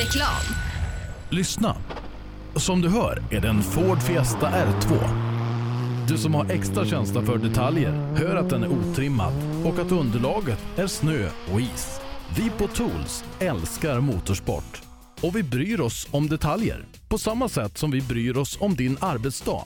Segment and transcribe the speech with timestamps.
[0.00, 0.54] Reklam.
[1.30, 1.76] Lyssna.
[2.56, 4.98] Som du hör är det en Ford Fiesta R2.
[6.08, 9.32] Du som har extra känsla för detaljer hör att den är otrimmad
[9.64, 12.00] och att underlaget är snö och is.
[12.36, 14.82] Vi på Tools älskar motorsport
[15.20, 18.96] och vi bryr oss om detaljer på samma sätt som vi bryr oss om din
[19.00, 19.64] arbetsdag.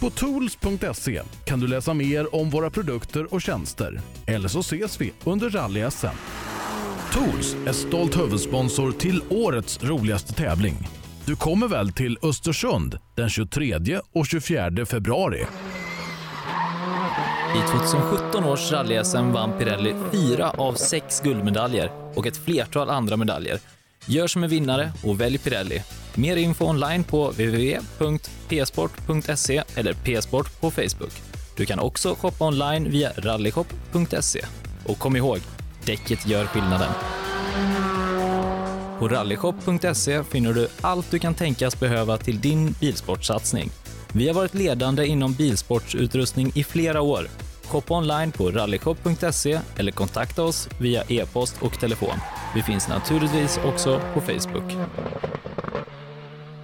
[0.00, 4.00] På tools.se kan du läsa mer om våra produkter och tjänster.
[4.26, 6.16] Eller så ses vi under rally-SM.
[7.12, 10.88] Tools är stolt huvudsponsor till årets roligaste tävling.
[11.24, 15.46] Du kommer väl till Östersund den 23 och 24 februari?
[17.56, 23.58] I 2017 års rally-SM vann Pirelli fyra av sex guldmedaljer och ett flertal andra medaljer.
[24.06, 25.82] Gör som en vinnare och välj Pirelli.
[26.14, 31.12] Mer info online på www.psport.se eller psport på Facebook.
[31.56, 34.44] Du kan också shoppa online via rallyshop.se.
[34.86, 35.38] Och kom ihåg,
[35.90, 36.92] däcket gör skillnaden.
[38.98, 43.70] På rallyshop.se finner du allt du kan tänkas behöva till din bilsportsatsning.
[44.12, 47.28] Vi har varit ledande inom bilsportsutrustning i flera år.
[47.64, 52.18] Shoppa online på rallyshop.se eller kontakta oss via e-post och telefon.
[52.54, 54.72] Vi finns naturligtvis också på Facebook.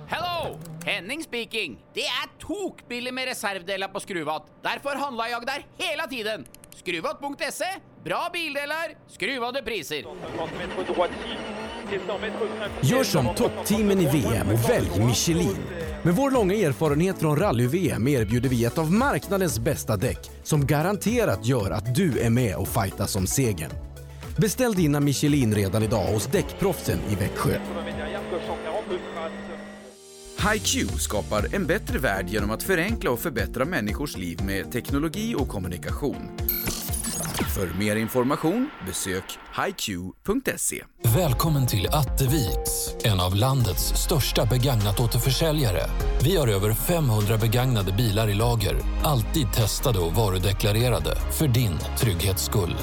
[0.06, 0.58] Hello!
[0.84, 1.78] Henning speaking.
[1.94, 4.46] Det är tokbilligt med reservdelar på Skruvat.
[4.62, 6.44] Därför handlar jag där hela tiden.
[6.76, 7.64] Skruvat.se.
[8.04, 10.04] Bra bildelar, skruvade priser.
[12.82, 15.56] Gör som toppteamen i VM och välj Michelin.
[16.02, 21.46] Med vår långa erfarenhet från rally-VM erbjuder vi ett av marknadens bästa däck som garanterat
[21.46, 23.70] gör att du är med och fightas om segern.
[24.38, 27.58] Beställ dina Michelin redan idag hos Däckproffsen i Växjö.
[30.52, 35.48] HiQ skapar en bättre värld genom att förenkla och förbättra människors liv med teknologi och
[35.48, 36.30] kommunikation.
[37.54, 39.24] För mer information besök
[39.66, 40.84] hiq.se.
[41.16, 45.80] Välkommen till Atteviks, en av landets största begagnat återförsäljare.
[46.24, 52.44] Vi har över 500 begagnade bilar i lager, alltid testade och varudeklarerade för din trygghets
[52.44, 52.76] skull.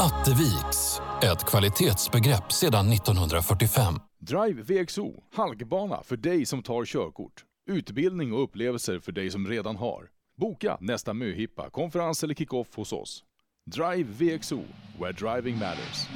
[0.00, 3.94] Atteviks, ett kvalitetsbegrepp sedan 1945.
[4.20, 7.44] Drive VXO, halkbana för dig som tar körkort.
[7.70, 10.08] Utbildning och upplevelser för dig som redan har.
[10.36, 13.24] Boka nästa möhippa, konferens eller kickoff hos oss.
[13.66, 14.62] Drive VXO,
[14.98, 16.06] where driving matters.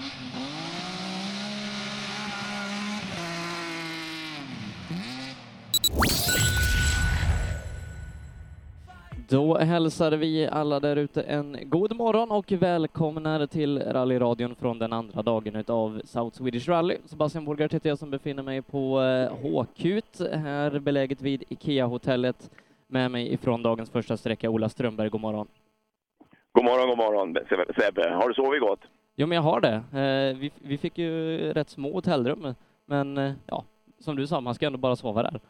[9.33, 14.93] Då hälsar vi alla där ute en god morgon och välkomnar till rallyradion från den
[14.93, 16.97] andra dagen utav South Swedish Rally.
[17.05, 19.01] Sebastian Borgart heter jag som befinner mig på
[19.43, 22.51] Håkut, här beläget vid IKEA-hotellet.
[22.87, 25.09] Med mig ifrån dagens första sträcka, Ola Strömberg.
[25.09, 25.47] God morgon.
[26.53, 27.37] God morgon, god morgon
[27.79, 28.11] Sebbe.
[28.11, 28.81] Har du sovit gott?
[29.17, 29.83] Jo, men jag har det.
[30.39, 32.55] Vi, vi fick ju rätt små hotellrum,
[32.87, 33.65] men ja,
[33.99, 35.41] som du sa, man ska ändå bara sova där.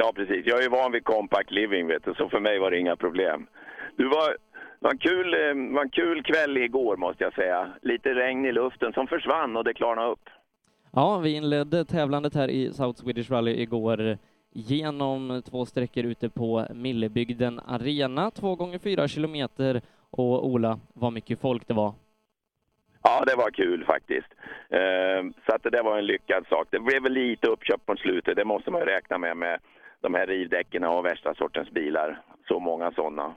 [0.00, 0.46] Ja, precis.
[0.46, 3.46] Jag är van vid compact living, vet du, så för mig var det inga problem.
[3.96, 4.36] Du var,
[4.78, 5.30] var, en kul,
[5.74, 7.72] var en kul kväll igår, måste jag säga.
[7.82, 10.28] Lite regn i luften som försvann och det klarnade upp.
[10.92, 14.18] Ja, vi inledde tävlandet här i South Swedish Rally igår
[14.52, 19.80] genom två sträckor ute på Millebygden Arena, två gånger fyra kilometer.
[20.10, 21.92] Och Ola, vad mycket folk det var.
[23.02, 24.28] Ja, det var kul faktiskt.
[25.46, 26.68] Så att det där var en lyckad sak.
[26.70, 29.60] Det blev väl lite uppköp på slutet, det måste man ju räkna med, med
[30.00, 32.22] de här rivdäcken och värsta sortens bilar.
[32.48, 33.34] Så många sådana.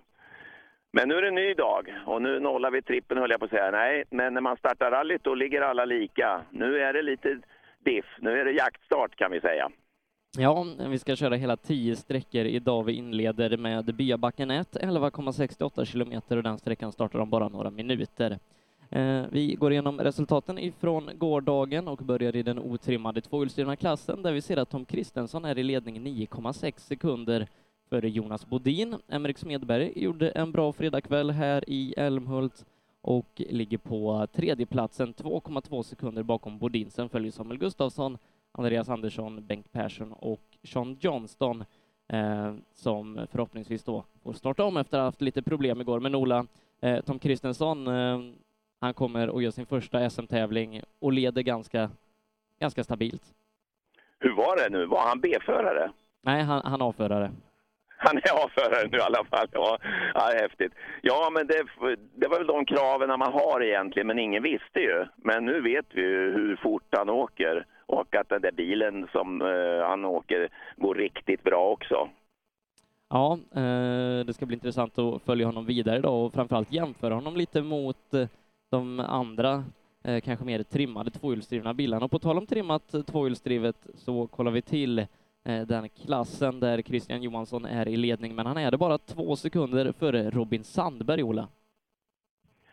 [0.94, 3.46] Men nu är det en ny dag och nu nollar vi trippen höll jag på
[3.46, 3.72] att säga.
[3.72, 6.42] Nej, men när man startar rallyt då ligger alla lika.
[6.50, 7.40] Nu är det lite
[7.86, 8.06] diff.
[8.20, 9.70] Nu är det jaktstart kan vi säga.
[10.38, 12.84] Ja, vi ska köra hela tio sträckor idag.
[12.84, 18.38] Vi inleder med Byabacken 1, 11,68 kilometer och den sträckan startar om bara några minuter.
[18.94, 24.34] Eh, vi går igenom resultaten ifrån gårdagen och börjar i den otrimmade tvåhjulsdrivna klassen där
[24.34, 27.48] vi ser att Tom Kristensson är i ledning 9,6 sekunder
[27.90, 28.96] före Jonas Bodin.
[29.08, 32.66] Emrik Smedberg gjorde en bra fredagkväll här i Älmhult
[33.02, 36.90] och ligger på tredjeplatsen 2,2 sekunder bakom Bodin.
[36.90, 38.18] Sen följer Samuel Gustafsson,
[38.52, 41.64] Andreas Andersson, Bengt Persson och Sean Johnston
[42.08, 46.00] eh, som förhoppningsvis då får starta om efter att ha haft lite problem igår.
[46.00, 46.46] Men Ola,
[46.82, 48.20] eh, Tom Kristensson eh,
[48.82, 51.90] han kommer att göra sin första SM-tävling och leder ganska,
[52.60, 53.24] ganska stabilt.
[54.20, 54.86] Hur var det nu?
[54.86, 55.92] Var han B-förare?
[56.22, 57.32] Nej, han, han A-förare.
[57.98, 59.48] Han är A-förare nu i alla fall.
[59.52, 59.78] Ja,
[60.14, 60.74] ja häftigt.
[61.02, 61.64] Ja, men det,
[62.16, 65.06] det var väl de kraven man har egentligen, men ingen visste ju.
[65.16, 69.42] Men nu vet vi ju hur fort han åker och att den där bilen som
[69.42, 72.10] uh, han åker går riktigt bra också.
[73.10, 77.36] Ja, eh, det ska bli intressant att följa honom vidare då och framförallt jämföra honom
[77.36, 78.14] lite mot
[78.72, 79.64] de andra
[80.04, 82.06] eh, kanske mer trimmade tvåhjulsdrivna bilarna.
[82.06, 86.82] Och på tal om trimmat eh, tvåhjulsdrivet så kollar vi till eh, den klassen där
[86.82, 91.24] Christian Johansson är i ledning, men han är det bara två sekunder före Robin Sandberg,
[91.24, 91.48] Ola.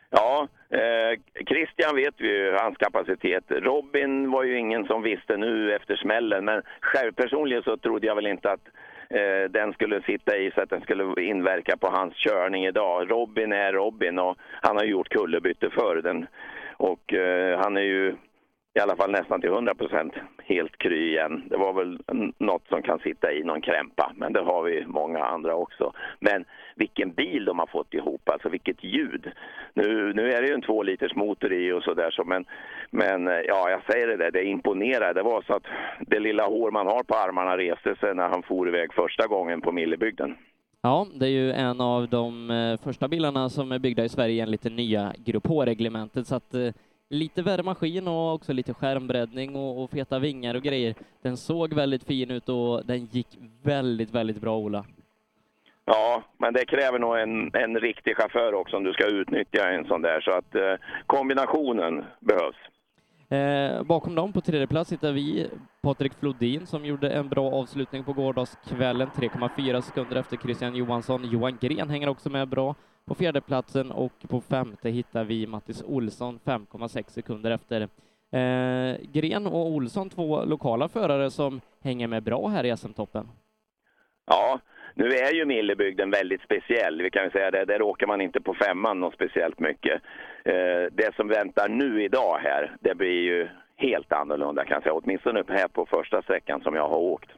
[0.09, 3.43] Ja, eh, Christian vet vi ju hans kapacitet.
[3.47, 8.15] Robin var ju ingen som visste nu efter smällen, men själv personligen så trodde jag
[8.15, 8.67] väl inte att
[9.09, 13.11] eh, den skulle sitta i så att den skulle inverka på hans körning idag.
[13.11, 16.01] Robin är Robin och han har gjort kullerbyte förr.
[16.03, 16.27] Den,
[16.77, 18.15] och eh, han är ju
[18.79, 21.43] i alla fall nästan till 100 procent helt kry igen.
[21.49, 21.99] Det var väl
[22.37, 25.93] något som kan sitta i någon krämpa, men det har vi många andra också.
[26.19, 26.45] Men
[26.75, 29.31] vilken bil de har fått ihop, alltså vilket ljud.
[29.73, 32.45] Nu, nu är det ju en två liters motor i och sådär, så, men,
[32.89, 35.13] men eh, ja, jag säger det där, det imponerar.
[35.13, 35.67] Det var så att
[35.99, 39.61] det lilla hår man har på armarna reste sig när han for iväg första gången
[39.61, 40.35] på Millebygden.
[40.81, 44.43] Ja, det är ju en av de eh, första bilarna som är byggda i Sverige
[44.43, 46.69] enligt det nya Grupp H-reglementet, så att eh,
[47.09, 50.95] lite värre maskin och också lite skärmbreddning och, och, feta vingar och grejer.
[51.21, 53.27] Den såg väldigt fin ut och den gick
[53.63, 54.85] väldigt, väldigt bra, Ola.
[55.85, 59.85] Ja, men det kräver nog en, en riktig chaufför också om du ska utnyttja en
[59.85, 60.73] sån där, så att eh,
[61.05, 62.55] kombinationen behövs.
[63.31, 65.47] Eh, bakom dem på tredje plats hittar vi
[65.81, 71.29] Patrik Flodin som gjorde en bra avslutning på gårdagskvällen, 3,4 sekunder efter Christian Johansson.
[71.31, 72.75] Johan Gren hänger också med bra
[73.09, 77.81] på fjärdeplatsen och på femte hittar vi Mattis Olsson 5,6 sekunder efter.
[78.31, 83.27] Eh, Gren och Olsson, två lokala förare som hänger med bra här i SM-toppen.
[84.25, 84.59] Ja,
[84.93, 87.01] nu är ju Millebygden väldigt speciell.
[87.01, 90.01] Vi kan ju säga det, där åker man inte på femman något speciellt mycket.
[90.45, 93.47] Eh, det som väntar nu idag här, det blir ju
[93.77, 94.93] helt annorlunda kan jag säga.
[94.93, 97.29] Åtminstone här på första sträckan som jag har åkt.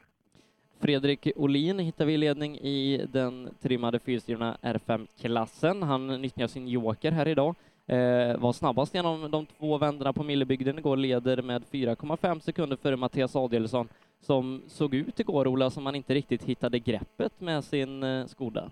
[0.82, 5.82] Fredrik Olin hittar vi i ledning i den trimmade fyrhjulsdrivna R5-klassen.
[5.82, 7.54] Han nyttjar sin joker här idag.
[7.86, 12.96] Eh, var snabbast genom de två vändorna på Millebygden igår, leder med 4,5 sekunder före
[12.96, 13.88] Mattias Adelsson
[14.20, 18.70] som såg ut igår, Ola, som man inte riktigt hittade greppet med sin eh, Skoda.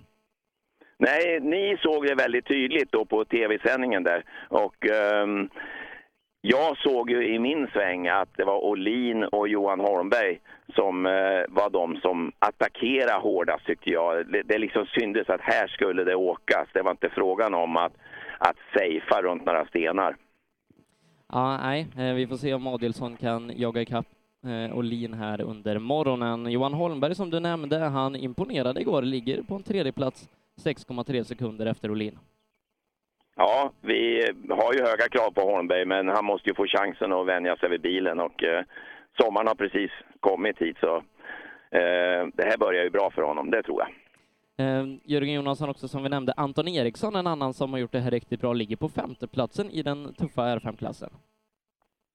[0.98, 4.76] Nej, ni såg det väldigt tydligt då på tv-sändningen där och
[5.24, 5.48] um,
[6.40, 10.40] jag såg ju i min sväng att det var Olin och Johan Holmberg
[10.74, 11.12] som eh,
[11.48, 14.32] var de som attackerade hårdast tyckte jag.
[14.32, 16.68] Det, det liksom syntes att här skulle det åkas.
[16.72, 17.92] Det var inte frågan om att,
[18.38, 20.16] att safea runt några stenar.
[21.32, 24.06] Ja, nej, eh, vi får se om Adelsson kan jaga ikapp
[24.44, 26.46] eh, Olin här under morgonen.
[26.50, 30.28] Johan Holmberg som du nämnde, han imponerade igår, ligger på en tredje plats
[30.64, 32.18] 6,3 sekunder efter Olin.
[33.42, 37.26] Ja, vi har ju höga krav på Holmberg, men han måste ju få chansen att
[37.26, 38.64] vänja sig vid bilen och eh,
[39.20, 39.90] sommaren har precis
[40.20, 40.96] kommit hit så
[41.70, 43.88] eh, det här börjar ju bra för honom, det tror jag.
[44.66, 48.00] Eh, Jörgen Jonasson också som vi nämnde, Anton Eriksson, en annan som har gjort det
[48.00, 51.10] här riktigt bra, ligger på femteplatsen i den tuffa R5-klassen.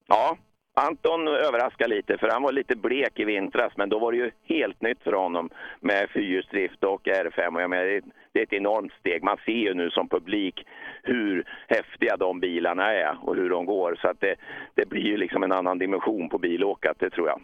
[0.08, 0.38] Ja,
[0.74, 4.32] Anton överraskar lite, för han var lite blek i vintras, men då var det ju
[4.44, 5.50] helt nytt för honom
[5.80, 7.56] med fyrhjulsdrift och R5.
[7.56, 8.02] Och jag menar,
[8.36, 9.24] det är ett enormt steg.
[9.24, 10.66] Man ser ju nu som publik
[11.04, 14.00] hur häftiga de bilarna är och hur de går.
[14.02, 14.36] Så att det,
[14.74, 17.42] det blir ju liksom en annan dimension på bilåkat, det tror jag.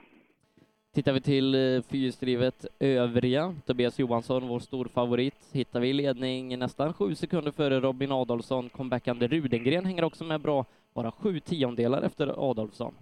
[0.95, 6.59] Tittar vi till eh, fyrhjulsdrivet övriga, Tobias Johansson, vår stor favorit, hittar vi i ledning
[6.59, 8.69] nästan sju sekunder före Robin Adolfsson.
[8.69, 10.65] Comebackande Rudengren hänger också med bra,
[10.95, 12.93] bara sju tiondelar efter Adolfsson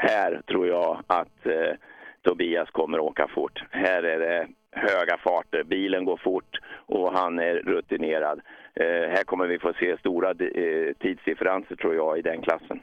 [0.00, 1.74] här tror jag att eh,
[2.22, 3.62] Tobias kommer att åka fort.
[3.70, 8.40] Här är det höga farter, bilen går fort och han är rutinerad.
[8.74, 12.80] Eh, här kommer vi få se stora eh, tidsdifferenser tror jag i den klassen.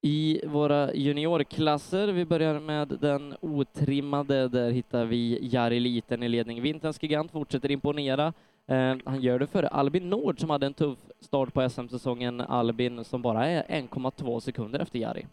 [0.00, 6.62] I våra juniorklasser, vi börjar med den otrimmade, där hittar vi Jari Liten i ledning.
[6.62, 8.32] Vinterns gigant fortsätter imponera.
[8.66, 12.40] Eh, han gör det före Albin Nord som hade en tuff start på SM-säsongen.
[12.40, 15.26] Albin som bara är 1,2 sekunder efter Jari.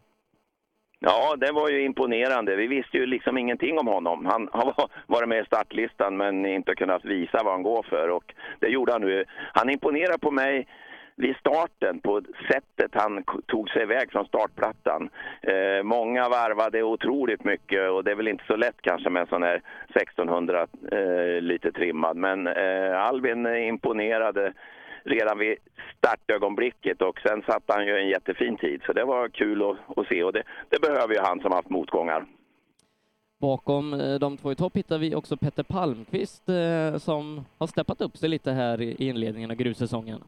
[0.99, 2.55] Ja, det var ju imponerande.
[2.55, 4.25] Vi visste ju liksom ingenting om honom.
[4.25, 8.33] Han har varit med i startlistan men inte kunnat visa vad han går för och
[8.59, 9.25] det gjorde han nu.
[9.53, 10.67] Han imponerar på mig
[11.17, 12.21] vid starten på
[12.51, 15.09] sättet han tog sig iväg från startplattan.
[15.41, 19.27] Eh, många varvade otroligt mycket och det är väl inte så lätt kanske med en
[19.27, 22.17] sån här 1600 eh, lite trimmad.
[22.17, 24.53] Men eh, Albin imponerade
[25.05, 25.57] redan vid
[25.97, 28.81] startögonblicket och sen satte han ju en jättefin tid.
[28.85, 31.69] Så det var kul att, att se och det, det behöver ju han som haft
[31.69, 32.25] motgångar.
[33.41, 38.01] Bakom eh, de två i topp hittar vi också Petter Palmqvist eh, som har steppat
[38.01, 40.23] upp sig lite här i inledningen av grussäsongen.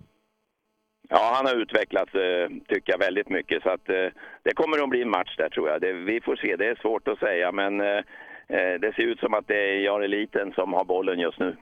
[1.09, 3.63] Ja, han har utvecklats, eh, tycker jag, väldigt mycket.
[3.63, 3.85] Så att,
[4.43, 5.81] det kommer att bli en match där, tror jag.
[5.81, 7.77] Det, vi får se, det är svårt att säga, men
[8.81, 11.55] det ser ut som att det är Jan Eliten som har bollen just nu.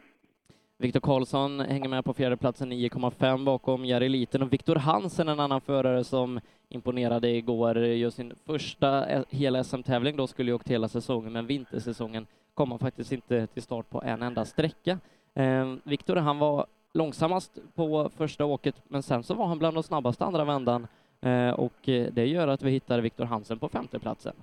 [0.77, 5.61] Viktor Karlsson hänger med på fjärdeplatsen 9,5 bakom Jari Liten och Viktor Hansen, en annan
[5.61, 6.39] förare som
[6.69, 12.27] imponerade igår, gör sin första hela SM-tävling då, skulle ju åkt hela säsongen, men vintersäsongen
[12.53, 14.99] kom han faktiskt inte till start på en enda sträcka.
[15.33, 19.83] Eh, Viktor, han var långsammast på första åket, men sen så var han bland de
[19.83, 20.87] snabbaste andra vändan
[21.21, 24.33] ehm, eh, och det gör att vi hittar Viktor Hansen på femteplatsen.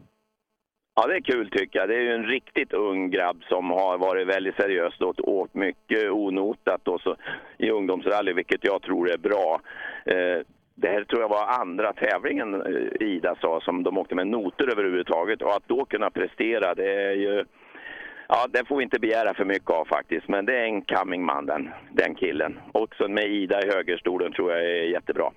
[0.95, 1.89] Ja, det är kul tycker jag.
[1.89, 6.11] Det är ju en riktigt ung grabb som har varit väldigt seriös och åkt mycket
[6.11, 7.17] onotat och så,
[7.59, 9.61] i ungdomsrally, vilket jag tror är bra.
[10.05, 10.41] Eh,
[10.75, 14.73] det här tror jag var andra tävlingen eh, Ida sa som de åkte med noter
[14.73, 17.45] överhuvudtaget och att då kunna prestera det är ju
[18.29, 21.25] Ja, det får vi inte begära för mycket av faktiskt, men det är en coming
[21.25, 22.61] man den, den killen.
[22.73, 25.31] Också med Ida i högerstolen tror jag är jättebra.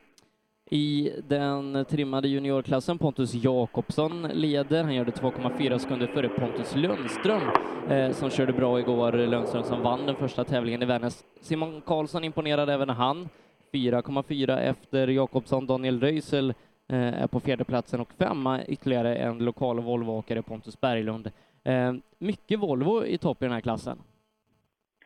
[0.69, 4.83] I den trimmade juniorklassen, Pontus Jakobsson leder.
[4.83, 7.41] Han gör det 2,4 sekunder före Pontus Lundström
[7.89, 9.11] eh, som körde bra igår.
[9.11, 11.23] Lundström som vann den första tävlingen i Vännäs.
[11.41, 13.29] Simon Karlsson imponerade även han.
[13.73, 15.67] 4,4 efter Jakobsson.
[15.67, 16.53] Daniel Röisel
[16.89, 21.31] eh, är på fjärdeplatsen och femma ytterligare en lokal Volvoåkare, Pontus Berglund.
[21.63, 23.97] Eh, mycket Volvo i topp i den här klassen.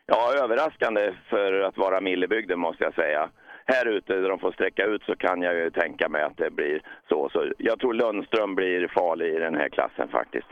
[0.05, 3.29] Ja, överraskande för att vara Millebygden måste jag säga
[3.73, 6.51] här ute där de får sträcka ut så kan jag ju tänka mig att det
[6.51, 7.29] blir så.
[7.29, 10.47] Så jag tror Lundström blir farlig i den här klassen faktiskt.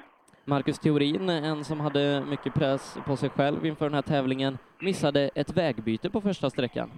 [0.46, 5.30] Marcus Theorin, en som hade mycket press på sig själv inför den här tävlingen, missade
[5.36, 6.90] ett vägbyte på första sträckan.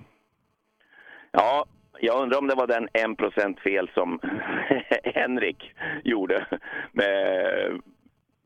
[1.31, 1.65] Ja,
[1.99, 4.19] jag undrar om det var den 1% fel som
[5.03, 5.71] Henrik
[6.03, 6.45] gjorde
[6.91, 7.81] med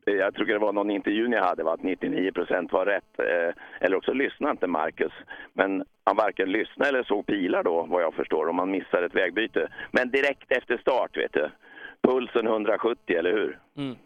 [0.06, 1.72] Eh, jag tror det var någon intervju ni hade, va?
[1.72, 3.18] att 99 procent var rätt.
[3.18, 5.12] Eh, eller också lyssnade inte Marcus.
[5.52, 9.14] Men han varken lyssnade eller såg pilar då, vad jag förstår, om han missar ett
[9.14, 9.68] vägbyte.
[9.90, 11.50] Men direkt efter start, vet du.
[12.02, 13.58] Pulsen 170, eller hur?
[13.76, 13.96] Mm.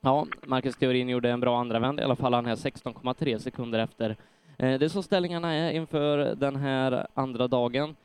[0.00, 2.34] Ja, Marcus Theorin gjorde en bra andravänd, i alla fall.
[2.34, 4.10] Han är 16,3 sekunder efter.
[4.58, 7.96] Eh, det är så ställningarna är inför den här andra dagen,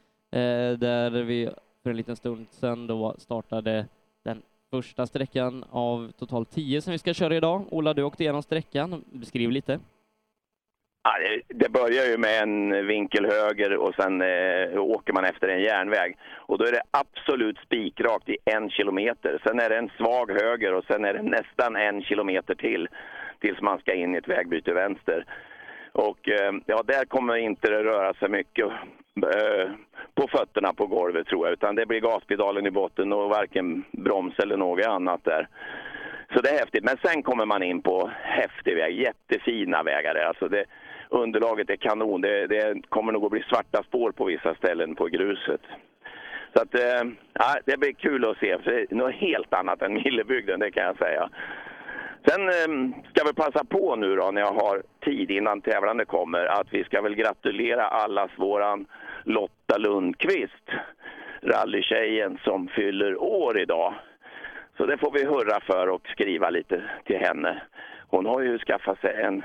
[0.79, 1.49] där vi
[1.83, 3.85] för en liten stund sedan då startade
[4.77, 7.65] första sträckan av totalt tio som vi ska köra idag.
[7.71, 9.03] Ola, du åkte igenom sträckan.
[9.11, 9.79] Beskriv lite.
[11.03, 11.13] Ja,
[11.47, 16.17] det börjar ju med en vinkel höger och sen eh, åker man efter en järnväg.
[16.47, 19.41] Och då är det absolut spikrakt i en kilometer.
[19.43, 22.87] Sen är det en svag höger och sen är det nästan en kilometer till
[23.39, 25.25] tills man ska in i ett vägbyte vänster.
[25.97, 29.69] Och eh, ja, där kommer inte det röra sig mycket eh,
[30.15, 34.39] på fötterna på golvet tror jag, utan det blir gaspedalen i botten och varken broms
[34.39, 35.47] eller något annat där.
[36.33, 36.83] Så det är häftigt.
[36.83, 40.15] Men sen kommer man in på häftig väg, jättefina vägar.
[40.15, 40.65] Alltså det,
[41.09, 42.21] underlaget är kanon.
[42.21, 45.61] Det, det, kommer nog att bli svarta spår på vissa ställen på gruset.
[46.53, 48.57] Så att, eh, ja, det blir kul att se.
[48.57, 51.29] För det är något helt annat än Millebygden, det kan jag säga.
[52.29, 56.45] Sen ehm, ska vi passa på nu då när jag har tid innan tävlande kommer
[56.45, 58.85] att vi ska väl gratulera allas våran
[59.23, 60.69] Lotta Lundqvist,
[61.41, 63.93] rallytjejen som fyller år idag.
[64.77, 67.61] Så det får vi hurra för och skriva lite till henne.
[68.07, 69.43] Hon har ju skaffat sig en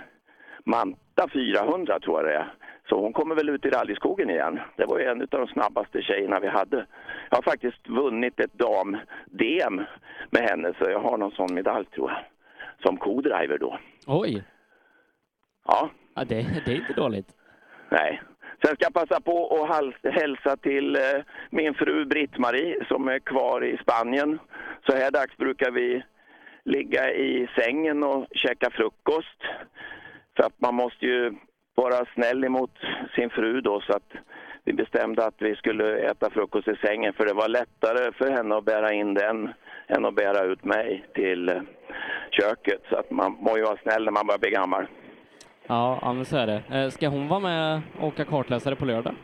[0.65, 2.55] Manta 400 tror jag det är.
[2.89, 4.61] Så hon kommer väl ut i rallyskogen igen.
[4.77, 6.87] Det var ju en av de snabbaste tjejerna vi hade.
[7.31, 9.81] Jag har faktiskt vunnit ett dam-DM
[10.31, 12.32] med henne så jag har någon sån medalj tror jag
[12.83, 13.79] som co-driver då.
[14.07, 14.45] Oj!
[15.65, 15.91] Ja.
[16.15, 17.29] ja det, det är inte dåligt.
[17.91, 18.23] Nej.
[18.65, 23.65] Sen ska jag passa på att hälsa till eh, min fru Britt-Marie som är kvar
[23.65, 24.39] i Spanien.
[24.87, 26.03] Så här dags brukar vi
[26.65, 29.43] ligga i sängen och käka frukost.
[30.37, 31.35] För att man måste ju
[31.75, 32.71] vara snäll emot
[33.15, 34.13] sin fru då så att
[34.65, 38.57] vi bestämde att vi skulle äta frukost i sängen för det var lättare för henne
[38.57, 39.53] att bära in den
[39.87, 41.63] än att bära ut mig till eh,
[42.31, 42.83] köket.
[42.91, 44.87] Så att man må ju vara snäll när man börjar bli gammal.
[45.67, 46.63] Ja, ja men så är det.
[46.73, 49.15] Eh, ska hon vara med och åka kartläsare på lördag?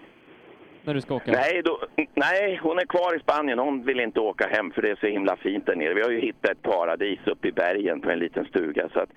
[0.85, 1.33] När du ska åka?
[1.33, 1.79] Nej, då,
[2.15, 3.59] nej, hon är kvar i Spanien.
[3.59, 5.95] Hon vill inte åka hem för det är så himla fint där nere.
[5.95, 8.89] Vi har ju hittat ett paradis uppe i bergen på en liten stuga.
[8.93, 9.11] Så att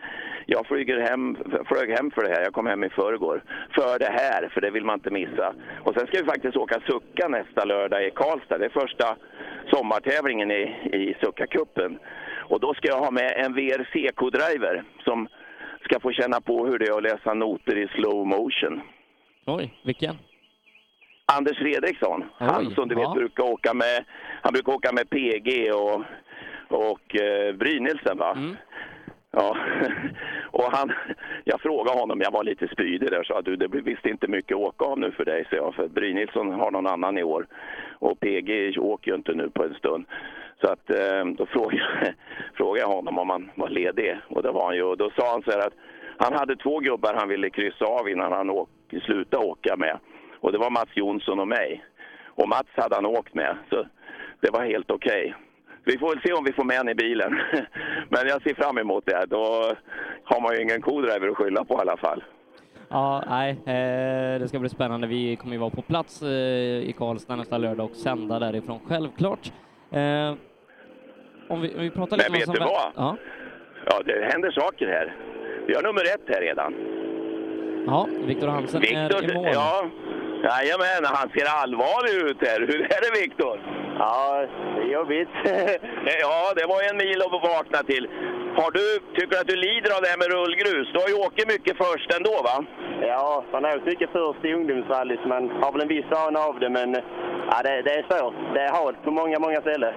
[0.45, 2.41] jag flyger hem, flög hem för det här.
[2.43, 3.43] Jag kom hem i förrgår.
[3.75, 5.53] För det här, för det vill man inte missa.
[5.83, 8.57] Och sen ska vi faktiskt åka Sucka nästa lördag i Karlstad.
[8.57, 9.15] Det är första
[9.73, 10.61] sommartävlingen i,
[10.93, 11.99] i Succa-cupen.
[12.51, 15.27] Och då ska jag ha med en VRC-driver som
[15.83, 18.81] ska få känna på hur det är att läsa noter i slow motion.
[19.45, 20.15] Oj, vilken?
[21.37, 22.23] Anders Fredriksson.
[22.39, 24.05] Oj, han som du vet brukar åka med,
[24.41, 26.03] han brukar åka med PG och,
[26.67, 28.31] och eh, Brynildsen va?
[28.31, 28.55] Mm.
[29.31, 29.57] Ja,
[30.51, 30.91] och han,
[31.43, 34.55] jag frågade honom, jag var lite spydig där, sa du det blir visst inte mycket
[34.55, 37.47] att åka av nu för dig, så jag, för Brynilsson har någon annan i år
[37.99, 40.05] och PG åker ju inte nu på en stund.
[40.61, 42.13] Så att eh, då frågade,
[42.57, 45.31] frågade jag honom om han var ledig och det var han ju och då sa
[45.31, 45.73] han så här att
[46.17, 48.69] Han hade två gubbar han ville kryssa av innan han åk,
[49.05, 49.99] slutade åka med.
[50.39, 51.85] Och det var Mats Jonsson och mig.
[52.25, 53.85] Och Mats hade han åkt med, så
[54.39, 55.35] det var helt okej.
[55.83, 57.31] Vi får väl se om vi får med honom i bilen.
[58.09, 59.25] Men jag ser fram emot det.
[59.29, 59.73] Då
[60.23, 62.23] har man ju ingen co-driver att skylla på i alla fall.
[62.89, 65.07] Ja, nej, eh, det ska bli spännande.
[65.07, 69.51] Vi kommer ju vara på plats eh, i Karlstad nästa lördag och sända därifrån, självklart.
[69.91, 70.33] Eh,
[71.53, 72.91] om vi, om vi pratar lite Men om vet du som- vad?
[73.05, 73.15] Ja,
[73.85, 75.15] Ja, det händer saker här.
[75.67, 76.71] Vi har nummer ett här redan.
[77.87, 79.49] ja Viktor Hansen är i mål.
[79.53, 79.85] ja.
[80.49, 82.59] Jajamän, han ser allvarlig ut här.
[82.59, 83.55] Hur är det Viktor?
[83.99, 85.29] Ja, det är jobbigt.
[86.23, 88.05] ja, det var en mil att vakna till.
[88.59, 90.87] Har du, tycker du att du lider av det här med rullgrus?
[90.93, 92.57] Du har ju åkt mycket först ändå va?
[93.13, 96.39] Ja, man har åkt mycket först i ungdomsrally så man har väl en viss vana
[96.49, 96.89] av det, men
[97.51, 98.33] ja, det, det är svårt.
[98.53, 99.93] Det är halt på många, många ställen.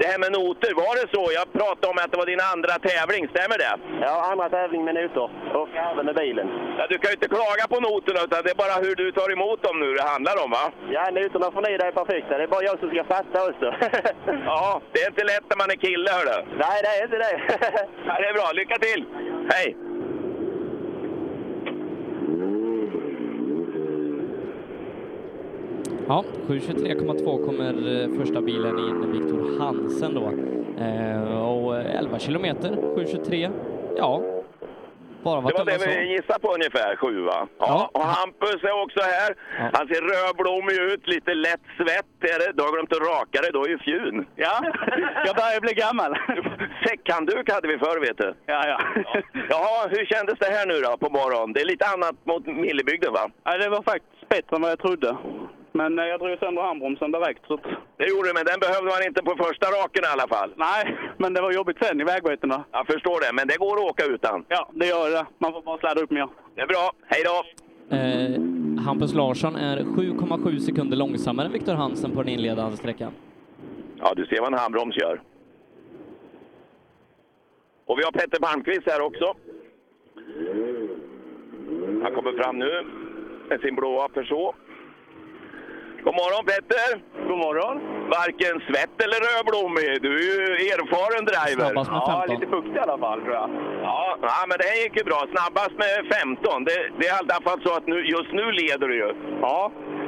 [0.00, 1.22] Det här med noter, var det så?
[1.38, 3.72] Jag pratade om att det var din andra tävling, stämmer det?
[4.06, 5.26] Ja, andra tävling med noter
[5.60, 6.46] och även med bilen.
[6.78, 9.28] Ja, du kan ju inte klaga på noterna, utan det är bara hur du tar
[9.36, 10.64] emot dem nu det handlar om va?
[10.96, 12.32] Ja, noterna från Ida är perfekta.
[12.38, 13.68] Det är bara jag som ska fatta också.
[14.50, 16.36] Ja, det är inte lätt när man är kille hördu.
[16.64, 17.34] Nej, det är inte det.
[18.08, 19.00] Ja, det är bra, lycka till!
[19.54, 19.89] Hej!
[26.10, 30.26] Ja, 7.23,2 kommer eh, första bilen in, Viktor Hansen då.
[30.84, 33.50] Eh, och 11 kilometer, 7.23.
[33.96, 34.22] Ja,
[35.22, 37.48] bara Det var det vi gissade på ungefär, sju va?
[37.58, 39.30] Ja, och Hampus är också här.
[39.76, 42.52] Han ser rödblommig ut, lite lätt svett är det.
[42.56, 44.26] Du har glömt att raka dig, du har ju fjun.
[44.36, 44.56] Ja,
[45.26, 46.12] jag börjar bli gammal.
[46.86, 48.34] Säckhandduk hade vi förr vet du.
[48.46, 48.78] Ja, ja.
[49.48, 51.52] Jaha, hur kändes det här nu då på morgonen?
[51.52, 53.30] Det är lite annat mot Millebygden va?
[53.44, 55.16] ja, det var faktiskt bättre än vad jag trodde.
[55.72, 57.46] Men eh, jag drog sönder handbromsen direkt.
[57.46, 57.56] Så.
[57.96, 60.50] Det gjorde du, men den behövde man inte på första raken i alla fall.
[60.56, 62.64] Nej, men det var jobbigt sen i vägbytena.
[62.72, 64.44] Jag förstår det, men det går att åka utan.
[64.48, 65.26] Ja, det gör det.
[65.38, 66.28] Man får bara sladda upp mer.
[66.54, 66.92] Det är bra.
[67.06, 67.36] Hej då!
[67.96, 68.40] Eh,
[68.86, 73.12] Hampus Larsson är 7,7 sekunder långsammare än Viktor Hansen på den inledande sträckan.
[74.00, 75.20] Ja, du ser vad en handbroms gör.
[77.86, 79.34] Och vi har Petter Palmqvist här också.
[82.02, 82.86] Han kommer fram nu
[83.48, 84.54] med sin blåa Peugeot.
[86.04, 86.90] God morgon Petter!
[87.28, 87.76] God morgon!
[88.18, 89.88] Varken svett eller rödblommig.
[90.06, 91.68] Du är ju erfaren driver.
[91.70, 92.34] Snabbast med Ja, 15.
[92.34, 93.48] lite fuktig i alla fall tror jag.
[93.88, 95.20] Ja, ja, men det här gick ju bra.
[95.34, 96.64] Snabbast med 15.
[96.68, 99.08] Det, det är i alla fall så att nu, just nu leder du ju.
[99.46, 99.58] Ja,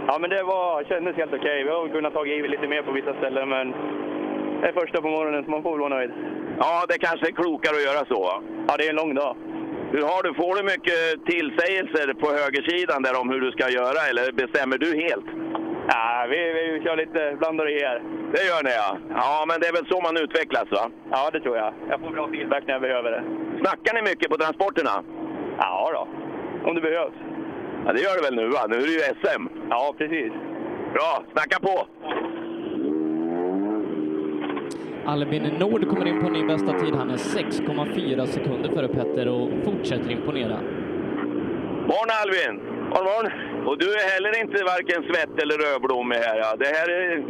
[0.09, 1.57] ja men det var, kändes helt okej.
[1.67, 3.65] Vi har kunnat ta i lite mer på vissa ställen, men
[4.61, 6.11] det är första på morgonen så man får väl vara nöjd.
[6.65, 8.21] Ja, det kanske är klokare att göra så.
[8.69, 9.35] Ja, det är en lång dag.
[9.95, 14.01] Hur har du, får du mycket tillsägelser på högersidan där om hur du ska göra
[14.11, 15.29] eller bestämmer du helt?
[15.89, 18.03] Ja, vi, vi kör lite blandar i här.
[18.33, 18.99] Det gör ni ja.
[19.15, 20.91] Ja, men det är väl så man utvecklas va?
[21.11, 21.75] Ja, det tror jag.
[21.89, 23.23] Jag får bra feedback när jag behöver det.
[23.61, 25.03] Snackar ni mycket på transporterna?
[25.59, 26.09] Ja då,
[26.69, 27.15] om det behövs.
[27.87, 28.67] Ja, det gör det väl nu va?
[28.69, 29.43] Nu är det ju SM.
[29.71, 30.33] Ja, precis.
[30.93, 31.87] Bra, snacka på!
[35.07, 36.95] Albin Nord kommer in på ny bästa tid.
[36.95, 40.61] Han är 6,4 sekunder före Petter och fortsätter imponera.
[41.91, 42.61] Morgon Alvin!
[42.89, 43.52] Morgon, morgon.
[43.69, 46.37] Och du är heller inte varken svett eller rödblommig här.
[46.45, 46.51] Ja.
[46.63, 46.89] Det här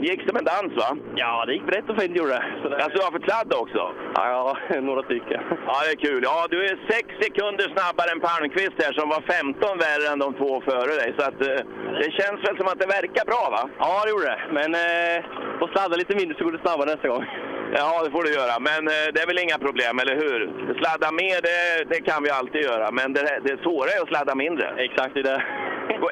[0.09, 0.91] gick som en dans va?
[1.23, 2.45] Ja, det gick rätt och fint gjorde det.
[2.69, 3.83] Det- Alltså du har för sladd också?
[4.15, 4.57] Ja,
[4.89, 5.41] några stycken.
[5.67, 6.21] Ja, det är kul.
[6.31, 10.29] Ja, du är sex sekunder snabbare än Palmqvist här som var 15 värre än de
[10.41, 11.09] två före dig.
[11.19, 11.61] Så att, eh,
[12.03, 13.63] det känns väl som att det verkar bra va?
[13.85, 14.41] Ja, det gjorde det.
[14.59, 15.17] Men eh,
[15.59, 17.25] får sladda lite mindre så går det snabbare nästa gång.
[17.81, 18.55] Ja, det får du göra.
[18.71, 20.39] Men eh, det är väl inga problem, eller hur?
[20.81, 21.59] Sladda mer, det,
[21.93, 22.91] det kan vi alltid göra.
[22.99, 24.67] Men det, det svåra är att sladda mindre.
[24.87, 25.43] Exakt, det är det.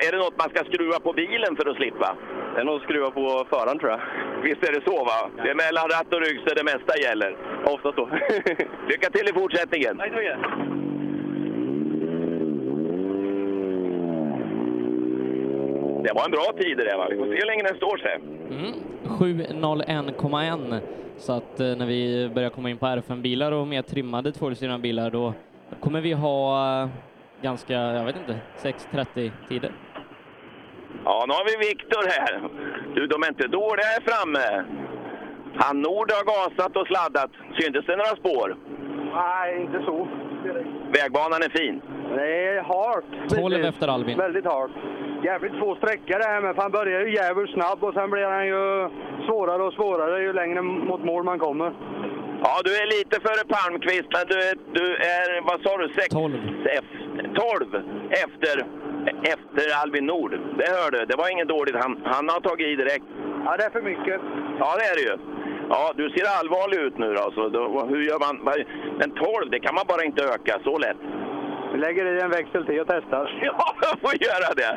[0.07, 2.17] Är det något man ska skruva på bilen för att slippa?
[2.55, 4.01] Det är nog att skruva på föraren tror jag.
[4.43, 5.31] Visst är det så va?
[5.43, 7.37] Det är mellan ratt och rygg så det mesta gäller.
[7.65, 8.05] Ofta så.
[8.89, 9.99] Lycka till i fortsättningen!
[9.99, 10.39] Tack så mycket.
[16.05, 17.07] Det var en bra tid det där va?
[17.11, 18.21] Vi får se hur länge den står sig.
[18.51, 18.73] Mm.
[19.05, 20.81] 7.01,1.
[21.19, 25.11] Så att eh, när vi börjar komma in på R5-bilar och mer trimmade tvåhjulsdrivna bilar
[25.11, 25.35] då
[25.81, 26.89] kommer vi ha eh,
[27.43, 29.73] ganska, jag vet inte, 6.30 tider.
[31.05, 32.41] Ja, nu har vi Viktor här.
[32.95, 34.65] Du, de är inte dåliga här framme.
[35.57, 37.31] Han Nord har gasat och sladdat.
[37.61, 38.57] Syntes det några spår?
[39.15, 40.09] Nej, inte så.
[40.93, 41.81] Vägbanan är fin.
[42.17, 43.05] Det är hårt.
[43.29, 44.19] 12 Väldigt- efter Albin.
[44.19, 44.71] Väldigt hårt.
[45.25, 48.25] Jävligt svår sträcka det här med, för han börjar ju jävligt snabb och sen blir
[48.25, 48.89] han ju
[49.27, 51.73] svårare och svårare ju längre mot mål man kommer.
[52.43, 55.89] Ja, du är lite före Palmqvist, men du är, du är vad sa du?
[55.89, 56.33] Sex, 12.
[57.35, 58.67] 12 efter,
[59.35, 60.33] efter Albin Nord.
[60.59, 61.77] Det hörde Det var inget dåligt.
[61.77, 63.05] Han, han har tagit i direkt.
[63.45, 64.21] Ja, det är för mycket.
[64.59, 65.17] Ja, det är det ju.
[65.69, 67.33] Ja, du ser allvarlig ut nu då.
[67.35, 68.37] Så då, hur gör man?
[68.99, 71.03] Men 12, det kan man bara inte öka så lätt.
[71.73, 73.41] Vi lägger i en växel till och testar.
[73.43, 74.71] Ja, jag får göra det.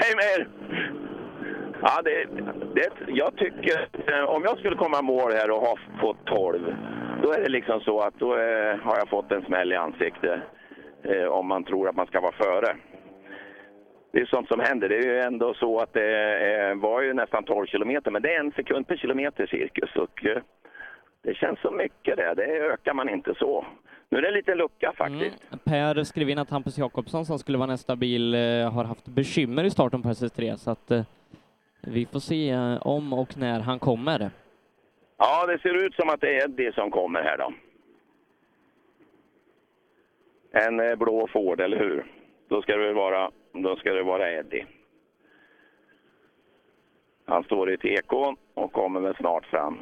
[0.00, 0.48] Hej med er!
[1.82, 2.24] Ja, det,
[2.74, 6.60] det, jag tycker, eh, om jag skulle komma mål här och ha fått 12,
[7.22, 10.40] då är det liksom så att då eh, har jag fått en smäll i ansiktet.
[11.02, 12.76] Eh, om man tror att man ska vara före.
[14.12, 14.88] Det är sånt som händer.
[14.88, 18.34] Det är ju ändå så att det eh, var ju nästan 12 kilometer, men det
[18.34, 19.96] är en sekund per kilometer cirkus.
[19.96, 20.42] Och, eh,
[21.22, 22.34] det känns så mycket det.
[22.34, 23.66] Det ökar man inte så.
[24.08, 25.64] Nu är det en liten lucka faktiskt.
[25.64, 28.40] Per skrev in att Hampus Jakobsson som skulle vara nästa bil eh,
[28.72, 30.92] har haft bekymmer i starten på SS3 så att
[31.80, 34.30] vi får se om och när han kommer.
[35.18, 37.52] Ja, det ser ut som att det är Eddie som kommer här då.
[40.50, 42.12] En eh, blå Ford, eller hur?
[42.48, 44.66] Då ska det väl vara, då ska det vara Eddie.
[47.24, 48.12] Han står i TK
[48.54, 49.78] och kommer väl snart fram.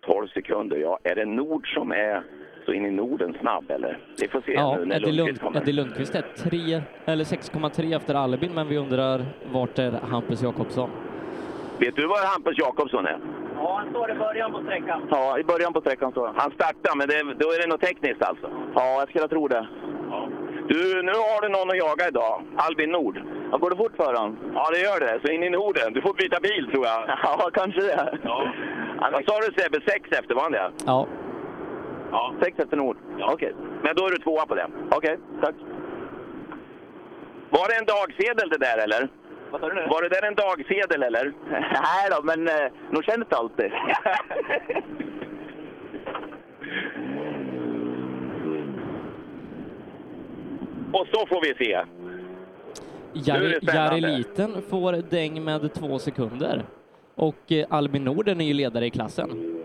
[0.00, 0.98] 12 sekunder, ja.
[1.02, 2.22] Är det Nord som är
[2.66, 3.98] så in i Norden snabb eller?
[4.20, 5.60] Vi får se Ja, nu när Eddie, Lundqvist Lund, kommer.
[5.60, 10.90] Eddie Lundqvist är 3 eller 6,3 efter Albin, men vi undrar vart är Hampus Jakobsson?
[11.78, 13.18] Vet du var Hampus Jakobsson är?
[13.56, 15.02] Ja, han står i början på sträckan.
[15.10, 16.34] Ja, i början på sträckan står han.
[16.38, 18.50] Han startar, men det, då är det något tekniskt alltså?
[18.74, 19.66] Ja, jag skulle tro det.
[20.68, 22.42] Du, nu har du någon att jaga idag.
[22.56, 23.22] Albin Nord.
[23.50, 24.36] Ja, går det fort för honom?
[24.54, 25.20] Ja, det gör det.
[25.24, 25.92] Så in i Norden.
[25.92, 27.00] Du får byta bil, tror jag.
[27.22, 28.18] Ja, kanske det.
[28.22, 28.52] Ja.
[29.12, 29.80] Vad sa du Sebbe?
[29.90, 30.70] Sex efter, var han det?
[30.86, 31.06] Ja.
[32.10, 32.34] Ja.
[32.42, 32.96] Sex efter Nord?
[33.20, 33.54] Okej.
[33.82, 34.66] Men då är du tvåa på det?
[34.90, 35.54] Okej, tack.
[37.50, 39.08] Var det en dagsedel det där, eller?
[39.50, 39.86] Vad sa du nu?
[39.90, 41.32] Var det där en dagsedel, eller?
[41.50, 43.72] Nej då, men eh, nog känns det alltid.
[50.92, 51.84] Och så får vi se.
[53.12, 53.58] Jari.
[53.62, 56.62] Jari Liten får däng med två sekunder.
[57.14, 59.55] Och eh, Albin Norden är ju ledare i klassen.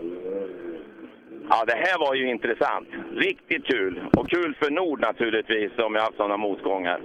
[1.52, 2.88] Ja, det här var ju intressant.
[3.26, 3.94] Riktigt kul.
[4.16, 6.98] Och kul för Nord naturligtvis, som jag haft sådana motgångar.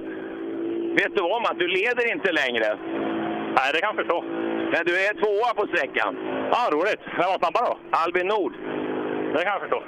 [1.00, 2.70] Vet du om att du leder inte längre?
[3.58, 4.20] Nej, det kan jag förstå.
[4.74, 6.12] Men du är tvåa på sträckan.
[6.54, 7.02] Ja, roligt.
[7.20, 7.76] Vem var snabbare då?
[8.02, 8.54] Albin Nord.
[9.34, 9.80] Det kan jag förstå.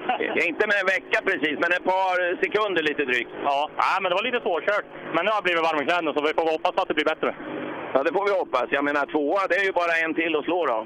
[0.49, 3.33] inte med en vecka precis, men ett par sekunder lite drygt.
[3.49, 4.87] Ja, nej, men det var lite svårkört.
[5.13, 7.11] Men nu har jag blivit varm i kläderna så vi får hoppas att det blir
[7.13, 7.31] bättre.
[7.93, 8.67] Ja, det får vi hoppas.
[8.77, 10.79] Jag menar, tvåa, det är ju bara en till att slå då.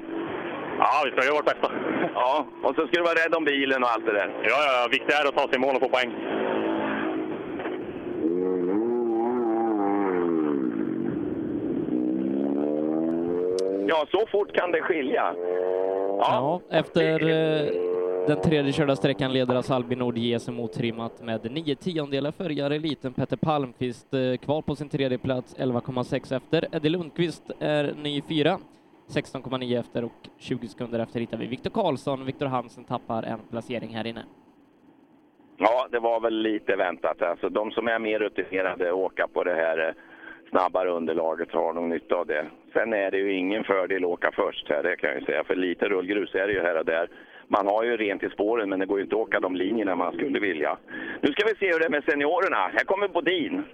[0.78, 1.72] Ja, vi ska göra vårt bästa.
[2.14, 4.28] Ja, och så ska du vara rädd om bilen och allt det där.
[4.42, 4.88] Ja, ja, ja.
[4.90, 6.10] Viktigt är att ta sig i mål och få poäng.
[13.88, 15.34] Ja, så fort kan det skilja.
[16.18, 17.94] Ja, efter eh,
[18.26, 23.12] den tredje körda sträckan leder alltså Albin Nord GSM otrimmat med nio tiondelar för Liten.
[23.12, 26.66] Peter Palmqvist eh, kvar på sin tredje plats 11,6 efter.
[26.72, 28.58] Eddie Lundqvist är ny fyra.
[29.08, 32.24] 16,9 efter och 20 sekunder efter hittar vi Viktor Karlsson.
[32.24, 34.24] Viktor Hansen tappar en placering här inne.
[35.56, 37.22] Ja, det var väl lite väntat.
[37.22, 39.94] Alltså, de som är mer rutinerade och åka på det här eh,
[40.50, 42.46] snabbare underlaget har nog nytta av det.
[42.72, 45.44] Sen är det ju ingen fördel att åka först här, det kan jag ju säga.
[45.44, 47.08] För lite rullgrus är det ju här och där.
[47.48, 49.94] Man har ju rent i spåren, men det går ju inte att åka de linjerna
[49.96, 50.78] man skulle vilja.
[51.20, 52.56] Nu ska vi se hur det är med seniorerna.
[52.56, 53.64] Här kommer Bodin.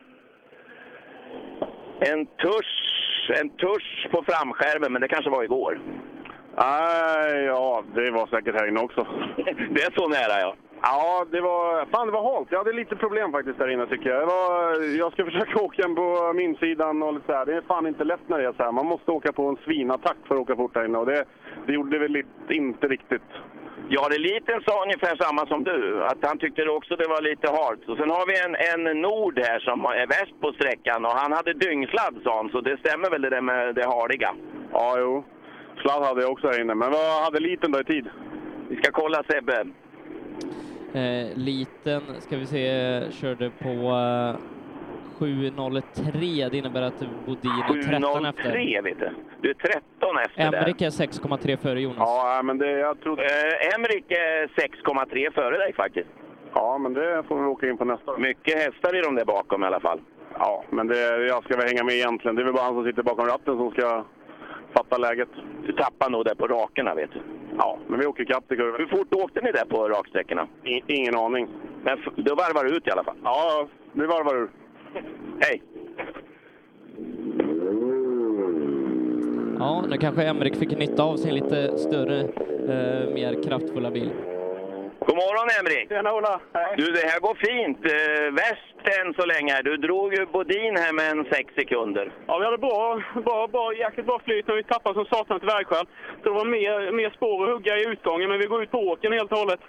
[2.00, 2.99] En tusch,
[3.32, 5.80] en tusch på framskärmen, men det kanske var igår.
[6.56, 9.06] Nej, ja, det var säkert här inne också.
[9.70, 10.54] Det är så nära, ja.
[10.82, 12.48] Ja, det var, fan, det var halt.
[12.50, 14.26] Jag hade lite problem faktiskt där inne tycker jag.
[14.26, 17.46] Var, jag ska försöka åka en på min sidan och lite så här.
[17.46, 18.72] Det är fan inte lätt när det är så här.
[18.72, 21.24] Man måste åka på en svinattack för att åka fort där inne och det,
[21.66, 23.30] det gjorde väl lite, inte riktigt.
[23.88, 26.04] Ja, det är lite sa ungefär samma som du.
[26.04, 27.88] Att han tyckte också det var lite halt.
[27.88, 31.32] Och sen har vi en, en Nord här som är värst på sträckan och han
[31.32, 34.34] hade dyngsladd sa han, så det stämmer väl det där med det hardiga.
[34.72, 35.24] Ja, jo.
[35.82, 36.74] Sladd hade jag också här inne.
[36.74, 38.08] Men vad hade liten då i tid?
[38.68, 39.66] Vi ska kolla Sebbe.
[40.94, 44.36] Eh, liten, ska vi se, körde på eh,
[45.20, 46.50] 7.03.
[46.50, 48.42] Det innebär att Bodin är 13 efter.
[48.42, 49.10] 7.03 vet du.
[49.40, 50.58] Du är 13 efter där.
[50.58, 51.96] Emrik är 6,3 före Jonas.
[51.98, 53.22] Ja, men det, jag trodde...
[53.24, 56.08] Eh, Emrik är 6,3 före dig faktiskt.
[56.54, 58.18] Ja, men det får vi åka in på nästa.
[58.18, 60.00] Mycket hästar i de där bakom i alla fall.
[60.38, 62.36] Ja, men det, jag ska väl hänga med egentligen.
[62.36, 64.04] Det är väl bara han som sitter bakom ratten som ska
[64.74, 65.28] fatta läget.
[65.66, 67.20] Du tappar nog där på rakerna vet du.
[67.58, 68.80] Ja, men vi åker ikapp i kurvan.
[68.80, 70.46] Hur fort åkte ni där på raksträckorna?
[70.64, 71.48] I, ingen aning.
[71.84, 73.16] Men då varvar du ut i alla fall?
[73.24, 74.50] Ja, vi varvar ur.
[75.40, 75.62] Hej!
[79.58, 84.10] Ja, nu kanske Emrik fick nytta av sin lite större, eh, mer kraftfulla bil.
[85.10, 85.88] God morgon Emrik!
[85.88, 86.40] Tjena Ola!
[86.76, 87.80] Du, det här går fint.
[87.94, 89.54] Eh, värst än så länge.
[89.68, 92.06] Du drog ju Bodin här med en sex sekunder.
[92.26, 95.48] Ja, vi hade bra, bra, bra, jäkligt bra flyt när vi tappade som satan till
[95.54, 95.86] vägskäl.
[96.20, 98.78] Så det var mer, mer spår att hugga i utgången, men vi går ut på
[98.78, 99.60] åken helt och hållet.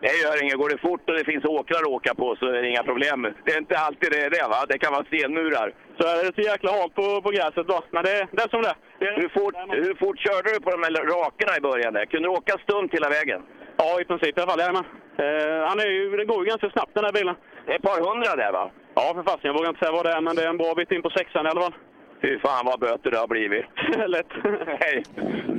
[0.00, 0.58] Det gör inget.
[0.62, 3.20] Går det fort och det finns åkrar att åka på så är det inga problem.
[3.44, 4.60] Det är inte alltid det det va?
[4.68, 5.68] Det kan vara stenmurar.
[5.98, 7.78] Så är det så jäkla halt på, på gräset då.
[7.90, 9.20] Men det, det är som det är.
[9.20, 9.54] Hur fort,
[9.84, 11.94] hur fort körde du på de här rakerna i början?
[11.94, 12.04] Där?
[12.04, 13.42] Kunde du åka stumt hela vägen?
[13.76, 14.60] Ja, i princip i alla fall.
[14.60, 14.84] Jajamän.
[15.18, 17.34] Eh, han är ju, det går ju ganska snabbt den här bilen.
[17.66, 18.70] Det är ett par hundra där va?
[18.94, 19.40] Ja, för fasen.
[19.42, 21.10] Jag vågar inte säga vad det är, men det är en bra bit in på
[21.10, 21.74] sexan i alla fall.
[22.22, 23.64] Fy fan vad böter det har blivit.
[24.14, 24.32] Lätt.
[24.80, 25.02] Hej!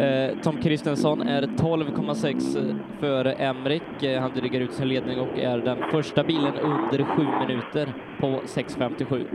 [0.07, 4.03] Eh, Tom Kristensson är 12,6 före Emrik.
[4.03, 8.27] Eh, Han drygar ut sin ledning och är den första bilen under sju minuter på
[8.27, 9.25] 6.57.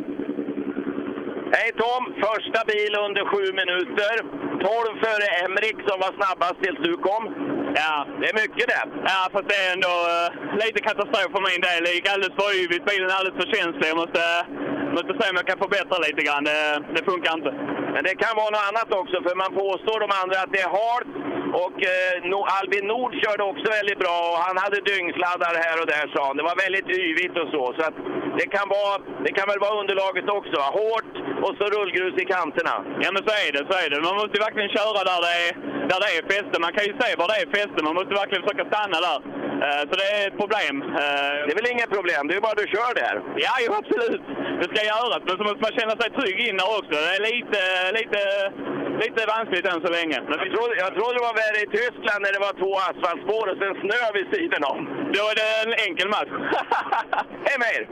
[1.53, 2.03] Hej Tom!
[2.15, 4.15] Första bil under sju minuter.
[4.51, 7.25] 12 före Emrik som var snabbast tills du kom.
[7.81, 8.07] Ja.
[8.21, 8.85] Det är mycket det.
[9.11, 10.29] Ja, fast det är ändå uh,
[10.63, 11.81] lite katastrof för min del.
[11.85, 12.85] Det gick alldeles för yvigt.
[12.91, 13.87] Bilen är alldeles för känslig.
[13.93, 14.43] Jag måste, eh,
[14.97, 16.45] måste se om jag kan förbättra lite grann.
[16.51, 16.61] Det,
[16.97, 17.53] det funkar inte.
[17.95, 20.73] Men det kan vara något annat också, för man påstår de andra att det är
[20.81, 21.11] halt.
[21.65, 26.07] Och eh, Albin Nord körde också väldigt bra och han hade dyngsladdar här och där
[26.15, 26.37] sa han.
[26.39, 27.63] Det var väldigt yvigt och så.
[27.77, 27.97] Så att
[28.39, 30.59] det, kan vara, det kan väl vara underlaget också.
[30.79, 31.13] Hårt
[31.47, 32.75] och så rullgrus i kanterna.
[33.05, 33.63] Ja, men så är det.
[33.71, 33.99] Så är det.
[34.09, 35.51] Man måste ju verkligen köra där det är,
[35.91, 36.55] där det är fäste.
[36.65, 37.79] Man kan ju se var det är fäste.
[37.89, 39.19] Man måste verkligen försöka stanna där.
[39.65, 40.75] Eh, så det är ett problem.
[41.01, 43.15] Eh, Det är väl inget problem, det är bara du kör där.
[43.47, 44.23] Ja, jo, absolut.
[44.61, 46.97] Det ska göras, men så måste man känna sig trygg in där också.
[47.07, 47.61] Det är lite,
[47.99, 48.21] lite,
[49.05, 50.17] lite vanskligt än så länge.
[50.29, 53.45] Men Jag trodde, jag trodde det var värre i Tyskland när det var två asfaltspår
[53.53, 54.79] och sen snö vid sidan om.
[55.17, 56.33] Då är det en enkel match.
[57.47, 57.85] Hej med er!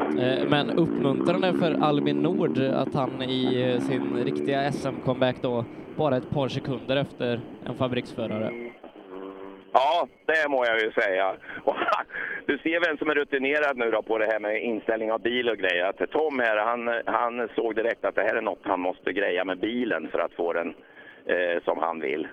[0.00, 5.64] Eh, men uppmuntrande för Albin Nord att han i eh, sin riktiga SM-comeback då
[5.96, 8.50] bara ett par sekunder efter en fabriksförare.
[9.72, 11.34] Ja, det må jag ju säga.
[11.64, 11.76] Och
[12.46, 15.48] Du ser vem som är rutinerad nu då på det här med inställning av bil
[15.48, 15.84] och grejer.
[15.84, 19.44] Att Tom här, han, han såg direkt att det här är något han måste greja
[19.44, 20.74] med bilen för att få den
[21.26, 22.28] eh, som han vill.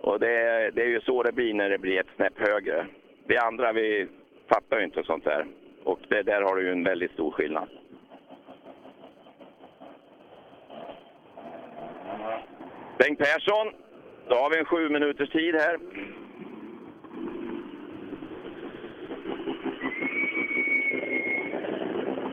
[0.00, 2.86] Och det, det är ju så det blir när det blir ett snäpp högre.
[3.26, 4.06] Vi andra, vi
[4.48, 5.46] fattar ju inte sånt där.
[5.84, 7.68] Och det, där har du ju en väldigt stor skillnad.
[12.98, 13.72] Bengt Persson,
[14.28, 15.78] då har vi en sju minuters tid här.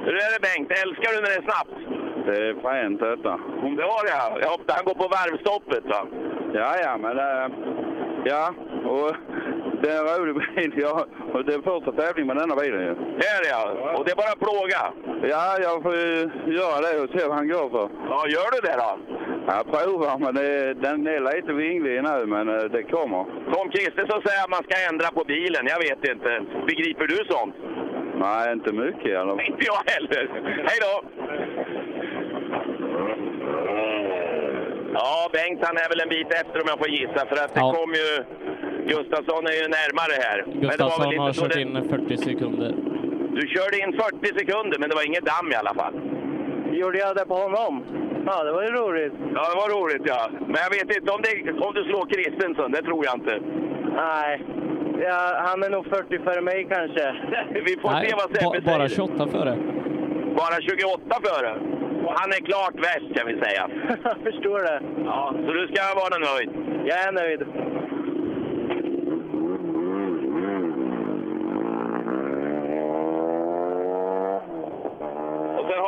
[0.06, 0.72] Hur är det Bengt?
[0.72, 1.78] Älskar du när det är snabbt?
[2.26, 3.40] Det är fränt detta.
[3.78, 4.42] Det har jag.
[4.42, 6.08] Jag hoppas han går på varvstoppet va?
[6.54, 7.18] Ja, ja, men...
[7.18, 7.52] äh,
[8.26, 8.54] ja,
[8.86, 9.16] och
[9.82, 10.74] det är en rolig bil.
[10.76, 12.94] Ja, och det är första tävling med denna bilen ju.
[12.96, 13.94] Det är det ja.
[13.98, 14.82] Och det är bara plåga.
[15.34, 17.90] Ja, jag får ju göra det och se vad han går för.
[18.10, 18.92] Ja, gör du det då?
[19.48, 23.26] Jag provar, men det, den är lite vinglig nu, men äh, det kommer.
[23.54, 25.68] Tom Kristensson säger att man ska ändra på bilen.
[25.68, 26.42] Jag vet inte.
[26.68, 27.56] Begriper du sånt?
[28.16, 29.46] Nej, inte mycket i alla fall.
[29.46, 30.30] Inte jag heller.
[30.68, 30.94] Hej då!
[34.94, 37.26] Ja, Bengt han är väl en bit efter om jag får gissa.
[37.30, 37.74] För att det Ja.
[37.74, 38.10] kom ju...
[38.93, 40.39] Gustafsson är ju närmare här.
[40.62, 42.71] Gustafsson har kört det- in 40 sekunder.
[43.38, 45.93] Du körde in 40 sekunder, men det var inget damm i alla fall.
[46.71, 47.73] Gjorde jag det på honom?
[48.26, 49.13] Ja, det var ju roligt.
[49.36, 50.21] Ja, det var roligt ja.
[50.52, 53.36] Men jag vet inte om, det, om du slår Kristensson, det tror jag inte.
[53.95, 54.41] Nej,
[55.02, 57.04] ja, han är nog 40 före mig kanske.
[57.67, 58.95] Vi får se vad Sebbe ba- bara säger.
[58.95, 59.58] 28 före.
[60.41, 61.52] Bara 28 före.
[62.06, 63.69] Och han är klart värst kan vi säga.
[64.04, 64.80] Jag förstår det.
[65.06, 66.50] Ja, så du ska vara nöjd.
[66.89, 67.41] Jag är nöjd.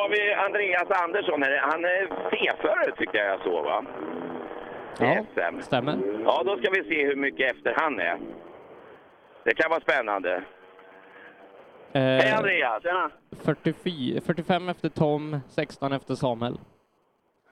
[0.02, 1.58] Har vi Andreas Andersson här.
[1.58, 3.86] Han är C-förare tyckte jag jag såg va?
[5.00, 5.62] Ja, SM.
[5.62, 5.98] stämmer.
[6.26, 8.18] Ja, då ska vi se hur mycket efter han är.
[9.44, 10.44] Det kan vara spännande.
[11.94, 12.84] Hej Eh, Andreas!
[13.46, 16.60] 44, 45 efter Tom, 16 efter Samuel.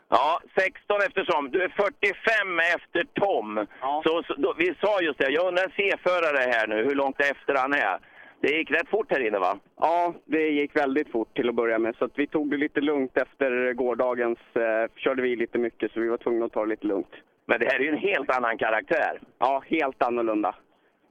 [0.10, 1.51] Ja, 16 eftersom.
[1.51, 3.65] Du är 45 efter Tom.
[4.03, 7.19] Så, så då, vi sa just det, jag undrar en C-förare här nu, hur långt
[7.21, 7.99] efter han är.
[8.41, 9.60] Det gick rätt fort här inne va?
[9.80, 11.95] Ja, det gick väldigt fort till att börja med.
[11.95, 14.39] Så vi tog det lite lugnt efter gårdagens.
[14.54, 17.12] Eh, körde vi lite mycket så vi var tvungna att ta det lite lugnt.
[17.45, 19.19] Men det här är ju en helt annan karaktär.
[19.39, 20.56] Ja, helt annorlunda.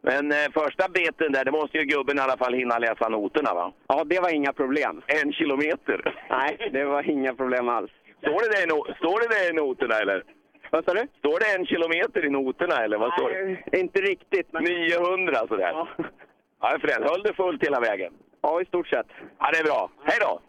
[0.02, 3.54] Men eh, första beten där, det måste ju gubben i alla fall hinna läsa noterna
[3.54, 3.72] va?
[3.88, 5.02] Ja, det var inga problem.
[5.06, 6.14] En kilometer?
[6.30, 7.90] Nej, det var inga problem alls.
[8.18, 10.22] Står det det i, no- står det det i noterna eller?
[10.70, 11.06] Vad sa du?
[11.18, 13.44] Står det en kilometer i noterna eller vad står det?
[13.44, 14.52] Nej, inte riktigt.
[14.52, 14.64] Men...
[14.64, 15.70] 900 sådär?
[15.72, 15.88] Ja.
[16.60, 18.12] Ja, för den höll det fullt hela vägen?
[18.42, 19.06] Ja, i stort sett.
[19.38, 19.90] Ja, det är bra.
[20.04, 20.40] Hej då!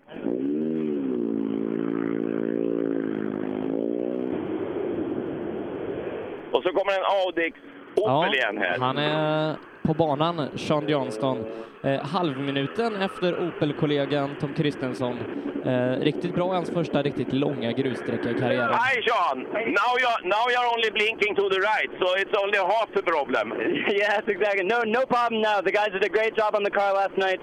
[6.52, 7.58] Och så kommer en Audix
[7.96, 8.78] Opel igen här.
[8.80, 9.56] Han är
[9.88, 11.45] på banan, Sean Johnston.
[11.84, 15.17] Eh, halvminuten efter Opel-kollegan Tom Kristensson.
[15.65, 18.73] Eh, riktigt bra i hans första riktigt långa grussträcka i karriären.
[18.73, 19.38] Hi, Sean.
[19.82, 23.45] Now you're now you're only blinking to the right, so it's only half the problem.
[24.04, 24.63] yes, exactly.
[24.63, 25.58] No, no problem now.
[25.67, 27.41] The guys did a great job on the car last night.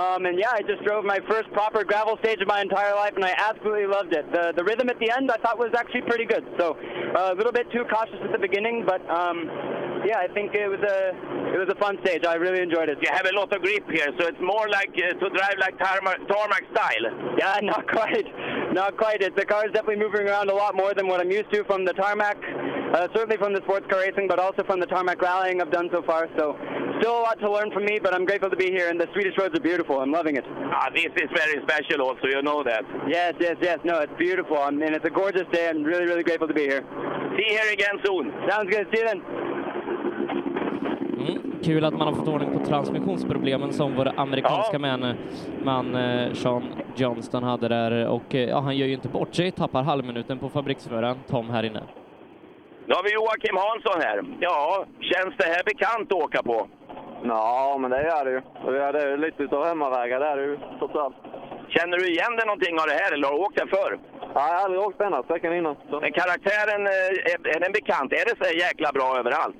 [0.00, 3.14] Um, and yeah, I just drove my first proper gravel stage of my entire life,
[3.18, 4.24] and I absolutely loved it.
[4.36, 6.44] The the rhythm at the end I thought was actually pretty good.
[6.58, 6.66] So
[7.18, 9.38] uh, a little bit too cautious at the beginning, but um,
[10.06, 11.10] yeah, I think it was a
[11.50, 12.24] it was a fun stage.
[12.24, 12.98] I really enjoyed it.
[13.02, 15.78] You have a lot of grip here, so it's more like uh, to drive like
[15.78, 17.06] tarmac, tarmac style.
[17.38, 18.26] Yeah, not quite.
[18.72, 19.22] Not quite.
[19.22, 21.64] It, the car is definitely moving around a lot more than what I'm used to
[21.64, 22.38] from the tarmac.
[22.94, 25.88] Uh, certainly from the sports car racing, but also from the tarmac rallying I've done
[25.92, 26.28] so far.
[26.38, 26.56] So
[27.00, 28.88] still a lot to learn from me, but I'm grateful to be here.
[28.90, 30.00] And the Swedish roads are beautiful.
[30.00, 30.44] I'm loving it.
[30.70, 32.84] Ah, this is very special also, you know that.
[33.08, 33.80] Yes, yes, yes.
[33.84, 34.58] No, it's beautiful.
[34.58, 35.68] I mean, it's a gorgeous day.
[35.68, 36.84] I'm really, really grateful to be here.
[37.36, 38.32] See you here again soon.
[38.48, 38.86] Sounds good.
[38.94, 39.55] See you then.
[41.18, 45.14] Mm, kul att man har fått ordning på transmissionsproblemen som vår amerikanska man,
[45.64, 46.62] man eh, Sean
[46.96, 50.48] Johnston hade där och eh, ja, han gör ju inte bort sig, tappar halvminuten på
[50.48, 51.82] fabriksföraren Tom här inne.
[52.86, 54.22] Nu har vi Joakim Hansson här.
[54.40, 56.66] Ja, känns det här bekant att åka på?
[57.24, 58.40] Ja, men det gör det ju.
[58.78, 61.16] Ja, det är lite utav hemmavägar det är det ju, trots allt.
[61.68, 63.98] Känner du igen dig någonting av det här eller har du åkt det förr?
[64.34, 65.76] Ja, jag har aldrig åkt denna sträckan innan.
[65.90, 66.00] Så.
[66.00, 68.12] Men karaktären, eh, är, är den bekant?
[68.12, 69.56] Är det så här jäkla bra överallt?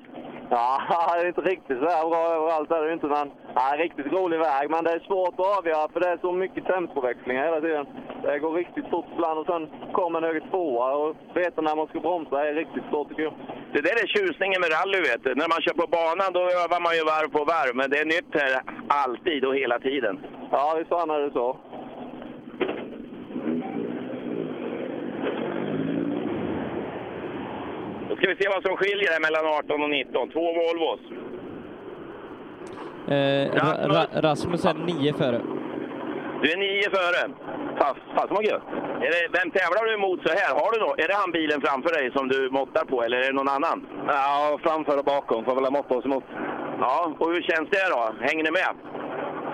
[0.49, 0.81] Ja,
[1.15, 4.39] det är inte riktigt så här bra överallt är det inte, men ja, riktigt rolig
[4.39, 4.69] väg.
[4.69, 7.85] Men det är svårt att avgöra för det är så mycket tempoväxlingar hela tiden.
[8.23, 11.87] Det går riktigt fort ibland och sen kommer en höger tvåa och veta när man
[11.87, 13.33] ska bromsa är riktigt svårt tycker jag.
[13.73, 15.35] Det där är tjusningen med rally, vet du.
[15.35, 18.05] När man kör på banan då övar man ju varv på varv, men det är
[18.05, 20.19] nytt här alltid och hela tiden.
[20.51, 21.57] Ja, visst fan är det så.
[28.17, 30.29] Ska vi se vad som skiljer här mellan 18 och 19.
[30.29, 30.99] Två Volvos.
[33.07, 35.41] Eh, Ra Ra Rasmus är nio före.
[36.41, 37.31] Du är nio före.
[38.15, 38.63] Fasen vad gött.
[39.01, 40.55] Är det, vem tävlar du emot så här?
[40.61, 43.27] Har du då, är det han bilen framför dig som du måttar på eller är
[43.27, 43.87] det någon annan?
[44.07, 46.23] Ja, framför och bakom får väl ha måtta oss emot.
[46.79, 48.13] Ja, och hur känns det då?
[48.21, 48.71] Hänger ni med?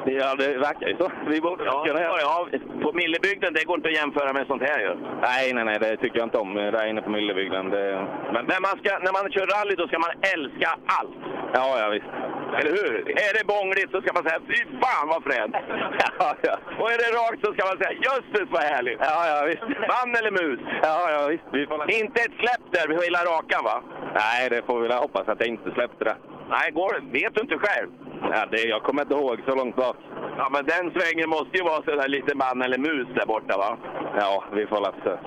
[0.06, 1.12] Ja, det verkar ju så.
[1.28, 2.48] Vi borde ja, kunna ja, ja,
[2.82, 4.96] på Millebygden, det går inte att jämföra med sånt här ju.
[5.22, 7.70] Nej, nej, nej, det tycker jag inte om där inne på Millebygden.
[7.70, 8.08] Det...
[8.34, 11.18] Men, men man ska, när man kör rally då ska man älska allt.
[11.54, 12.12] Ja, ja visst.
[12.58, 12.94] Eller hur?
[13.28, 15.56] Är det bångligt så ska man säga fy fan vad fränt.
[16.20, 16.56] ja, ja.
[16.80, 19.00] Och är det rakt så ska man säga jösses vad härligt.
[19.00, 19.64] Ja, ja visst.
[19.94, 20.60] Man eller mus?
[20.82, 21.44] Ja, ja visst.
[21.52, 21.92] Vi får...
[22.02, 23.78] Inte ett släpp där vid hela rakan va?
[24.16, 26.16] Nej, det får vi väl hoppas att jag inte släppte det.
[26.50, 27.90] Nej, går, vet du inte själv?
[28.22, 29.96] Ja, det, jag kommer inte ihåg så långt bak.
[30.38, 33.78] Ja, men den svängen måste ju vara sådär lite man eller mus där borta va?
[34.18, 34.82] Ja, vi får.
[35.04, 35.20] Det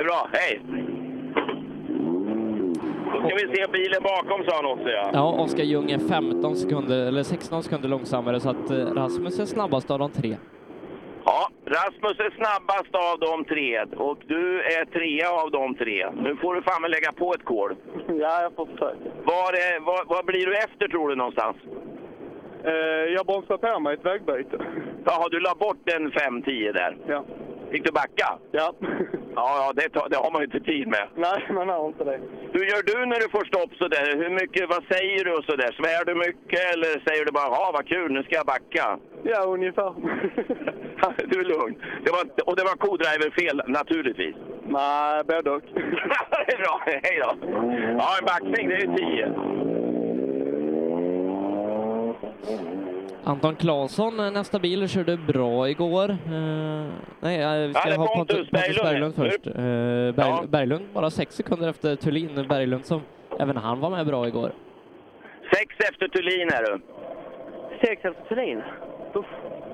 [0.00, 0.60] är bra, hej!
[3.12, 5.10] Då ska vi se bilen bakom sa han också ja.
[5.12, 9.44] Ja, Oskar Ljung är 15 sekunder, eller 16 sekunder långsammare så att eh, Rasmus är
[9.44, 10.36] snabbast av de tre.
[11.28, 16.10] Ja, Rasmus är snabbast av de tre och du är trea av de tre.
[16.10, 17.76] Nu får du fan lägga på ett kol.
[18.08, 18.96] Ja, jag får försöka.
[19.24, 21.56] Var, är, var, var blir du efter tror du någonstans?
[22.64, 22.72] Eh,
[23.16, 24.58] jag bromsade på mig ett vägbyte.
[25.04, 26.96] Jaha, du la bort en 5-10 där?
[27.06, 27.24] Ja.
[27.76, 28.38] Fick du backa?
[28.52, 28.72] Ja.
[29.38, 31.08] Ja, ja det, det har man ju inte tid med.
[31.14, 32.20] Nej, man har inte det.
[32.52, 34.16] Hur gör du när du får stopp sådär?
[34.22, 35.72] Hur mycket, vad säger du och sådär?
[35.72, 38.98] Svär du mycket eller säger du bara ja vad kul, nu ska jag backa?
[39.22, 39.92] Ja, ungefär.
[41.30, 41.82] du är lugn.
[42.04, 44.36] Det var, och det var co-driver-fel naturligtvis?
[44.68, 45.62] Nej, både och.
[46.46, 47.30] det är bra, hej då.
[48.00, 49.32] Ja, en backning det är ju 10.
[53.26, 56.10] Anton Claesson, eh, nästa bil, körde bra igår.
[56.10, 56.86] Uh,
[57.20, 58.82] nej, vi ska Ja, ha Pontus Pontus, Berglund.
[58.82, 59.46] Berglund först.
[59.46, 59.52] Uh,
[60.14, 63.00] Berg, Berglund bara sex sekunder efter Thulin Berglund som
[63.40, 64.50] även han var med bra igår.
[65.54, 66.80] Sex efter Thulin är du.
[67.80, 68.62] Sex efter Thulin?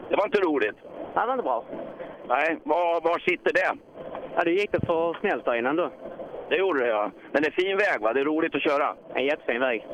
[0.08, 0.76] Det var inte roligt.
[1.14, 1.64] Det var inte bra.
[2.28, 3.72] Nej, var, var sitter det?
[4.36, 5.90] Ja, det gick det för snällt där innan då.
[6.48, 7.10] Det gjorde det ja.
[7.32, 8.12] Men det är fin väg va?
[8.12, 8.94] Det är roligt att köra.
[9.14, 9.86] En jättefin väg.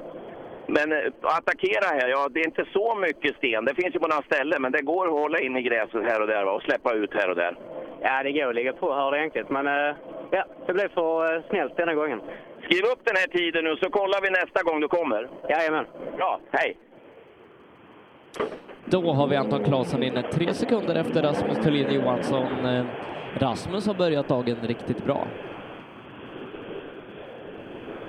[0.71, 3.65] Men eh, att attackera här, ja det är inte så mycket sten.
[3.65, 6.21] Det finns ju på några ställen, men det går att hålla in i gräset här
[6.21, 6.53] och där va?
[6.53, 7.59] och släppa ut här och där.
[8.01, 9.97] Ja, det går att ligga på här ordentligt, men eh,
[10.31, 12.21] ja, det blev för eh, snällt denna gången.
[12.65, 15.29] Skriv upp den här tiden nu så kollar vi nästa gång du kommer.
[15.49, 15.87] Jajamän.
[16.17, 16.77] Bra, hej!
[18.85, 22.67] Då har vi Anton Claesson inne tre sekunder efter Rasmus Thulin Johansson.
[22.67, 22.85] Eh,
[23.39, 25.27] Rasmus har börjat dagen riktigt bra.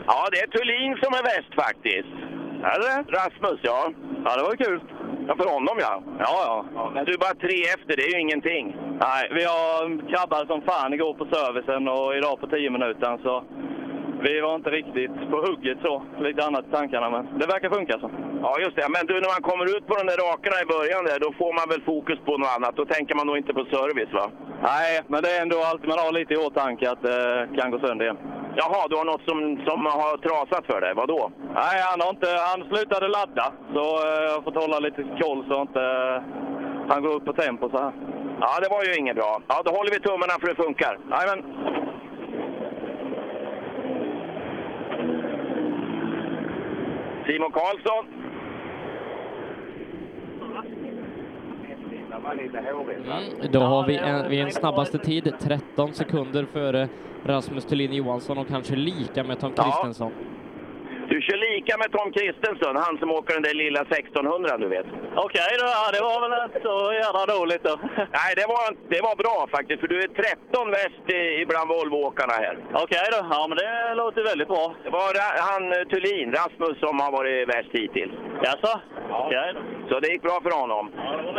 [0.06, 2.39] Ja, det är Thulin som är värst faktiskt.
[2.64, 3.18] Är det?
[3.18, 3.92] Rasmus, ja.
[4.26, 4.82] Ja, det var kul.
[5.28, 6.04] Ja, för honom ja.
[6.20, 6.92] Ja, ja.
[6.94, 8.76] Men du är bara tre efter, det är ju ingenting.
[9.02, 13.44] Nej, vi har krabbat som fan igår på servicen och idag på 10 minuter så
[14.28, 16.04] vi var inte riktigt på hugget så.
[16.20, 18.10] Lite annat i tankarna, men det verkar funka så.
[18.42, 18.88] Ja, just det.
[18.96, 21.52] Men du, när man kommer ut på de där rakorna i början där, då får
[21.60, 22.76] man väl fokus på något annat.
[22.76, 24.26] Då tänker man nog inte på service, va?
[24.72, 27.80] Nej, men det är ändå alltid man har lite i åtanke att det kan gå
[27.80, 28.20] sönder igen.
[28.56, 30.94] Jaha, du har något som, som har trasat för dig.
[30.94, 31.32] Vad då?
[31.62, 33.48] Nej, han, har inte, han slutade ladda.
[33.74, 36.22] Så eh, jag har fått hålla lite koll så inte eh,
[36.92, 37.92] han går upp på tempo så här.
[38.42, 39.42] Ja, det var ju inget bra.
[39.48, 40.94] Ja, då håller vi tummarna för det funkar.
[41.12, 41.42] Jajamän.
[47.30, 48.06] Simon Karlsson.
[53.06, 56.90] Mm, då har vi en, vi en snabbaste tid, 13 sekunder före
[57.26, 60.12] Rasmus Thulin Johansson och kanske lika med Tom Ja.
[61.12, 64.86] Du kör lika med Tom Kristensson, han som åker den där lilla 1600 du vet.
[65.26, 67.76] Okej då, ja, det var väl inte så jävla dåligt då.
[68.20, 72.34] Nej, det var, det var bra faktiskt, för du är 13 värst i- bland Volvo-åkarna
[72.44, 72.56] här.
[72.84, 74.66] Okej då, ja men det låter väldigt bra.
[74.84, 75.10] Det var
[75.52, 78.14] han eh, Thulin, Rasmus, som har varit värst hittills.
[78.46, 78.74] Jaså?
[79.24, 79.60] Okej då.
[79.90, 80.86] Så det gick bra för honom.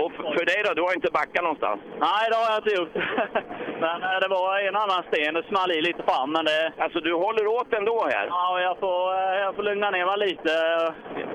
[0.03, 1.81] Och f- för dig då, du har inte backat någonstans?
[2.07, 2.95] Nej, det har jag inte gjort.
[3.85, 6.33] men eh, det var en annan sten, det small i lite fram.
[6.33, 6.73] Men det...
[6.79, 8.27] Alltså du håller åt ändå här?
[8.27, 10.53] Ja, jag får, eh, jag får lugna ner mig lite.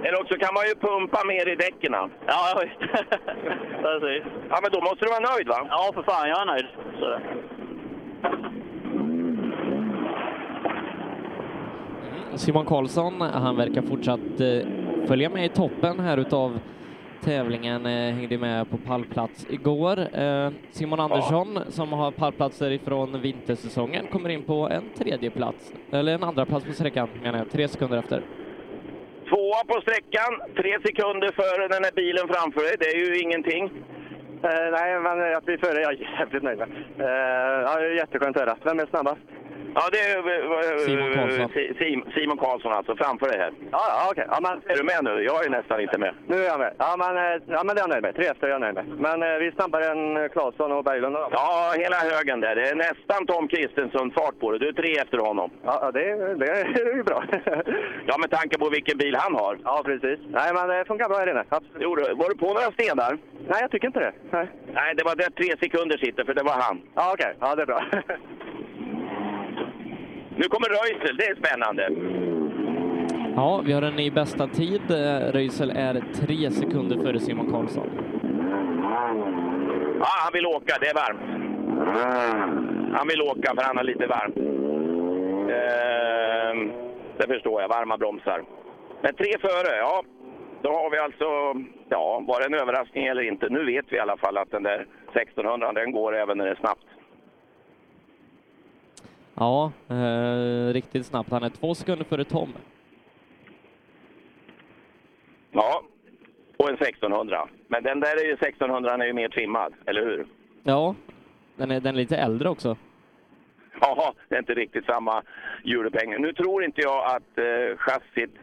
[0.04, 1.94] Eller också kan man ju pumpa mer i däcken.
[1.94, 2.10] Ja.
[3.82, 4.24] Precis.
[4.50, 5.68] Ja, men då måste du vara nöjd va?
[5.70, 6.68] Ja, för fan, jag är nöjd.
[7.00, 7.20] Så.
[12.38, 16.60] Simon Karlsson, han verkar fortsatt eh, följa med i toppen här utav
[17.26, 20.00] tävlingen, eh, hängde med på pallplats igår.
[20.20, 26.14] Eh, Simon Andersson, som har pallplatser ifrån vintersäsongen, kommer in på en tredje plats, eller
[26.14, 28.22] en andra plats på sträckan menar jag, tre sekunder efter.
[29.30, 32.76] Tvåa på sträckan, tre sekunder före den här bilen framför dig.
[32.80, 33.64] Det är ju ingenting.
[34.44, 36.70] Eh, nej, men att vi före är jag jävligt nöjd med.
[37.00, 38.58] Eh, ja, är jätteskönt att höra.
[38.64, 39.22] Vem är snabbast?
[39.78, 41.50] Ja, det är eh, Simon Karlsson.
[41.54, 43.52] Si- Sim- Simon Karlsson alltså, framför dig här.
[43.72, 44.26] Ja, ja okej.
[44.32, 45.24] Ja, men, Är du med nu?
[45.24, 46.14] Jag är nästan inte med.
[46.28, 46.74] nu är jag med.
[46.78, 48.16] Ja, men, eh, ja, men det är jag nöjd med.
[48.16, 48.86] Tre efter är jag nöjd med.
[48.88, 51.16] Men eh, vi är snabbare än eh, Claesson och Berglund.
[51.32, 52.56] Ja, hela högen där.
[52.56, 54.58] Det är nästan Tom Kristensson fart på det.
[54.60, 55.50] Du är tre efter honom.
[55.66, 57.24] Ja, ja, det, det är ju bra.
[58.06, 59.58] Ja, med tanke på vilken bil han har.
[59.64, 60.20] Ja, precis.
[60.30, 61.44] Nej, men det funkar bra här inne.
[61.50, 61.78] Absolut.
[61.80, 61.90] Jo,
[62.22, 63.18] var du på några stenar?
[63.48, 64.14] Nej, jag tycker inte det.
[64.32, 66.82] Nej, Nej, det var där tre sekunder sitter, för det var han.
[66.96, 67.36] ja, okej.
[67.40, 67.82] Ja, det är bra.
[70.38, 71.90] Nu kommer Röisel, det är spännande.
[73.36, 74.82] Ja, vi har en ny bästa tid.
[74.92, 77.90] Eh, Röisel är tre sekunder före Simon Karlsson.
[80.00, 81.22] Ja, han vill åka, det är varmt.
[82.98, 84.38] Han vill åka för han har lite varmt.
[85.58, 86.72] Ehm,
[87.18, 88.44] det förstår jag, varma bromsar.
[89.02, 90.04] Men tre före, ja.
[90.62, 91.26] Då har vi alltså,
[91.90, 93.50] ja, var det en överraskning eller inte?
[93.50, 96.52] Nu vet vi i alla fall att den där 1600 den går även när det
[96.52, 96.86] är snabbt.
[99.36, 101.32] Ja, eh, riktigt snabbt.
[101.32, 102.54] Han är två sekunder före Tom.
[105.52, 105.84] Ja,
[106.58, 107.48] och en 1600.
[107.68, 110.26] Men den där är ju 1600 är ju mer trimmad, eller hur?
[110.64, 110.96] Ja,
[111.56, 112.78] den är, den är lite äldre också.
[113.82, 115.24] Ja, det är inte riktigt samma
[115.64, 116.22] hjulupphängning.
[116.22, 118.36] Nu tror inte jag att eh, chassit,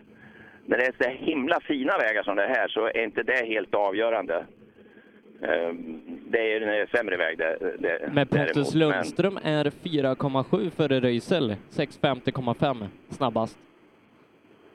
[0.66, 3.74] när det är så himla fina vägar som det här, så är inte det helt
[3.74, 4.46] avgörande.
[5.42, 5.74] Eh,
[6.30, 8.74] det är är sämre väg det, det, Men Pontus däremot.
[8.74, 11.56] Men- Lundström är 4,7 före Röisel.
[11.70, 13.58] 6.50,5 snabbast.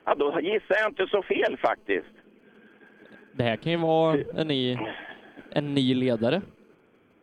[0.04, 2.06] Ja, då gissar jag inte så fel faktiskt.
[3.32, 4.78] Det här kan ju vara en ny,
[5.50, 6.40] en ny ledare.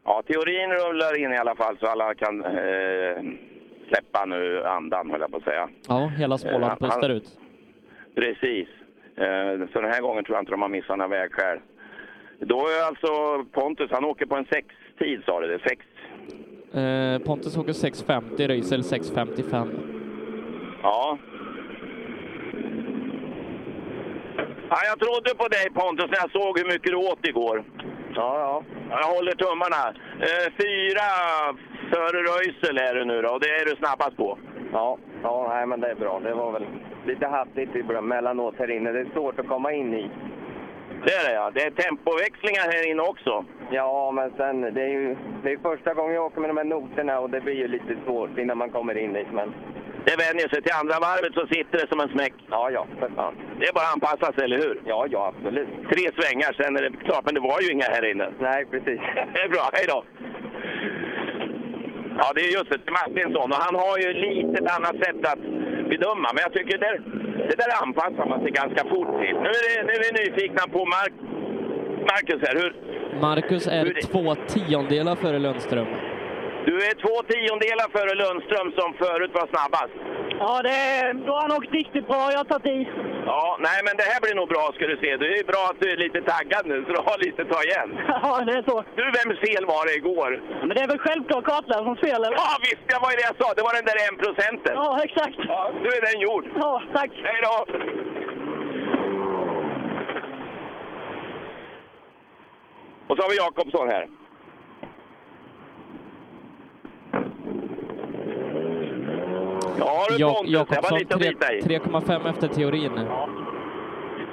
[0.05, 3.23] Ja, teorin rullar in i alla fall så alla kan eh,
[3.87, 5.69] släppa nu andan, höll jag på att säga.
[5.87, 7.27] Ja, hela Eh, Småland pustar ut.
[8.15, 8.67] Precis.
[9.17, 11.61] Eh, Så den här gången tror jag inte de har missat några vägskär.
[12.39, 15.59] Då är alltså Pontus, han åker på en sextid sa du det?
[15.69, 15.85] Sex?
[16.75, 19.67] Eh, Pontus åker 6.50, Röisel 6.55.
[20.83, 21.17] Ja.
[24.69, 24.79] ja.
[24.85, 27.63] Jag trodde på dig Pontus när jag såg hur mycket du åt igår.
[28.15, 28.63] Ja, ja.
[28.89, 29.83] Jag håller tummarna.
[30.19, 31.07] Eh, fyra
[31.91, 34.37] före Röisel är du nu då, och det är du snabbast på.
[34.73, 36.19] Ja, ja nej, men det är bra.
[36.23, 36.65] Det var väl
[37.05, 38.91] lite hattigt ibland mellanåt här inne.
[38.91, 40.09] Det är svårt att komma in i.
[41.05, 41.51] Det är det ja.
[41.55, 43.45] Det är tempoväxlingar här inne också.
[43.71, 46.63] Ja, men sen det är ju det är första gången jag åker med de här
[46.63, 49.27] noterna och det blir ju lite svårt innan man kommer in dit.
[49.31, 49.53] Men
[50.05, 50.61] Det vänjer sig.
[50.61, 52.33] Till andra varvet så sitter det som en smäck.
[52.49, 53.35] ja, ja, för fan.
[53.59, 54.81] Det är bara att anpassa sig, eller hur?
[54.85, 55.67] Ja, ja, absolut.
[55.91, 57.25] Tre svängar, sen är det klart.
[57.25, 58.27] Men det var ju inga här inne.
[58.39, 58.99] Nej, precis.
[59.33, 59.69] Det är bra.
[59.73, 60.03] Hej då!
[62.19, 62.91] Ja, det är just det.
[62.91, 63.51] Martinsson.
[63.51, 65.41] Och han har ju lite ett annat sätt att
[65.89, 66.27] bedöma.
[66.33, 66.93] Men jag tycker det,
[67.37, 69.35] det där anpassar man sig ganska fort till.
[69.45, 71.13] Nu är, det, nu är vi nyfikna på Mark,
[72.11, 72.55] Marcus här.
[72.61, 72.71] Hur,
[73.21, 75.87] Marcus är Hur två tiondelar före Lundström.
[76.65, 79.93] du är två tiondelar före Lundström som förut var snabbast.
[80.39, 80.77] Ja, det,
[81.25, 82.23] då har han åkt riktigt bra.
[82.31, 82.79] Jag har tagit i.
[83.25, 85.17] Ja, nej men det här blir nog bra ska du se.
[85.17, 87.61] Det är bra att du är lite taggad nu så du har lite att ta
[87.69, 87.89] igen.
[88.25, 88.77] Ja, det är så.
[88.95, 90.29] Du, vems fel var det igår?
[90.67, 92.37] Men det är väl självklart kartläsarens fel, eller?
[92.43, 93.47] Ja visst, det var ju det jag sa.
[93.57, 94.73] Det var den där en procenten.
[94.83, 95.37] Ja, exakt.
[95.53, 96.45] Ja, nu är den gjord.
[96.63, 97.11] Ja, tack.
[97.23, 97.55] Hej då!
[103.07, 104.07] Och så har vi Jakobsson här.
[109.79, 111.79] Ja du Ja, Pontus, det var Jakobsson lite i.
[111.79, 112.95] 3,5 efter teorin.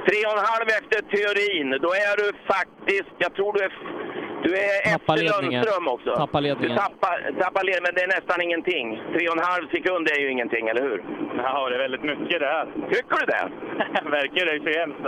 [0.08, 1.68] Tre och en halv efter teorin.
[1.86, 3.72] Då är du faktiskt, jag tror du är,
[4.46, 5.60] du är Tappar efter ledningen.
[5.64, 6.10] Lundström också.
[6.22, 6.76] Tappar ledningen.
[6.76, 8.86] Du tappar, tappar ledningen, men det är nästan ingenting.
[9.14, 10.98] Tre och en halv sekund är ju ingenting, eller hur?
[11.44, 12.66] Ja, det är väldigt mycket det här.
[12.92, 13.44] Tycker du det?
[14.18, 15.04] Verkar det så hemskt.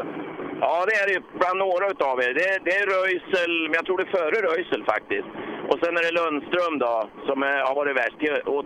[0.61, 2.33] Ja, det är det ju bland några utav er.
[2.41, 5.29] Det, det är Röisel, men jag tror det är före Röisel faktiskt.
[5.71, 6.95] Och sen är det Lundström då,
[7.27, 8.19] som är, har varit värst.
[8.21, 8.65] Te, och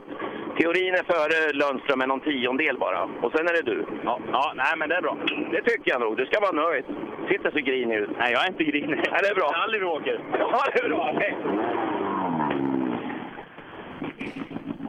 [0.59, 3.03] teorin är före Lundström med någon tiondel bara.
[3.23, 3.87] Och sen är det du.
[4.05, 5.17] Ja, ja, nej men det är bra.
[5.53, 6.17] Det tycker jag nog.
[6.17, 6.85] Du ska vara nöjd.
[7.29, 8.11] Sitter så grinig ut.
[8.19, 8.97] Nej, jag är inte grinig.
[9.13, 9.49] Nej, det är bra.
[9.53, 10.21] Jag har aldrig bråkigt.
[10.39, 11.13] Ja, det är bra.
[11.21, 11.37] Hej.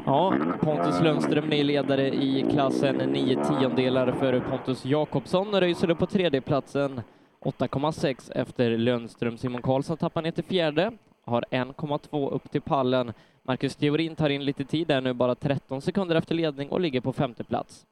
[0.06, 5.60] Ja, Pontus Lundström är ledare i klassen 9 tiondelar före Pontus Jakobsson.
[5.62, 7.02] Röisel på tredjeplatsen
[7.42, 9.38] 8,6 efter Lundström.
[9.38, 10.92] Simon Karlsson tappar ner till fjärde,
[11.30, 13.14] har 1,2 upp till pallen.
[13.44, 17.02] Marcus Theorin tar in lite tid där nu, bara 13 sekunder efter ledning och ligger
[17.02, 17.86] på femte plats.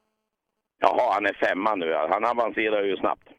[0.79, 1.93] Jaha, han är femma nu.
[2.09, 3.29] Han avancerar ju snabbt.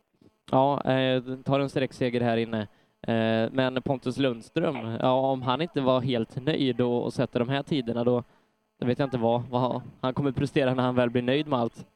[0.50, 2.60] Ja, eh, tar en sträckseger här inne.
[3.06, 7.48] Eh, men Pontus Lundström, ja, om han inte var helt nöjd och, och sätter de
[7.48, 8.24] här tiderna då,
[8.80, 11.58] då vet jag inte vad, vad han kommer prestera när han väl blir nöjd med
[11.58, 11.86] allt.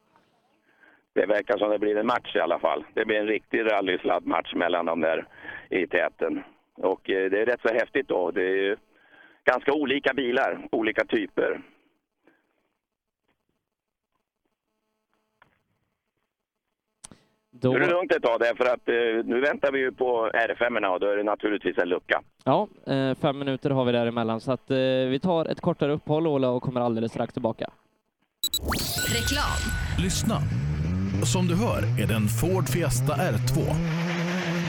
[1.15, 2.85] Det verkar som det blir en match i alla fall.
[2.95, 5.27] Det blir en riktig rallysladdmatch mellan de där
[5.71, 6.43] i täten.
[6.75, 8.31] Och eh, det är rätt så häftigt då.
[8.31, 8.77] Det är
[9.45, 11.61] ganska olika bilar, olika typer.
[17.63, 17.71] Då...
[17.73, 20.87] Nu är det lugnt ett tag därför att eh, nu väntar vi ju på R5
[20.87, 22.23] och då är det naturligtvis en lucka.
[22.45, 24.77] Ja, eh, fem minuter har vi däremellan så att eh,
[25.11, 27.71] vi tar ett kortare uppehåll Ola och kommer alldeles strax tillbaka.
[29.15, 29.61] Reklam.
[30.03, 30.37] Lyssna.
[31.25, 33.59] Som du hör är det en Ford Fiesta R2.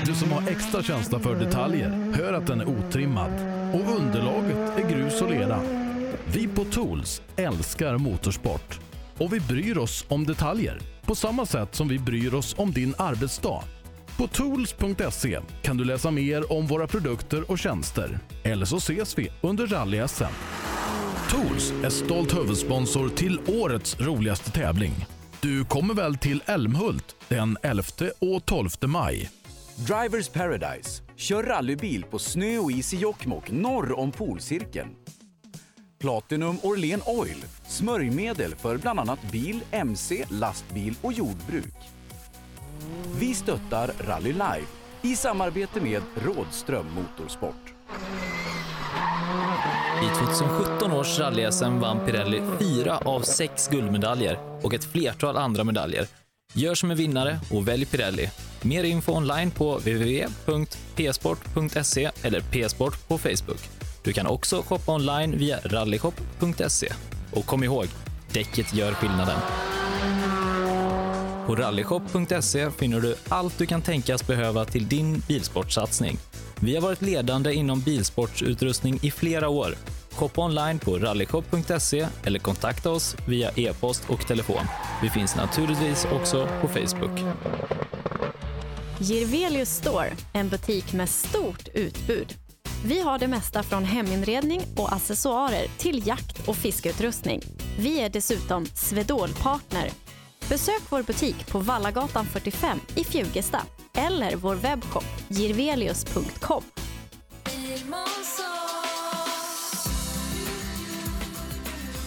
[0.06, 3.32] Du som har extra känsla för detaljer hör att den är otrimmad
[3.74, 5.60] och underlaget är grus och lera.
[6.26, 8.80] Vi på Tools älskar motorsport
[9.18, 12.94] och vi bryr oss om detaljer på samma sätt som vi bryr oss om din
[12.98, 13.64] arbetsdag.
[14.18, 18.20] På tools.se kan du läsa mer om våra produkter och tjänster.
[18.44, 20.34] Eller så ses vi under rally-SM.
[21.30, 25.06] Tools är stolt huvudsponsor till årets roligaste tävling.
[25.42, 27.84] Du kommer väl till Älmhult den 11
[28.20, 29.43] och 12 maj?
[29.76, 31.04] Drivers Paradise.
[31.16, 34.90] Kör rallybil på snö och is i Jokkmokk norr om polcirkeln.
[36.00, 37.46] Platinum Orlen Oil.
[37.68, 41.76] Smörjmedel för bland annat bil, mc, lastbil och jordbruk.
[43.20, 44.68] Vi stöttar Rally Life
[45.02, 47.74] i samarbete med Rådström Motorsport.
[50.04, 56.08] I 2017 års rally-SM vann Pirelli fyra av sex guldmedaljer och ett flertal andra medaljer.
[56.54, 58.30] Gör som en vinnare och välj Pirelli.
[58.64, 63.70] Mer info online på www.psport.se eller psport på Facebook.
[64.04, 66.94] Du kan också shoppa online via rallyshop.se.
[67.32, 67.86] Och kom ihåg,
[68.32, 69.40] däcket gör skillnaden.
[71.48, 76.18] På rallyshop.se finner du allt du kan tänkas behöva till din bilsportsatsning.
[76.60, 79.76] Vi har varit ledande inom bilsportsutrustning i flera år.
[80.12, 84.66] Shoppa online på rallyshop.se eller kontakta oss via e-post och telefon.
[85.02, 87.20] Vi finns naturligtvis också på Facebook.
[89.04, 92.34] Girvelius Store, en butik med stort utbud.
[92.86, 97.42] Vi har det mesta från heminredning och accessoarer till jakt och fiskeutrustning.
[97.80, 99.90] Vi är dessutom Swedol-partner.
[100.50, 103.62] Besök vår butik på Vallagatan 45 i Fjugesta
[103.94, 106.64] eller vår webbshop girvelius.com.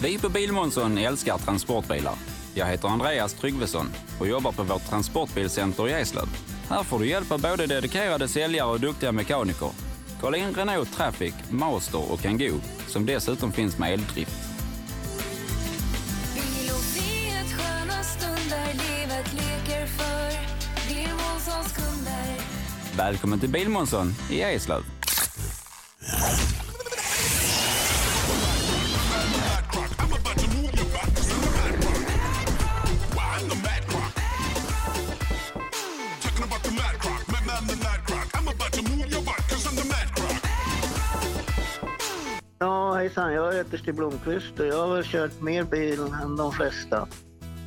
[0.02, 2.14] Vi på Bilmånsson älskar transportbilar.
[2.54, 3.86] Jag heter Andreas Tryggvesson
[4.20, 6.55] och jobbar på vårt transportbilcenter i Eslöv.
[6.68, 9.70] Här får du hjälp av både dedikerade säljare och duktiga mekaniker.
[10.20, 14.36] Kolla in Renault Traffic, Master och Kangoo som dessutom finns med eldrift.
[22.96, 24.82] Välkommen till Bilmånsson i Eslöv.
[42.96, 43.32] Hejsan.
[43.32, 47.08] Jag heter Stig Blomqvist och jag har väl kört mer bil än de flesta.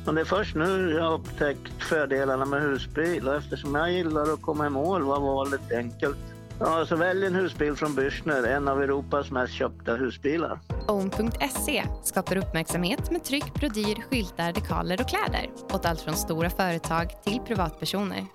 [0.06, 4.32] Och det är först nu jag har upptäckt fördelarna med husbil och eftersom jag gillar
[4.32, 6.16] att komma i mål var valet enkelt.
[6.60, 10.60] Ja, så välj en husbil från Bürstner, en av Europas mest köpta husbilar.
[10.88, 17.22] Own.se skapar uppmärksamhet med tryck, brodyr, skyltar, dekaler och kläder åt allt från stora företag
[17.24, 18.26] till privatpersoner.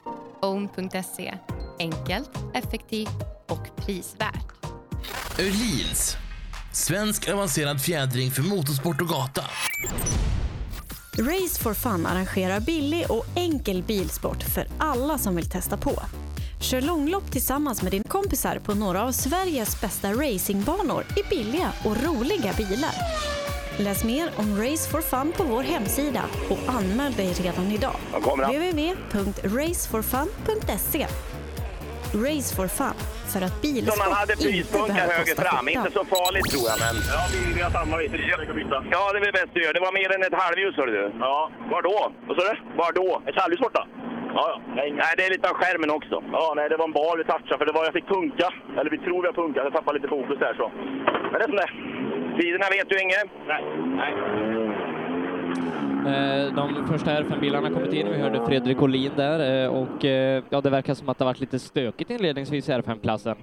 [0.42, 1.34] Own.se
[1.80, 4.66] enkelt, effektivt och prisvärt.
[5.40, 6.18] Öhlins.
[6.76, 9.42] Svensk avancerad fjädring för motorsport och gata.
[11.18, 16.02] Race for Fun arrangerar billig och enkel bilsport för alla som vill testa på.
[16.62, 22.04] Kör långlopp tillsammans med dina kompisar på några av Sveriges bästa racingbanor i billiga och
[22.04, 22.94] roliga bilar.
[23.78, 27.96] Läs mer om Race for Fun på vår hemsida och anmäl dig redan idag.
[28.12, 31.08] www.raceforfun.se
[32.28, 32.98] Race for Fun,
[33.34, 35.66] för att Som bilsport man hade höger fram.
[35.70, 36.96] Inte så farligt tror jag, men...
[37.16, 37.94] Ja, vi, vi har samma.
[37.98, 38.08] Vi
[38.48, 38.78] ska byta.
[38.96, 39.74] Ja, det är väl bäst du gör.
[39.78, 41.06] Det var mer än ett halvljus, hörde du.
[41.20, 41.52] Ja.
[41.72, 42.00] Var då?
[42.28, 42.56] Vad sa du?
[42.82, 43.10] Var då?
[43.30, 43.84] Ett halvljus borta?
[44.38, 44.56] Ja, ja.
[44.76, 46.16] Nej, det är lite av skärmen också.
[46.32, 48.48] Ja, nej, det var en bal vi touchade, för det var, jag fick punka.
[48.78, 49.64] Eller vi tror vi har punkat.
[49.68, 50.72] Jag tappade lite fokus där, så.
[51.32, 51.74] Men det är som det är.
[52.40, 53.30] Tiderna vet du inget?
[53.48, 53.64] Nej.
[54.02, 54.12] nej.
[56.08, 58.08] Eh, De första R5-bilarna har kommit in.
[58.12, 61.30] Vi hörde Fredrik Olin där eh, och eh, ja, det verkar som att det har
[61.30, 63.36] varit lite stökigt inledningsvis i R5-klassen.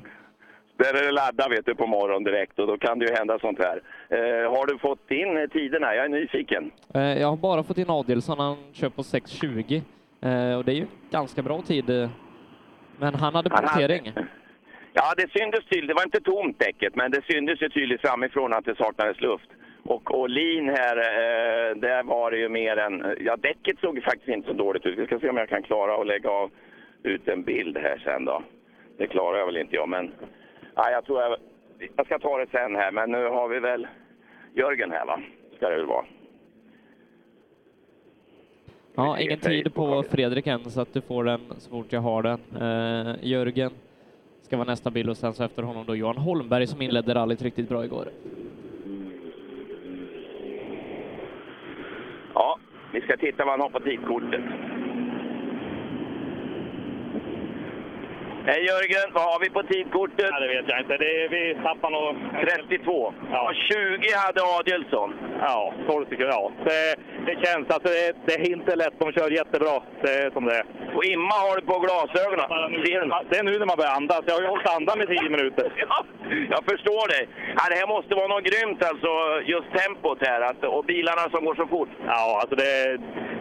[0.77, 3.39] Där är det ladda vet du på morgonen direkt och då kan det ju hända
[3.39, 3.81] sånt här.
[4.09, 5.95] Eh, har du fått in tiderna?
[5.95, 6.71] Jag är nyfiken.
[6.95, 9.75] Eh, Jag har bara fått in Adelsson, han kör på 6.20
[10.21, 11.85] eh, och det är ju ganska bra tid.
[12.99, 14.13] Men han hade Han hade- punktering.
[14.95, 15.89] Ja, det syntes tydligt.
[15.89, 19.49] Det var inte tomt däcket, men det syntes ju tydligt framifrån att det saknades luft.
[19.85, 23.17] Och Åhlin här, eh, där var det ju mer än...
[23.21, 24.99] Ja, däcket såg ju faktiskt inte så dåligt ut.
[24.99, 26.51] Vi ska se om jag kan klara att lägga av
[27.03, 28.43] ut en bild här sen då.
[28.97, 30.13] Det klarar jag väl inte jag, men...
[30.75, 31.37] Ja, jag tror jag...
[31.97, 33.87] Jag ska ta det sen här, men nu har vi väl
[34.55, 35.21] Jörgen här va?
[35.57, 36.05] Ska det väl vara.
[38.95, 42.23] Ja, ingen tid på Fredrik än så att du får den så fort jag har
[42.23, 42.41] den.
[42.61, 43.71] Eh, Jörgen
[44.43, 47.43] ska vara nästa bild och sen så efter honom då Johan Holmberg som inledde rallyt
[47.43, 48.09] riktigt bra igår.
[52.35, 52.59] Ja,
[52.93, 54.41] vi ska titta vad han har på tidkortet.
[58.47, 60.31] Hej Jörgen, vad har vi på tidkortet?
[60.31, 60.97] Ja, det vet jag inte.
[60.97, 62.17] Det är, vi tappar nog...
[62.69, 63.15] 32.
[63.33, 63.53] Ja.
[63.55, 65.11] 20 hade Adielsson.
[65.41, 66.29] Ja, 12 sekunder.
[66.29, 66.53] Ja.
[66.65, 67.71] Det, det känns.
[67.71, 68.95] Alltså, det, det är inte lätt.
[68.99, 69.83] De kör jättebra.
[70.03, 70.65] Det är som det är.
[70.97, 72.47] Och Imma har du på glasögonen.
[73.31, 74.23] Det är nu när man börjar andas.
[74.27, 75.67] Jag har ju hållit andan i 10 minuter.
[75.89, 76.05] Ja,
[76.51, 77.29] jag förstår dig.
[77.57, 79.11] Ja, det här måste vara något grymt alltså,
[79.53, 80.41] just tempot här.
[80.41, 81.89] Att, och bilarna som går så fort.
[82.07, 82.99] Ja, alltså det,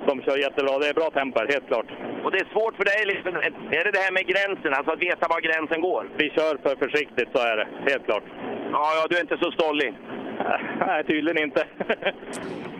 [0.08, 0.80] de kör jättebra.
[0.80, 1.89] Det är bra tempo helt klart.
[2.24, 3.36] Och det är svårt för dig, liksom,
[3.78, 4.74] är det det här med gränsen?
[4.74, 6.10] Alltså att veta var gränsen går?
[6.18, 7.68] Vi kör för försiktigt, så är det.
[7.92, 8.24] Helt klart.
[8.72, 9.94] Ja, ja du är inte så stollig.
[10.88, 11.64] Nej, tydligen inte.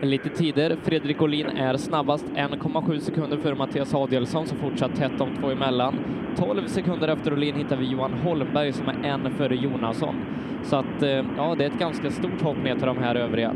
[0.00, 0.76] Lite tider.
[0.84, 5.98] Fredrik Olin är snabbast, 1,7 sekunder före Mattias Adielsson som fortsatt tätt de två emellan.
[6.36, 10.24] 12 sekunder efter Olin hittar vi Johan Holmberg som är en före Jonasson.
[10.62, 13.54] Så att, eh, ja, det är ett ganska stort hopp ner till de här övriga.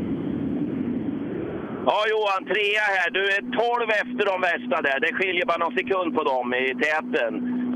[1.89, 3.09] Ja, Johan, trea här.
[3.17, 4.99] Du är 12 efter de värsta där.
[4.99, 7.33] Det skiljer bara någon sekund på dem i täten.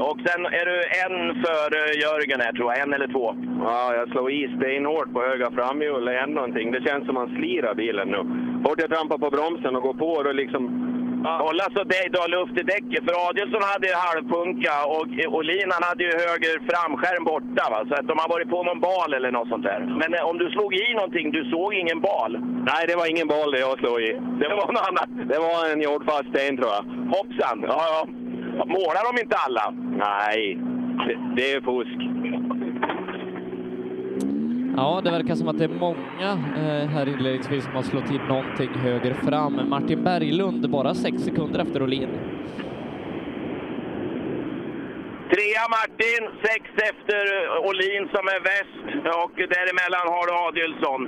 [0.08, 2.82] Och sen är du en före Jörgen här, tror jag.
[2.82, 3.36] En eller två.
[3.64, 6.06] Ja, jag slår i stenhårt på höga framhjul.
[6.06, 6.72] Det händer någonting.
[6.72, 8.22] Det känns som man slirar bilen nu.
[8.66, 10.91] Fort jag trampar på bromsen och går på, då liksom...
[11.24, 13.02] Kolla så du har luft i däcket.
[13.06, 15.08] För Adielsson hade ju halvpunka och
[15.38, 17.64] Olin han hade ju höger framskärm borta.
[17.74, 17.80] Va?
[17.90, 19.80] Så att de har varit på någon bal eller något sånt där.
[20.02, 22.32] Men eh, om du slog i någonting, du såg ingen bal?
[22.70, 24.12] Nej, det var ingen bal det jag slog i.
[24.42, 25.10] Det var något annat?
[25.32, 26.84] Det var en jordfast sten, tror jag.
[27.16, 27.58] Hoppsan!
[27.72, 28.00] Ja, ja.
[28.66, 29.66] Målar de inte alla?
[30.06, 30.58] Nej,
[31.06, 32.00] det, det är fusk.
[34.78, 38.22] Ja, det verkar som att det är många eh, här inledningsvis som har slått in
[38.28, 39.70] någonting höger fram.
[39.70, 42.10] Martin Berglund bara sex sekunder efter Olin.
[45.34, 47.22] Trea Martin, sex efter
[47.70, 48.86] Olin som är väst
[49.24, 51.02] och däremellan har du Adielsson.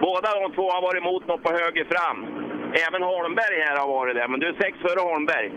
[0.00, 2.18] Båda de två har varit emot något på höger fram.
[2.86, 5.48] Även Holmberg här har varit det, men du är sex före Holmberg.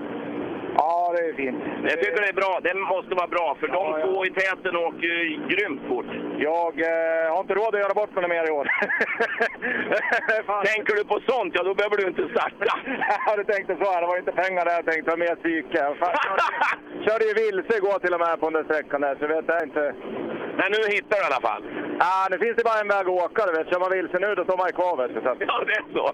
[0.82, 1.64] Ja, det är fint.
[1.92, 2.54] Jag tycker det är bra.
[2.64, 6.12] Det måste vara bra, för de två i täten åker ju grymt fort.
[6.50, 8.66] Jag eh, har inte råd att göra bort mig mer i år.
[10.74, 12.72] Tänker du på sånt, ja då behöver du inte starta.
[13.26, 14.00] ja, du tänkte så.
[14.02, 15.82] Det var inte pengar där jag tänkte, var mer psyke.
[16.98, 19.64] Jag körde ju vilse igår till och med på den sträckan där, så vet jag
[19.64, 19.94] inte.
[20.60, 21.64] Men nu hittar du i alla fall.
[22.00, 23.46] Ja, nu finns det bara en väg att åka.
[23.46, 23.70] Du vet.
[23.70, 24.98] Kör man vilse nu, då står man kvar.
[24.98, 25.38] Vet du, så att...
[25.40, 26.06] Ja, det är så.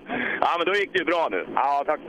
[0.46, 1.48] Ja, men då gick det ju bra nu.
[1.56, 2.02] Ja, tack.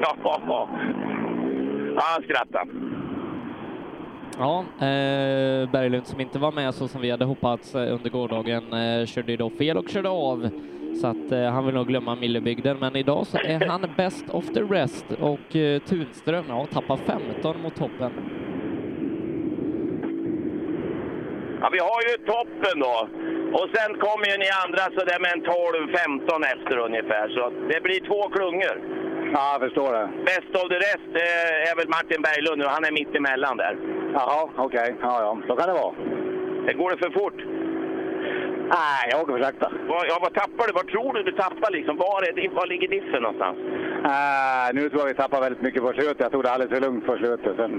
[0.00, 0.68] Ja,
[1.96, 2.70] han skrattade.
[4.38, 8.72] Ja, eh, Berglund som inte var med så som vi hade hoppats eh, under gårdagen
[8.72, 10.50] eh, körde ju då fel och körde av
[11.00, 14.46] Så att eh, han vill nog glömma Millebygden, men idag så är han best of
[14.46, 18.12] the rest och eh, Tunström, ja, tappar 15 mot toppen.
[21.60, 23.08] Ja, vi har ju toppen då.
[23.58, 27.28] Och sen kommer ju ni andra så där med en 12-15 efter ungefär.
[27.28, 28.76] Så det blir två klungor.
[29.34, 30.06] Ja, jag förstår det.
[30.24, 31.10] Best of the rest
[31.70, 33.74] är väl Martin Berglund och han är mitt emellan där.
[34.14, 34.94] Jaha, okej.
[35.02, 35.38] Ja, ja.
[35.46, 35.94] Så kan det vara.
[36.66, 37.38] Det går det för fort?
[38.76, 39.72] Nej, jag åker för sakta.
[39.88, 40.72] Vad, ja, vad tappar du?
[40.72, 41.96] Vad tror du du tappar liksom?
[41.96, 43.58] Var, är, var ligger diffen någonstans?
[44.04, 46.20] Äh, nu tror jag vi tappar väldigt mycket på slutet.
[46.20, 47.56] Jag tog det alldeles för lugnt på slutet.
[47.56, 47.72] Sen,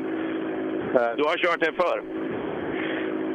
[0.96, 2.00] eh, Du har kört det förr?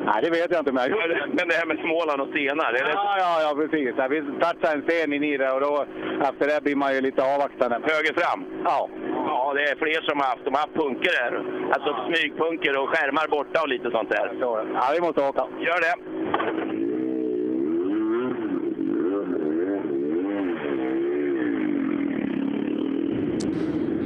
[0.06, 0.72] Nej, det vet jag inte.
[0.72, 0.90] Men,
[1.36, 2.78] Men det här med Småland och stenar, det...
[2.78, 3.94] ja, ja, ja, precis.
[4.10, 5.86] Vi touchade en sten in i det och då,
[6.28, 7.76] efter det blir man ju lite avvaktande.
[7.92, 8.44] Höger fram?
[8.64, 8.88] Ja.
[9.28, 10.44] Ja, det är fler som har haft.
[10.44, 11.32] De har haft punker här.
[11.74, 14.26] Alltså smygpunker och skärmar borta och lite sånt där.
[14.40, 15.44] Ja, vi måste åka.
[15.60, 15.94] Gör det.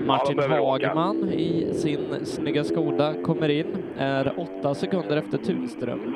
[0.06, 0.86] Martin åka.
[0.86, 6.14] Hagman i sin snygga Skoda kommer in, är åtta sekunder efter Tunström.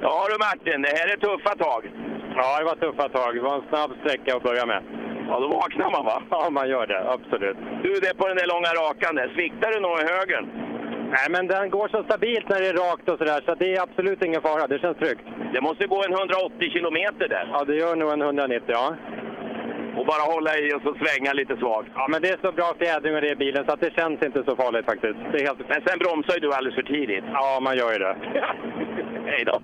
[0.00, 1.90] Ja du Martin, det här är tuffa tag.
[2.36, 3.34] Ja, det var tuffa tag.
[3.34, 4.82] Det var en snabb sträcka att börja med.
[5.28, 6.22] Ja, då vaknar man va?
[6.30, 7.10] Ja, man gör det.
[7.10, 7.56] Absolut.
[7.82, 9.28] Du, det är på den där långa rakan där.
[9.34, 10.46] Sviktar du nog i högern?
[11.10, 13.82] Nej, men den går så stabilt när det är rakt och sådär, så det är
[13.82, 14.66] absolut ingen fara.
[14.66, 15.26] Det känns tryggt.
[15.52, 17.48] Det måste gå en 180 kilometer där.
[17.52, 18.96] Ja, det gör nog en 190, ja.
[19.96, 21.88] Och bara hålla i och så svänga lite svagt.
[21.94, 24.22] Ja, men det är så bra fjädring och det i bilen så att det känns
[24.22, 25.18] inte så farligt faktiskt.
[25.32, 25.68] Det är helt...
[25.68, 27.24] Men sen bromsar ju du alldeles för tidigt.
[27.32, 28.16] Ja, man gör ju det.
[29.30, 29.60] Hej då.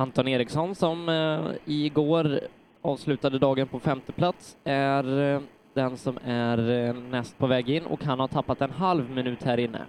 [0.00, 2.40] Anton Eriksson som eh, igår
[2.82, 5.40] avslutade dagen på femte plats är eh,
[5.74, 9.42] den som är eh, näst på väg in och han har tappat en halv minut
[9.42, 9.86] här inne.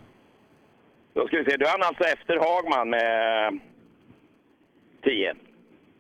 [1.14, 3.60] Då ska vi se, du är alltså efter Hagman med
[5.04, 5.36] 10.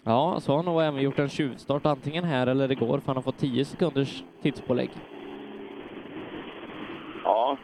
[0.03, 3.15] Ja, så har han nog även gjort en tjuvstart antingen här eller igår för han
[3.15, 4.89] har fått 10 sekunders tidspålägg.
[7.23, 7.57] Ja.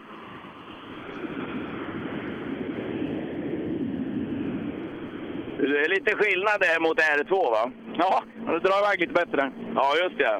[5.57, 7.63] Det är lite skillnad där mot R2 va?
[8.03, 8.13] Ja,
[8.51, 9.41] det drar iväg lite bättre.
[9.79, 10.35] Ja, just det.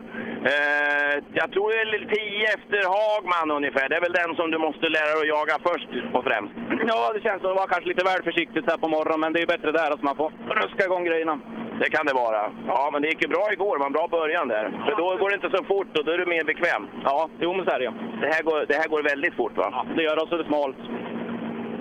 [0.51, 3.89] Eh, jag tror det är 10 efter Hagman ungefär.
[3.89, 6.53] Det är väl den som du måste lära dig att jaga först och främst.
[6.91, 9.41] Ja, det känns som det var kanske lite väl försiktigt här på morgonen, men det
[9.41, 10.31] är bättre där att man får
[10.61, 11.35] ruska igång grejerna.
[11.81, 12.41] Det kan det vara.
[12.67, 13.85] Ja, men det gick ju bra igår.
[13.85, 14.65] En bra början där.
[14.85, 16.83] För då går det inte så fort och då är du mer bekväm.
[17.03, 17.93] Ja, jo men så är det.
[18.21, 19.67] Det här går, det här går väldigt fort va?
[19.71, 20.81] Ja, det gör det och så är det smalt.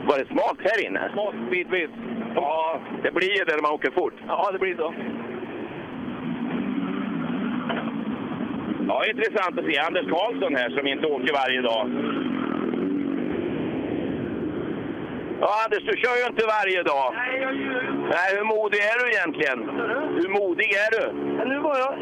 [0.09, 1.11] Var det smalt här inne?
[1.12, 1.91] Smalt, bitvis.
[2.37, 4.14] Ja, det blir ju det när man åker fort.
[4.28, 4.95] Ja, det blir så.
[8.89, 11.84] Ja, intressant att se Anders Karlsson här som inte åker varje dag.
[15.41, 17.14] Ja, Anders, du kör ju inte varje dag.
[17.14, 19.59] Nej, jag gör Nej, hur modig är du egentligen?
[20.20, 21.12] Hur modig är du?
[21.39, 21.95] Men nu var jag...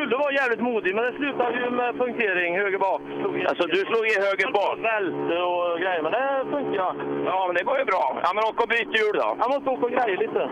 [0.00, 3.00] Skulle vara jävligt modig, men det slutade ju med punktering höger bak.
[3.48, 4.78] Alltså, du slog i höger bak?
[4.90, 6.92] Välte och grejer, men det funkar.
[7.24, 8.20] Ja, men det går ju bra.
[8.24, 9.36] Ja, men åk och byt hjul då.
[9.38, 10.42] Jag måste åka och greja lite.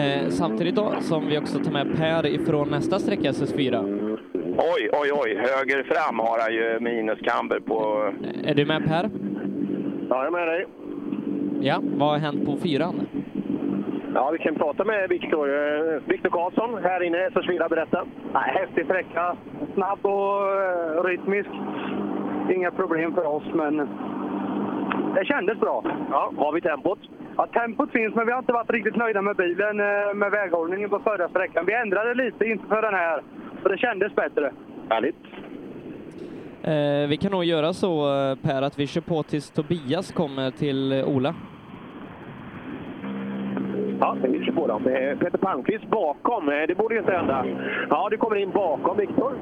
[0.00, 3.74] Eh, samtidigt då som vi också tar med Per ifrån nästa sträcka SS4.
[4.74, 5.30] Oj, oj, oj.
[5.36, 8.10] Höger fram har han ju minuskamber på...
[8.44, 9.10] Är du med Per?
[10.08, 10.66] Ja, jag är med dig.
[11.60, 13.06] Ja, vad har hänt på fyran?
[14.14, 15.48] Ja, vi kan prata med Viktor.
[15.48, 18.04] Eh, Viktor Karlsson här inne, SS4, berätta.
[18.32, 19.36] Nej, häftig sträcka.
[19.74, 21.50] Snabb och eh, rytmisk.
[22.54, 23.76] Inga problem för oss, men
[25.14, 25.84] det kändes bra.
[26.10, 26.98] Ja, har vi tempot?
[27.36, 30.90] Ja, tempot finns, men vi har inte varit riktigt nöjda med bilen, eh, med väghållningen
[30.90, 31.66] på förra sträckan.
[31.66, 33.22] Vi ändrade lite inför den här,
[33.62, 34.52] så det kändes bättre.
[34.88, 35.16] Härligt.
[36.62, 38.06] Eh, vi kan nog göra så
[38.42, 41.34] Per att vi kör på tills Tobias kommer till Ola.
[44.00, 44.90] Ja, vi kör på då.
[44.90, 46.48] Eh, Peter Palmqvist bakom.
[46.48, 47.44] Eh, Det borde ju inte hända.
[47.90, 49.32] Ja, du kommer in bakom, Viktor.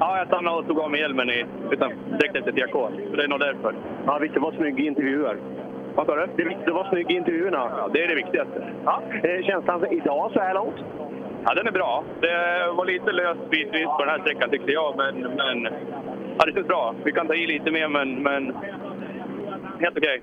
[0.00, 2.72] Ja, jag stannade och tog av mig hjälmen i, utan, direkt efter TK.
[3.10, 3.74] Så det är nog därför.
[4.06, 5.36] Ja, Viktor var snygg i intervjuer.
[5.94, 6.26] Vad sa du?
[6.36, 7.70] Det att vara snygg i intervjuerna.
[7.76, 8.66] Ja, det är det viktigaste.
[8.84, 9.02] Ja.
[9.22, 10.74] Eh, Känslan idag så här långt?
[11.44, 12.04] Ja, den är bra.
[12.20, 12.28] Det
[12.76, 15.68] var lite löst bitvis på den här sträckan tyckte jag, men, men
[16.38, 16.94] ja, det känns bra.
[17.04, 18.54] Vi kan ta i lite mer, men, men
[19.80, 20.22] helt okej.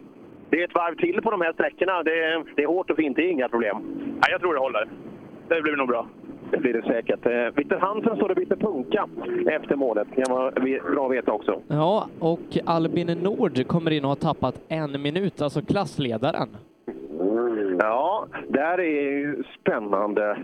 [0.50, 2.04] Det är ett varv till på de här sträckorna.
[2.04, 3.78] Det är, det är hårt och fint, det är inga problem.
[4.22, 4.88] Ja, jag tror det håller.
[5.48, 6.08] Det blir nog bra.
[6.52, 7.26] Det blir det säkert.
[7.26, 9.08] Eh, Viktor Hansen står det byter punka
[9.52, 10.08] efter målet.
[10.16, 11.62] Det kan vara vi- bra att veta också.
[11.68, 16.48] Ja, och Albin Nord kommer in och har tappat en minut, alltså klassledaren.
[17.80, 20.38] Ja, där är ju spännande.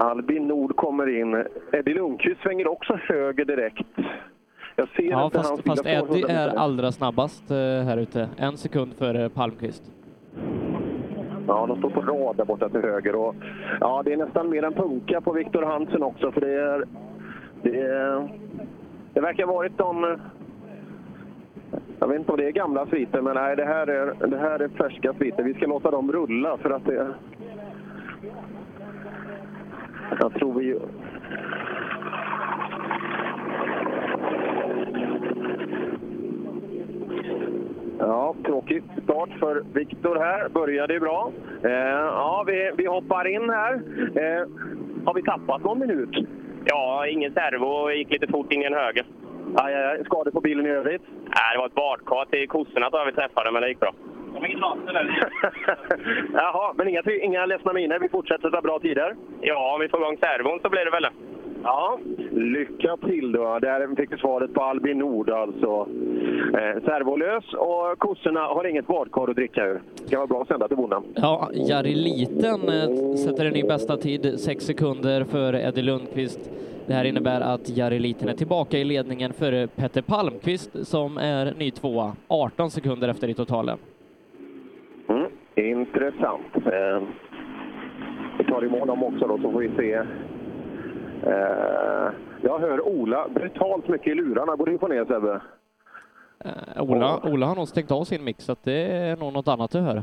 [0.00, 1.44] Albin Nord kommer in.
[1.72, 3.86] Eddie Lundqvist svänger också höger direkt.
[4.78, 8.28] Jag ser Ja, inte fast, hans fast Eddie 100 är allra snabbast eh, här ute.
[8.36, 9.82] En sekund före Palmqvist.
[11.46, 13.14] Ja, de står på rad där borta till höger.
[13.14, 13.34] Och,
[13.80, 16.32] ja, det är nästan mer än punka på Viktor Hansen också.
[16.32, 16.84] För det, är,
[17.62, 18.28] det, är,
[19.12, 20.18] det verkar ha varit de...
[21.98, 24.60] Jag vet inte om det är gamla sviter, men nej, det här är, det här
[24.60, 25.42] är färska sviter.
[25.42, 27.14] Vi ska låta dem rulla för att det...
[30.20, 30.78] Jag tror vi...
[37.98, 40.48] Ja, tråkig start för Viktor här.
[40.48, 41.32] Började ju bra.
[41.64, 43.72] Eh, ja, vi, vi hoppar in här.
[44.14, 44.48] Eh,
[45.04, 46.28] har vi tappat någon minut?
[46.64, 49.06] Ja, ingen servo och gick lite fort in i en höger.
[49.56, 50.04] Aj, aj, aj.
[50.04, 51.02] Skador på bilen i övrigt?
[51.08, 53.92] Nej, det var ett badkar till kossorna tror jag vi träffade, men det gick bra.
[54.34, 54.56] De?
[56.32, 57.98] Jaha, men inga, inga ledsna miner.
[57.98, 59.16] Vi fortsätter ta bra tider.
[59.40, 61.12] Ja, om vi får igång servon så blir det väl det.
[61.62, 61.98] Ja,
[62.30, 63.58] lycka till då.
[63.58, 65.88] Där fick vi svaret på Albin Nord alltså.
[66.54, 69.80] Eh, servolös och kossorna har inget badkar att dricka ur.
[70.04, 71.02] Det kan vara bra att sända till bonden.
[71.14, 76.50] Ja, Jari Liten eh, sätter en ny bästa tid, sex sekunder före Eddie Lundqvist.
[76.86, 81.54] Det här innebär att Jari Liten är tillbaka i ledningen före Petter Palmqvist som är
[81.58, 83.78] ny tvåa, 18 sekunder efter i totalen.
[85.08, 86.56] Mm, intressant.
[86.56, 87.02] Eh,
[88.38, 90.02] vi tar i mål dem också då så får vi se.
[91.26, 92.12] Eh,
[92.42, 94.56] jag hör Ola brutalt mycket i lurarna.
[94.56, 95.40] Går du få ner Sebbe?
[96.44, 99.70] Eh, Ola, Ola har nog stängt av sin mix, så det är nog något annat
[99.70, 100.02] du hör.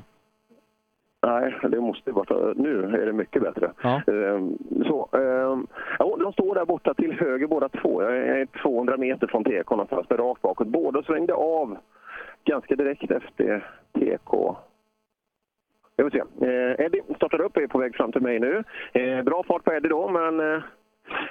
[1.28, 2.53] Nej, det måste vara...
[2.55, 3.72] Nu är det mycket bättre.
[3.84, 4.01] Ja.
[4.07, 4.57] Ehm,
[4.88, 5.68] så, ehm,
[5.99, 8.03] ja, de står där borta till höger båda två.
[8.03, 10.68] Jag är 200 meter från TK någonstans, med rakt bakåt.
[10.68, 11.78] Båda svängde av
[12.43, 14.55] ganska direkt efter TK.
[15.95, 16.47] Jag vill se.
[16.47, 18.63] Eh, Eddie startar upp, är på väg fram till mig nu.
[19.24, 20.61] Bra fart på Eddie då, men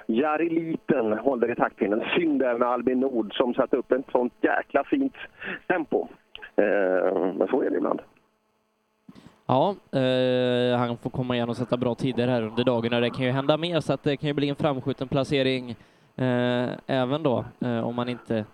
[0.07, 2.03] Jari Liten håller i taktpinnen.
[2.17, 5.15] Synd där med Albin Nord som satte upp ett sånt jäkla fint
[5.67, 6.09] tempo.
[6.57, 8.01] Eh, men så är det ibland.
[9.47, 13.11] Ja, eh, han får komma igen och sätta bra tider här under dagen och det
[13.11, 15.71] kan ju hända mer så att det kan ju bli en framskjuten placering
[16.17, 18.45] eh, även då eh, om man inte,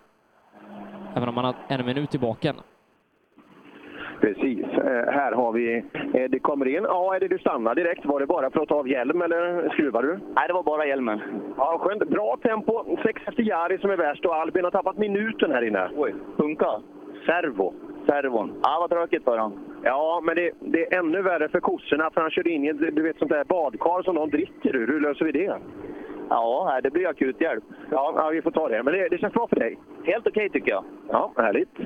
[1.15, 2.55] även om man har en minut i baken.
[4.21, 4.65] Precis.
[4.65, 6.83] Eh, här har vi Eddie kommer in.
[6.83, 8.05] Ja, Eddie, du stannar direkt.
[8.05, 10.19] Var det bara för att ta av hjälm eller skruvar du?
[10.35, 11.21] Nej, det var bara hjälmen.
[11.57, 12.09] Ja, skönt.
[12.09, 12.97] Bra tempo.
[13.03, 15.89] Sex efter Jari som är värst och Albin har tappat minuten här inne.
[15.95, 16.81] Oj, punka?
[17.25, 17.73] Servo.
[18.05, 18.53] Servon.
[18.63, 19.59] Ja, vad tråkigt för honom.
[19.83, 23.01] Ja, men det, det är ännu värre för kossorna för han körde in i du
[23.01, 24.87] vet, sånt där badkar som de dricker ur.
[24.87, 25.57] Hur löser vi det?
[26.29, 27.63] Ja, det blir akuthjälp.
[27.91, 28.83] Ja, ja, vi får ta det.
[28.83, 29.77] Men det, det känns bra för dig?
[30.03, 30.83] Helt okej tycker jag.
[31.09, 31.77] Ja, härligt.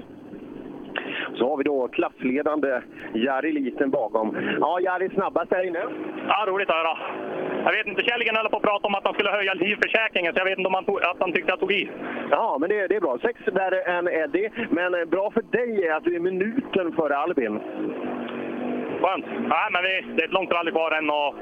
[1.36, 2.82] Så har vi då klassledande
[3.14, 4.38] Jari Liten bakom.
[4.60, 5.84] Ja, Jari snabbast här inne.
[6.28, 6.98] Ja, roligt att höra.
[7.66, 10.40] Jag vet inte, Källingen höll på att prata om att han skulle höja livförsäkringen, så
[10.40, 11.90] jag vet inte om han tog, att han tyckte jag tog i.
[12.32, 13.18] Ja, men det, det är bra.
[13.22, 14.50] Sex värre än Eddie.
[14.70, 17.60] Men bra för dig är att du är minuten före Albin.
[19.02, 19.26] Skönt.
[19.54, 21.36] Nej, men vi, det är ett långt rally kvar än och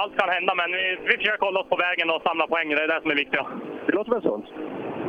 [0.00, 2.68] allt kan hända, men vi, vi försöker hålla oss på vägen och samla poäng.
[2.68, 3.40] Det är det som är viktigt.
[3.86, 4.46] Det låter väl sunt?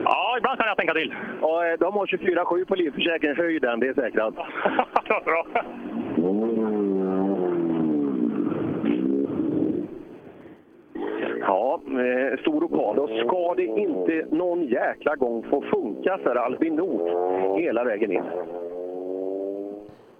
[0.03, 1.13] Ja, ibland kan jag tänka till.
[1.41, 3.37] Och eh, de har 24-7 på livförsäkringen.
[3.37, 4.33] Höj den, det är säkrat.
[5.25, 5.45] Bra.
[11.39, 12.99] Ja, eh, stor lokal.
[12.99, 17.09] Och ska det inte någon jäkla gång få funka för Albin Nord
[17.59, 18.23] hela vägen in?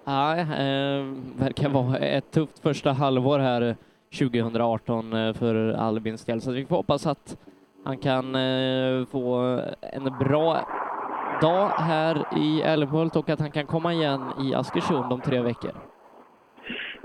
[0.06, 1.06] Nej, eh,
[1.40, 3.76] verkar vara ett tufft första halvår här
[4.20, 7.38] 2018 eh, för Albins del, så vi får hoppas att
[7.88, 10.68] han kan eh, få en bra
[11.42, 15.72] dag här i Älmhult och att han kan komma igen i Askersund om tre veckor.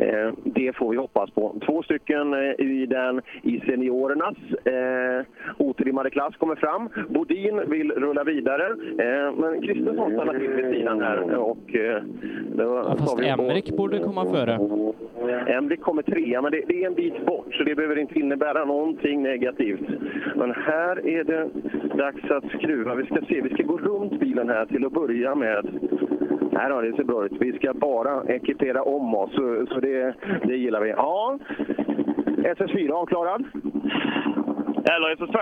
[0.03, 1.55] Eh, det får vi hoppas på.
[1.67, 5.27] Två stycken eh, i den i seniorernas eh,
[5.59, 6.89] otrimmade klass kommer fram.
[7.09, 8.67] Bodin vill rulla vidare,
[8.99, 11.39] eh, men Kristensson stannar till vid sidan här.
[11.39, 12.03] Och, eh,
[12.59, 14.59] Ja, fast Emrik borde komma före.
[15.47, 18.65] Emrik kommer trea, men det, det är en bit bort så det behöver inte innebära
[18.65, 19.89] någonting negativt.
[20.37, 21.49] Men här är det
[21.97, 22.95] dags att skruva.
[22.95, 25.67] Vi ska se, vi ska gå runt bilen här till att börja med.
[26.53, 27.33] Här har det ser bra ut.
[27.41, 29.92] Vi ska bara ekipera om oss, så, så det,
[30.43, 30.91] det gillar vi.
[30.91, 31.39] Ja,
[32.37, 33.45] SS4 avklarad.
[34.85, 35.39] Eller SS2?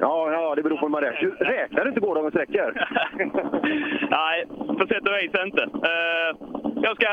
[0.00, 1.30] Ja, ja, det beror på hur man räknar.
[1.30, 2.74] Räknar du inte gårdagens sträckor?
[4.10, 4.46] Nej,
[4.78, 5.62] på sätt och vis inte.
[5.62, 6.36] Eh,
[6.82, 7.06] jag ska,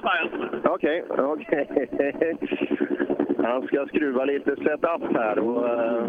[0.00, 0.30] säger
[0.62, 0.74] jag.
[0.74, 2.36] Okej, okej.
[3.44, 5.38] Han ska skruva lite setup här.
[5.38, 6.04] Och, eh,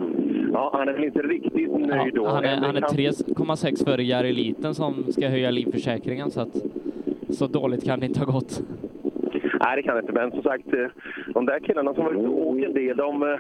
[0.54, 2.28] ja, han är väl inte riktigt nöjd då.
[2.28, 3.08] Han är, han är Emrik,
[3.38, 6.56] 3,6 före Jari Liten som ska höja livförsäkringen, så att
[7.30, 8.62] så dåligt kan det inte ha gått.
[9.64, 10.12] Nej, det kan inte.
[10.12, 10.88] Men som sagt, eh,
[11.34, 13.40] de där killarna som var ute och åker det, de, eh,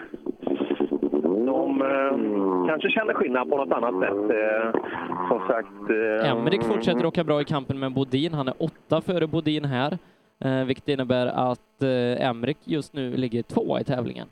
[1.45, 4.37] de eh, kanske känner skillnad på något annat sätt.
[4.37, 4.81] Eh,
[5.29, 5.89] Som sagt...
[6.23, 8.33] eh, Emrik fortsätter åka bra i kampen med Bodin.
[8.33, 9.97] Han är åtta före Bodin här,
[10.45, 14.27] eh, vilket innebär att eh, Emrik just nu ligger tvåa i tävlingen.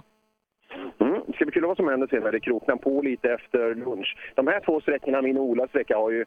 [0.99, 1.21] Mm.
[1.27, 4.17] Det ska bli kul vad som händer sen när det kroknar på lite efter lunch.
[4.35, 6.25] De här två sträckorna, min och Olas sträcka, har ju,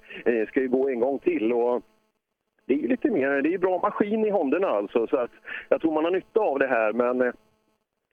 [0.48, 1.52] ska ju gå en gång till.
[1.52, 1.82] Och
[2.72, 5.06] det är ju lite mer, det är bra maskin i Hondorna alltså.
[5.06, 5.30] Så att
[5.68, 7.32] jag tror man har nytta av det här, men eh,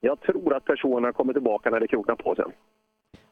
[0.00, 2.52] jag tror att personerna kommer tillbaka när det kroknar på sen.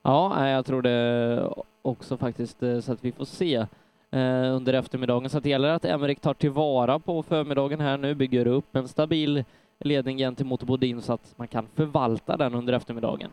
[0.02, 1.42] Ja, jag tror det
[1.82, 3.54] också faktiskt, eh, så att vi får se
[4.10, 5.28] eh, under eftermiddagen.
[5.30, 9.44] Så det gäller att Emrik tar tillvara på förmiddagen här nu, bygger upp en stabil
[9.78, 13.30] ledning gentemot Bodin så att man kan förvalta den under eftermiddagen.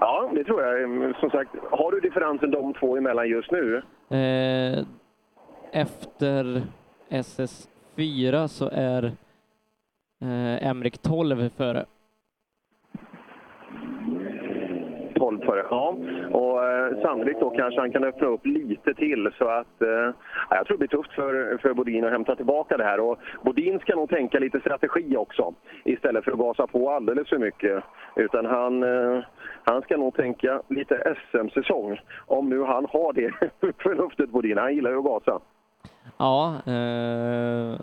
[0.00, 0.82] Ja, det tror jag.
[0.82, 3.82] Mm, Som sagt, har du differensen de två emellan just nu?
[4.10, 4.84] Eh,
[5.72, 6.62] efter
[7.08, 9.04] SS4 så är
[10.20, 11.84] eh, Emrik 12 före.
[15.14, 15.66] 12 före.
[15.70, 15.96] Ja,
[16.32, 20.14] och eh, sannolikt då kanske han kan öppna upp lite till så att eh,
[20.50, 23.00] jag tror det blir tufft för, för Bodin att hämta tillbaka det här.
[23.00, 25.54] Och Bodin ska nog tänka lite strategi också
[25.84, 27.84] istället för att gasa på alldeles för mycket.
[28.16, 29.24] Utan han, eh,
[29.64, 33.30] han ska nog tänka lite SM-säsong om nu han har det
[33.82, 34.58] förnuftet Bodin.
[34.58, 35.40] Han gillar ju att gasa.
[36.18, 37.80] Ja, eh,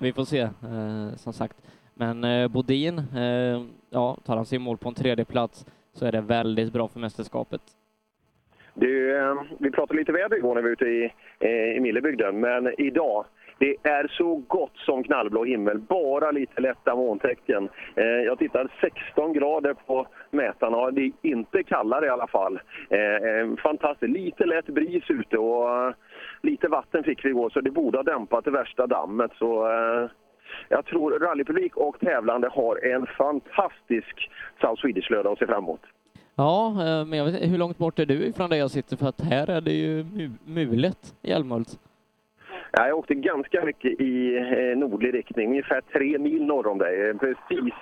[0.00, 1.56] vi får se eh, som sagt.
[1.94, 6.06] Men eh, Bodin, eh, ja, tar han sig i mål på en tredje plats så
[6.06, 7.60] är det väldigt bra för mästerskapet.
[8.74, 12.40] Du, eh, vi pratade lite väder igår när vi var ute i, eh, i Millebygden,
[12.40, 13.24] men idag
[13.60, 17.68] det är så gott som knallblå himmel, bara lite lätta molntecken.
[17.94, 22.60] Eh, jag tittar 16 grader på mätarna, det är inte kallare i alla fall.
[22.90, 25.94] Eh, eh fantastiskt, lite lätt bris ute och
[26.42, 29.30] lite vatten fick vi igår så det borde ha dämpat det värsta dammet.
[29.38, 30.10] Så, eh,
[30.68, 34.30] jag tror rallypublik och tävlande har en fantastisk
[34.60, 35.80] South Swedish-lördag att se fram emot.
[36.36, 38.96] Ja, eh, men jag vet, inte, hur långt bort är du ifrån där jag sitter?
[38.96, 41.68] För att här är det ju mu- mulet i Älmhult.
[42.72, 47.08] Ja, jag åkte ganska mycket i eh, nordlig riktning, ungefär tre mil norr om dig.
[47.10, 47.74] Eh, Precis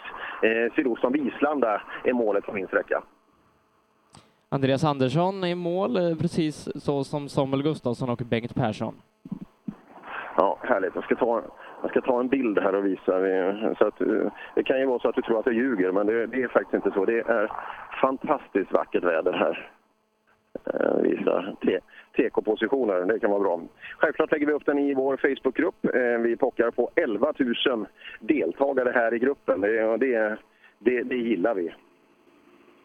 [0.43, 3.03] eh, sydost om Vislanda är målet på min sträcka.
[4.51, 8.95] Andreas Andersson i mål, eh, precis så som Samuel Gustafsson och Bengt Persson.
[10.37, 10.95] Ja, härligt.
[10.95, 11.43] Jag ska ta,
[11.83, 13.13] jag ska ta en bild här och visa.
[13.79, 16.07] Så att, eh, det kan ju vara så att du tror att jag ljuger, men
[16.07, 17.05] det, det är faktiskt inte så.
[17.05, 17.53] Det är
[18.01, 19.71] fantastiskt vackert väder här.
[20.65, 21.57] Eh, visa
[22.17, 23.61] TK-positioner, det kan vara bra.
[23.99, 25.77] Självklart lägger vi upp den i vår Facebookgrupp.
[26.21, 27.33] Vi pockar på 11
[27.67, 27.87] 000
[28.21, 29.61] deltagare här i gruppen.
[29.61, 30.37] Det, det,
[30.79, 31.75] det, det gillar vi.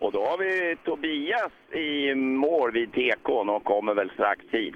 [0.03, 4.75] Och då har vi Tobias i mål vid tekon och kommer väl strax hit.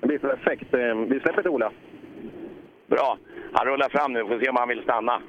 [0.00, 0.74] Det blir perfekt.
[0.74, 1.72] Eh, Vi släpper till Ola.
[2.86, 3.18] Bra.
[3.52, 4.20] Han rullar fram nu.
[4.26, 5.20] Får se om han vill stanna.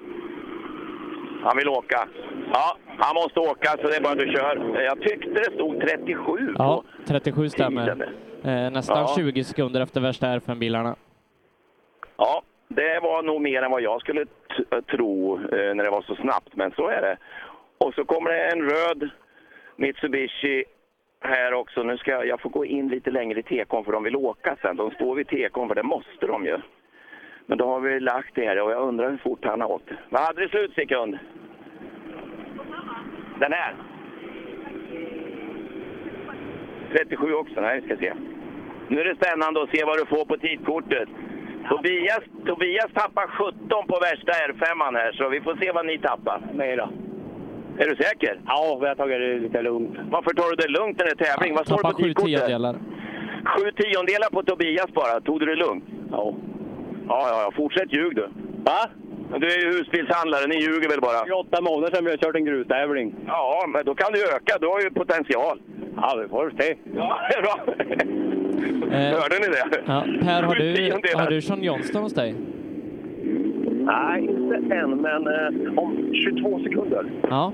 [1.44, 2.08] Han vill åka.
[2.54, 4.82] Ja, han måste åka så det är bara du kör.
[4.84, 6.54] Jag tyckte det stod 37 på.
[6.58, 7.90] Ja, 37 stämmer.
[8.44, 9.14] Eh, nästan Ja.
[9.18, 10.96] 20 sekunder efter värsta R5-bilarna.
[12.18, 14.26] Ja, det var nog mer än vad jag skulle
[14.92, 17.18] tro eh, när det var så snabbt, men så är det.
[17.78, 19.10] Och så kommer det en röd
[19.76, 20.64] Mitsubishi
[21.22, 21.84] här också.
[21.84, 24.58] Nu ska jag, jag får gå in lite längre i tekon för de vill åka
[24.62, 24.76] sen.
[24.76, 26.58] De står vid tekon för det måste de ju.
[27.46, 29.90] Men då har vi lagt det här och jag undrar hur fort han har åkt.
[30.10, 31.20] Vad hade du slutsekund?
[33.40, 33.76] Den här?
[36.92, 37.62] 37 också?
[37.62, 38.14] Nej, vi ska se.
[38.88, 41.10] Nu är det spännande att se vad du får på tidkortet.
[41.70, 46.42] Tobias, Tobias tappar 17 på värsta R5 här, så vi får se vad ni tappar.
[46.54, 46.90] Nej då.
[47.78, 48.40] Är du säker?
[48.46, 49.98] Ja, vi har tagit det lite lugnt.
[50.12, 51.56] Varför tar du det lugnt när det är tävling?
[51.56, 52.40] vad står det på sju tidkortet?
[52.40, 52.76] tiondelar.
[53.46, 55.22] Sju tiondelar på Tobias bara.
[55.22, 55.84] Tog du det lugnt?
[56.12, 56.34] Ja.
[57.08, 57.52] Ja, ja, ja.
[57.56, 58.28] Fortsätt ljug du.
[58.64, 58.90] Va?
[59.38, 61.24] Du är ju husbilshandlare, ni ljuger väl bara?
[61.24, 63.16] Det är åtta månader sedan vi har kört en grustävling.
[63.28, 64.58] Ja, men då kan du öka.
[64.62, 65.62] Du har ju potential.
[65.96, 66.76] Ja, vi får se.
[66.96, 67.56] Ja, det är bra.
[69.20, 69.66] Hörde ni det?
[69.86, 72.36] Ja, per, har du, har du Sean Johnston hos dig?
[73.86, 77.12] Nej, inte än, men eh, om 22 sekunder.
[77.30, 77.54] Ja.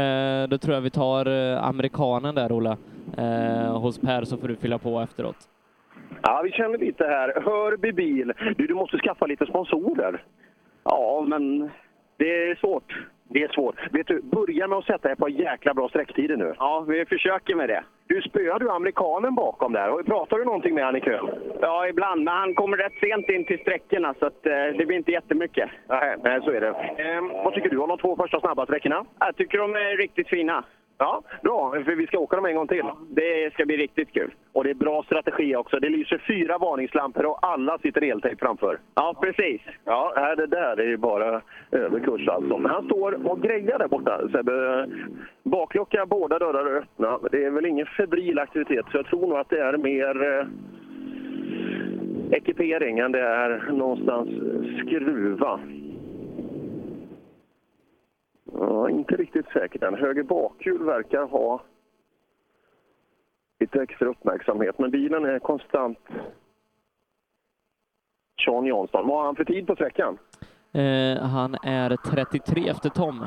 [0.00, 2.76] Eh, då tror jag vi tar eh, amerikanen där, Ola.
[3.18, 5.36] Eh, hos Per så får du fylla på efteråt.
[6.22, 7.42] Ja, vi känner lite här.
[7.44, 8.32] Hörby bil.
[8.56, 10.22] Du, du måste skaffa lite sponsorer.
[10.84, 11.70] Ja, men
[12.16, 12.92] det är svårt.
[13.28, 13.76] Det är svårt.
[13.90, 16.54] Vet du, börja med att sätta ett par jäkla bra sträcktider nu.
[16.58, 17.84] Ja, vi försöker med det.
[18.08, 20.02] Du spöar du amerikanen bakom där.
[20.02, 21.30] Pratar du någonting med han i kön?
[21.60, 22.24] Ja, ibland.
[22.24, 25.70] Men han kommer rätt sent in till sträckorna så att, eh, det blir inte jättemycket.
[25.88, 27.02] Nej, nej så är det.
[27.02, 29.04] Ehm, vad tycker du om de två första snabba sträckorna?
[29.18, 30.64] Jag tycker de är riktigt fina.
[30.98, 31.70] Ja, bra.
[31.70, 32.84] För vi ska åka dem en gång till.
[33.08, 34.34] Det ska bli riktigt kul.
[34.52, 35.80] Och det är bra strategi också.
[35.80, 38.78] Det lyser fyra varningslampor och alla sitter eltejp framför.
[38.94, 39.60] Ja, precis.
[39.84, 41.40] Ja, det där är ju bara
[41.70, 42.58] överkurs alltså.
[42.58, 44.86] Men han står och grejar där borta, Sebbe.
[45.42, 47.18] Baklucka, båda dörrar är öppna.
[47.30, 50.46] Det är väl ingen febril aktivitet, så jag tror nog att det är mer eh,
[52.30, 54.28] ekipering än det är någonstans
[54.86, 55.60] skruva.
[58.58, 59.94] Ja, inte riktigt säkert än.
[59.94, 61.60] Höger bakhjul verkar ha
[63.60, 65.98] lite extra uppmärksamhet, men bilen är konstant
[68.44, 69.08] Sean Jansson.
[69.08, 70.18] Vad har han för tid på sträckan?
[70.72, 73.26] Eh, han är 33 efter Tom.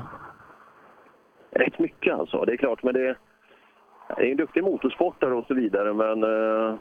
[1.51, 2.83] Rätt mycket alltså, det är klart.
[2.83, 3.15] Men det,
[4.17, 6.75] det är en duktig motorsportare och så vidare, men eh,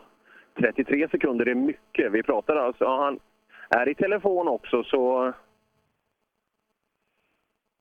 [0.58, 2.12] 33 sekunder är mycket.
[2.12, 3.20] Vi pratar alltså, ja, han
[3.80, 5.32] är i telefon också, så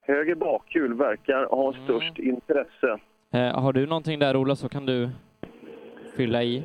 [0.08, 2.98] höger bakhjul verkar ha störst intresse.
[3.34, 5.10] Eh, har du någonting där Ola så kan du
[6.16, 6.62] fylla i.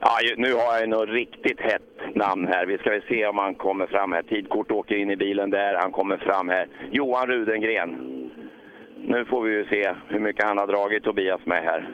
[0.00, 2.66] Ja, nu har jag något riktigt hett namn här.
[2.66, 4.22] Vi ska väl se om han kommer fram här.
[4.22, 5.74] Tidkort åker in i bilen där.
[5.74, 6.68] Han kommer fram här.
[6.90, 7.90] Johan Rudengren.
[9.04, 11.88] Nu får vi ju se hur mycket han har dragit Tobias med här.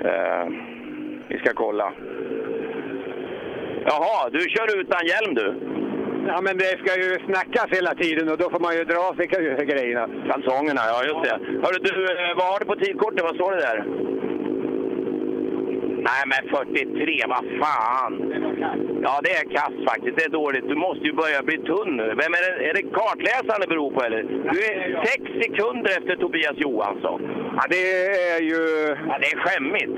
[0.00, 0.48] Eh,
[1.28, 1.92] vi ska kolla.
[3.84, 5.54] Jaha, du kör utan hjälm du?
[6.26, 9.14] Ja, men det ska ju snackas hela tiden och då får man ju dra av
[9.14, 9.26] sig
[9.66, 10.08] grejerna.
[10.28, 11.36] Kalsongerna, ja just det.
[11.64, 13.22] Hörru du, eh, vad har du på tidkortet?
[13.22, 13.84] Vad står det där?
[16.08, 18.14] Nej men 43, vad fan!
[19.06, 20.68] Ja det är kast faktiskt, det är dåligt.
[20.68, 22.06] Du måste ju börja bli tunn nu.
[22.22, 24.22] Vem är det, är det kartläsaren det beror på eller?
[24.52, 27.20] Du är sex sekunder efter Tobias Johansson.
[27.56, 27.82] Ja, det
[28.34, 28.60] är ju...
[29.08, 29.94] Ja, det är skämmigt.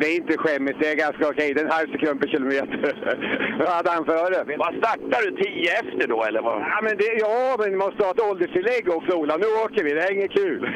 [0.00, 1.54] Det är inte skämmigt, det är ganska okej.
[1.54, 2.94] Det är en halv sekund per kilometer.
[3.58, 4.56] Vad hade han före?
[4.64, 5.30] Vad startar du?
[5.36, 6.60] 10 efter då eller vad?
[6.60, 9.36] Ja, men det, ja, men vi måste ha ett ålderstillägg också Ola.
[9.36, 10.60] Nu åker vi, det är inget kul.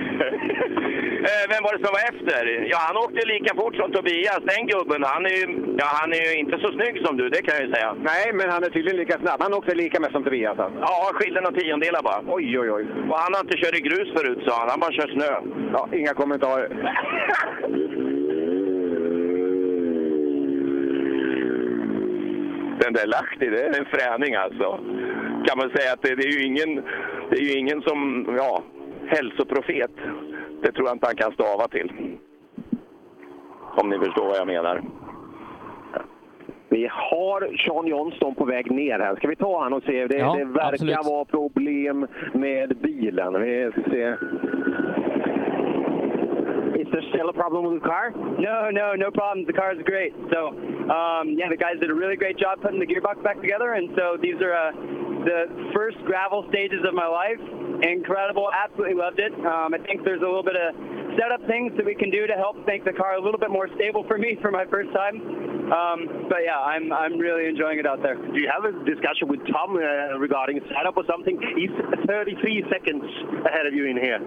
[1.31, 2.43] Eh, Vem var det som var efter?
[2.73, 5.03] Ja, han åkte lika fort som Tobias, den gubben.
[5.15, 5.45] Han är ju,
[5.79, 7.91] ja, han är ju inte så snygg som du, det kan jag ju säga.
[8.11, 9.43] Nej, men han är tydligen lika snabb.
[9.43, 10.59] Han åkte lika med som Tobias.
[10.59, 10.73] Han.
[10.81, 12.21] Ja, skilde några tiondelar bara.
[12.27, 12.87] Oj, oj, oj.
[13.11, 14.69] Och han har inte kört i grus förut, sa han.
[14.71, 15.33] Han bara kör snö.
[15.73, 16.69] Ja, inga kommentarer.
[22.83, 24.81] Den där Lahti, det är en fräning alltså.
[25.47, 26.83] Kan man säga att det, det är ju ingen,
[27.31, 28.63] det är ju ingen som, ja,
[29.07, 29.91] hälsoprofet.
[30.63, 32.12] Det tror jag inte han kan stava till.
[33.83, 34.83] Om ni förstår vad jag menar.
[36.69, 39.17] Vi har Sean Johnston på väg ner här.
[39.17, 40.07] Ska vi ta han och se?
[40.07, 40.97] Det, Ja, det verkar absolut.
[41.05, 43.41] vara problem med bilen.
[43.43, 44.17] Vi ska se.
[46.83, 48.07] Is there still a problem with the car?
[48.49, 49.47] No, no, no problems.
[49.47, 50.13] The car is great.
[50.33, 50.41] So,
[50.99, 53.87] um, yeah, the guys did a really great job putting the gearbox back together, and
[53.99, 54.73] so these are uh,
[55.29, 55.41] the
[55.77, 57.41] first gravel stages of my life.
[57.83, 59.33] Incredible, absolutely loved it.
[59.47, 60.69] Um, I think there's a little bit of
[61.19, 63.69] setup things that we can do to help make the car a little bit more
[63.75, 65.17] stable for me for my first time.
[65.73, 68.17] Um, but yeah, I'm I'm really enjoying it out there.
[68.17, 71.41] Do you have a discussion with Tom uh, regarding setup or something?
[71.57, 71.73] He's
[72.07, 73.05] 33 seconds
[73.47, 74.21] ahead of you in here.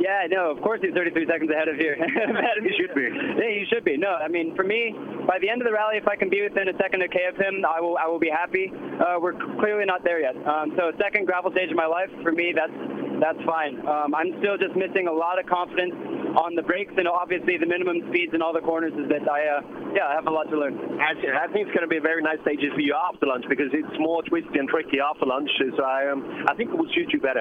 [0.00, 1.94] Yeah, no, of course he's 33 seconds ahead of here.
[2.00, 3.08] ahead of He should be.
[3.08, 3.96] Yeah, he should be.
[3.96, 4.94] No, I mean, for me,
[5.26, 7.24] by the end of the rally, if I can be within a second or K
[7.28, 8.72] of him, I will I will be happy.
[8.72, 10.36] Uh, we're clearly not there yet.
[10.46, 12.72] Um, so second gravel stage of my life, for me, that's
[13.20, 13.80] that's fine.
[13.86, 15.94] Um, I'm still just missing a lot of confidence
[16.36, 19.40] on the brakes and obviously the minimum speeds in all the corners is that I
[19.56, 19.60] uh,
[19.96, 20.76] yeah I have a lot to learn.
[21.00, 23.48] I, I think it's going to be a very nice stages for you after lunch
[23.48, 25.48] because it's more twisty and tricky after lunch.
[25.56, 27.40] So I, um, I think it will suit you better.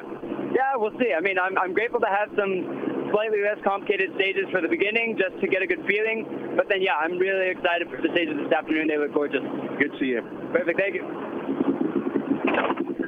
[0.55, 1.11] Yeah, we'll see.
[1.11, 5.19] I mean, I'm, I'm grateful to have some slightly less complicated stages for the beginning
[5.19, 6.55] just to get a good feeling.
[6.55, 8.87] But then, yeah, I'm really excited for the stages this afternoon.
[8.87, 9.43] They look gorgeous.
[9.79, 10.23] Good to see you.
[10.55, 10.79] Perfect.
[10.79, 11.03] Thank you.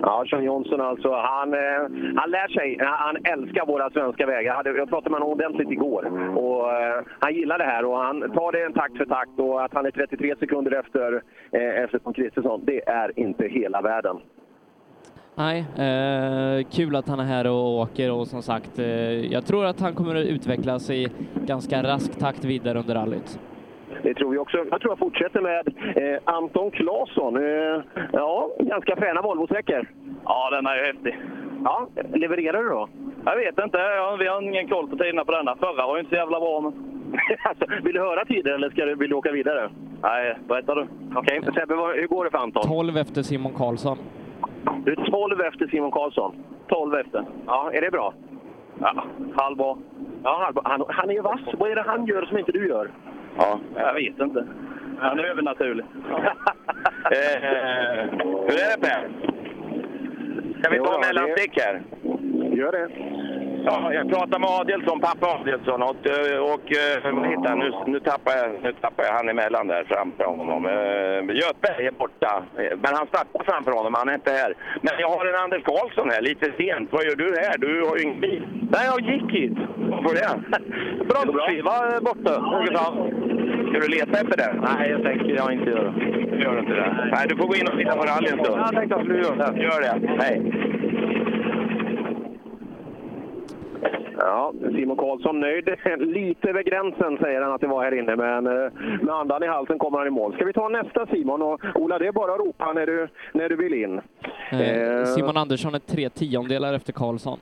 [0.02, 1.82] Ja, Sean Johnson alltså, han, eh,
[2.16, 2.78] han lär sig.
[2.82, 4.42] Han älskar våra svenska vägar.
[4.42, 6.04] Jag hade- Jag pratade med honom ordentligt igår.
[6.38, 9.40] Och, eh, han gillar det här och han tar det en takt för takt.
[9.40, 11.14] Och att han är 33 sekunder efter,
[11.52, 14.18] eh, efter Tom Kristersson, det är inte hela världen.
[15.36, 18.86] Nej, eh, kul att han är här och åker och som sagt, eh,
[19.34, 21.08] jag tror att han kommer att utvecklas i
[21.46, 23.40] ganska rask takt vidare under rallyt.
[24.08, 24.58] Det tror vi också.
[24.58, 27.38] Jag tror jag fortsätter med eh, Anton Claesson.
[27.38, 27.82] Eh,
[28.14, 29.88] ja, ganska fräna Volvo-sträckor.
[30.26, 31.20] Ja, den är ju häftig.
[31.64, 32.90] Ja, levererar du då?
[33.26, 35.56] Jag vet inte, jag, vi har ingen koll på tiderna på denna.
[35.56, 36.62] Förra var ju inte så jävla bra.
[36.62, 36.74] Men...
[37.44, 39.70] alltså, vill du höra tider eller ska du, vill du åka vidare?
[40.02, 40.88] Nej, berätta du.
[41.16, 42.64] Okej, Sebbe, vad- hur går det för Anton?
[42.64, 43.98] 12 efter Simon Karlsson.
[44.86, 46.36] Du är 12 efter Simon Karlsson.
[46.68, 47.26] 12 efter.
[47.48, 48.14] Ja, är det bra?
[48.80, 49.04] Ja,
[49.36, 49.78] halvbra.
[50.24, 50.62] Ja, halvbra.
[50.66, 51.42] han, han är ju vass.
[51.60, 52.90] Vad är det han gör som inte du gör?
[53.38, 53.60] Ja.
[53.76, 54.48] Jag vet inte.
[55.00, 55.86] Han är övernaturlig.
[57.12, 57.42] Eh,
[58.48, 59.10] hur är det Per?
[60.60, 61.82] Ska vi ta ja, mellanstick här?
[62.56, 62.90] Gör det.
[63.70, 67.60] Ja, jag pratade med Adelsson, pappa Adelsson och, eh, och eh, heter han?
[67.60, 70.66] Nu, nu, tappar jag, nu tappar jag han emellan där framför honom.
[70.66, 74.54] Uh, Göthberg är borta, Eh, men han startar framför honom, han är inte här.
[74.82, 76.90] Men jag har en Anders Karlsson här, lite sent.
[76.92, 77.58] Vad gör du här?
[77.58, 78.48] Du har ju ingen bil.
[78.74, 79.58] Nej, jag gick hit.
[79.92, 80.34] Varför det?
[81.10, 82.34] Bromsskiva är borta.
[83.70, 84.56] Ska du leta efter den?
[84.70, 85.92] Nej, jag tänker jag inte göra.
[86.32, 87.10] Du gör inte det?
[87.14, 88.60] Nej, du får gå in och titta på rally en stund.
[88.60, 89.62] Jag tänkte jag skulle göra det.
[89.64, 90.24] Gör det.
[90.24, 90.38] Hej.
[94.20, 95.70] Ja, Simon Karlsson nöjd.
[96.16, 98.72] Lite över gränsen säger han att det var här inne, men eh,
[99.02, 100.34] med andan i halsen kommer han i mål.
[100.34, 101.42] Ska vi ta nästa Simon?
[101.42, 104.02] Och Ola, det är bara att ropa när du, när du vill in.
[104.52, 107.40] Eh, Eh, Simon Andersson är tre tiondelar efter Karlsson.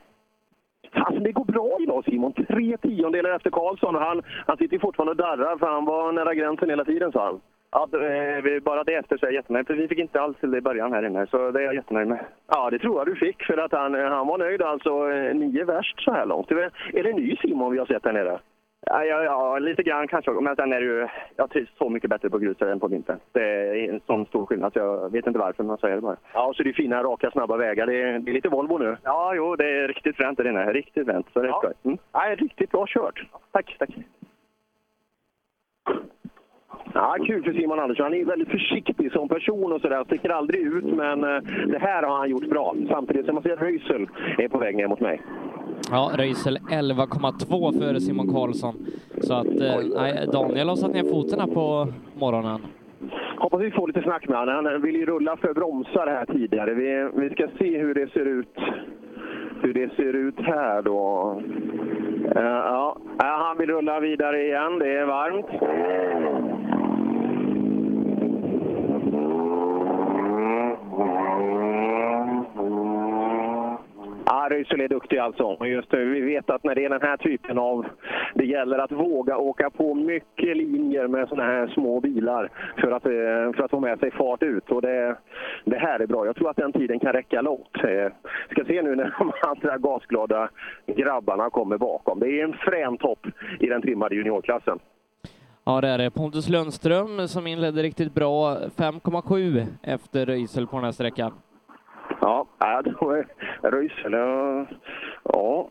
[0.92, 2.32] Alltså det går bra idag Simon.
[2.32, 6.34] Tre tiondelar efter Karlsson och han, han sitter fortfarande och darrar för han var nära
[6.34, 7.40] gränsen hela tiden sa han.
[7.78, 9.66] Ja, det- vi- bara det efter så är jag jättenöjd.
[9.66, 11.74] För vi fick inte alls till det i början här inne, så det är jag
[11.74, 12.24] jättenöjd med.
[12.48, 15.10] Ja, det tror jag du fick för att han, han var nöjd alltså.
[15.10, 16.50] eh, Nio värst så här långt.
[16.50, 18.38] Är det ny Simon vi har sett här nere?
[18.86, 20.30] Ja, ja, ja, lite grann kanske.
[20.30, 21.08] Men sen är det ju...
[21.36, 23.18] Jag trivs så mycket bättre på grus än på vintern.
[23.32, 26.00] Det är en sån stor skillnad så jag vet inte varför, men så är det
[26.00, 26.16] bara.
[26.32, 27.86] Ja, så det är fina, raka, snabba vägar.
[27.86, 28.96] Det är, det är lite Volvo nu.
[29.02, 30.72] Ja, jo, det är riktigt fränt där inne.
[30.72, 31.26] Riktigt fränt.
[31.32, 31.58] Så det är Ja.
[31.58, 31.72] skoj.
[31.84, 31.98] Mm.
[32.14, 33.26] Nej, riktigt bra kört.
[33.52, 33.90] Tack, tack.
[36.94, 38.04] Ja, kul för Simon Andersson.
[38.04, 40.04] Han är väldigt försiktig som person och sådär.
[40.04, 42.74] Sticker aldrig ut, men eh, det här har han gjort bra.
[42.90, 44.06] Samtidigt som man ser att Röisel
[44.38, 45.22] är på väg ner mot mig.
[45.90, 48.74] Ja, Röisel 11,2 före Simon Karlsson.
[49.20, 51.88] Så att eh, Daniel har satt ner foten på
[52.18, 52.60] morgonen.
[53.38, 54.64] Hoppas vi får lite snack med honom.
[54.64, 56.74] Han vill ju rulla för bromsar här tidigare.
[56.74, 58.58] Vi, vi ska se hur det ser ut
[59.62, 61.40] hur det ser ut här då.
[62.36, 64.78] Eh, ja, Ja, han vill rulla vidare igen.
[64.78, 65.46] Det är varmt.
[74.28, 75.56] Ja, Röisel är duktig alltså.
[75.64, 77.86] Just det, vi vet att när det är den här typen av...
[78.34, 82.50] Det gäller att våga åka på mycket linjer med såna här små bilar
[82.80, 84.70] för att, eh, för att få med sig fart ut.
[84.70, 85.16] Och det,
[85.64, 86.26] det här är bra.
[86.26, 87.78] Jag tror att den tiden kan räcka långt.
[87.82, 88.10] Vi
[88.50, 90.48] Ska se nu när de andra gasglada
[90.86, 92.20] grabbarna kommer bakom.
[92.20, 93.26] Det är en frän topp
[93.60, 94.78] i den trimmade juniorklassen.
[95.66, 96.10] Ja, det är det.
[96.10, 98.56] Pontus Lundström som inledde riktigt bra.
[98.76, 101.32] 5,7 efter Röisel på den här sträckan.
[102.20, 103.26] Ja, äh, då är
[103.62, 104.12] Röisel.
[105.22, 105.68] ja,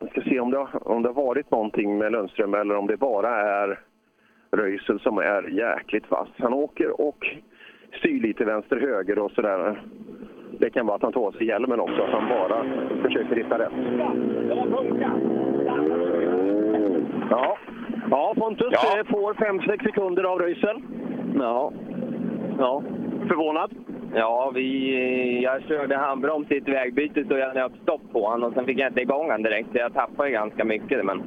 [0.00, 2.86] vi ska se om det, har- om det har varit någonting med Lundström eller om
[2.86, 3.28] det bara
[3.62, 3.80] är
[4.56, 6.28] Röisel som är jäkligt vass.
[6.38, 7.26] Han åker och
[7.98, 9.82] styr lite vänster-höger och sådär.
[10.58, 12.64] Det kan vara att han tar av sig hjälmen också, att han bara
[13.02, 13.72] försöker hitta rätt.
[17.30, 17.56] Ja,
[18.10, 20.82] ja Pontus eh, får 5-6 sekunder av Röisel.
[21.38, 21.72] Ja.
[22.58, 22.82] Ja.
[23.28, 23.70] Förvånad?
[24.14, 28.54] Ja, vi, jag körde handbroms i ett vägbyte så jag nöp stopp på honom och
[28.54, 31.04] sen fick jag inte igång honom direkt så jag tappade ganska mycket.
[31.04, 31.22] Men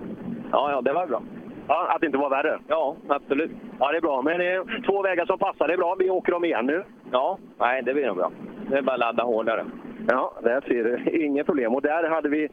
[0.52, 1.22] ja, ja, det var bra.
[1.68, 2.60] Ja, att det inte var värre?
[2.68, 3.52] Ja, absolut.
[3.80, 4.22] Ja, det är bra.
[4.22, 5.68] Men det är två vägar som passar.
[5.68, 5.96] Det är bra.
[6.00, 6.84] Vi åker dem igen nu.
[7.12, 8.32] Ja, nej, det blir nog bra.
[8.70, 9.66] Det är bara att ladda hårdare.
[10.08, 11.24] Ja, där ser du.
[11.26, 11.76] Inga problem.
[11.76, 12.50] Och där hade vi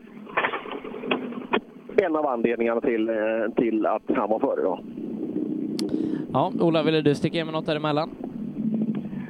[1.99, 3.17] en av anledningarna till, eh,
[3.57, 4.63] till att han var före.
[4.63, 4.81] Då.
[6.33, 8.11] Ja, Ola, ville du sticka in med något däremellan?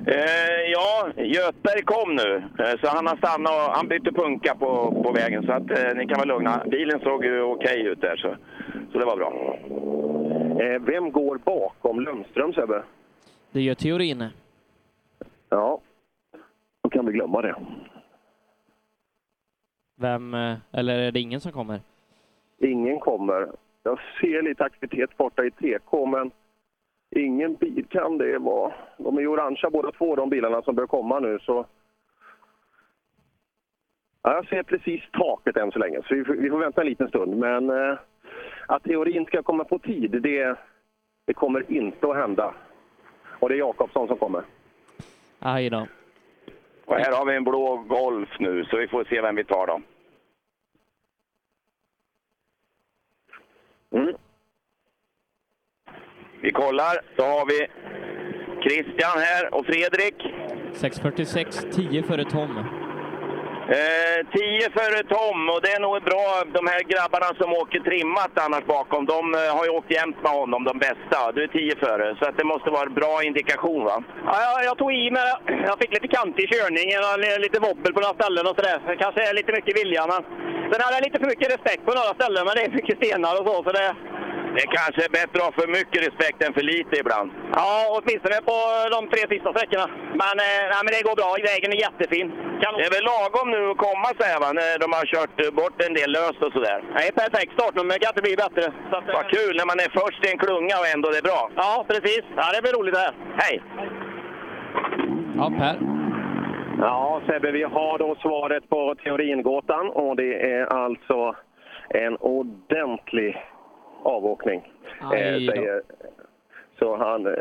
[0.07, 5.03] Eh, ja, Göthberg kom nu, eh, så han har stannat och han bytte punka på,
[5.05, 5.47] på vägen.
[5.47, 6.62] Så att eh, ni kan vara lugna.
[6.70, 8.37] Bilen såg ju okej ut där, så,
[8.93, 9.59] så det var bra.
[10.65, 12.82] Eh, vem går bakom Lundström, Sebbe?
[13.53, 14.24] Det gör teorin.
[15.49, 15.81] Ja,
[16.82, 17.55] då kan vi glömma det.
[20.01, 21.81] Vem, eh, eller är det ingen som kommer?
[22.61, 23.49] Ingen kommer.
[23.82, 26.31] Jag ser lite aktivitet borta i TK, men
[27.16, 28.73] ingen bil kan det vara.
[28.99, 31.39] De är ju orangea båda två, de bilarna som bör komma nu.
[31.39, 31.66] Så...
[34.23, 36.87] Ja, jag ser precis taket än så länge, så vi får, vi får vänta en
[36.87, 37.37] liten stund.
[37.37, 37.99] Men eh,
[38.66, 40.57] att teorin ska komma på tid, det,
[41.27, 42.55] det kommer inte att hända.
[43.39, 44.43] Och det är Jakobsson som kommer.
[45.39, 45.87] Aj då.
[46.85, 49.66] Och här har vi en blå Golf nu, så vi får se vem vi tar
[49.66, 49.81] då.
[53.95, 54.15] Mm.
[56.43, 57.67] Vi kollar, då har vi
[58.62, 60.15] Christian här och Fredrik.
[60.75, 62.59] 6.46, 10 före Tom.
[63.79, 66.27] Eh, 10 före Tom och det är nog bra.
[66.59, 70.33] De här grabbarna som åker trimmat annars bakom, de eh, har ju åkt jämt med
[70.33, 71.33] honom, de bästa.
[71.35, 74.03] Du är 10 före, så att det måste vara en bra indikation va?
[74.27, 75.31] Ja, jag, jag tog i med,
[75.69, 76.89] jag fick lite kantig körning,
[77.47, 78.79] lite wobbel på några ställen och sådär.
[78.87, 80.23] Det kanske är lite mycket vilja, men
[80.71, 83.33] sen hade jag lite för mycket respekt på några ställen, men det är mycket stenar
[83.39, 83.89] och så, så det...
[84.59, 87.29] Det kanske är bättre att ha för mycket respekt än för lite ibland.
[87.59, 88.59] Ja, åtminstone på
[88.95, 89.87] de tre sista sträckorna.
[90.23, 92.29] Men, eh, nej, men det går bra, vägen är jättefin.
[92.79, 95.77] Det är väl lagom nu att komma så här va, när de har kört bort
[95.87, 96.79] en del löst och sådär.
[96.97, 97.95] Nej, perfekt startnummer.
[97.99, 98.65] kan inte bli bättre.
[98.91, 101.29] Så att, Vad kul när man är först i en klunga och ändå det är
[101.31, 101.43] bra.
[101.63, 102.25] Ja, precis.
[102.41, 103.15] Ja, det blir roligt det här.
[103.43, 103.57] Hej!
[105.39, 105.99] Ja, Per.
[106.81, 111.36] Ja, Sebbe, vi har då svaret på teoringåtan och det är alltså
[111.89, 113.36] en ordentlig
[114.02, 114.73] avåkning.
[115.11, 115.82] Säger,
[116.78, 117.32] så han, eh,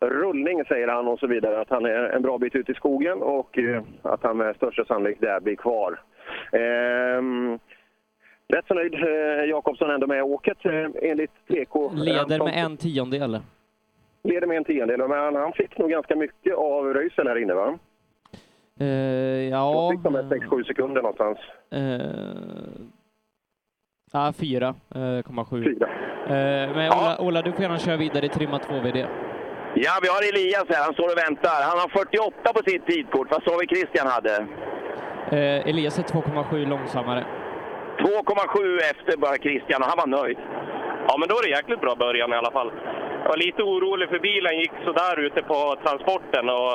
[0.00, 3.22] rullning säger han och så vidare, att han är en bra bit ut i skogen
[3.22, 6.00] och eh, att han med största sannolikhet där blir kvar.
[6.52, 7.58] Ehm,
[8.48, 11.90] rätt så nöjd eh, Jakobsson ändå med åket eh, enligt TK.
[11.94, 13.40] Leder med en tiondel.
[14.22, 17.78] Leder med en tiondel, men han fick nog ganska mycket av Röisel här inne va?
[18.80, 19.90] Eh, ja...
[19.92, 21.38] fick de här 6-7 sekunder någonstans.
[21.70, 21.80] Eh,
[24.12, 25.64] ja, 4,7.
[25.64, 25.88] Fyra.
[26.26, 29.06] Eh, men Ola, Ola, du får gärna köra vidare i trimma 2VD.
[29.74, 30.84] Ja, vi har Elias här.
[30.84, 31.58] Han står och väntar.
[31.70, 33.28] Han har 48 på sitt tidkort.
[33.30, 34.34] Vad sa vi Christian hade?
[35.30, 37.24] Eh, Elias är 2,7 långsammare.
[37.98, 40.38] 2,7 efter bara Christian och han var nöjd.
[41.08, 42.70] Ja, men då är det jäkligt bra början i alla fall.
[43.22, 46.74] Jag var lite orolig för bilen gick så där ute på transporten och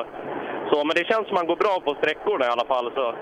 [0.72, 2.91] så, men det känns som att man går bra på sträckorna i alla fall.
[2.95, 3.15] Så.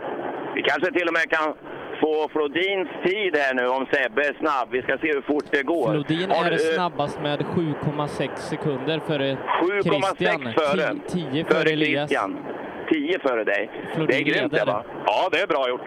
[0.56, 1.54] Vi kanske till och med kan
[2.02, 4.68] få Flodins tid här nu om Sebbe är snabb.
[4.72, 5.92] Vi ska se hur fort det går.
[5.92, 10.54] Flodin är du- snabbast med 7,6 sekunder före 7,6 Christian.
[10.54, 10.96] före.
[11.08, 12.10] 10 före Elias.
[12.10, 12.38] Christian.
[12.92, 13.70] 10 före dig.
[13.96, 14.84] Flodin det är grymt det va?
[15.06, 15.82] Ja, det är bra gjort.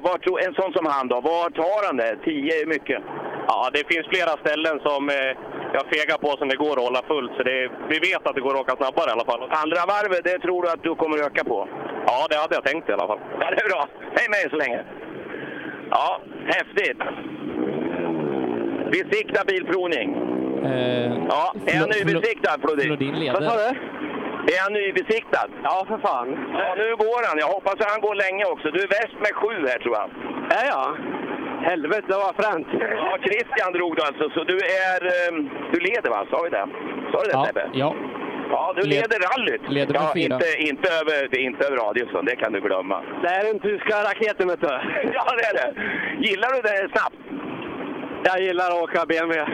[0.00, 2.16] Vad tror, en sån som han då, var tar han det?
[2.24, 3.02] 10 är mycket.
[3.48, 5.32] Ja, det finns flera ställen som eh,
[5.76, 8.40] jag fegar på som det går att hålla fullt, så det, vi vet att det
[8.40, 9.42] går att åka snabbare i alla fall.
[9.64, 11.68] Andra varvet, det tror du att du kommer öka på?
[12.06, 13.20] Ja, det hade jag tänkt i alla fall.
[13.40, 13.82] Ja, det är bra.
[14.16, 14.80] Hej med er så länge.
[15.90, 16.20] Ja,
[16.56, 17.00] häftigt.
[18.92, 20.08] Besikta bilprovning.
[20.64, 22.86] Eh, Ja, är han nybesiktad Flodin?
[22.86, 23.32] Flodin leder.
[23.40, 23.68] Vad sa du?
[24.54, 25.48] Är han nybesiktad?
[25.62, 26.28] Ja, för fan.
[26.52, 27.38] Ja, nu går han.
[27.38, 28.70] Jag hoppas att han går länge också.
[28.70, 30.08] Du är värst med sju här tror jag.
[30.50, 30.96] Ja, ja.
[31.62, 32.66] Helvete vad fränt.
[32.80, 35.00] Ja, Christian drog du alltså, så du är...
[35.28, 36.26] ehm, Du leder va?
[36.30, 36.66] Sa vi det?
[37.12, 37.70] Sa du det Ja, Sebbe?
[37.72, 37.94] ja.
[38.50, 39.60] Ja, du Led- leder rallyt.
[39.68, 40.34] leder med ja, fyra.
[40.34, 43.02] Inte, inte, över, det är inte över radiusen, det kan du glömma.
[43.22, 44.66] Det är den tyska raketen vet du.
[45.16, 45.70] Ja, det är det.
[46.28, 47.16] Gillar du det snabbt?
[48.24, 49.44] Jag gillar att åka BMW.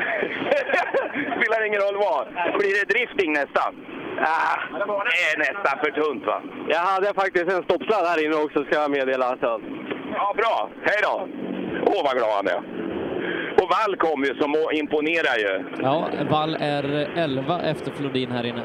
[1.36, 2.26] Spelar ingen roll vad.
[2.58, 3.70] Blir det drifting nästan?
[4.18, 6.42] Ah, det är nästan för tunt va?
[6.68, 9.36] Jag hade faktiskt en stoppsladd här inne också ska jag meddela.
[9.40, 9.60] Så.
[10.14, 10.68] Ja, bra.
[10.84, 11.28] Hej då!
[11.86, 12.58] Åh, vad glad han är.
[13.62, 15.64] Och Wall kom ju som imponerar ju.
[15.82, 18.62] Ja, Wall är 11 efter Flodin här inne.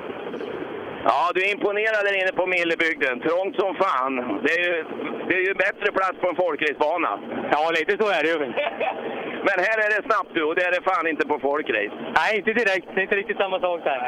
[1.09, 3.19] Ja, du är imponerad där inne på Millebygden.
[3.19, 4.13] Trångt som fan.
[4.43, 4.85] Det är ju,
[5.27, 7.11] det är ju bättre plats på en folkracebana.
[7.51, 8.39] Ja, lite så är det ju.
[9.47, 11.95] Men här är det snabbt du och det är det fan inte på folkrace.
[12.19, 12.87] Nej, inte direkt.
[12.93, 13.99] Det är inte riktigt samma sak där.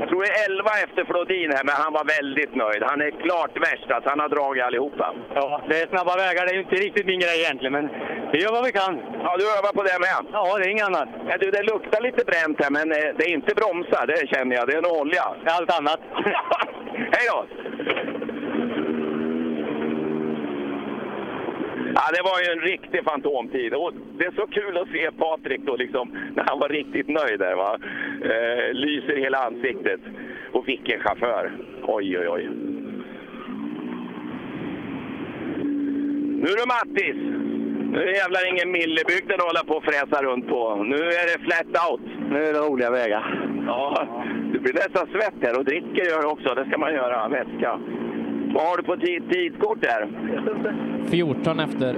[0.00, 2.82] Jag tror det är 11 efter Flodin här, men han var väldigt nöjd.
[2.90, 5.06] Han är klart värst, alltså han har dragit allihopa.
[5.34, 6.42] Ja, det är snabba vägar.
[6.46, 7.86] Det är ju inte riktigt min grej egentligen, men
[8.32, 8.94] vi gör vad vi kan.
[9.24, 10.18] Ja, du övar på det med?
[10.32, 11.08] Ja, det är inget annat.
[11.28, 14.56] Ja, du, det luktar lite bränt här, men eh, det är inte bromsar, det känner
[14.56, 14.64] jag.
[14.68, 15.24] Det är nog olja.
[15.42, 16.00] Det är allt annat.
[17.12, 17.46] Hej då!
[21.94, 23.74] Ja, det var ju en riktig fantomtid.
[23.74, 27.38] Och det är så kul att se Patrik då liksom, när han var riktigt nöjd
[27.38, 27.54] där.
[27.54, 27.78] Va?
[28.22, 30.00] Eh, lyser i hela ansiktet.
[30.52, 31.52] Och vilken chaufför!
[31.82, 32.48] Oj, oj, oj.
[36.42, 37.55] Nu är det Mattis!
[37.96, 40.60] Nu är det jävlar ingen Millebygden att hålla på och fräsa runt på.
[40.92, 42.06] Nu är det flat out.
[42.30, 43.24] Nu är det roliga vägar.
[43.66, 44.08] Ja,
[44.52, 46.54] det blir nästan svett här och dricker gör det också.
[46.54, 47.70] Det ska man göra, vätska.
[48.54, 50.08] Vad har du på tid, tidkort där?
[51.10, 51.92] 14 efter.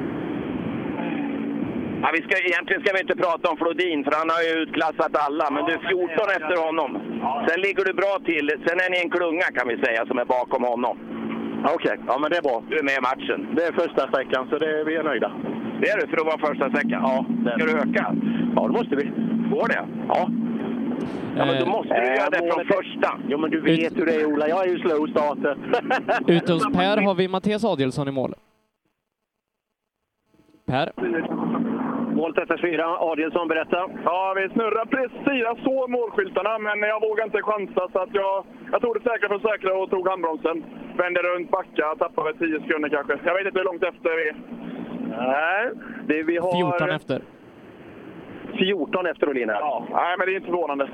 [2.02, 5.12] Ja, vi ska, egentligen ska vi inte prata om Flodin, för han har ju utklassat
[5.26, 5.50] alla.
[5.50, 6.08] Men du är 14
[6.38, 6.90] efter honom.
[7.48, 8.46] Sen ligger du bra till.
[8.66, 10.96] Sen är ni en klunga kan vi säga, som är bakom honom.
[11.74, 12.62] Okej, ja men det är bra.
[12.70, 13.40] Du är med i matchen.
[13.56, 15.32] Det är första sträckan, så det, vi är nöjda.
[15.80, 17.02] Det är du, för att vara första sträckan?
[17.02, 17.24] Ja.
[17.56, 18.14] Ska du öka?
[18.56, 19.04] Ja, det måste vi.
[19.50, 19.86] Går det?
[20.08, 20.28] Ja.
[21.36, 23.18] Ja, men då måste du Eh, göra det från första.
[23.28, 24.48] Jo, men du vet hur det är Ola.
[24.48, 25.56] Jag är ju slow starter.
[26.36, 28.34] Ute hos Per har vi Mattias Adielsson i mål.
[30.66, 30.92] Per?
[32.14, 32.80] Volt SS4,
[33.10, 33.78] Adielsson, berätta.
[34.04, 35.40] Ja, vi snurrar precis.
[35.46, 37.82] Jag såg målskyltarna, men jag vågade inte chansa.
[37.92, 40.64] Så att jag, jag tog det säkra för säkra och tog handbromsen.
[40.96, 43.14] Vände runt, backade, tappade väl 10 sekunder kanske.
[43.24, 44.36] Jag vet inte hur långt efter vi är.
[45.18, 45.70] Nej,
[46.06, 46.78] det vi har...
[46.78, 47.22] 14 efter.
[48.58, 49.48] 14 efter Olin.
[49.48, 50.88] Ja, nej, men det är inte förvånande.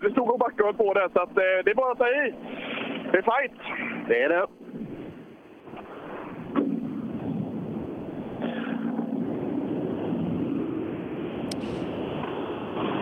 [0.00, 2.34] Vi stod och backade på där, så att, eh, det är bara att ta i.
[3.12, 3.52] Det är fight.
[4.08, 4.46] Det är det.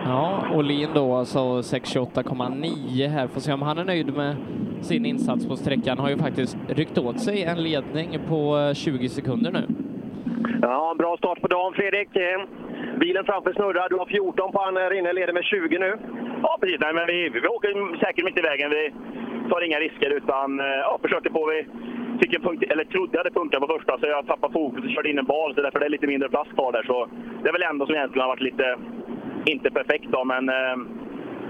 [0.05, 3.27] Ja, Olin då alltså 628,9 här.
[3.27, 4.35] Får se om han är nöjd med
[4.81, 9.09] sin insats på sträckan har ju faktiskt ryckt åt sig en ledning på eh, 20
[9.09, 9.88] sekunder nu.
[10.61, 12.15] Ja, bra start på dagen Fredrik.
[12.15, 12.41] Eh,
[12.99, 13.89] bilen framför snurrar.
[13.89, 15.97] Du har 14 på han här inne, leder med 20 nu.
[16.43, 16.79] Ja, precis.
[16.79, 18.69] Nej, men vi, vi åker säkert mitt i vägen.
[18.69, 18.93] Vi
[19.49, 21.45] tar inga risker utan eh, ja, försöker på.
[21.45, 21.67] Vi
[22.21, 24.91] fick en punkt, eller trodde jag hade punkat på första så jag tappade fokus och
[24.91, 25.55] körde in en bal.
[25.55, 26.83] Så därför är det lite mindre plats kvar där.
[26.83, 27.07] Så
[27.43, 28.77] det är väl ändå som egentligen har varit lite,
[29.45, 30.77] inte perfekt då, men eh,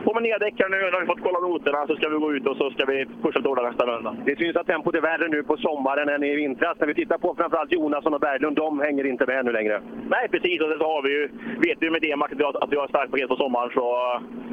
[0.06, 0.78] på med nya däck här nu.
[0.78, 3.06] Nu har vi fått kolla noterna så ska vi gå ut och så ska vi
[3.24, 4.16] pusha hårdare nästa vända.
[4.26, 6.76] Det syns att tempot är värre nu på sommaren än i vintras.
[6.80, 9.82] När vi tittar på framförallt Jonasson och Berglund, de hänger inte med nu längre.
[10.10, 10.62] Nej, precis.
[10.62, 11.24] Och så har vi ju,
[11.66, 12.40] vet vi med D-Mac att
[12.72, 13.70] vi har- ett starkt paket på sommaren.
[13.74, 13.84] Så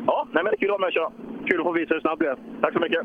[0.07, 1.11] ja, nej, men det är kul att vara med och köra.
[1.49, 2.37] Kul att få visa hur snabb du är.
[2.63, 3.01] Tack så mycket.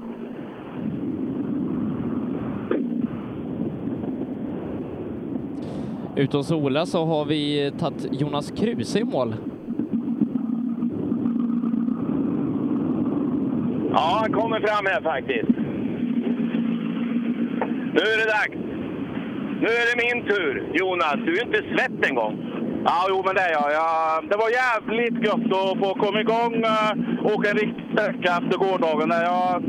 [6.15, 9.35] Ute hos Ola så har vi tagit Jonas Kruse i mål.
[13.93, 15.49] Ja, han kommer fram här faktiskt.
[17.95, 18.57] Nu är det dags.
[19.61, 20.71] Nu är det min tur.
[20.73, 22.35] Jonas, du är inte svett en gång.
[22.85, 23.71] Ja, jo, men det är jag.
[23.73, 24.29] jag.
[24.29, 26.65] Det var jävligt gött att få komma igång
[27.23, 29.09] och åka en riktig sträcka efter gårdagen.
[29.09, 29.63] Jag,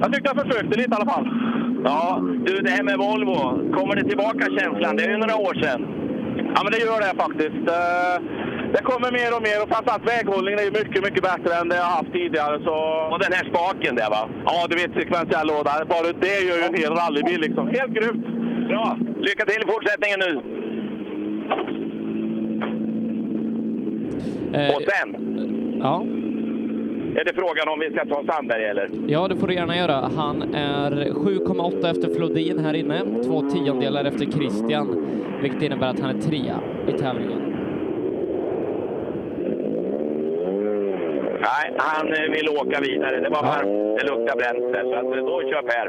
[0.00, 1.28] jag tyckte jag försökte lite i alla fall.
[1.84, 3.38] Ja, du, det här med Volvo.
[3.76, 4.96] Kommer det tillbaka känslan?
[4.96, 5.86] Det är ju några år sedan.
[6.54, 7.64] Ja, men det gör det faktiskt.
[7.78, 8.16] Eh,
[8.70, 11.68] Eh, Det kommer mer och mer och framförallt väghållningen är ju mycket, mycket bättre än
[11.68, 12.56] det jag haft tidigare.
[12.64, 12.74] Så...
[13.12, 14.22] Och den här spaken där va?
[14.44, 15.72] Ja, du vet sekventiell låda.
[15.88, 17.64] Bara det gör ju en hel rallybil liksom.
[17.68, 18.26] Helt grymt!
[18.68, 18.96] Bra!
[19.20, 20.32] Lycka till i fortsättningen nu!
[24.74, 25.08] Och sen
[25.82, 26.02] Ja,
[27.20, 28.90] är det frågan om vi ska ta Sandberg eller?
[29.06, 30.10] ja, det får du gärna göra.
[30.16, 35.06] Han är 7,8 efter Flodin här inne, två tiondelar efter Christian,
[35.42, 37.59] vilket innebär att han är trea i tävlingen.
[41.40, 43.20] Nej, han eh, vill åka vidare.
[43.20, 43.98] Det var varmt.
[43.98, 44.82] Det luktar bränsle.
[44.82, 45.88] Så att, eh, då kör Per.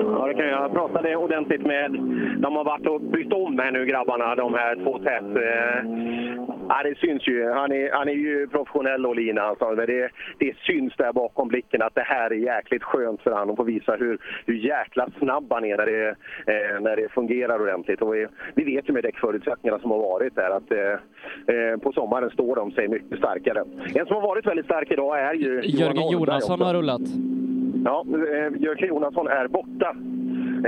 [0.00, 0.62] Ja, det kan jag.
[0.62, 1.90] Jag pratade ordentligt med...
[2.38, 5.36] De har varit och bytt om här nu, grabbarna, de här två tätt.
[5.36, 7.50] Eh, Ja, det syns ju.
[7.50, 9.42] Han är, han är ju professionell, Olina.
[9.42, 9.64] Alltså.
[9.64, 13.50] Men det, det syns där bakom blicken att det här är jäkligt skönt för honom
[13.50, 17.62] att få visa hur, hur jäkla snabb han är när det, eh, när det fungerar
[17.62, 18.02] ordentligt.
[18.02, 21.92] Och vi, vi vet ju med däckförutsättningarna som har varit där att eh, eh, på
[21.92, 23.64] sommaren står de sig mycket starkare.
[23.94, 26.64] En som har varit väldigt stark idag är ju Johan Jörgen Jonasson också.
[26.64, 27.37] har rullat.
[27.84, 29.96] Ja, eh, Jörgen Jonasson är borta.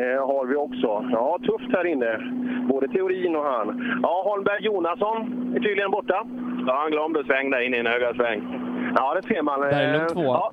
[0.01, 1.05] Eh, har vi också.
[1.13, 2.19] Ja, tufft här inne.
[2.69, 3.99] Både teorin och han.
[4.03, 5.17] Ja, Holmberg Jonasson
[5.57, 6.27] är tydligen borta.
[6.67, 8.41] Ja, han glömde sväng där inne i en höga sväng.
[8.97, 9.63] Ja, det ser man.
[9.63, 10.25] Eh, Berglund tvåa.
[10.25, 10.53] Ja.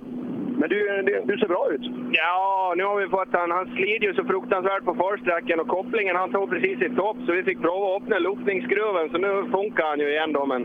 [0.60, 1.86] Men du, du, du ser bra ut.
[2.12, 3.52] Ja, nu har vi fått han.
[3.52, 7.32] Han slider ju så fruktansvärt på försträcken och kopplingen han tog precis i topp så
[7.32, 10.62] vi fick prova att öppna luftningsskruven så nu funkar han ju igen då men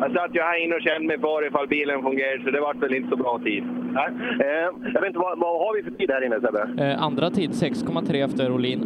[0.00, 2.76] jag satt ju här inne och kände mig för ifall bilen fungerar så det vart
[2.82, 3.64] väl inte så bra tid.
[3.92, 4.08] Nej.
[4.40, 6.84] Eh, jag vet inte, vad, vad har vi för tid här inne Sebbe?
[6.84, 8.80] Eh, andra tid 6,3 efter Olin.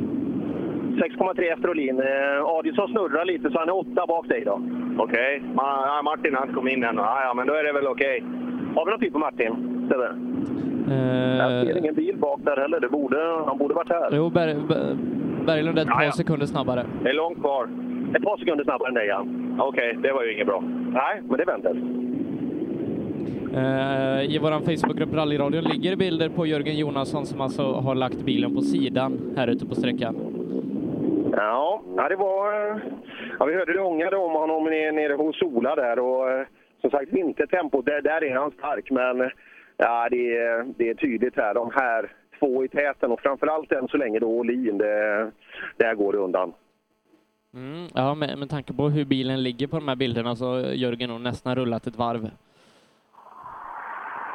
[1.18, 1.98] 6,3 efter Olin.
[2.00, 4.60] Eh, Adielsson snurrar lite så han är åtta bak dig då.
[4.98, 5.42] Okej.
[5.54, 7.00] Ma- ja, Martin han kom in här nu.
[7.00, 8.24] Ja, ja, men då är det väl okej.
[8.74, 9.52] Har vi någon tid på Martin?
[9.90, 10.08] Sebbe?
[11.38, 12.80] Jag ser ingen bil bak där heller.
[12.80, 14.08] Det borde, han borde varit här.
[14.12, 14.96] Jo, Ber Ber
[15.46, 16.84] Berglund är ett par sekunder snabbare.
[17.02, 17.68] Det är långt kvar.
[18.16, 19.26] Ett par sekunder snabbare än dig, ja.
[19.58, 20.60] Okej, det var ju inget bra.
[20.92, 21.70] Nej, men det väntar.
[23.54, 28.54] Eh, I vår Facebookgrupp Rallyradion ligger bilder på Jörgen Jonasson som alltså har lagt bilen
[28.54, 30.16] på sidan här ute på sträckan.
[31.36, 32.70] Ja, det var...
[32.70, 32.76] eh,
[33.38, 36.46] Ja, vi hörde det ångade om honom nere, hos Ola där och eh,
[36.80, 39.30] som sagt vintertempo, där, där är han stark men
[39.76, 41.54] ja, det, är, det är tydligt här.
[41.54, 45.30] De här två i täten och framförallt än så länge då Olin, det,
[45.76, 46.52] där går det undan.
[47.54, 51.10] Mm, ja, med, med tanke på hur bilen ligger på de här bilderna så Jörgen
[51.10, 52.30] nog nästan rullat ett varv.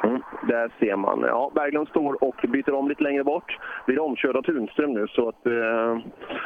[0.04, 1.20] Mm, där ser man.
[1.20, 3.58] Ja, Berglund står och byter om lite längre bort.
[3.86, 5.46] Blir omkörd av Tunström nu så att...
[5.46, 5.98] Eh,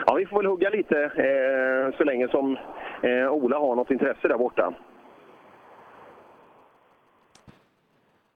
[0.06, 2.56] ja, vi får väl hugga lite eh, så länge som
[3.02, 4.74] eh, Ola har något intresse där borta.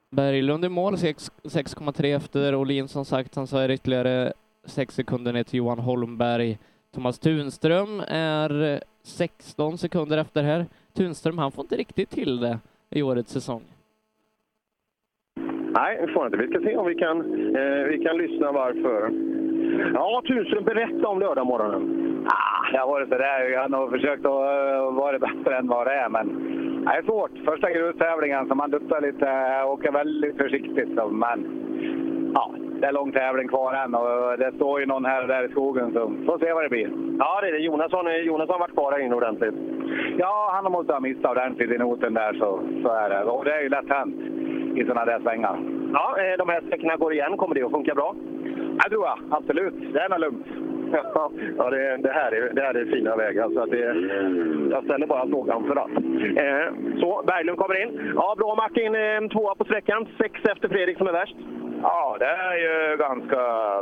[0.09, 3.35] Berglund i mål, sex- 6,3 efter Olin som sagt.
[3.35, 4.33] Han sa ytterligare
[4.65, 6.57] 6 sekunder ner till Johan Holmberg.
[6.95, 10.65] Thomas Tunström är 16 sekunder efter här.
[10.93, 12.59] Tunström, han får inte riktigt till det
[12.89, 13.61] i årets säsong.
[15.77, 16.37] Nej, vi får inte.
[16.37, 17.17] Vi ska se om vi kan,
[17.55, 19.11] eh, vi kan lyssna varför.
[19.93, 21.83] Ja, Tunström, berätta om lördagmorgonen.
[22.27, 23.49] Ah, det har varit sådär.
[23.49, 26.27] Jag har nog försökt att uh, vara bättre än vad det är, men
[26.85, 27.31] det är svårt.
[27.45, 30.89] Första grustävlingen, så man duttar lite, äh, åker väldigt försiktigt.
[31.11, 31.39] Men
[32.37, 35.43] ja, det är lång tävling kvar än och det står ju någon här och där
[35.43, 36.89] i skogen, så får se vad det blir.
[37.19, 37.59] Ja, det är det.
[37.59, 39.55] Jonasson, Jonasson har varit kvar här inne ordentligt.
[40.17, 43.23] Ja, han måste ha missat ordentligt i noten där, så, så är det.
[43.23, 44.15] Och det är ju lätt hänt
[44.77, 45.59] i sådana där svängar.
[45.93, 47.37] Ja, eh, de här sträckorna går igen.
[47.37, 48.15] Kommer det att funka bra?
[48.83, 49.93] Det tror jag, absolut.
[49.93, 50.47] Det är nog lugnt.
[51.57, 53.49] Ja, det, det, här är, det här är fina vägar.
[53.49, 53.85] Så det,
[54.71, 55.91] jag ställer bara frågan för att.
[56.43, 58.13] Eh, så, Berglund kommer in.
[58.15, 58.95] Ja, bra Martin.
[58.95, 60.07] Eh, tvåa på sträckan.
[60.17, 61.35] Sex efter Fredrik som är värst.
[61.81, 63.37] Ja, det är ju ganska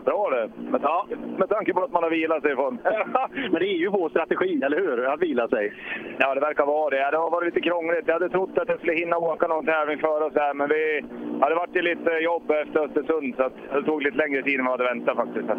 [0.05, 0.49] bra det.
[0.71, 1.07] Med, ja.
[1.37, 2.79] med tanke på att man har vilat sig från...
[3.51, 5.05] Men det är ju vår strategi, eller hur?
[5.05, 5.73] Att vila sig.
[6.17, 7.11] Ja, det verkar vara det.
[7.11, 8.03] Det har varit lite krångligt.
[8.07, 11.05] Jag hade trott att jag skulle hinna åka någon tävling före oss här, men vi
[11.41, 14.79] hade varit lite jobb efter Östersund, så att det tog lite längre tid än vad
[14.79, 15.49] jag hade väntat faktiskt.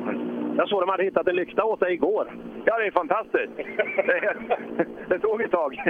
[0.57, 2.37] Jag såg att de hade hittat en lykta åt dig igår.
[2.65, 3.53] Ja, det är fantastiskt.
[5.09, 5.75] det, tog ett tag.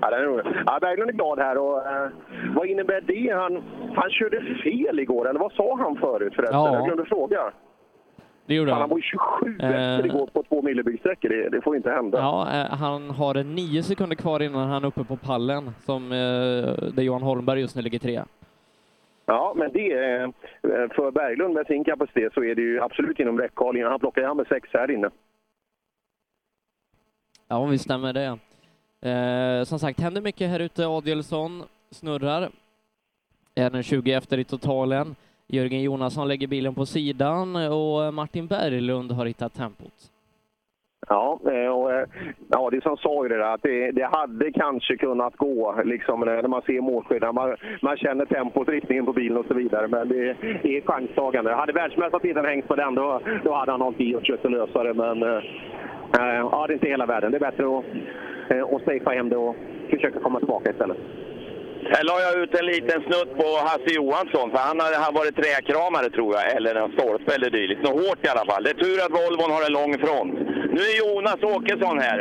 [0.00, 0.46] ja, det är roligt.
[0.66, 1.58] Ja, Berglund är glad här.
[1.58, 2.08] Och, eh,
[2.54, 3.32] vad innebär det?
[3.34, 3.62] Han,
[3.96, 6.58] han körde fel igår, eller vad sa han förut förresten?
[6.60, 6.74] Ja.
[6.74, 7.40] Jag glömde fråga.
[8.46, 8.80] Det gjorde han.
[8.80, 9.68] han var ju 27 Eh.
[9.70, 11.28] efter igår på två millebyggssträckor.
[11.28, 12.18] Det, det får inte hända.
[12.18, 16.18] Ja, eh, han har nio sekunder kvar innan han är uppe på pallen, som eh,
[16.94, 18.24] där Johan Holmberg just nu ligger trea.
[19.26, 20.30] Ja, men det är, eh,
[20.62, 23.82] för Berglund med sin kapacitet så är det ju absolut inom räckhåll.
[23.82, 25.10] Han plockar ju med sex här inne.
[27.48, 28.38] Ja, visst stämmer det.
[29.10, 30.86] Eh, som sagt, händer mycket här ute.
[30.86, 32.50] Adielsson snurrar.
[33.54, 35.16] Är den 20 efter i totalen.
[35.46, 40.10] Jörgen Jonasson lägger bilen på sidan och Martin Berglund har hittat tempot.
[41.08, 42.06] Ja, eh, och eh,
[42.48, 46.20] ja, det som sa ju det där, att det, det hade kanske kunnat gå liksom,
[46.20, 47.34] när man ser målskillnaden.
[47.34, 49.88] Man, man känner tempot, riktningen på bilen och så vidare.
[49.88, 51.54] Men det, det är chanstagande.
[51.54, 54.94] Hade världsmästartiteln hängt på den, då, då hade han hållit i och försökt lösa det.
[54.94, 55.42] Men äh,
[56.52, 57.30] ja, det är inte hela världen.
[57.30, 57.84] Det är bättre att,
[58.50, 59.56] eh, att safea hem det och
[59.90, 60.96] försöka komma tillbaka istället.
[61.92, 65.36] Här la jag ut en liten snutt på Hasse Johansson, för han har han varit
[65.42, 67.82] träkramare tror jag, eller en stolpe eller dylikt.
[67.82, 68.62] Något hårt i alla fall.
[68.64, 70.34] Det är tur att Volvon har en lång front.
[70.76, 72.18] Nu är Jonas Åkesson här.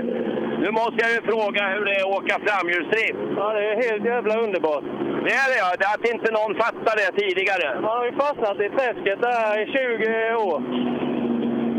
[0.63, 3.19] Nu måste jag ju fråga hur det är att åka framhjulsdrift.
[3.37, 4.85] Ja, det är helt jävla underbart.
[5.25, 7.67] Det är det ja, det att inte någon fattar det tidigare.
[7.81, 10.57] Man har ju fastnat i träsket där i 20 år.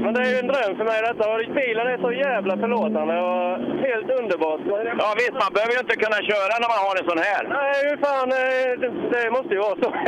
[0.05, 1.24] Men det är ju en dröm för mig detta.
[1.32, 3.51] Och bilen är så jävla förlåtande och
[3.89, 4.60] helt underbart.
[5.02, 7.43] Ja visst, man behöver ju inte kunna köra när man har en sån här.
[7.59, 9.89] Nej, hur fan, eh, det, det måste ju vara så.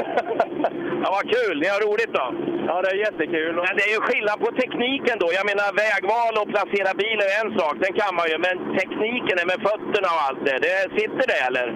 [1.02, 1.56] Ja, vad kul!
[1.62, 2.26] Ni har roligt då?
[2.68, 3.54] Ja, det är jättekul.
[3.66, 5.28] Men det är ju skillnad på tekniken då.
[5.38, 8.36] Jag menar vägval och placera bil är en sak, den kan man ju.
[8.46, 10.56] Men tekniken är med fötterna och allt det.
[10.66, 11.66] det sitter det eller?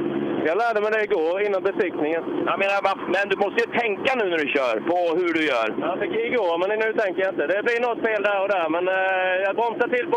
[0.49, 2.23] Jag lärde mig det igår innan besiktningen.
[2.51, 2.81] Jag menar,
[3.15, 5.69] men du måste ju tänka nu när du kör på hur du gör.
[5.89, 7.47] Jag fick igår, men nu tänker jag inte.
[7.53, 10.17] Det blir något fel där och där, men eh, jag bromsar till på...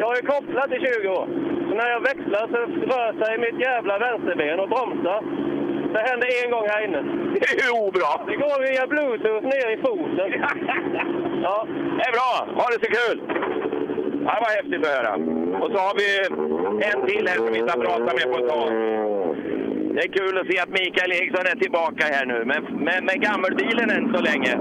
[0.00, 1.26] Jag har ju kopplat i 20 år.
[1.66, 2.58] Så när jag växlar så
[2.92, 5.20] rör sig mitt jävla vänsterben och bromsar.
[5.94, 7.00] Det händer en gång här inne.
[7.42, 8.10] Det är ju obra!
[8.28, 10.30] Det går via bluetooth ner i foten.
[11.42, 11.66] Ja,
[11.98, 12.32] det är bra!
[12.58, 13.18] Ha det så kul!
[14.26, 15.14] Ja, vad häftigt att höra.
[15.62, 16.08] Och så har vi
[16.88, 18.68] en till här som vi ska prata med på ett tag.
[19.98, 23.20] Det är kul att se att Mikael Eriksson är tillbaka här nu, med, med, med
[23.28, 24.52] gammelbilen än så länge.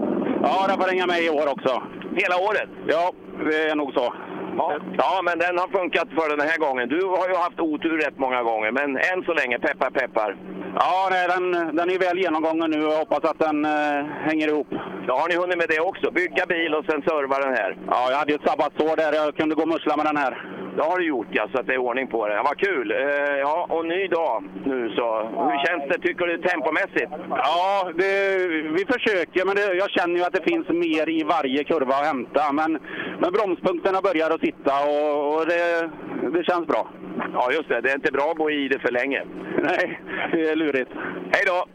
[0.48, 1.84] Ja, den får hänga med i år också.
[2.22, 2.70] Hela året?
[2.88, 3.12] Ja,
[3.50, 4.14] det är nog så.
[4.58, 4.80] Ja.
[4.98, 6.90] ja, men den har funkat för den här gången.
[6.90, 10.36] Du har ju haft otur rätt många gånger, men än så länge, peppar peppar.
[10.76, 14.48] Ja, nej, den, den är väl genomgången nu och jag hoppas att den eh, hänger
[14.48, 14.68] ihop.
[15.08, 16.12] Ja, har ni hunnit med det också?
[16.12, 17.78] Bygga bil och sen serva den här?
[17.94, 20.57] Ja, jag hade ju ett sabbatsår där jag kunde gå och mussla med den här.
[20.78, 22.42] Det har du gjort ja, så att det är ordning på det.
[22.44, 22.92] Vad kul!
[22.92, 25.08] Eh, ja, och ny dag nu så.
[25.50, 27.12] Hur känns det, tycker du, tempomässigt?
[27.30, 28.38] Ja, det,
[28.78, 32.06] vi försöker, men det, jag känner ju att det finns mer i varje kurva att
[32.06, 32.52] hämta.
[32.54, 32.80] Men,
[33.20, 35.90] men bromspunkterna börjar att sitta och, och det,
[36.34, 36.88] det känns bra.
[37.34, 37.82] Ja, just det.
[37.82, 39.24] Det är inte bra att gå i det för länge.
[39.64, 40.02] Nej,
[40.32, 40.92] det är lurigt.
[41.32, 41.66] Hej då!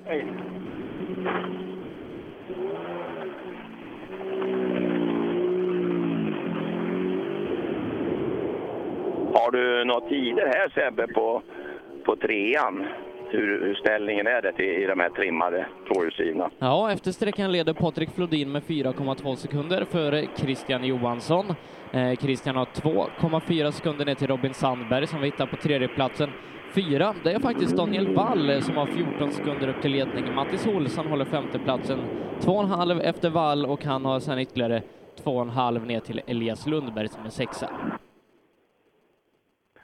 [9.34, 11.42] Har du några tider här Sebbe på,
[12.04, 12.86] på trean?
[13.30, 16.50] Hur, hur ställningen är det till, i de här trimmade tvåhjulsdrivna?
[16.58, 21.54] Ja, efter sträckan leder Patrik Flodin med 4,2 sekunder före Christian Johansson.
[21.92, 26.30] Eh, Christian har 2,4 sekunder ner till Robin Sandberg som vi hittar på tredjeplatsen.
[26.74, 30.34] Fyra, det är faktiskt Daniel Wall som har 14 sekunder upp till ledning.
[30.34, 31.98] Mattis Olsson håller femteplatsen.
[32.40, 34.82] Två och en halv efter Wall och han har sedan ytterligare
[35.24, 37.70] två och en halv ner till Elias Lundberg som är sexa.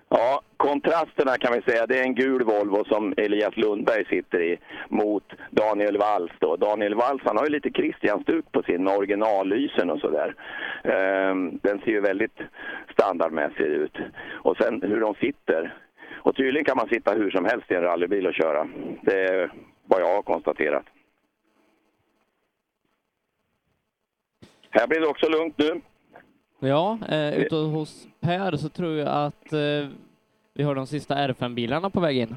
[0.09, 1.87] Ja, kontrasterna kan vi säga.
[1.87, 4.59] Det är en gul Volvo som Elias Lundberg sitter i
[4.89, 6.33] mot Daniel Walls.
[6.39, 6.57] Då.
[6.57, 10.35] Daniel Walls han har ju lite Christian-stuk på sin med originallysen och sådär.
[10.85, 12.39] Ehm, den ser ju väldigt
[12.93, 13.97] standardmässig ut.
[14.33, 15.77] Och sen hur de sitter.
[16.15, 18.69] Och tydligen kan man sitta hur som helst i en rallybil och köra.
[19.03, 19.53] Det är
[19.87, 20.85] vad jag har konstaterat.
[24.71, 25.81] Här blir det också lugnt nu.
[26.61, 29.89] Ja, eh, ute hos Per så tror jag att eh,
[30.55, 32.37] vi har de sista R5-bilarna på väg in.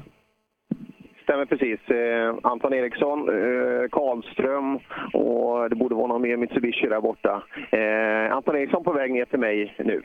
[1.22, 1.80] Stämmer precis.
[1.90, 4.78] Eh, Anton Eriksson, eh, Karlström
[5.12, 7.42] och det borde vara någon mer Mitsubishi där borta.
[7.70, 10.02] Eh, Anton Eriksson på väg ner till mig nu.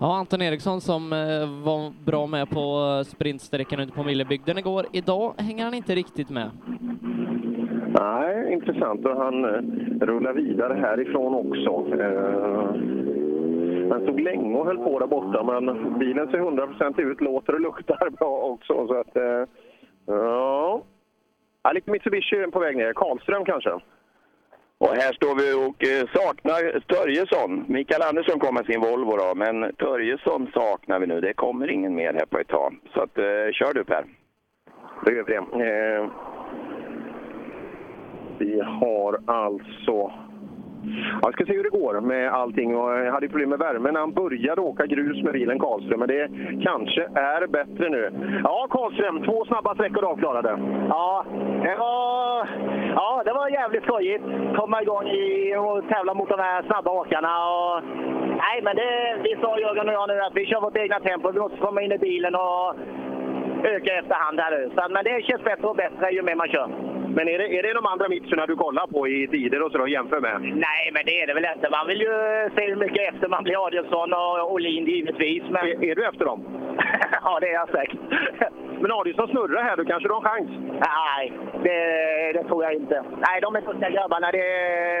[0.00, 1.18] Ja, Anton Eriksson som eh,
[1.64, 4.86] var bra med på sprintsträckan ute på Millebygden igår.
[4.92, 6.50] Idag hänger han inte riktigt med.
[7.92, 9.06] Nej, intressant.
[9.06, 12.00] Och han eh, rullar vidare härifrån också.
[12.00, 12.64] Eh,
[13.90, 17.60] han stod länge och höll på där borta, men bilen ser 100% ut, låter och
[17.60, 18.86] luktar bra också.
[18.86, 19.44] Så att, eh,
[20.06, 20.82] ja.
[21.62, 21.72] ja.
[21.72, 22.92] Lite Mitsubishi på väg ner.
[22.92, 23.70] Karlström kanske?
[24.78, 27.64] Och här står vi och saknar Törjesson.
[27.68, 31.20] Mikael Andersson kom med sin Volvo då, men Törjesson saknar vi nu.
[31.20, 32.76] Det kommer ingen mer här på ett tag.
[32.94, 33.14] Så att,
[33.52, 34.04] kör du Per.
[35.04, 36.10] Det gör vi det.
[38.40, 40.10] Vi har alltså...
[40.82, 42.72] Ja, jag ska se hur det går med allting.
[42.72, 46.28] Jag hade problem med värmen när han började åka grus med bilen Karlström, men det
[46.62, 48.10] kanske är bättre nu.
[48.44, 50.58] Ja, Karlström, två snabba sträckor avklarade.
[50.88, 51.24] Ja,
[51.62, 52.48] det var,
[52.94, 54.24] ja, det var jävligt skojigt.
[54.56, 57.32] Komma igång i och tävla mot de här snabba åkarna.
[57.48, 57.82] Och,
[58.44, 61.32] nej, men det, vi sa Jörgen och jag nu att vi kör vårt egna tempo.
[61.32, 62.74] Vi måste komma in i bilen och
[63.64, 64.68] öka efterhand här.
[64.74, 66.68] Så, men det känns bättre och bättre ju mer man kör.
[67.16, 69.78] Men är det, är det de andra Mitsubishi du kollar på i tider och så
[69.78, 70.40] då, jämför med?
[70.40, 71.70] Nej, men det är det väl inte.
[71.70, 72.14] Man vill ju
[72.56, 75.42] se hur mycket efter man blir Adielsson och Olin givetvis.
[75.42, 75.62] Men...
[75.66, 76.40] Är, är du efter dem?
[77.24, 78.00] ja, det är jag säkert.
[78.80, 80.50] men Adielsson snurrar här, då kanske du har en chans?
[80.90, 81.32] Nej,
[81.62, 81.78] det,
[82.32, 83.04] det tror jag inte.
[83.26, 84.30] Nej, de är duktiga grabbarna.
[84.30, 84.44] Det,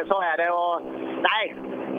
[0.08, 0.50] så är det.
[0.50, 0.82] Och,
[1.30, 1.54] nej,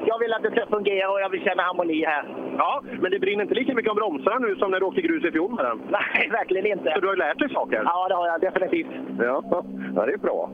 [0.06, 2.24] jag vill att det ska fungera och jag vill känna harmoni här.
[2.58, 5.26] Ja, men det brinner inte lika mycket om bromsarna nu som när du åkte grus
[5.26, 5.82] i fjol med den?
[5.90, 6.92] Nej, verkligen inte.
[6.96, 7.82] Så du har lärt dig saker?
[7.86, 8.88] Ja, det har jag definitivt.
[9.20, 9.44] Ja,
[9.96, 10.50] ja det är bra.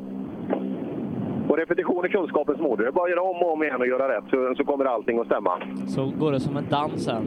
[1.50, 2.84] Och repetition är kunskapens moder.
[2.84, 4.86] Det är bara att göra om och om igen och göra rätt så, så kommer
[4.86, 5.60] allting att stämma.
[5.88, 7.26] Så går det som en dans sen.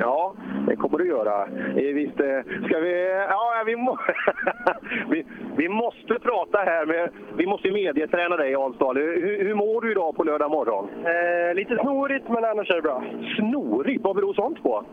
[0.00, 0.34] Ja,
[0.68, 1.46] det kommer du göra.
[1.76, 3.24] Eh, Visst, eh, ska vi...
[3.28, 3.98] Ja, vi, må,
[5.10, 5.24] vi,
[5.56, 7.10] vi måste prata här med...
[7.36, 8.96] Vi måste medieträna dig, Alsdal.
[8.96, 10.88] Hur, hur mår du idag på lördag morgon?
[11.04, 13.04] Eh, lite snorigt, men annars är det bra.
[13.36, 14.04] Snorigt?
[14.04, 14.84] Vad beror sånt på?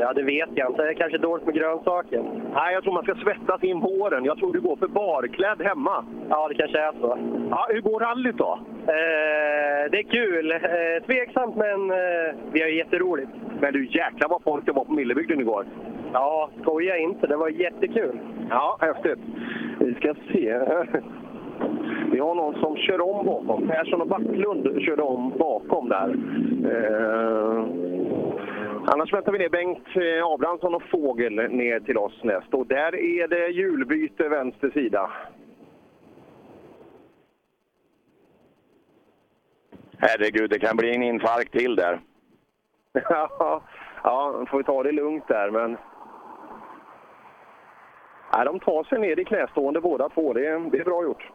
[0.00, 0.82] Ja, det vet jag inte.
[0.82, 2.22] Det är kanske dåligt med grönsaker.
[2.54, 4.24] Nej, jag tror man ska svettas in våren.
[4.24, 6.04] Jag tror du går för barklädd hemma.
[6.28, 7.18] Ja, det kanske är så.
[7.50, 8.58] Ja, hur går rallyt då?
[8.86, 10.52] Eh, det är kul.
[10.52, 13.30] Eh, tveksamt, men eh, vi har jätteroligt.
[13.60, 15.66] Men du, jäklar vad folk det var på Millebygden igår.
[16.12, 17.26] Ja, skoja inte.
[17.26, 18.18] Det var jättekul.
[18.50, 19.18] Ja, häftigt.
[19.78, 20.60] Vi ska se.
[22.12, 23.68] Vi har någon som kör om bakom.
[23.68, 26.16] Persson och Backlund körde om bakom där.
[26.64, 27.64] Eh,
[28.92, 32.54] annars väntar vi ner Bengt eh, Abrahamsson och Fågel ner till oss näst.
[32.54, 35.10] Och där är det hjulbyte vänster sida.
[39.98, 42.00] Herregud, det kan bli en infarkt till där.
[43.08, 43.62] ja,
[44.04, 45.76] ja, får vi ta det lugnt där, men...
[48.36, 50.32] Nej, de tar sig ner i knästående båda två.
[50.32, 51.30] Det det är bra gjort.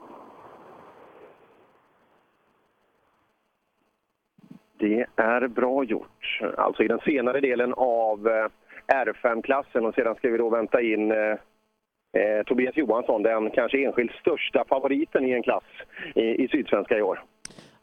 [4.83, 6.39] Det är bra gjort.
[6.57, 8.47] Alltså i den senare delen av eh,
[8.95, 14.11] R5-klassen och sedan ska vi då vänta in eh, eh, Tobias Johansson, den kanske enskilt
[14.11, 15.63] största favoriten i en klass
[16.15, 17.23] i, i Sydsvenska i år.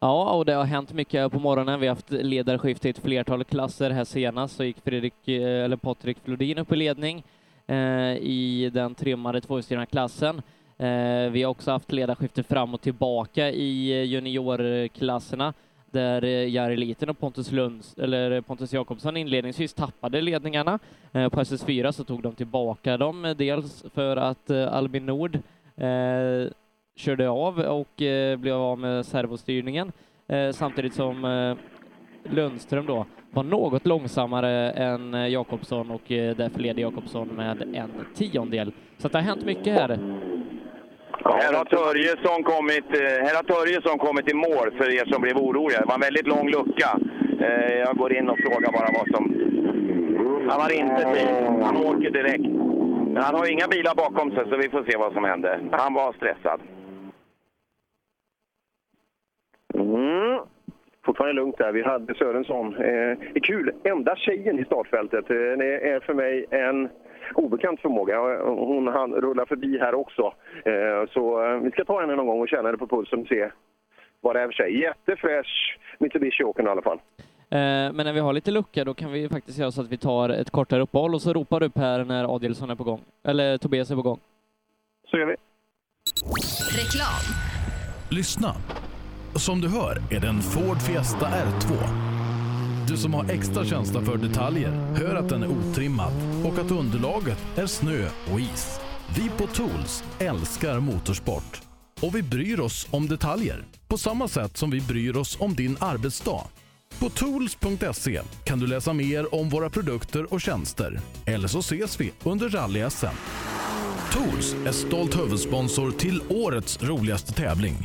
[0.00, 1.80] Ja, och det har hänt mycket på morgonen.
[1.80, 3.90] Vi har haft ledarskifte i ett flertal klasser.
[3.90, 7.24] Här senast så gick Fredrik, eh, eller Patrik Flodin upp i ledning
[7.66, 10.42] eh, i den trimmade tvåhjulsdrivna klassen.
[10.78, 15.54] Eh, vi har också haft ledarskifte fram och tillbaka i juniorklasserna
[15.90, 20.78] där eh, Jari Liten och Pontus, Lunds, eller eh, Pontus Jakobsson inledningsvis tappade ledningarna.
[21.12, 25.38] Eh, på SS4 så tog de tillbaka dem, dels för att Albin Nord
[25.76, 26.52] eh,
[27.00, 29.92] körde av och eh, blev av med servostyrningen
[30.26, 31.56] eh, samtidigt som eh,
[32.34, 38.72] Lundström då var något långsammare än Jakobsson och därför leder Jakobsson med en tiondel.
[38.98, 39.98] Så det har hänt mycket här.
[41.24, 42.84] Här har, Törjesson kommit,
[43.26, 45.80] här har Törjesson kommit i mål för er som blev oroliga.
[45.80, 46.90] Det var en väldigt lång lucka.
[47.86, 49.24] Jag går in och frågar bara vad som...
[50.50, 51.28] Han har inte tid.
[51.62, 52.46] Han åker direkt.
[53.12, 55.68] Men han har inga bilar bakom sig så vi får se vad som händer.
[55.72, 56.60] Han var stressad.
[59.74, 60.40] Mm.
[61.04, 61.72] Fortfarande lugnt där.
[61.72, 62.74] Vi hade Sörensson.
[62.74, 63.72] Eh, det är kul.
[63.84, 65.30] Enda tjejen i startfältet.
[65.30, 66.88] Eh, det är för mig en
[67.34, 68.18] obekant förmåga.
[68.44, 70.34] Hon han rullar förbi här också.
[70.64, 73.26] Eh, så eh, vi ska ta henne någon gång och känna henne på pulsen och
[73.26, 73.50] se
[74.20, 74.80] vad det är för tjej.
[74.80, 77.00] Jättefräsch Mitsubishi-åkern i alla fall.
[77.50, 77.58] Eh,
[77.92, 80.28] men när vi har lite lucka då kan vi faktiskt göra så att vi tar
[80.28, 83.00] ett kortare uppehåll och så ropar du upp här när Adielsson är på gång.
[83.24, 84.18] Eller Tobias är på gång.
[85.10, 85.36] Så gör vi.
[86.78, 87.22] Reklam.
[88.10, 88.54] Lyssna.
[89.34, 92.19] Som du hör är det en Ford Fiesta R2.
[92.88, 96.12] Du som har extra känsla för detaljer hör att den är otrimmad
[96.44, 98.80] och att underlaget är snö och is.
[99.16, 101.60] Vi på Tools älskar motorsport
[102.00, 105.76] och vi bryr oss om detaljer på samma sätt som vi bryr oss om din
[105.80, 106.44] arbetsdag.
[106.98, 111.00] På tools.se kan du läsa mer om våra produkter och tjänster.
[111.26, 113.14] Eller så ses vi under rally-SM.
[114.12, 117.76] Tools är stolt huvudsponsor till årets roligaste tävling.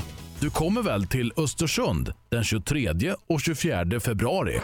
[0.46, 4.62] Du kommer väl till Östersund den 23 och 24 februari?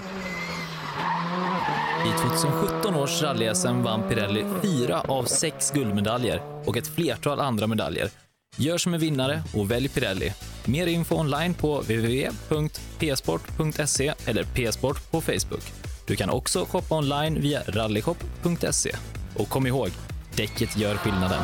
[2.06, 8.10] I 2017 års rally-SM vann Pirelli fyra av sex guldmedaljer och ett flertal andra medaljer.
[8.58, 10.34] Gör som en vinnare och välj Pirelli.
[10.66, 15.72] Mer info online på www.psport.se eller psport på Facebook.
[16.08, 18.96] Du kan också shoppa online via rallyshop.se.
[19.36, 19.90] Och kom ihåg,
[20.36, 21.42] däcket gör skillnaden.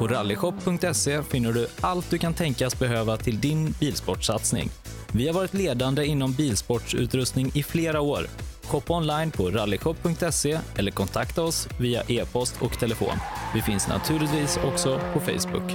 [0.00, 4.68] På rallyshop.se finner du allt du kan tänkas behöva till din bilsportsatsning.
[5.12, 8.26] Vi har varit ledande inom bilsportsutrustning i flera år.
[8.64, 13.16] Shoppa online på rallyshop.se eller kontakta oss via e-post och telefon.
[13.54, 15.72] Vi finns naturligtvis också på Facebook.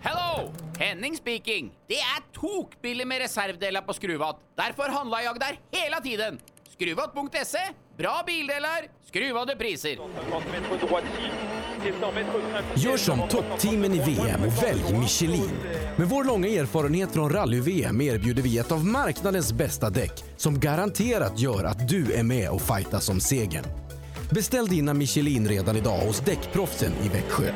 [0.00, 0.52] Hello!
[0.78, 1.72] Henning speaking.
[1.88, 4.36] Det är tokbilligt med reservdelar på Skruvat.
[4.56, 6.38] Därför handlar jag där hela tiden.
[6.72, 7.58] Skruvat.se.
[7.98, 9.98] Bra bildelar, skruvade priser.
[12.76, 15.50] Gör som toppteamen i VM och välj Michelin.
[15.96, 21.38] Med vår långa erfarenhet från rally-VM erbjuder vi ett av marknadens bästa däck som garanterat
[21.40, 23.64] gör att du är med och fightas om segern.
[24.30, 27.52] Beställ dina Michelin redan idag hos Däckproffsen i Växjö.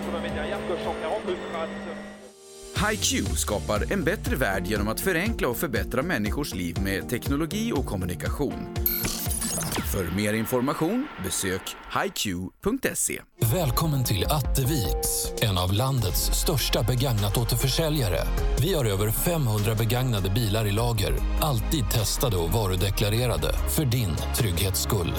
[2.90, 7.86] HiQ skapar en bättre värld genom att förenkla och förbättra människors liv med teknologi och
[7.86, 8.74] kommunikation.
[9.94, 13.20] För mer information besök hiq.se.
[13.54, 18.18] Välkommen till Atteviks, en av landets största begagnat återförsäljare.
[18.62, 24.82] Vi har över 500 begagnade bilar i lager, alltid testade och varudeklarerade för din trygghets
[24.82, 25.12] skull.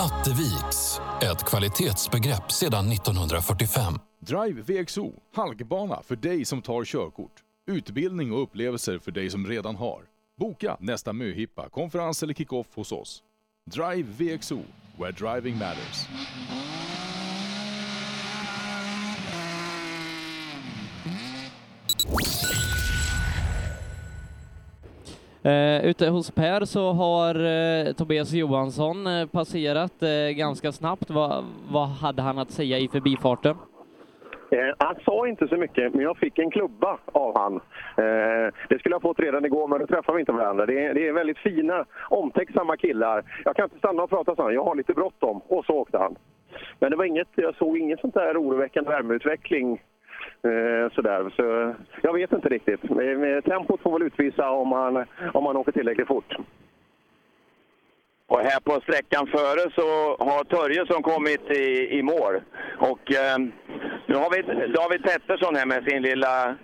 [0.00, 3.94] Atteviks, ett kvalitetsbegrepp sedan 1945.
[4.20, 7.42] Drive VXO, halkbana för dig som tar körkort.
[7.66, 10.17] Utbildning och upplevelser för dig som redan har.
[10.38, 13.22] Boka nästa möhippa, konferens eller kickoff hos oss.
[13.70, 14.58] Drive VXO,
[14.98, 16.08] where driving matters.
[25.44, 31.10] Uh, ute hos Per så har uh, Tobias Johansson eh, passerat uh, ganska snabbt.
[31.10, 33.56] Va, vad hade han att säga i förbifarten?
[34.50, 37.54] Eh, han sa inte så mycket, men jag fick en klubba av han.
[37.96, 40.66] Eh, det skulle jag fått redan igår, men då träffade vi inte varandra.
[40.66, 43.22] Det är, det är väldigt fina, omtänksamma killar.
[43.44, 44.54] Jag kan inte stanna och prata, sa han.
[44.54, 45.40] Jag har lite bråttom.
[45.48, 46.16] Och så åkte han.
[46.78, 49.80] Men det var inget, jag såg inget sånt där oroväckande värmeutveckling.
[50.42, 51.32] Eh, sådär.
[51.36, 52.84] Så jag vet inte riktigt.
[52.84, 55.04] Eh, tempot får väl utvisa om han
[55.34, 56.36] om han åker tillräckligt fort.
[58.28, 59.88] Och här på sträckan före så
[60.24, 62.34] har Törjesson kommit i, i mål.
[62.90, 63.38] Och eh,
[64.06, 64.42] nu har vi
[64.72, 66.56] David Pettersson här med sin lilla,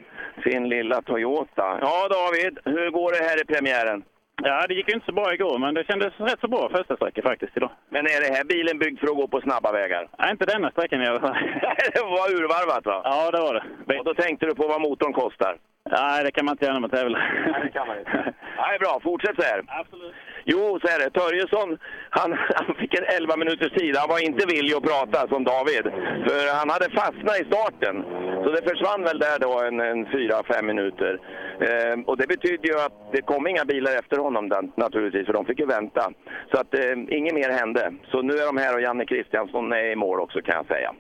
[0.45, 1.78] sin lilla Toyota.
[1.81, 4.05] Ja David, hur går det här i premiären?
[4.43, 6.97] Ja, det gick ju inte så bra igår, men det kändes rätt så bra första
[6.97, 7.70] sträckan faktiskt idag.
[7.89, 10.09] Men är det här bilen byggd för att gå på snabba vägar?
[10.19, 11.35] Nej, inte denna sträckan i alla fall.
[11.95, 13.01] det var urvarvat va?
[13.05, 13.99] Ja, det var det.
[13.99, 15.57] Och då tänkte du på vad motorn kostar?
[15.91, 17.49] Nej, det kan man inte göra när man tävlar.
[17.53, 18.35] Nej, det kan man inte.
[18.57, 19.01] Nej, bra.
[19.03, 19.62] Fortsätt så här.
[19.66, 20.15] Absolut.
[20.44, 21.10] Jo, så är det.
[21.10, 21.78] Törjesson,
[22.10, 23.96] han, han fick en 11 minuters tid.
[23.96, 25.84] Han var inte villig att prata som David.
[26.26, 28.04] För han hade fastnat i starten.
[28.42, 31.20] Så det försvann väl där då en, en 4-5 minuter.
[31.60, 35.32] Eh, och det betyder ju att det kom inga bilar efter honom den, naturligtvis, för
[35.32, 36.12] de fick ju vänta.
[36.52, 37.92] Så att eh, inget mer hände.
[38.10, 40.94] Så nu är de här och Janne Kristiansson är i mål också kan jag säga.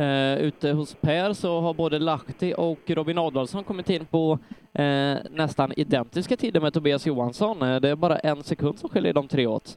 [0.00, 5.16] Uh, ute hos Per så har både Lahti och Robin Adolfsson kommit in på uh,
[5.30, 7.62] nästan identiska tider med Tobias Johansson.
[7.62, 9.76] Uh, det är bara en sekund som skiljer de tre åt.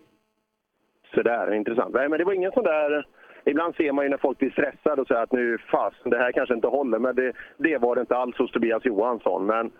[1.15, 1.93] Sådär, intressant.
[1.93, 3.07] Nej, men det var ingen sån där...
[3.45, 6.31] Ibland ser man ju när folk blir stressade och säger att nu fast, det här
[6.31, 6.99] kanske inte håller.
[6.99, 9.45] Men det, det var det inte alls hos Tobias Johansson.
[9.45, 9.71] Men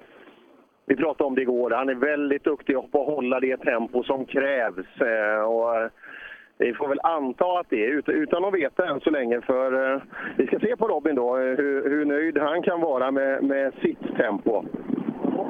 [0.86, 1.72] vi pratade om det igår.
[1.72, 4.88] Han är väldigt duktig på att hålla det tempo som krävs.
[5.48, 5.90] Och,
[6.64, 9.42] vi får väl anta att det är utan att veta än så länge.
[9.42, 10.02] För eh,
[10.38, 13.74] vi ska se på Robin då, eh, hur, hur nöjd han kan vara med, med
[13.82, 14.64] sitt tempo.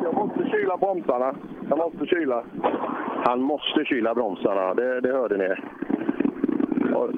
[0.04, 1.36] Jag måste kyla bromsarna.
[1.70, 2.44] Jag måste kyla.
[3.26, 5.50] Han måste kyla bromsarna, det, det hörde ni.
[6.94, 7.10] Och,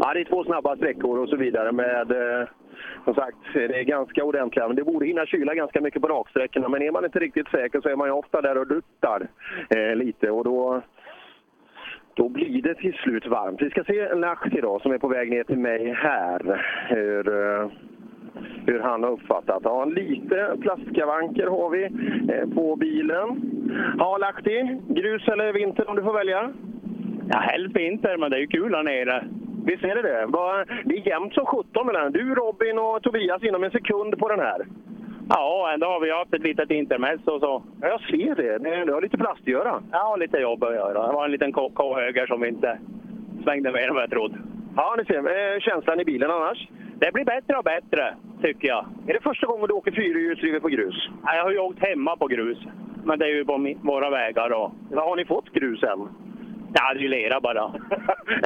[0.00, 2.48] ja, det är två snabba sträckor och så vidare med eh,
[3.04, 4.66] som sagt, det är ganska ordentliga.
[4.66, 6.68] Men det borde hinna kyla ganska mycket på raksträckorna.
[6.68, 9.28] Men är man inte riktigt säker så är man ju ofta där och duttar
[9.68, 10.30] eh, lite.
[10.30, 10.82] Och då,
[12.14, 13.62] då blir det till slut varmt.
[13.62, 16.64] Vi ska se Lahti då, som är på väg ner till mig här.
[16.88, 17.68] Hur, eh,
[18.66, 19.60] hur han har uppfattat.
[19.64, 21.84] Ja, lite plastskavanker har vi
[22.34, 23.40] eh, på bilen.
[23.98, 26.52] Ja, Lahti, grus eller vinter om du får välja?
[27.32, 29.24] Ja, helst vinter, men det är ju kul här nere.
[29.66, 30.26] Visst är det det?
[30.84, 34.40] Det är jämnt som 17 mellan du, Robin och Tobias inom en sekund på den
[34.40, 34.66] här.
[35.34, 37.62] Ja, ändå har vi haft ett litet intermezzo så.
[37.80, 38.58] Ja, jag ser det.
[38.84, 39.82] Det har lite plast att göra.
[39.92, 41.06] Ja, lite jobb att göra.
[41.06, 42.78] Det var en liten K-höger som inte
[43.42, 44.38] svängde mer än vad jag trodde.
[44.76, 45.18] Ja, ni ser.
[45.18, 46.68] Eh, känslan i bilen annars?
[46.98, 48.86] Det blir bättre och bättre, tycker jag.
[49.06, 51.08] Är det första gången du åker fyrhjulsdrivet på grus?
[51.24, 52.58] Ja, Jag har ju åkt hemma på grus,
[53.04, 54.50] men det är ju på våra vägar.
[54.50, 54.72] Och...
[54.90, 56.08] Vad har ni fått grus än?
[56.74, 57.64] Ja, det är ju lera bara.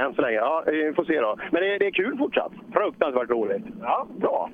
[0.02, 0.36] Än så länge.
[0.36, 1.36] Ja, vi får se då.
[1.50, 2.52] Men det, det är kul fortsatt?
[2.72, 3.64] Fruktansvärt roligt.
[3.82, 4.50] Ja, bra.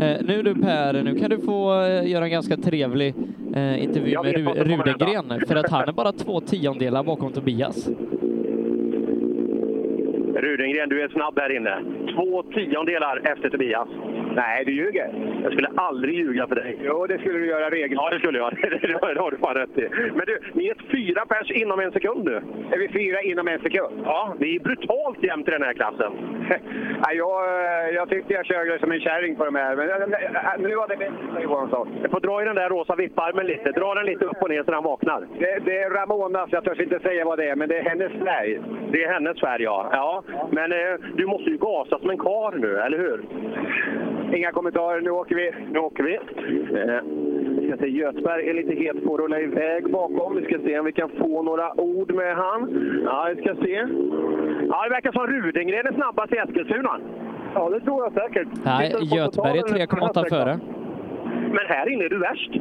[0.00, 3.14] Eh, nu du Per, nu kan du få eh, göra en ganska trevlig
[3.54, 7.88] eh, intervju Jag med Ru- Rudengren, för att han är bara två tiondelar bakom Tobias.
[10.42, 11.78] Rudengren, du är snabb här inne.
[12.14, 13.88] Två tiondelar efter Tobias.
[14.36, 15.08] Nej, du ljuger.
[15.42, 16.78] Jag skulle aldrig ljuga för dig.
[16.82, 17.98] Jo, det skulle du göra regel.
[18.00, 18.52] Ja, det skulle jag.
[19.16, 19.88] Det har du fan rätt i.
[20.14, 22.36] Men du, ni är fyra pers inom en sekund nu.
[22.72, 24.02] Är vi fyra inom en sekund?
[24.04, 26.12] Ja, det är brutalt jämnt i den här klassen.
[27.02, 29.86] Ja, jag, jag tyckte jag körde som en kärring på de här, men
[30.58, 31.86] nu var det bättre Johan sa.
[32.02, 33.72] Jag får dra i den där rosa vipparmen lite.
[33.72, 35.26] Dra den lite upp och ner så den vaknar.
[35.38, 38.12] Det, det är Ramonas, jag törs inte säga vad det är, men det är hennes
[38.12, 38.60] färg.
[38.92, 39.88] Det är hennes färg, ja.
[39.92, 40.22] ja.
[40.50, 43.24] Men eh, du måste ju gasa som en kar nu, eller hur?
[44.34, 45.50] Inga kommentarer, nu åker vi.
[45.72, 46.14] Nu åker vi.
[46.14, 47.00] Eh,
[47.60, 50.36] vi ska se, Göthberg är lite het på att rulla iväg bakom.
[50.36, 52.60] Vi ska se om vi kan få några ord med han.
[53.04, 53.74] Ja, vi ska se.
[54.68, 57.00] Ja, det verkar som Rudengren är snabbast i Eskilstuna.
[57.54, 58.48] Ja, det tror jag säkert.
[58.64, 60.30] Nej, Göteborg är totalen på den här 3,8 sträckan.
[60.30, 60.58] före.
[61.56, 62.52] Men här inne är du värst.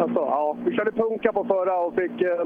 [0.00, 2.44] Alltså, ja, vi körde punka på förra och fick eh,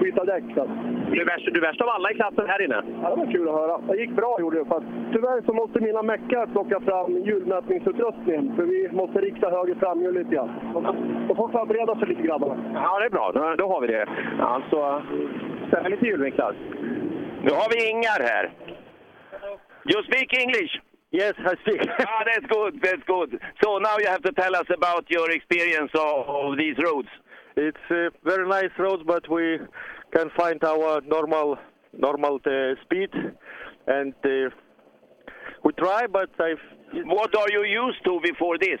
[0.00, 0.44] byta däck.
[0.54, 0.64] Så.
[1.12, 2.82] Du är, värst, du är värst av alla i klassen här inne.
[3.02, 3.78] Ja, det var kul att höra.
[3.78, 4.64] Det gick bra gjorde det.
[4.64, 8.56] Fast tyvärr så måste mina meckar plocka fram hjulmätningsutrustningen.
[8.56, 10.50] För vi måste rikta höger framhjul lite grann.
[11.28, 12.56] De får förbereda sig lite grabbarna.
[12.74, 13.32] Ja, det är bra.
[13.34, 14.06] Då, då har vi det.
[14.40, 15.02] Alltså,
[15.68, 16.54] ställa lite hjulvinklar.
[17.42, 18.52] Nu har vi Ingar här.
[19.92, 20.80] You speak English?
[21.12, 21.86] Yes, I speak.
[21.98, 23.38] ah, that's good, that's good.
[23.62, 27.08] So now you have to tell us about your experience of, of these roads.
[27.56, 29.58] It's a very nice road, but we
[30.14, 31.56] can find our normal
[31.96, 33.10] normal uh, speed,
[33.86, 34.50] and uh,
[35.64, 36.06] we try.
[36.06, 36.54] But I.
[37.06, 38.78] What are you used to before this?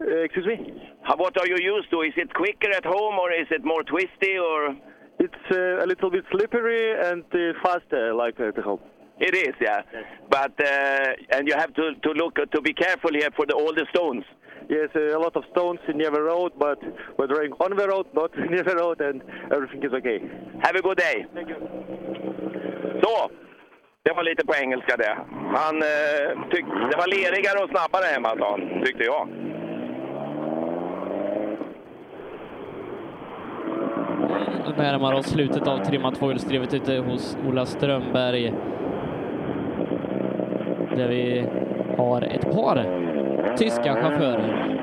[0.00, 0.56] Uh, excuse me.
[1.02, 2.02] How, what are you used to?
[2.02, 4.76] Is it quicker at home or is it more twisty or?
[5.22, 8.80] It's uh, a little bit slippery and uh, faster, like at home.
[9.18, 9.82] It is, yeah.
[10.30, 13.74] But uh, and you have to to look to be careful here for the all
[13.74, 14.24] the stones.
[14.70, 16.78] Yes, a lot of stones in the road, but
[17.18, 19.20] we're driving on the road, not near the road, and
[19.50, 20.20] everything is okay.
[20.62, 21.26] Have a good day.
[23.02, 23.30] Så,
[24.04, 25.18] det var lite på engelska det.
[25.54, 29.28] Han eh, tyck, det var lerigare och snabbare hemma, sa han, tyckte jag.
[34.66, 38.54] Nu närmar oss slutet av trimmat tvåhjulsdrivet ute hos Ola Strömberg.
[40.96, 41.46] Där vi
[41.96, 42.76] har ett par
[43.56, 44.76] tyska chaufförer.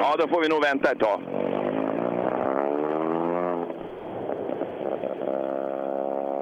[0.00, 1.20] Ja, då får vi nog vänta ett tag.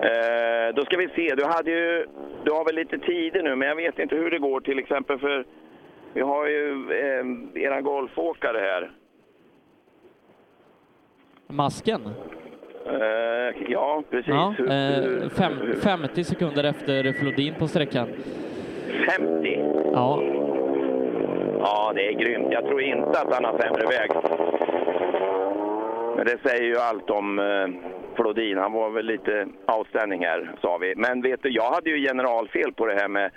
[0.03, 2.07] Eh, då ska vi se, du hade ju,
[2.45, 5.19] du har väl lite tider nu, men jag vet inte hur det går till exempel
[5.19, 5.45] för
[6.13, 8.91] vi har ju eh, era golfåkare här.
[11.47, 12.01] Masken.
[12.87, 14.29] Eh, ja, precis.
[14.29, 18.09] Ja, eh, fem, hur- 50 sekunder efter Flodin på sträckan.
[18.89, 19.65] 50?
[19.93, 20.23] Ja,
[21.61, 22.49] Ja, det är grymt.
[22.51, 24.11] Jag tror inte att han har sämre väg.
[26.17, 27.69] Men det säger ju allt om eh,
[28.17, 28.59] Flodin.
[28.59, 29.49] Han var väl lite
[29.79, 30.95] outstanding här, sa vi.
[30.97, 33.31] Men vet du, jag hade ju generalfel på det här med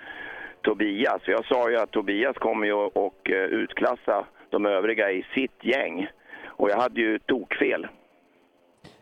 [0.62, 1.22] Tobias.
[1.26, 6.08] Jag sa ju att Tobias kommer ju att eh, utklassa de övriga i sitt gäng.
[6.46, 7.88] Och jag hade ju tokfel.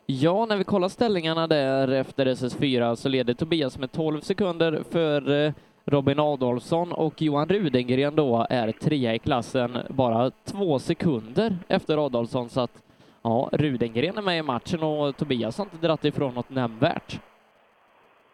[0.06, 5.46] Ja, när vi kollar ställningarna där efter SS4 så leder Tobias med 12 sekunder för
[5.46, 5.54] eh,
[5.90, 12.50] Robin Adolfsson och Johan Rudengren då är trea i klassen, bara två sekunder efter Adolfsson.
[12.50, 12.84] Så att
[13.22, 17.20] ja, Rudengren är med i matchen och Tobias har inte dratt ifrån något nämnvärt.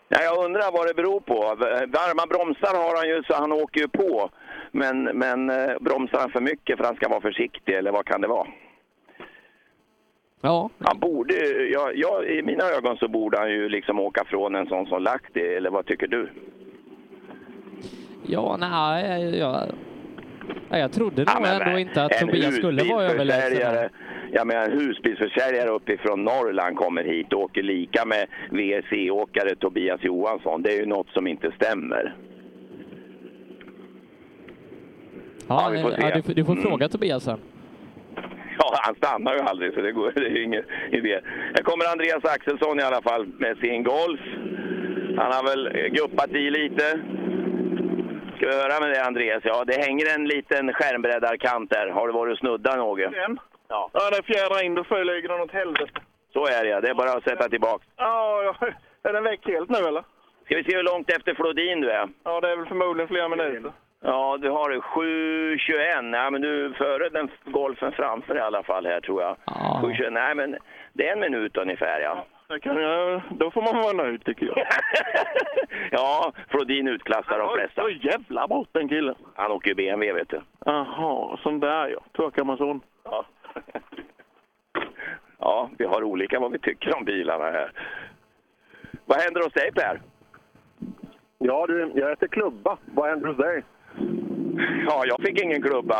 [0.07, 1.35] Ja, jag undrar vad det beror på.
[1.97, 4.29] Varma bromsar har han ju så han åker ju på.
[4.71, 8.05] Men, men eh, bromsar han för mycket för att han ska vara försiktig eller vad
[8.05, 8.47] kan det vara?
[10.41, 10.69] Ja.
[10.79, 11.33] Han borde,
[11.71, 15.03] ja, ja, I mina ögon så borde han ju liksom åka från en sån som
[15.03, 16.29] Lahti, eller vad tycker du?
[18.27, 19.63] Ja, nej, ja.
[20.69, 23.89] Ja, jag trodde nog men ändå inte att Tobias skulle vara överlägsen.
[24.31, 30.61] Jag menar, en husbilsförsäljare uppifrån Norrland kommer hit och åker lika med VRC-åkare Tobias Johansson.
[30.61, 32.15] Det är ju något som inte stämmer.
[35.47, 36.11] Ja, ja, se.
[36.15, 36.63] du, får- du får Mm.
[36.63, 37.37] fråga Tobias sen.
[38.59, 41.19] Ja, han stannar ju aldrig så det, går, det är ingen idé.
[41.55, 44.19] Här kommer Andreas Axelsson i alla fall med sin Golf.
[45.17, 46.99] Han har väl guppat i lite.
[48.45, 49.41] Ska vi höra med det Andreas?
[49.45, 51.87] Ja, det hänger en liten skärmbreddarkant där.
[51.89, 53.11] Har du varit och snuddat något?
[53.11, 53.39] Den?
[53.67, 53.89] Ja.
[53.93, 54.75] Ja, det fjädrar in.
[54.75, 55.99] Då flyger den åt helvete.
[56.33, 57.85] Så är det, det är bara att sätta tillbaka.
[57.97, 58.67] Ja, ja.
[59.03, 60.03] Är den väck helt nu eller?
[60.45, 62.09] Ska vi se hur långt efter Flodin du är?
[62.23, 63.71] Ja, det är väl förmodligen flera minuter.
[64.03, 66.15] Ja, du har 7.21.
[66.15, 69.37] Ja, men du är före den golfen framför i alla fall här tror jag.
[69.45, 70.09] 7.21.
[70.09, 70.57] Nej, men
[70.93, 72.25] det är en minut ungefär ja.
[72.47, 74.57] Det kan jag, då får man vara nöjd tycker jag.
[75.91, 77.81] Ja, Flodin utklassar de flesta.
[77.81, 79.15] Så jävla bort den killen.
[79.35, 80.41] Han åker ju BMW vet du.
[80.65, 81.99] Jaha, sån där ja.
[82.15, 82.81] Tvåkammarson.
[83.03, 83.25] Ja.
[85.39, 87.71] ja, vi har olika vad vi tycker om bilarna här.
[89.05, 90.01] Vad händer hos dig Per?
[91.37, 92.77] Ja du, jag äter klubba.
[92.85, 93.63] Vad händer hos dig?
[94.89, 95.95] Ja, jag fick ingen klubba.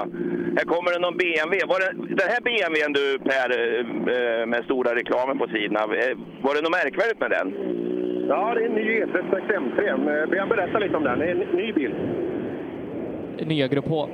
[0.57, 1.65] Här kommer det någon BMW.
[1.73, 1.91] Var det,
[2.21, 6.71] den här BMWn du Per, eh, med stora reklamen på sidorna, eh, var det något
[6.81, 7.47] märkvärdigt med den?
[8.29, 9.79] Ja, det är en ny E36 M3.
[10.29, 11.19] Ber jag berätta lite om den.
[11.19, 11.93] Det är en ny bil.
[13.45, 14.09] Nya Grupp H.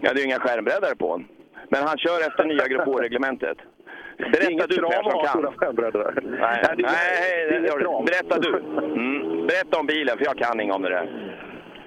[0.00, 1.26] Ja, det är ju inga skärmbreddare på den.
[1.68, 3.58] Men han kör efter nya Grupp H-reglementet.
[4.18, 5.42] Berätta du Per som kan.
[6.24, 8.04] Nej, Nej, nej, det är- det.
[8.10, 8.52] Berätta du.
[8.84, 9.46] Mm.
[9.46, 11.06] Berätta om bilen, för jag kan inget om det där.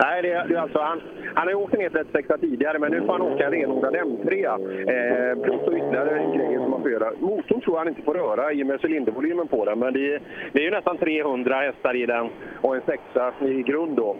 [0.03, 1.01] Nej, det det är alltså, han,
[1.35, 4.45] han har ju åkt en E36 tidigare, men nu får han åka en renodlad M3.
[4.45, 7.11] Eh, plus och ytterligare grejer som man får göra.
[7.19, 10.15] Motorn tror jag han inte får röra i och med cylindervolymen på den, men det
[10.15, 10.21] är,
[10.51, 12.29] det är ju nästan 300 hästar i den
[12.61, 14.15] och en sexa i grund då.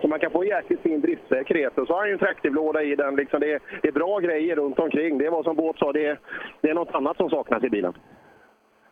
[0.00, 1.78] Så man kan få jäkligt fin driftsäkerhet.
[1.78, 3.16] Och så har han ju en traktivlåda i den.
[3.16, 5.18] Liksom det, är, det är bra grejer runt omkring.
[5.18, 6.18] Det är vad som Båt sa, det är,
[6.60, 7.92] det är något annat som saknas i bilen.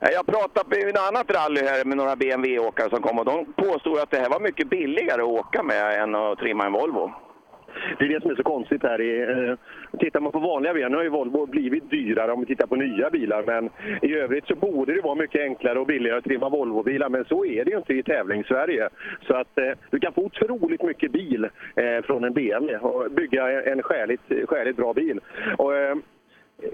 [0.01, 3.99] Jag pratade på ett annat rally här med några BMW-åkare som kom och de påstod
[3.99, 7.13] att det här var mycket billigare att åka med än att trimma en Volvo.
[7.99, 9.01] Det är det som är så konstigt här.
[9.01, 9.57] Eh,
[9.99, 12.77] tittar man på vanliga bilar, nu har ju Volvo blivit dyrare om vi tittar på
[12.77, 13.71] nya bilar, men
[14.03, 17.45] i övrigt så borde det vara mycket enklare och billigare att trimma Volvo-bilar, men så
[17.45, 18.89] är det ju inte i tävlings-Sverige.
[19.27, 21.45] Så att eh, du kan få otroligt mycket bil
[21.75, 25.21] eh, från en BMW och bygga en skäligt, skäligt bra bil.
[25.59, 25.97] Och, eh,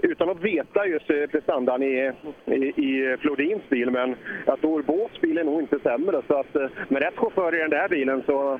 [0.01, 2.11] utan att veta just eh, prestandan i,
[2.45, 4.15] i, i Flodins bil, men
[4.45, 6.21] jag tror Båts bil är nog inte sämre.
[6.27, 8.59] Så att eh, med rätt chaufför i den där bilen så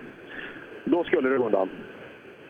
[0.86, 1.70] då skulle det gå undan.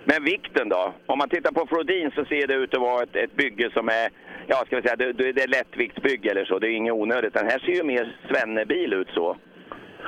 [0.06, 0.94] Men vikten då?
[1.06, 3.88] Om man tittar på Flodin så ser det ut att vara ett, ett bygge som
[3.88, 4.10] är,
[4.48, 6.60] ja ska vi säga, det, det är lättviktsbygge eller så.
[6.60, 7.34] Det är inget onödigt.
[7.34, 9.38] Den här ser ju mer svennebil ut så.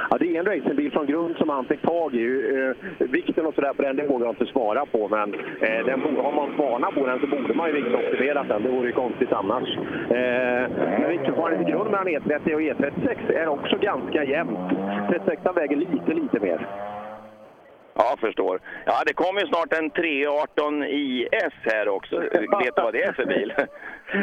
[0.09, 2.25] Ja, det är en racingbil från grund som han fick tag i.
[2.99, 5.07] Eh, vikten och sådär på den, det vågar jag inte svara på.
[5.07, 8.63] Men eh, den, har man spanat på den så borde man ju viktoptimera den.
[8.63, 9.77] Det vore ju konstigt annars.
[10.09, 10.65] Eh,
[10.99, 14.71] men viktförfarandet e i grund mellan E30 och E36 är också ganska jämnt.
[14.71, 16.67] E 36 väger lite, lite mer.
[18.01, 18.59] Ja, förstår.
[18.85, 22.19] Ja, det kommer ju snart en 318 IS här också.
[22.19, 23.53] Vet du vad det är för bil?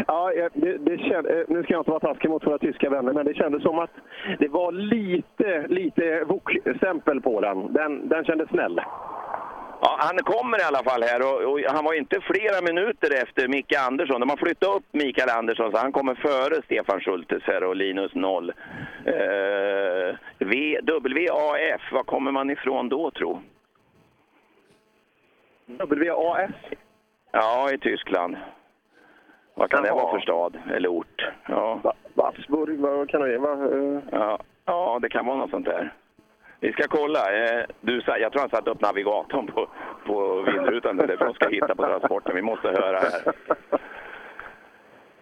[0.06, 3.12] Ja, det, det känd, eh, nu ska jag inte vara taskig mot våra tyska vänner,
[3.12, 3.90] men det kändes som att
[4.38, 7.72] det var lite, lite VOK-stämpel på den.
[7.72, 8.08] den.
[8.08, 8.80] Den kändes snäll.
[9.80, 13.48] Ja, han kommer i alla fall här och, och han var inte flera minuter efter
[13.48, 14.20] Micke Andersson.
[14.20, 18.14] De har flyttat upp Mikael Andersson så han kommer före Stefan Schultes här och Linus
[18.14, 18.52] Noll.
[19.04, 23.42] Eh, v, WAF, var kommer man ifrån då tro?
[25.66, 26.50] WAS?
[27.32, 28.36] Ja, i Tyskland.
[29.54, 29.96] Vad kan det Jaha.
[30.02, 31.28] vara för stad eller ort?
[31.48, 31.80] Ja.
[32.14, 34.00] Watzburg, vad kan det vara?
[34.12, 35.92] Ja, ja, det kan vara något sånt där.
[36.60, 37.32] Vi ska kolla.
[37.32, 39.68] Eh, Du, jag tror han satte upp navigatorn på,
[40.06, 42.34] på vindrutan där för de ska hitta på transporten.
[42.36, 43.32] Vi måste höra här.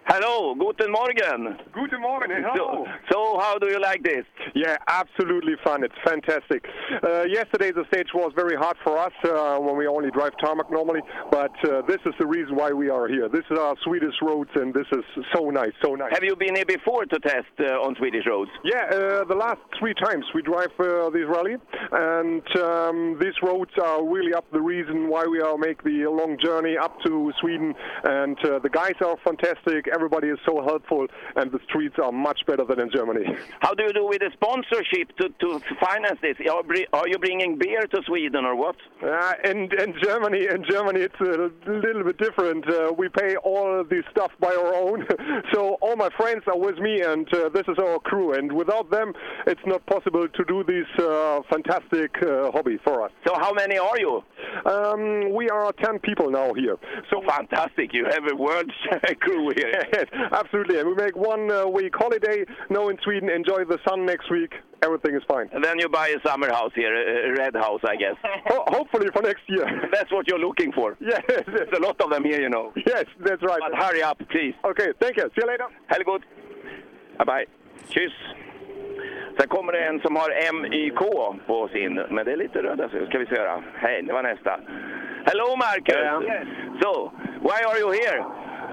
[0.07, 1.57] Hello, guten Morgen.
[1.73, 2.85] Guten Morgen, hello.
[3.11, 4.25] So, so how do you like this?
[4.55, 5.83] Yeah, absolutely fun.
[5.83, 6.63] It's fantastic.
[7.03, 10.71] Uh, yesterday the stage was very hard for us uh, when we only drive tarmac
[10.71, 11.01] normally,
[11.31, 13.31] but uh, this is the reason why we are here.
[13.31, 15.05] This is our Swedish roads, and this is
[15.35, 16.13] so nice, so nice.
[16.13, 18.51] Have you been here before to test uh, on Swedish roads?
[18.63, 21.57] Yeah, uh, the last three times we drive uh, this rally,
[21.93, 26.37] and um, these roads are really up the reason why we are make the long
[26.39, 27.75] journey up to Sweden.
[28.05, 29.89] And uh, the guys are fantastic.
[29.95, 31.07] Everybody is so helpful,
[31.37, 33.25] and the streets are much better than in Germany.
[33.61, 36.37] How do you do with the sponsorship to, to finance this?
[36.93, 38.77] Are you bringing beer to Sweden or what?
[39.03, 42.69] Uh, in, in Germany, in Germany, it's a little bit different.
[42.69, 45.07] Uh, we pay all this stuff by our own,
[45.53, 48.35] so all my friends are with me, and uh, this is our crew.
[48.35, 49.13] And without them,
[49.47, 53.13] it's not possible to do this uh, fantastic uh, hobby for us.
[53.27, 54.23] So how many are you?
[54.67, 56.77] Um, we are 10 people now here.
[57.11, 58.71] So Fantastic, you have a world
[59.21, 59.84] crew here.
[59.93, 60.79] Yes, absolutely.
[60.79, 64.53] And we make one uh, week holiday now in Sweden, enjoy the sun next week.
[64.83, 65.49] Everything is fine.
[65.53, 68.17] And then you buy a summer house here, a red house, I guess.
[68.47, 69.67] Ho- hopefully for next year.
[69.93, 70.97] That's what you're looking for.
[71.01, 72.73] Yes, There's a lot of them here, you know.
[72.87, 73.61] Yes, that's right.
[73.61, 74.55] But hurry up, please.
[74.65, 75.25] Okay, thank you.
[75.35, 75.67] See you later.
[75.91, 76.23] Ha det gott.
[77.19, 77.47] Bye bye.
[77.89, 78.13] Kyss.
[79.39, 81.01] Sen kommer det en som har MYK
[81.47, 83.37] på sin, men det är lite röda så ska vi se.
[83.75, 84.61] Hej, det var nästa.
[85.27, 85.97] Hello Marcus!
[86.83, 88.25] So, why are you here?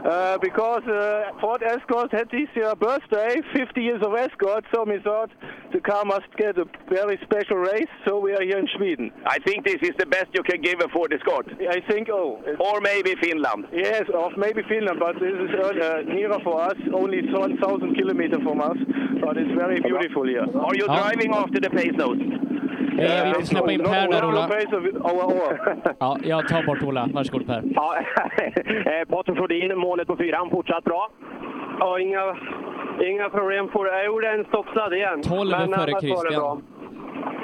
[0.03, 4.99] Uh, because uh, Ford Escort had this year birthday, 50 years of Escort, so we
[4.99, 5.29] thought
[5.73, 9.11] the car must get a very special race, so we are here in Sweden.
[9.27, 11.47] I think this is the best you can give a Ford Escort.
[11.69, 12.41] I think, oh.
[12.59, 13.67] Or maybe Finland.
[13.71, 18.59] Yes, or maybe Finland, but this is uh, nearer for us, only 1,000 kilometers from
[18.59, 18.77] us,
[19.21, 20.45] but it's very beautiful here.
[20.59, 22.50] Are you driving after the pace note?
[23.01, 24.49] Eh, vi kan släppa in Per där, Ola.
[25.99, 27.09] Ja, jag tar bort Ola.
[27.13, 27.63] Varsågod Per.
[27.75, 27.95] Ja,
[28.91, 31.09] eh, Patrik Flodin, målet på fyran, fortsatt bra.
[31.79, 32.37] Ja, inga,
[33.01, 33.89] inga problem det.
[33.97, 35.21] Jag gjorde en stoppstad igen.
[35.21, 36.63] 12 Men före var det Christian.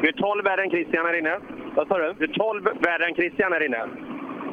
[0.01, 1.35] Du är 12 värre än Christian här inne.
[1.75, 2.13] Vad sa du?
[2.19, 3.83] Du är 12 värre än Christian här inne.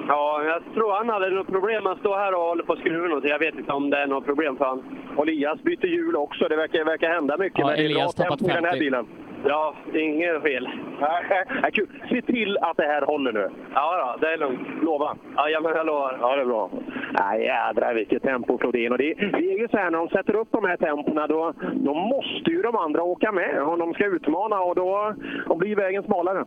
[0.09, 1.87] Ja, jag tror han hade något problem.
[1.87, 3.25] Han står här och håller på att skruva något.
[3.25, 4.83] Jag vet inte om det är något problem för han.
[5.17, 6.49] Och Elias byter hjul också.
[6.49, 7.59] Det verkar, verkar hända mycket.
[7.59, 8.85] Ja, men det är Elias bra tappat tempo i den här 50.
[8.85, 9.07] bilen.
[9.47, 10.69] Ja, det är inget fel.
[11.63, 11.89] Ja, kul.
[12.09, 13.51] Se till att det här håller nu.
[13.75, 14.69] Ja, då, det är lugnt.
[14.83, 15.17] Lova?
[15.37, 16.19] Ja, men jag lovar.
[16.21, 16.71] Ja, det är bra.
[17.19, 18.93] Nej, jädrar vilket tempo Flodin.
[18.93, 21.53] Och det, det är ju så här när de sätter upp de här tempona då,
[21.75, 25.15] då måste ju de andra åka med om de ska utmana och då,
[25.47, 26.45] då blir vägen smalare.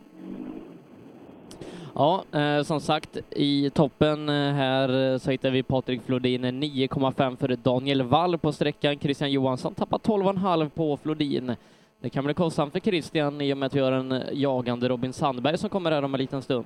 [1.96, 7.38] Ja, eh, som sagt, i toppen eh, här eh, så hittar vi Patrik Flodin 9,5
[7.38, 9.00] före Daniel Wall på sträckan.
[9.00, 11.56] Christian Johansson tappar 12,5 på Flodin.
[12.02, 14.88] Det kan bli kostsamt för Christian i och med att vi har en eh, jagande
[14.88, 16.66] Robin Sandberg som kommer här om en liten stund.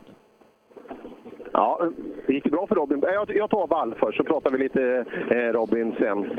[1.51, 1.89] Ja,
[2.27, 2.99] det gick bra för Robin.
[3.03, 6.29] Jag, jag tar Wall först så pratar vi lite eh, Robin sen.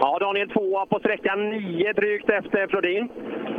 [0.00, 3.08] Ja, Daniel tvåa på sträckan, nio drygt efter Flodin.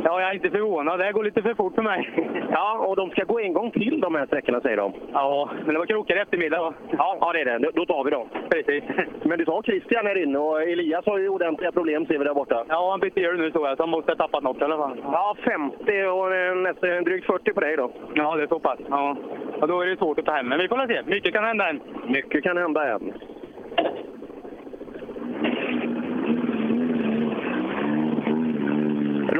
[0.04, 0.98] Ja, jag är inte förvånad.
[0.98, 2.10] Det här går lite för fort för mig.
[2.52, 4.92] Ja, och de ska gå en gång till de här sträckorna säger de.
[5.12, 6.74] Ja, men det var krokar i eftermiddag va?
[6.90, 7.70] Ja, ja det är det.
[7.74, 8.28] Då tar vi dem.
[8.50, 8.84] Precis.
[9.22, 12.34] Men du tar Christian här inne och Elias har ju ordentliga problem ser vi där
[12.34, 12.64] borta.
[12.68, 14.76] Ja, han bytte hjul nu såg jag, så han måste ha tappat något i alla
[14.76, 14.96] fall.
[15.02, 17.90] Ja, 50 och eh, nästan drygt 40 på dig då.
[18.14, 18.78] Ja, det är så pass.
[18.88, 19.16] Ja.
[19.60, 21.02] Och då är det svårt att ta hem, men vi får se.
[21.06, 21.80] Mycket kan hända än.
[22.06, 23.12] Mycket kan hända än.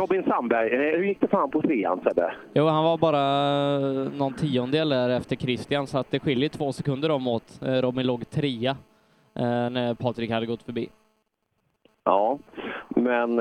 [0.00, 2.32] Robin Sandberg, eh, hur gick det för han på trean Sebbe?
[2.54, 3.18] Jo, han var bara
[3.76, 7.62] eh, någon tiondel där efter Christian, så att det skiljer två sekunder om åt.
[7.62, 8.76] Eh, Robin låg trea
[9.70, 10.88] när Patrik hade gått förbi.
[12.04, 12.38] Ja,
[12.88, 13.36] men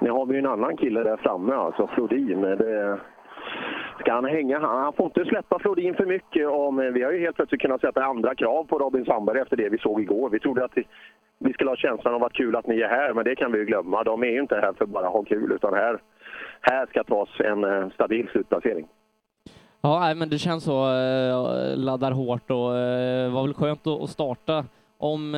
[0.00, 2.40] nu har vi ju en annan kille där framme, alltså Flodin.
[2.40, 3.00] Det,
[4.02, 4.58] ska han hänga?
[4.58, 6.48] Han, han får inte släppa Flodin för mycket.
[6.48, 9.56] Om, eh, vi har ju helt plötsligt kunnat sätta andra krav på Robin Sandberg efter
[9.56, 10.30] det vi såg igår.
[10.30, 10.84] Vi trodde att vi,
[11.38, 13.58] vi skulle ha känslan av att kul att ni är här, men det kan vi
[13.58, 14.04] ju glömma.
[14.04, 16.00] De är ju inte här för att bara ha kul, utan här,
[16.60, 18.86] här ska tas en eh, stabil slutplacering.
[19.80, 20.78] Ja, men det känns så.
[20.92, 22.70] Eh, laddar hårt och
[23.34, 24.64] var väl skönt att starta
[24.98, 25.36] om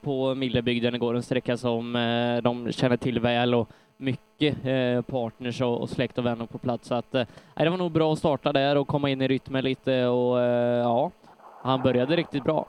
[0.00, 1.92] på Millebygden igår, en sträcka som
[2.42, 3.68] de känner till väl och
[4.02, 6.88] mycket eh, partners och, och släkt och vänner på plats.
[6.88, 7.26] Så att, eh,
[7.56, 10.78] det var nog bra att starta där och komma in i rytmen lite och eh,
[10.78, 11.10] ja,
[11.62, 12.66] han började riktigt bra.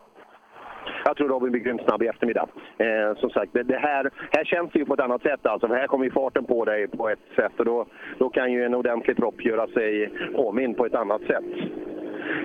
[1.05, 2.47] Jag tror Robin blir grymt snabb i eftermiddag.
[2.77, 5.45] Eh, som sagt, det, det här, här känns det ju på ett annat sätt.
[5.45, 7.85] Alltså, för här kommer ju farten på dig på ett sätt och då,
[8.17, 11.43] då kan ju en ordentlig propp göra sig påminn på ett annat sätt.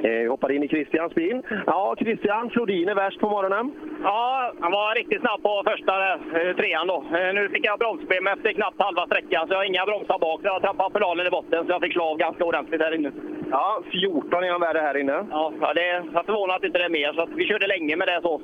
[0.05, 1.43] Eh, hoppar in i Christians bil.
[1.67, 3.73] Ja, Christian, Flodin är värst på morgonen.
[4.03, 7.05] Ja, han var riktigt snabb på första eh, trean då.
[7.17, 10.41] Eh, Nu fick jag bromsproblem efter knappt halva sträckan, så jag har inga bromsar bak.
[10.43, 13.13] Jag tappade pedalen i botten, så jag fick slå av ganska ordentligt här inne.
[13.51, 15.27] Ja, 14 är han värre här inne.
[15.31, 18.21] Ja, det, är förvånad att inte det är mer, så vi körde länge med det
[18.23, 18.41] så.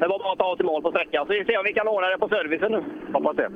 [0.00, 1.72] Det var bara att ta oss till mål på sträckan, så vi ser om vi
[1.72, 2.82] kan ordna det på servicen nu.
[3.12, 3.50] Hoppas det.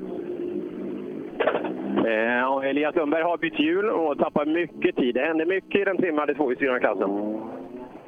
[1.99, 5.15] Eh, Elias Lundberg har bytt hjul och tappar mycket tid.
[5.15, 7.41] Det händer mycket i den trimmade tvåhjulsdrivna klassen.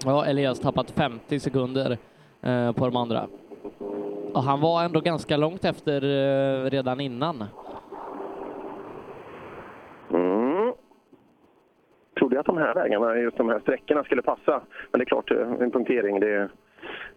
[0.04, 1.98] Ja, Elias tappat 50 sekunder
[2.42, 3.26] eh, på de andra.
[4.34, 7.44] Och han var ändå ganska långt efter eh, redan innan.
[10.10, 10.72] Mm.
[12.18, 14.62] Trodde jag att de här vägarna, just de här sträckorna skulle passa.
[14.90, 16.48] Men det är klart, eh, en punktering, det,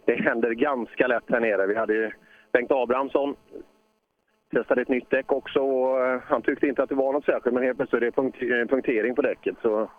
[0.05, 1.67] det händer ganska lätt här nere.
[1.67, 2.11] Vi hade
[2.51, 3.35] Bengt Abrahamsson
[4.51, 7.53] testade ett nytt däck också och eh, han tyckte inte att det var något särskilt
[7.53, 9.55] men helt plötsligt är det punkt, eh, punktering på däcket.
[9.61, 9.89] Så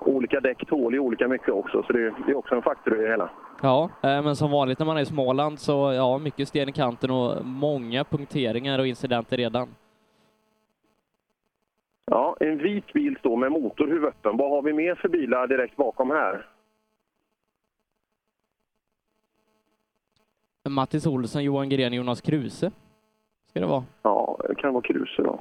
[0.00, 3.08] olika däck tål ju olika mycket också så det, är också en faktor i det
[3.08, 3.30] hela.
[3.62, 6.72] Ja, eh, men som vanligt när man är i Småland så ja, mycket sten i
[6.72, 9.68] kanten och många punkteringar och incidenter redan.
[12.10, 14.36] Ja, en vit bil står med motorhuv öppen.
[14.36, 16.46] Vad har vi mer för bilar direkt bakom här?
[20.68, 22.70] Mattis Olsson, Johan Gren, Jonas Kruse.
[23.56, 23.84] Ska det vara.
[24.02, 25.40] Ja, det kan vara Kruse då.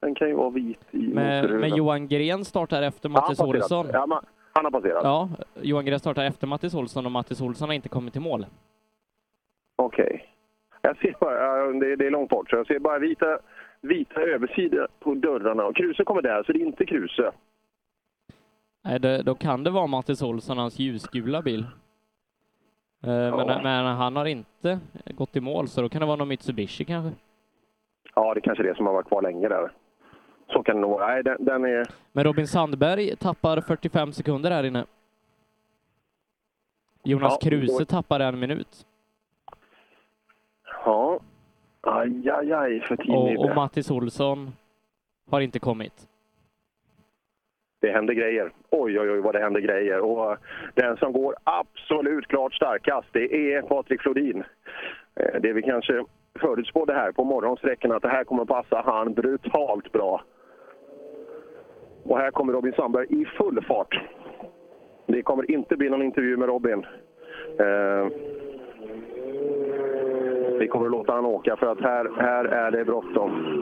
[0.00, 3.48] Den kan ju vara vit i Men, men Johan Gren startar efter Ja, han.
[3.48, 3.86] Olsson.
[3.92, 4.18] Ja, men
[4.52, 5.00] han har passerat.
[5.04, 5.28] Ja,
[5.62, 8.46] Johan Gren startar efter Mattis Olsson och Mattis Olsson har inte kommit till mål.
[9.76, 10.28] Okej.
[10.82, 13.38] Jag ser bara, det, det är långt bort, så jag ser bara vita,
[13.80, 15.64] vita översidor på dörrarna.
[15.64, 17.32] Och Kruse kommer där, så det är inte Kruse.
[18.84, 21.66] Nej, det, då kan det vara Mattis Olsson, hans ljusgula bil.
[23.06, 26.28] Eh, Men, men han har inte gått i mål, så då kan det vara någon
[26.28, 27.12] Mitsubishi kanske.
[28.14, 29.72] Ja, det är kanske är det som har varit kvar länge där.
[30.52, 31.06] Så kan det nog vara.
[31.06, 31.86] Nej, den, den är...
[32.12, 34.84] Men Robin Sandberg tappar 45 sekunder här inne.
[37.04, 38.86] Jonas Ja, Kruse då- tappar en minut.
[40.84, 41.20] Ja.
[41.80, 44.52] Aj, aj, aj för Team Och, och Mattis Olsson
[45.30, 46.08] har inte kommit.
[47.86, 48.52] Det händer grejer.
[48.70, 50.00] Oj, oj, oj vad det händer grejer.
[50.00, 50.38] Och eh,
[50.74, 54.44] den som går absolut klart starkast, det är Patrik Flodin.
[55.20, 56.04] Eh, det vi kanske
[56.40, 60.22] förutspådde här på morgonsträckan att det här kommer passa han brutalt bra.
[62.02, 64.00] Och här kommer Robin Sandberg i full fart.
[65.06, 66.86] Det kommer inte bli någon intervju med Robin.
[67.58, 68.08] Eh,
[70.58, 73.56] vi kommer att låta han åka för att här, här är det bråttom.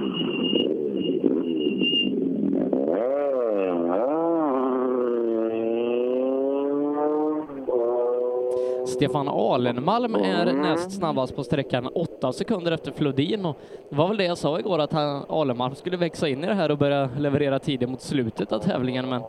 [8.94, 13.46] Stefan Alenmalm är näst snabbast på sträckan, åtta sekunder efter Flodin.
[13.46, 13.56] Och
[13.90, 16.54] det var väl det jag sa igår, att han, Alenmalm skulle växa in i det
[16.54, 19.08] här och börja leverera tider mot slutet av tävlingen.
[19.08, 19.22] Men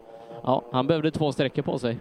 [0.44, 1.98] ja, han behövde två sträckor på sig.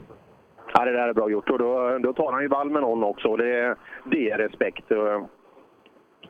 [0.75, 1.51] Ja, det där är bra gjort.
[1.51, 3.29] Och då, då tar han ju vall med någon också.
[3.29, 4.85] Och det, det är respekt.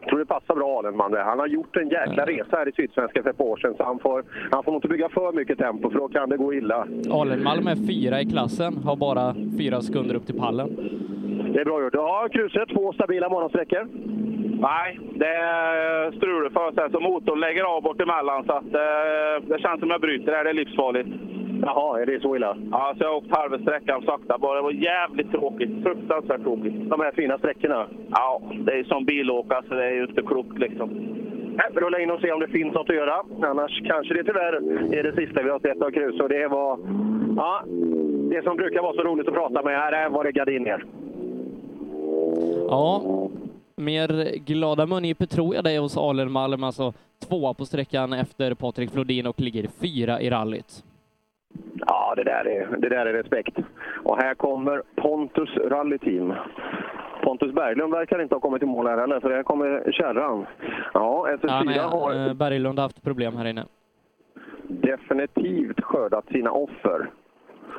[0.05, 1.13] Jag tror det passar bra Alenman.
[1.13, 3.75] Han har gjort en jäkla resa här i Sydsvenska för ett par år sedan.
[3.77, 6.37] Så han får, han får nog inte bygga för mycket tempo för då kan det
[6.37, 6.87] gå illa.
[7.11, 10.69] Alenmalm är fyra i klassen, har bara fyra sekunder upp till pallen.
[11.53, 11.95] Det är bra gjort.
[11.95, 13.89] Ja, Kruse, två stabila morgonsträckor.
[14.61, 16.91] Nej, det är strul för sig.
[16.91, 20.45] Så motorn lägger av bort emellan så att eh, det känns som jag bryter här.
[20.45, 21.09] Det är livsfarligt.
[21.67, 22.57] Jaha, är det så illa?
[22.71, 24.57] Ja, så jag har åkt halva sträckan sakta bara.
[24.57, 25.83] Det var jävligt tråkigt.
[25.83, 26.91] Fruktansvärt tråkigt.
[26.91, 27.87] De här fina sträckorna?
[28.11, 30.89] Ja, det är som bilåka så det är ju inte klokt liksom.
[31.57, 33.23] Nej, Rulla in och se om det finns något att göra.
[33.43, 34.53] Annars kanske det tyvärr
[34.95, 36.23] är det sista vi har sett av Kruse.
[36.23, 36.79] Och det var...
[37.37, 37.63] Ja,
[38.31, 39.79] det som brukar vara så roligt att prata med.
[39.81, 40.85] Här var det gardiner.
[42.69, 43.03] Ja,
[43.77, 46.93] mer glada mungiper tror jag det är hos Alenmalm, alltså
[47.29, 50.85] tvåa på sträckan efter Patrik Flodin och ligger fyra i rallyt.
[51.87, 53.57] Ja, det där, är, det där är respekt.
[54.05, 56.35] Och här kommer Pontus rallyteam.
[57.23, 60.47] Pontus Berglund verkar inte ha kommit i mål här heller, för här kommer kärran.
[60.95, 63.65] Ja, Ja, SS4 nej, har eh, Berglund har haft problem här inne.
[64.69, 67.11] definitivt skördat sina offer.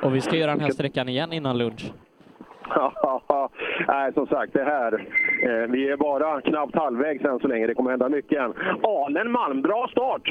[0.02, 1.92] Och vi ska göra den här sträckan igen innan lunch.
[3.88, 4.92] Nej, som sagt, det här...
[5.42, 7.66] Eh, vi är bara knappt halvvägs än så länge.
[7.66, 8.54] Det kommer hända mycket än.
[8.82, 10.30] Alen Malm, bra start!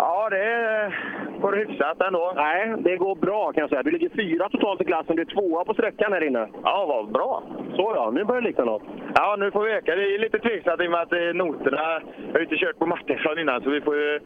[0.00, 0.92] Ja, det
[1.40, 2.32] går hyfsat ändå.
[2.36, 3.82] Nej, det går bra kan jag säga.
[3.82, 5.16] Du ligger fyra totalt i klassen.
[5.16, 6.48] Du är tvåa på sträckan här inne.
[6.64, 7.42] Ja, vad bra.
[7.76, 8.82] Så ja, nu börjar det likna något.
[9.14, 9.96] Ja, nu får vi öka.
[9.96, 11.76] Det är lite tveksamt i och med att eh, noterna...
[12.26, 14.20] Jag har ju inte kört på Martinsson innan, så vi får ju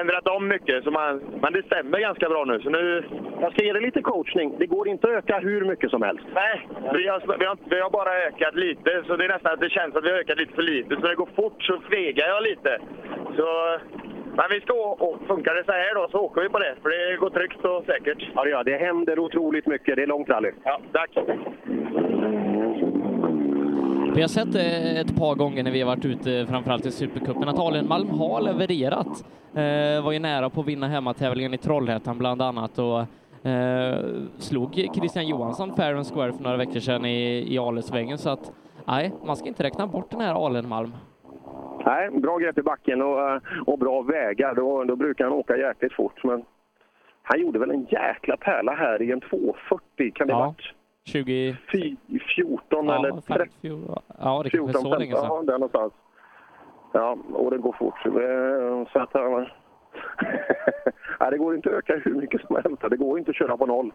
[0.00, 0.84] ändrat om mycket.
[0.84, 2.60] Så man, men det stämmer ganska bra nu.
[2.60, 3.04] Så nu...
[3.40, 4.54] Jag ska ge dig lite coachning.
[4.58, 6.24] Det går inte att öka hur mycket som helst.
[6.34, 9.02] Nej, vi har, vi, har, vi har bara ökat lite.
[9.06, 10.94] Så det är nästan att det känns att vi har ökat lite för lite.
[10.94, 12.78] Så när det går fort så fegar jag lite.
[13.36, 13.48] Så...
[14.36, 16.74] Men vi ska, och funkar det så här då så åker vi på det.
[16.82, 18.30] För det går tryggt och säkert.
[18.34, 18.76] Ja, det gör det.
[18.76, 19.96] händer otroligt mycket.
[19.96, 20.50] Det är långt rally.
[20.64, 21.10] Ja, tack.
[24.14, 27.48] Vi har sett eh, ett par gånger när vi har varit ute, framförallt i Supercupen,
[27.48, 29.24] att Alenmalm har levererat.
[29.54, 33.00] Eh, var ju nära på att vinna hemmatävlingen i Trollhättan bland annat och
[33.50, 33.98] eh,
[34.38, 38.52] slog Christian Johansson fair and square för några veckor sedan i, i Alesvängen så att
[38.86, 40.92] nej, man ska inte räkna bort den här Alenmalm.
[41.86, 44.54] Nej, bra grepp i backen och, eh, och bra vägar.
[44.54, 46.24] Då, då brukar han åka jäkligt fort.
[46.24, 46.44] Men
[47.22, 50.12] han gjorde väl en jäkla pärla här i en 240.
[50.14, 50.38] Kan det Ja.
[50.38, 50.74] varit
[51.04, 51.56] 20...
[52.36, 53.48] 14 Ja, eller fem- 13?
[53.62, 55.24] fjol- ja, det kanske är så länge sedan.
[55.28, 55.92] Ja, där någonstans.
[56.92, 58.06] Ja, och det går fort.
[58.06, 59.32] Eh, Så att han...
[61.20, 62.82] Nej, det går inte att öka hur mycket som helst.
[62.90, 63.92] Det går inte att köra på noll.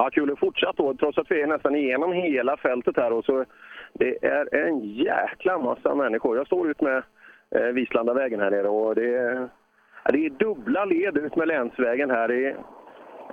[0.00, 3.12] Ja, kul att fortsätta då, trots att vi är nästan igenom hela fältet här.
[3.12, 3.44] Och så
[3.92, 6.36] det är en jäkla massa människor.
[6.36, 7.02] Jag står ut med
[7.50, 9.48] eh, Vislandavägen här nere och det är,
[10.12, 12.28] det är dubbla led ut med länsvägen här.
[12.28, 12.56] Det är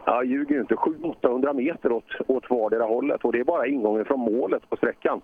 [0.05, 0.75] jag ljuger ju inte.
[0.75, 5.21] 700-800 meter åt, åt vardera hållet och det är bara ingången från målet på sträckan.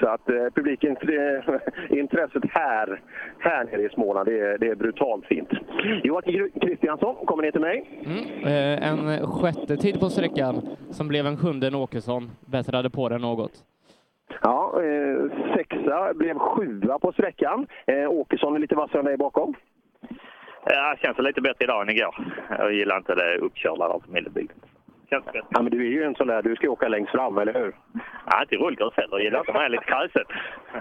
[0.00, 3.00] Så att eh, publikens eh, intresset här,
[3.38, 5.48] här nere i Småland, det är, det är brutalt fint.
[6.04, 7.90] Joakim Kristiansson kommer ner till mig.
[8.44, 10.54] Eh, En sjätte tid på sträckan
[10.90, 13.52] som blev en sjunde när Åkesson bättrade på den något.
[14.42, 17.66] Ja, eh, sexa blev sjua på sträckan.
[17.86, 19.54] Eh, Åkesson är lite vassare än dig bakom.
[20.64, 22.14] Ja, det känns lite bättre idag än igår.
[22.58, 24.56] Jag gillar inte det uppkörda där på Millebilen.
[25.10, 25.42] Känns bättre.
[25.50, 27.74] Ja, men du är ju en sån där, du ska åka längst fram, eller hur?
[28.26, 29.16] Ja, inte rullgrus heller.
[29.16, 30.28] Jag gillar inte de här lite kruset.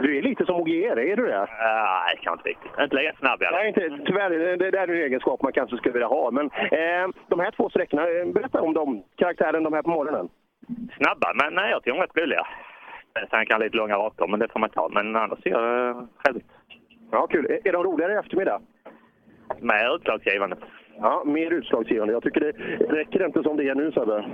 [0.01, 1.47] Du är lite som OGR, är du det?
[1.60, 2.80] Nej, kanske inte riktigt.
[2.80, 3.64] Inte lika snabb i alla fall.
[3.64, 4.30] Nej, inte, tyvärr.
[4.57, 6.31] Det där är en egenskap man kanske skulle vilja ha.
[6.31, 9.03] Men eh, de här två sträckorna, eh, berätta om dem.
[9.15, 10.30] Karaktären de här på morgonen.
[10.97, 12.47] Snabba, men nej, jag tycker de är rätt roliga.
[13.30, 14.89] Sen kan lite långa rakor, men det får man ta.
[14.89, 16.47] Men annars är det eh, trevligt.
[17.11, 17.45] Ja, kul.
[17.45, 18.61] Är, är de roligare i eftermiddag?
[19.61, 20.56] Mer utslagsgivande.
[21.02, 22.14] Ja, mer utslagsgivande.
[22.14, 22.52] Jag tycker det
[22.86, 24.26] räcker inte som det är nu, Sebbe.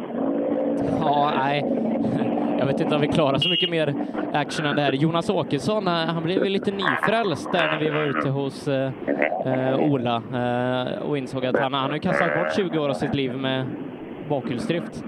[0.99, 1.65] Ja, nej.
[2.59, 3.95] Jag vet inte om vi klarar så mycket mer
[4.33, 4.91] action än det här.
[4.93, 8.91] Jonas Åkesson, eh, han blev ju lite nyfrälst där när vi var ute hos eh,
[9.45, 12.93] eh, Ola eh, och insåg att han, han har ju kastat bort 20 år av
[12.93, 13.65] sitt liv med
[14.29, 15.03] bakhjulsdrift.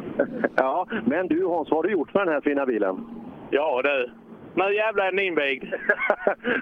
[0.56, 3.06] Ja, men du Hans, vad har du gjort med den här fina bilen?
[3.50, 4.12] Ja du,
[4.58, 5.64] nu jävlar är den invigd.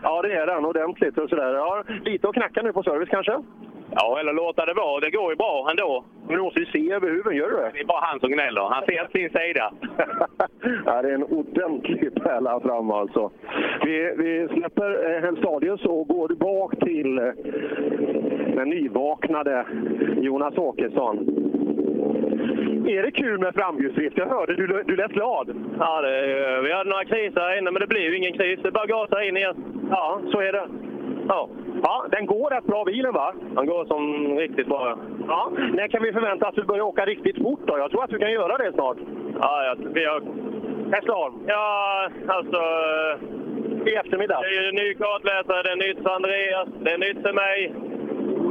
[0.04, 1.54] ja, det är den ordentligt och sådär.
[1.54, 3.42] Ja, lite att knacka nu på service kanske?
[3.92, 5.00] Ja, eller låta det vara.
[5.00, 6.06] Det går ju bra ändå.
[6.28, 7.72] Men du måste ju se över huven, gör du det?
[7.74, 8.62] Det är bara han som gnäller.
[8.62, 9.74] Han ser sin sida.
[10.86, 13.32] ja, det är en ordentlig pärla fram alltså.
[13.86, 17.24] Vi, vi släpper eh, Helstadius och går tillbaka till eh,
[18.56, 19.66] den nyvaknade
[20.18, 21.46] Jonas Åkesson.
[22.88, 24.18] Är det kul med framhjulsdrift?
[24.18, 25.56] Jag hörde du, du lät glad.
[25.80, 28.60] Ja, det, vi hade några kriser här inne, men det ju ingen kris.
[28.62, 29.56] Det är bara att gasa in igen.
[29.90, 30.68] Ja, så är det.
[31.28, 31.50] Ja.
[31.84, 33.34] Ja, den går rätt bra bilen va?
[33.56, 34.02] Den går som
[34.38, 35.00] riktigt bra.
[35.28, 35.52] Ja.
[35.74, 37.78] När kan vi förvänta att du börjar åka riktigt fort då?
[37.78, 38.98] Jag tror att du kan göra det snart.
[39.40, 40.22] Ja, ja vi har...
[40.92, 41.34] Hässleholm?
[41.48, 42.62] Ja, alltså...
[43.90, 44.42] I eftermiddag?
[44.42, 47.34] Det är ju en ny kartläsare, det är nytt för Andreas, det är nytt för
[47.34, 47.74] mig.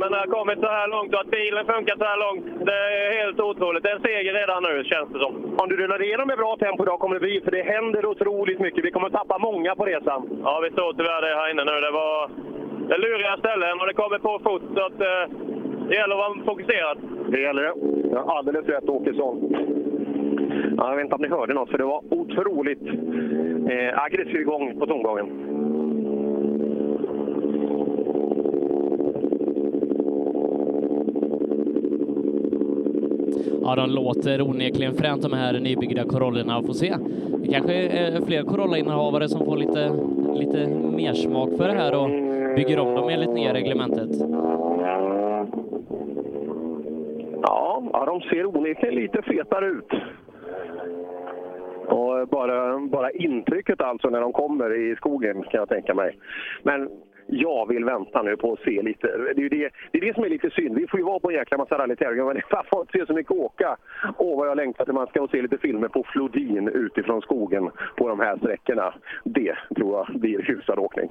[0.01, 2.79] Men det har kommit så här långt och att bilen funkar så här långt, det
[2.95, 3.83] är helt otroligt.
[3.83, 5.35] Det är en seger redan nu, känns det som.
[5.61, 8.61] Om du rullar igenom med bra tempo idag kommer det bli, för det händer otroligt
[8.61, 8.85] mycket.
[8.85, 10.21] Vi kommer tappa många på resan.
[10.45, 11.77] Ja, vi står tyvärr det här inne nu.
[11.87, 12.31] Det var
[12.89, 14.62] det luriga ställen och det kommer på fort.
[14.77, 15.25] Så att, eh,
[15.89, 16.99] det gäller att vara fokuserad.
[17.29, 17.75] Det gäller det.
[18.12, 19.37] Ja, alldeles rätt Åkesson.
[20.77, 22.83] Ja, jag vet inte om ni hörde något, för det var otroligt
[23.73, 25.53] eh, aggressiv gång på tomgången.
[33.62, 36.62] Ja, de låter onekligen fränt de här nybyggda Corollorna.
[36.62, 36.95] Får se.
[37.39, 39.93] Det kanske är fler Corolla-innehavare som får lite,
[40.35, 42.09] lite mer smak för det här och
[42.57, 44.11] bygger om dem enligt nya reglementet.
[47.43, 49.93] Ja, ja, de ser onekligen lite fetare ut.
[51.89, 56.19] Och bara, bara intrycket alltså när de kommer i skogen kan jag tänka mig.
[56.62, 56.89] Men
[57.35, 59.06] jag vill vänta nu på att se lite.
[59.06, 60.74] Det är det, det, är det som är lite synd.
[60.74, 63.12] Vi får ju vara på en jäkla massa rallytävlingar men man får inte se så
[63.12, 63.77] mycket åka.
[64.19, 68.09] Åh vad jag längtar till man ska se lite filmer på Flodin utifrån skogen på
[68.09, 68.94] de här sträckorna.
[69.24, 71.11] Det tror jag blir hyfsad åkning.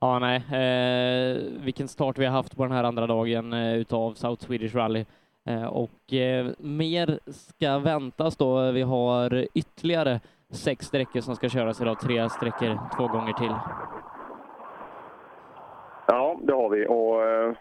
[0.00, 4.12] Ja, nej, eh, vilken start vi har haft på den här andra dagen eh, utav
[4.12, 5.04] South Swedish Rally.
[5.46, 8.70] Eh, och eh, mer ska väntas då.
[8.70, 10.20] Vi har ytterligare
[10.50, 13.54] sex sträckor som ska köras idag, tre sträckor två gånger till.
[16.06, 16.86] Ja, det har vi.
[16.86, 17.52] Och, eh,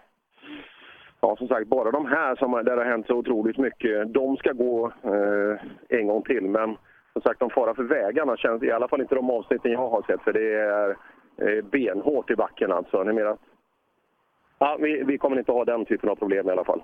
[1.22, 4.38] ja, som sagt, bara de här som, där det har hänt så otroligt mycket, de
[4.38, 5.60] ska gå eh,
[6.00, 6.44] en gång till.
[6.44, 6.78] Men
[7.14, 10.02] som sagt, de fara för vägarna känns i alla fall inte de avsnitten jag har
[10.02, 10.90] sett, för det är
[11.38, 13.04] eh, benhårt i backen alltså.
[13.04, 13.38] Ni menar?
[14.60, 16.84] Ja, vi, vi kommer inte ha den typen av problem i alla fall.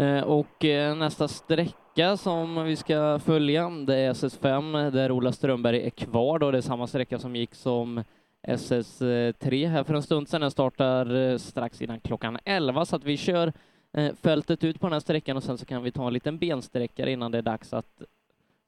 [0.00, 5.86] Eh, och eh, nästa sträcka som vi ska följa, det är SS5 där Ola Strömberg
[5.86, 6.50] är kvar då.
[6.50, 8.02] Det är samma sträcka som gick som
[8.48, 10.40] SS3 här för en stund sedan.
[10.40, 13.52] Den startar eh, strax innan klockan 11 så att vi kör
[14.22, 17.12] fältet ut på den här sträckan och sen så kan vi ta en liten bensträckare
[17.12, 18.02] innan det är dags att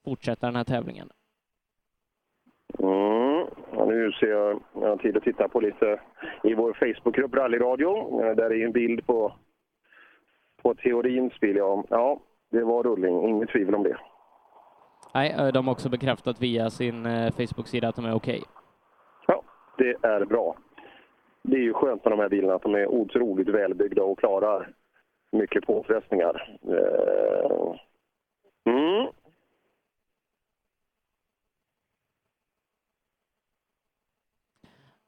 [0.04, 1.08] fortsätta den här tävlingen.
[2.78, 3.46] Mm.
[3.72, 6.00] Ja, nu ser jag, jag har tid att titta på lite
[6.42, 8.20] i vår Facebookgrupp Rallyradio.
[8.34, 9.32] Där är ju en bild på,
[10.62, 11.56] på teorins bil.
[11.56, 11.84] Ja.
[11.88, 12.20] ja,
[12.50, 13.96] det var rullning, inget tvivel om det.
[15.14, 18.42] Nej, eh, de har också bekräftat via sin eh, Facebook-sida att de är okej.
[19.26, 19.42] Ja,
[19.78, 20.56] det är bra.
[21.42, 24.72] Det är ju skönt med de här bilarna att de är otroligt välbyggda och klarar
[25.32, 26.58] mycket påfrestningar.
[26.68, 27.74] Eh,
[28.64, 29.06] Mm.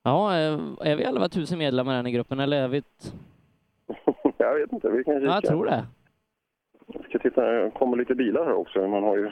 [0.02, 0.32] Ja,
[0.80, 3.14] är vi 11 000 medlemmar i gruppen eller är vi ett...
[4.46, 5.26] Jag vet inte, vi kan kika.
[5.26, 5.84] Ja, jag tror det.
[6.86, 8.88] Jag ska titta, det kommer lite bilar här också.
[8.88, 9.30] Man har ju...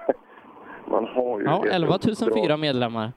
[0.90, 1.44] Man har ju...
[1.44, 2.32] Ja, ett 11 uppdrag.
[2.46, 3.12] 004 medlemmar.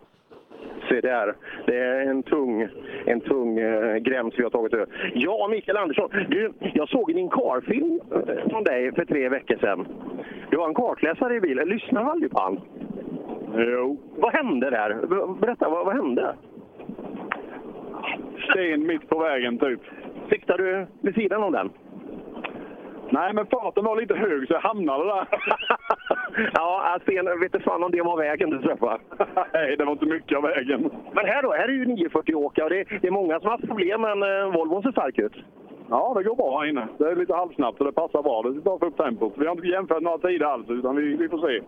[0.90, 1.36] Se där.
[1.66, 2.68] Det är en tung,
[3.06, 5.12] en tung eh, gräns vi har tagit över.
[5.14, 6.10] Ja, Mikael Andersson.
[6.30, 9.88] Du, jag såg din karfilm eh, från dig för tre veckor sedan.
[10.50, 11.68] Du har en kartläsare i bilen.
[11.70, 12.60] Lyssnar du aldrig på han?
[13.56, 13.98] Jo.
[14.16, 14.94] Vad hände där?
[15.08, 16.36] Ber- Berätta, vad, vad hände?
[18.50, 19.82] Sten mitt på vägen typ.
[20.32, 21.70] Siktar du vid sidan om den?
[23.10, 25.28] Nej, men farten var lite hög så jag hamnade där.
[26.54, 29.00] ja, Sten, vet du fan om det var vägen du träffade?
[29.54, 30.90] Nej, det var inte mycket av vägen.
[31.14, 33.58] Men här då, här är ju 940 åka och det, det är många som har
[33.58, 35.34] haft problem men eh, Volvon ser stark ut.
[35.92, 36.88] Ja, det går bra här inne.
[36.98, 38.42] Det är lite halvsnabbt så det passar bra.
[38.42, 39.34] Det är bara att få upp tempot.
[39.38, 41.62] Vi har inte jämfört några tider alls, utan vi, vi får se.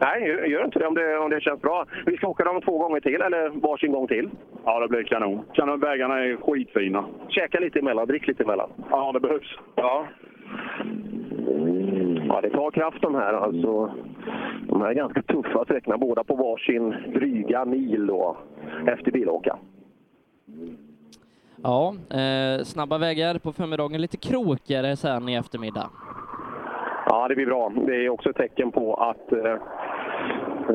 [0.00, 1.84] Nej, gör- gör inte det om, det om det känns bra.
[2.06, 4.30] Vi ska åka dem två gånger till, eller varsin gång till.
[4.64, 5.40] Ja, det blir kanon.
[5.52, 5.80] kanon.
[5.80, 7.04] Vägarna är skitfina.
[7.28, 8.70] Käka lite emellan, drick lite emellan.
[8.90, 9.58] Ja, det behövs.
[9.74, 10.06] Ja.
[12.28, 13.90] Ja, det tar kraft de här alltså.
[14.68, 18.36] De här är ganska tuffa sträckorna, båda på varsin dryga mil då,
[18.86, 19.56] efter bilåka.
[21.62, 25.90] Ja, eh, snabba vägar på förmiddagen, lite krokigare sen i eftermiddag.
[27.06, 27.72] Ja, det blir bra.
[27.86, 29.52] Det är också ett tecken på att, eh,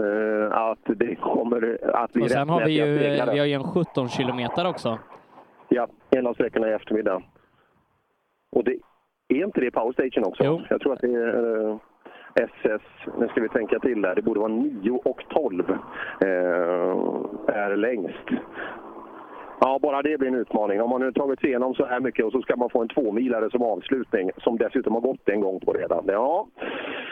[0.02, 2.98] eh, att det kommer att bli Och sen har vi ju,
[3.32, 5.00] vi har ju en 17 kilometer också.
[5.70, 7.24] Ja, en av sträckorna i eftermiddag.
[8.52, 8.78] Och det
[9.28, 10.44] är inte det Power Station också?
[10.44, 10.62] Jo.
[10.70, 11.78] Jag tror att det är eh,
[12.36, 12.82] SS,
[13.20, 16.28] nu ska vi tänka till där, det borde vara 9 och 12 eh,
[17.48, 18.30] är längst.
[19.60, 20.82] Ja, bara det blir en utmaning.
[20.82, 22.88] Om man nu tagit sig igenom så här mycket och så ska man få en
[22.88, 26.04] tvåmilare som avslutning, som dessutom har gått en gång på redan.
[26.08, 26.48] Ja,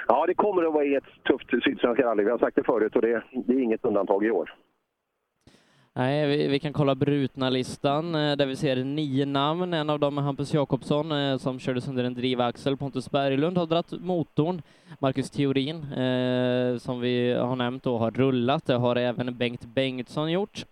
[0.08, 2.24] ja det kommer att vara ett tufft Sydsvenska rally.
[2.24, 4.56] Vi har sagt det förut och det, det är inget undantag i år.
[5.98, 9.74] Nej, vi, vi kan kolla brutna-listan eh, där vi ser nio namn.
[9.74, 12.78] En av dem är Hampus Jakobsson eh, som körde sönder en drivaxel.
[12.78, 14.62] Pontus Berglund har dratt motorn.
[15.00, 18.66] Marcus Theorin, eh, som vi har nämnt, då, har rullat.
[18.66, 20.66] Det har även Bengt Bengtsson gjort.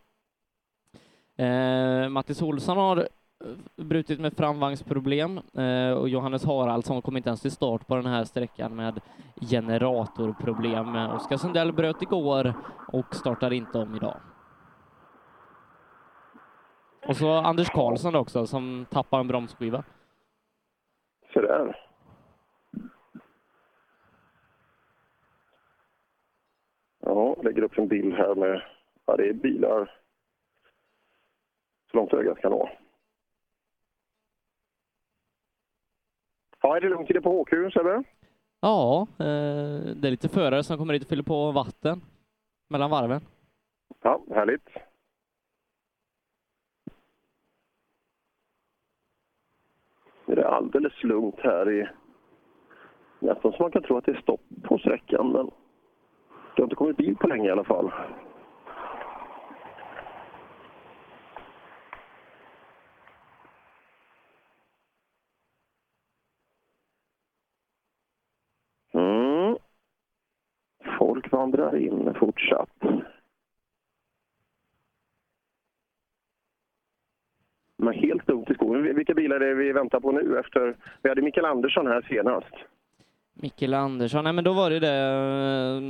[1.37, 3.05] Eh, Mattis Olsson har eh,
[3.75, 8.23] brutit med framvagnsproblem eh, och Johannes Haraldsson kom inte ens till start på den här
[8.23, 9.01] sträckan med
[9.41, 10.95] generatorproblem.
[10.95, 12.53] Eh, Oskar Sundell bröt igår
[12.87, 14.17] och startar inte om idag.
[17.07, 19.83] Och så Anders Karlsson också som tappar en bromsskiva.
[21.33, 21.75] Så där.
[27.05, 28.61] Ja, lägger upp en bild här med,
[29.05, 30.02] ja det är bilar
[31.93, 32.69] så långt ögat kan nå.
[36.61, 38.03] Ja, är det lugnt inne på HQ, Sebbe?
[38.61, 42.01] Ja, eh, det är lite förare som kommer hit och fyller på vatten
[42.69, 43.21] mellan varven.
[44.01, 44.69] Ja, härligt.
[50.25, 51.89] Det är alldeles lugnt här i...
[53.19, 55.45] Nästan som man kan tro att det är stopp på sträckan, men
[56.55, 57.91] det har inte kommit bil på länge i alla fall.
[68.93, 69.57] Mm.
[70.99, 72.69] Folk vandrar in fortsatt.
[77.77, 78.95] Men helt lugnt i skogen.
[78.95, 80.39] Vilka bilar är det vi väntar på nu?
[80.39, 80.75] efter?
[81.01, 82.53] Vi hade Mikael Andersson här senast.
[83.33, 84.97] Mikael Andersson, nej men då var det det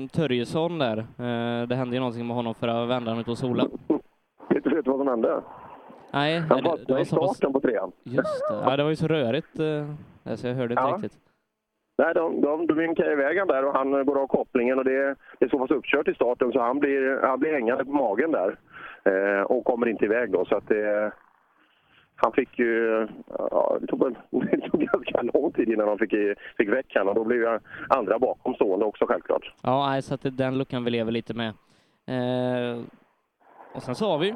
[0.04, 0.98] eh, Törjesson där.
[0.98, 3.64] Eh, det hände ju någonting med honom förra vändan ute hos Sola.
[4.50, 5.42] Vet du vad som hände?
[6.14, 7.92] Nej, Han fastnade i starten på trean.
[8.04, 8.56] Just det.
[8.66, 11.00] Ja, det var ju så rörigt, eh, så jag hörde inte Ja.
[11.02, 11.20] riktigt.
[11.98, 15.16] Nej, de, de, de vinkar iväg vägen där och han går av kopplingen och det,
[15.40, 18.32] det är så pass uppkört i starten så han blir, han blir hängande på magen
[18.32, 18.58] där
[19.04, 20.46] eh, och kommer inte iväg då.
[20.46, 21.12] Så att det,
[22.16, 24.00] han fick ju, ja, det tog,
[24.32, 26.14] det tog ganska lång tid innan han fick,
[26.58, 27.60] fick väck honom och då blev ju
[27.90, 29.54] andra bakom stående också självklart.
[29.62, 31.54] Ja, så att det är den luckan vi lever lite med.
[32.08, 32.82] Eh,
[33.76, 34.30] och sen så har vi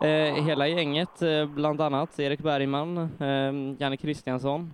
[0.00, 4.72] eh, hela gänget, eh, bland annat Erik Bergman, eh, Janne Kristiansson,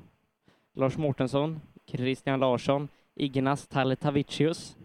[0.75, 1.61] Lars Mårtensson,
[1.97, 4.77] Christian Larsson, Ignas Taletavicius.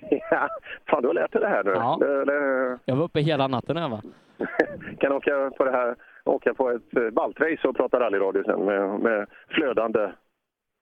[0.30, 0.48] Ja,
[0.90, 1.70] fan, du har lärt dig det här nu.
[1.70, 1.96] Ja.
[2.00, 4.02] Det, det, Jag var uppe hela natten här va?
[5.00, 9.00] kan åka på det här, åka på ett eh, baltrace och prata rallyradio sen med,
[9.00, 10.12] med flödande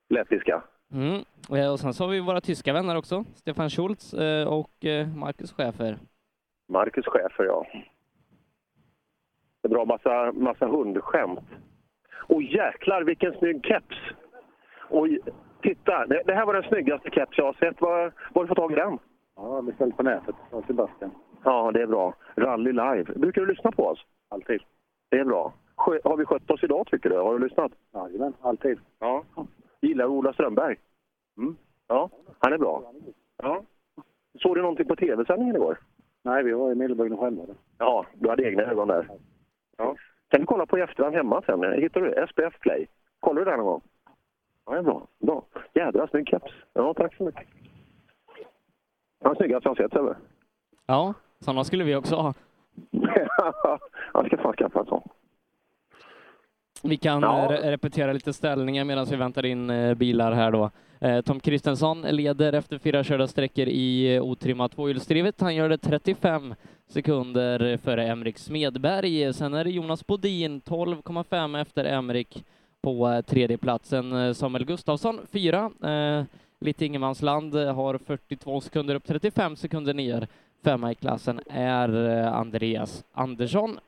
[0.08, 0.62] lettiska.
[0.92, 1.24] Mm.
[1.50, 4.70] Eh, Och sen så har vi våra tyska vänner också, Stefan Schultz eh, och
[5.16, 5.98] Marcus Schäfer.
[6.68, 7.66] Marcus Schäfer, ja.
[9.62, 11.40] Det är bra massa, massa hundskämt.
[12.28, 13.96] Och jäklar vilken snygg keps!
[14.90, 15.18] Oj,
[15.62, 16.06] titta!
[16.06, 17.80] Det, det här var den snyggaste keps jag har sett.
[17.80, 18.98] Var var har du fått tag i den?
[19.36, 21.10] Ja, beställt på nätet av Sebastian.
[21.44, 22.14] Ja, det är bra.
[22.36, 23.04] Rally live.
[23.04, 24.04] Brukar du lyssna på oss?
[24.28, 24.60] Alltid.
[25.10, 25.52] Det är bra.
[25.76, 27.16] Har vi skött oss idag tycker du?
[27.18, 27.72] Har du lyssnat?
[27.94, 28.78] Jajamän, alltid.
[28.98, 29.24] Ja.
[29.80, 30.76] Gillar du Ola Strömberg?
[31.38, 31.56] Mm.
[31.88, 32.92] Ja, han är bra.
[33.42, 33.62] Ja.
[34.38, 35.78] Såg du någonting på tv-sändningen igår?
[36.22, 37.42] Nej, vi var i Medelbygden själva.
[37.78, 39.08] Ja, du hade egna ögon där.
[39.76, 39.94] Ja.
[40.28, 41.72] Kan du kolla på i efterhand hemma sen?
[41.72, 42.86] Hittar du SPF Play?
[43.20, 43.82] Kollar du där någon gång?
[44.66, 45.06] Ja, det är bra.
[45.18, 45.44] bra.
[45.74, 46.52] Jädra snygg keps.
[46.72, 47.46] Ja, tack så mycket.
[49.24, 50.16] Ja, snyggast jag sett, Sebbe.
[50.86, 52.34] Ja, sådana skulle vi också ha.
[54.14, 55.08] jag ska fan skaffa en sån.
[56.82, 57.44] Vi kan Ja.
[57.44, 60.70] eh, re repetera lite ställningar medan vi väntar in eh, bilar här då.
[61.00, 65.40] Eh, Tom Kristensson leder efter fyra körda sträckor i eh, otrimmat tvåhjulsdrivet.
[65.40, 66.54] Han gör det 35
[66.86, 69.32] sekunder före Emrik Smedberg.
[69.34, 72.44] Sen är det Jonas Bodin 12,5 efter Emrik
[72.86, 74.12] på eh, tredjeplatsen.
[74.12, 75.70] Eh, Samuel Gustafsson fyra.
[75.82, 76.24] Eh,
[76.60, 80.28] Lite Ingenmansland har 42 sekunder upp, 35 sekunder ner.
[80.64, 81.88] Femma i klassen är
[82.26, 83.78] Andreas Andersson.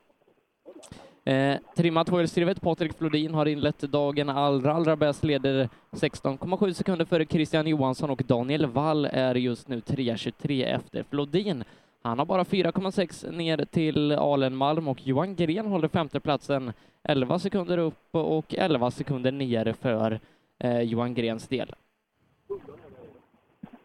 [1.25, 2.61] Eh, trimmat tvåhjulsdrivet.
[2.61, 8.21] Patrik Flodin har inlett dagen allra, allra bäst, leder 16,7 sekunder före Christian Johansson och
[8.25, 11.63] Daniel Wall är just nu 3.23 efter Flodin.
[12.01, 16.73] Han har bara 4,6 ner till Alenmalm och Johan Gren håller femteplatsen
[17.03, 20.19] 11 sekunder upp och 11 sekunder ner för
[20.59, 21.75] eh, Johan Grens del.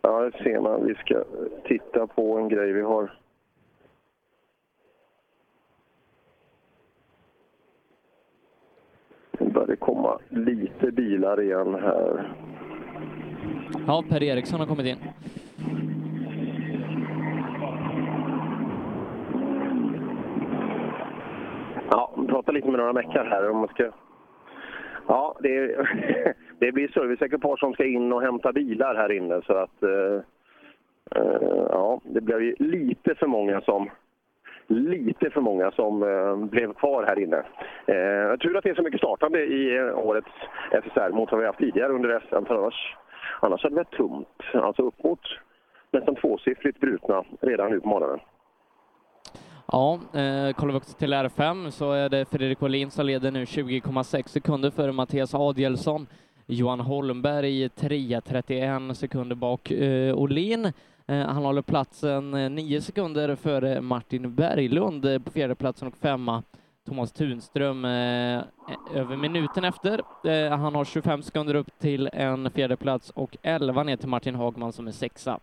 [0.03, 0.87] Ja, det ser man.
[0.87, 1.25] Vi ska
[1.69, 3.19] titta på en grej vi har.
[9.39, 12.35] Nu börjar det komma lite bilar igen här.
[13.87, 14.99] Ja, Per Eriksson har kommit in.
[21.91, 23.91] Ja, prata lite med några meckar här om man ska...
[25.07, 25.89] Ja, det, är,
[26.59, 29.83] det blir serviceekipage som ska in och hämta bilar här inne så att...
[29.83, 30.21] Eh,
[31.17, 33.91] eh, ja, det blev ju lite för många som...
[34.67, 37.37] Lite för många som eh, blev kvar här inne.
[37.87, 40.33] Eh, tur att det är så mycket startande i eh, årets
[40.71, 42.97] SSR mot vad vi haft tidigare under SM, för annars,
[43.41, 44.43] annars hade det varit tomt.
[44.55, 45.21] Alltså upp mot
[45.91, 48.21] nästan tvåsiffrigt brutna redan nu på morgonen.
[49.67, 53.45] Ja, eh, kollar vi också till R5 så är det Fredrik Wallin som leder nu
[53.45, 56.07] 20,6 sekunder före Mattias Adielsson.
[56.47, 60.65] Johan Holmberg 3.31 sekunder bak eh, Olin.
[61.07, 65.97] Eh, han håller platsen eh, 9 sekunder före Martin Berglund eh, på fjärde platsen och
[65.97, 66.43] femma
[66.87, 68.43] Thomas Tunström eh, eh,
[68.95, 70.03] över minuten efter.
[70.25, 74.35] Eh, han har 25 sekunder upp till en fjärde plats och 11 ner till Martin
[74.35, 75.41] Hagman som är sexa.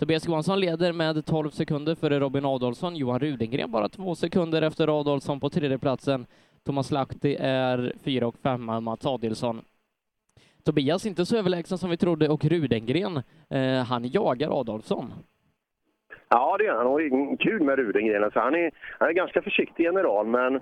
[0.00, 2.96] Tobias Johansson leder med 12 sekunder före Robin Adolfsson.
[2.96, 6.26] Johan Rudengren bara två sekunder efter Adolfsson på tredjeplatsen.
[6.66, 9.60] Thomas Lahti är fyra och femma, Mats Adilsson.
[10.64, 13.16] Tobias inte så överlägsen som vi trodde och Rudengren,
[13.50, 15.12] eh, han jagar Adolfsson.
[16.28, 16.86] Ja, det är han.
[16.86, 18.24] Och kul med Rudengren.
[18.24, 20.60] Alltså, han, är, han är ganska försiktig general, men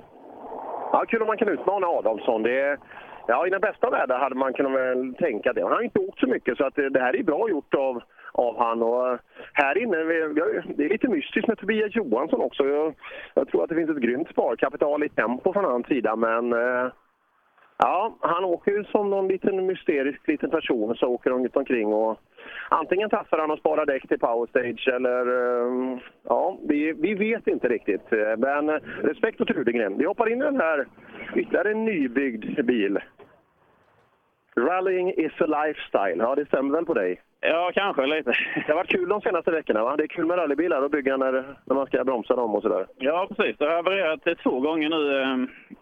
[0.93, 2.43] ja, kul om man kan utmana Adolfsson.
[2.43, 2.79] Det är,
[3.27, 5.63] ja, I den bästa världen hade man kunnat väl tänka det.
[5.63, 8.03] Han har inte åkt så mycket, så att det, det här är bra gjort av,
[8.39, 8.83] av han.
[8.83, 9.19] Och
[9.53, 12.67] här inne, vi, vi har, det är lite mystiskt med Tobias Johansson också.
[12.67, 12.95] Jag,
[13.35, 16.89] jag tror att det finns ett grymt sparkapital i tempo från hans sida, men eh,
[17.81, 21.93] Ja, han åker ju som någon liten mysterisk liten person så åker han runt omkring
[21.93, 22.21] och
[22.69, 27.69] antingen tassar han och sparar däck till powerstage eller eh, ja, vi, vi vet inte
[27.69, 28.11] riktigt.
[28.39, 29.99] Men eh, respekt åt Rudengren.
[29.99, 30.87] Vi hoppar in i den här
[31.35, 32.99] ytterligare en nybyggd bil.
[34.57, 36.19] Rallying is a lifestyle.
[36.19, 37.21] Ja, det stämmer väl på dig?
[37.41, 38.33] Ja, kanske lite.
[38.55, 39.97] Det har varit kul de senaste veckorna va?
[39.97, 41.33] Det är kul med rallybilar och bygga när,
[41.65, 42.87] när man ska bromsa dem och sådär.
[42.99, 43.57] Ja, precis.
[43.59, 45.37] Det har havererat två gånger nu eh,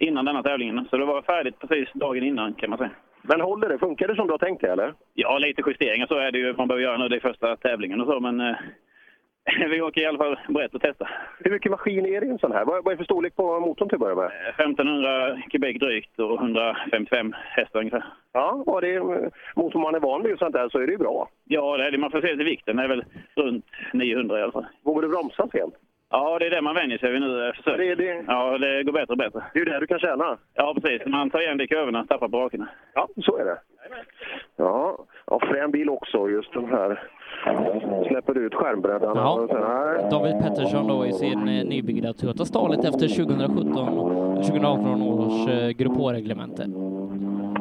[0.09, 0.87] innan denna tävlingen.
[0.91, 2.91] Så det var färdigt precis dagen innan kan man säga.
[3.23, 3.79] Men håller det?
[3.79, 4.95] Funkar det som du har tänkt det eller?
[5.15, 7.09] Ja, lite justeringar så är det ju man behöver göra nu.
[7.09, 8.57] Det är första tävlingen och så, men eh,
[9.71, 11.09] vi åker i alla fall brett och testa.
[11.39, 12.65] Hur mycket maskin är det i en sån här?
[12.65, 14.31] Vad är det för storlek på motorn till att börja med?
[14.59, 18.05] 1500 kubik drygt och 155 hästar ungefär.
[18.33, 19.01] Ja, och det,
[19.57, 21.29] mot om man är van vid och sånt där så är det ju bra.
[21.45, 21.99] Ja, det är det.
[21.99, 22.77] Man får se till vikten.
[22.77, 23.05] Det är väl
[23.35, 24.67] runt 900 i alla fall.
[24.85, 25.75] Vågar du bromsa sent?
[26.11, 27.47] Ja, det är det man vänjer sig vid nu.
[27.49, 27.77] eh, Försök.
[27.79, 29.43] Det, det, Ja, det går bättre och bättre.
[29.53, 30.39] det är ju där du kan tjäna.
[30.55, 31.07] Ja, precis.
[31.07, 32.69] Man tar igen det i kurvorna, tappar på rakerna.
[32.95, 33.59] Ja, så är det.
[34.57, 34.99] Ja,
[35.31, 37.03] ja frän bil också, just den här.
[38.09, 39.21] Släpper ut skärmbreddarna.
[39.21, 40.09] Ja.
[40.11, 45.97] David Pettersson då i sin eh, nybyggda Toyota Starlet efter 2017 2018 års eh, Grupp
[45.97, 46.67] H-reglemente.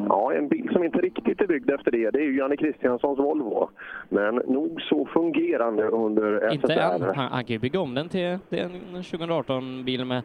[0.08, 3.18] Ja, en bil som inte riktigt är byggd efter det, det är ju Janne Kristianssons
[3.18, 3.70] Volvo.
[4.08, 7.02] Men nog så fungerande under Inte än.
[7.02, 8.70] Han, han kan ju bygga om den till, till en
[9.02, 10.22] 2018-bil med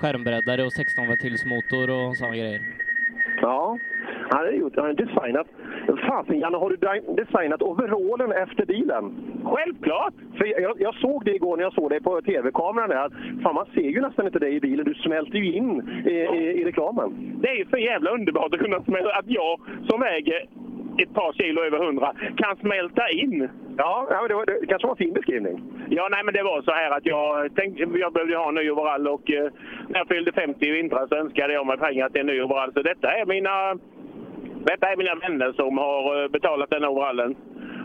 [0.00, 2.60] skärmbreddare och 16 ventilsmotor och sådana grejer.
[3.42, 3.78] Ja,
[4.30, 5.46] han har, gjort, han har designat
[6.08, 9.14] Fasen Janne, har du de- designat overallen efter bilen?
[9.44, 10.14] Självklart!
[10.38, 12.88] För jag, jag såg det igår när jag såg dig på tv-kameran.
[12.88, 13.10] Där.
[13.42, 14.84] Fan, man ser ju nästan inte dig i bilen.
[14.84, 17.38] Du smälter ju in i, i, i reklamen.
[17.42, 20.46] Det är ju så jävla underbart att kunna smälta, att jag som väger
[20.98, 23.48] ett par kilo över 100 kan smälta in.
[23.76, 25.62] Ja, det, var, det kanske var en fin beskrivning.
[25.88, 28.70] Ja, nej men det var så här att jag tänkte, jag behövde ha en ny
[28.70, 29.50] overall och eh,
[29.88, 32.72] när jag fyllde 50 i vintras önskade jag mig pengar till en ny overall.
[32.72, 33.78] Så detta är mina,
[34.64, 37.36] detta är mina vänner som har eh, betalat den overallen.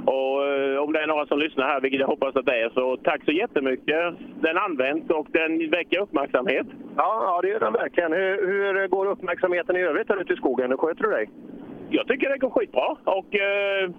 [0.05, 2.69] Och eh, om det är några som lyssnar här, vilket jag hoppas att det är,
[2.69, 4.13] så tack så jättemycket.
[4.41, 6.67] Den används och den väcker uppmärksamhet.
[6.97, 8.13] Ja, ja det är den verkligen.
[8.13, 10.69] Hur, hur går uppmärksamheten i övrigt här ute i skogen?
[10.69, 11.29] Hur sköter du dig?
[11.89, 12.97] Jag tycker det går skitbra.
[13.03, 13.89] Och, eh,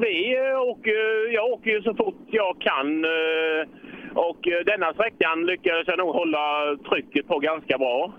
[0.00, 3.04] vi eh, åker, jag åker ju så fort jag kan.
[3.04, 3.68] Eh,
[4.14, 8.12] och eh, denna sträckan lyckades jag nog hålla trycket på ganska bra.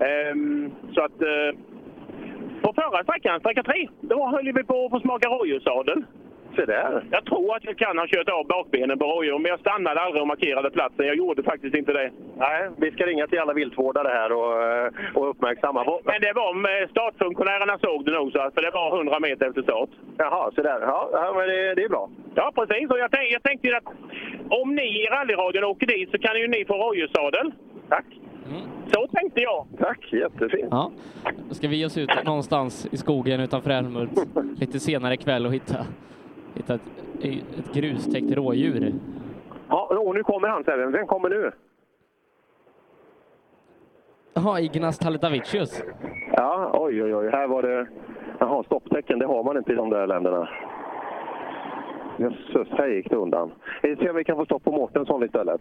[0.00, 1.58] Ehm, så att eh,
[2.62, 6.04] på förra sträckan, sträcka tre, då höll vi på att få smaka rådjurssadel.
[6.56, 7.04] Se där.
[7.10, 10.22] Jag tror att jag kan ha kört av bakbenen på rådjur, men jag stannade aldrig
[10.22, 11.06] och markerade platsen.
[11.06, 12.10] Jag gjorde faktiskt inte det.
[12.36, 15.84] Nej, vi ska ringa till alla viltvårdare här och, eh, och uppmärksamma.
[16.04, 19.62] Men det var med startfunktionärerna såg det nog, så för det var 100 meter efter
[19.62, 19.90] start.
[20.16, 20.80] Jaha, så där.
[20.80, 22.10] Ja, men det, det är bra.
[22.34, 22.90] Ja, precis.
[22.90, 23.88] Och jag, tänk, jag tänkte att
[24.60, 27.52] om ni i rallyradion åker dit så kan ju ni få rådjurssadel.
[27.88, 28.04] Tack.
[28.86, 29.66] Så tänkte jag.
[29.78, 30.68] Tack, jättefint.
[30.70, 30.90] Ja.
[31.48, 34.26] Då ska vi ge oss ut någonstans i skogen utanför Älmhult
[34.56, 35.86] lite senare ikväll och hitta,
[36.54, 36.80] hitta ett,
[37.22, 38.92] ett grustäckt rådjur.
[39.68, 40.86] Ja, och nu kommer han Sebbe.
[40.86, 41.50] Vem kommer nu?
[44.34, 45.82] Jaha, Ignaz Taletavicius.
[46.32, 47.30] Ja, oj, oj, oj.
[47.30, 47.86] Här var det...
[48.38, 49.18] Jaha, stopptecken.
[49.18, 50.48] Det har man inte i de där länderna.
[52.18, 53.50] Jösses, här gick det undan.
[53.82, 55.60] Vi ser om vi kan få stopp på Mårtensson istället.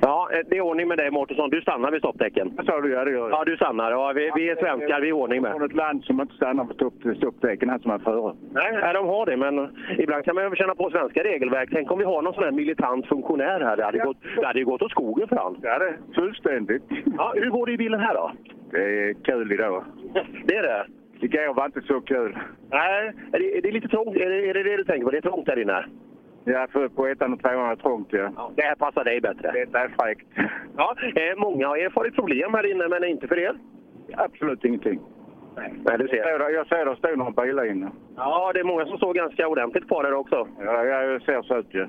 [0.00, 1.50] Ja, eh, det är ordning med dig Mårtensson.
[1.50, 2.52] Du stannar vid stopptecken.
[2.56, 2.92] Vad sa du?
[2.92, 3.30] Ja, det gör jag.
[3.30, 3.90] Ja, du stannar.
[3.90, 5.52] Ja, vi, vi är svenskar, vi är ordning med.
[5.52, 8.34] Från ett land som inte stannar på stopp, stopptecken, här som är före.
[8.52, 9.68] Nej, nej, de har det, men
[9.98, 11.68] ibland kan man ju känna på svenska regelverk.
[11.72, 13.76] Tänk om vi har någon sån här militant funktionär här.
[13.76, 15.56] Det hade, gått, det hade ju gått åt skogen för han.
[15.62, 16.82] Ja, det fullständigt.
[17.16, 18.32] Ja, hur går det i bilen här då?
[18.70, 19.84] Det är kul idag.
[20.44, 20.86] Det är det?
[21.20, 22.38] Igår var inte så kul.
[22.70, 24.16] Nej, är det, är det lite trångt?
[24.16, 25.10] Är det, är det det du tänker på?
[25.10, 25.84] Det är trångt där inne?
[26.52, 28.50] Ja, för på ettan och tvåan är det trångt, ja.
[28.56, 29.52] Det här passar dig bättre?
[29.52, 30.26] Detta är fräckt.
[30.76, 33.58] Ja, eh, många har erfarit problem här inne, men inte för er?
[34.16, 35.00] Absolut ingenting.
[35.56, 36.50] Nej, du ser.
[36.50, 37.90] Jag ser, det- det står några bilar inne.
[38.16, 40.48] Ja, det är många som står ganska ordentligt kvar där också.
[40.64, 41.86] Ja, jag ser så ut ju.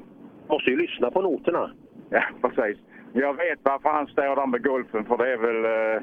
[0.48, 1.72] Måste ju lyssna på noterna.
[2.10, 2.84] Ja, precis.
[3.14, 5.66] Jag vet varför han står där med golfen, för det är väl
[5.96, 6.02] eh,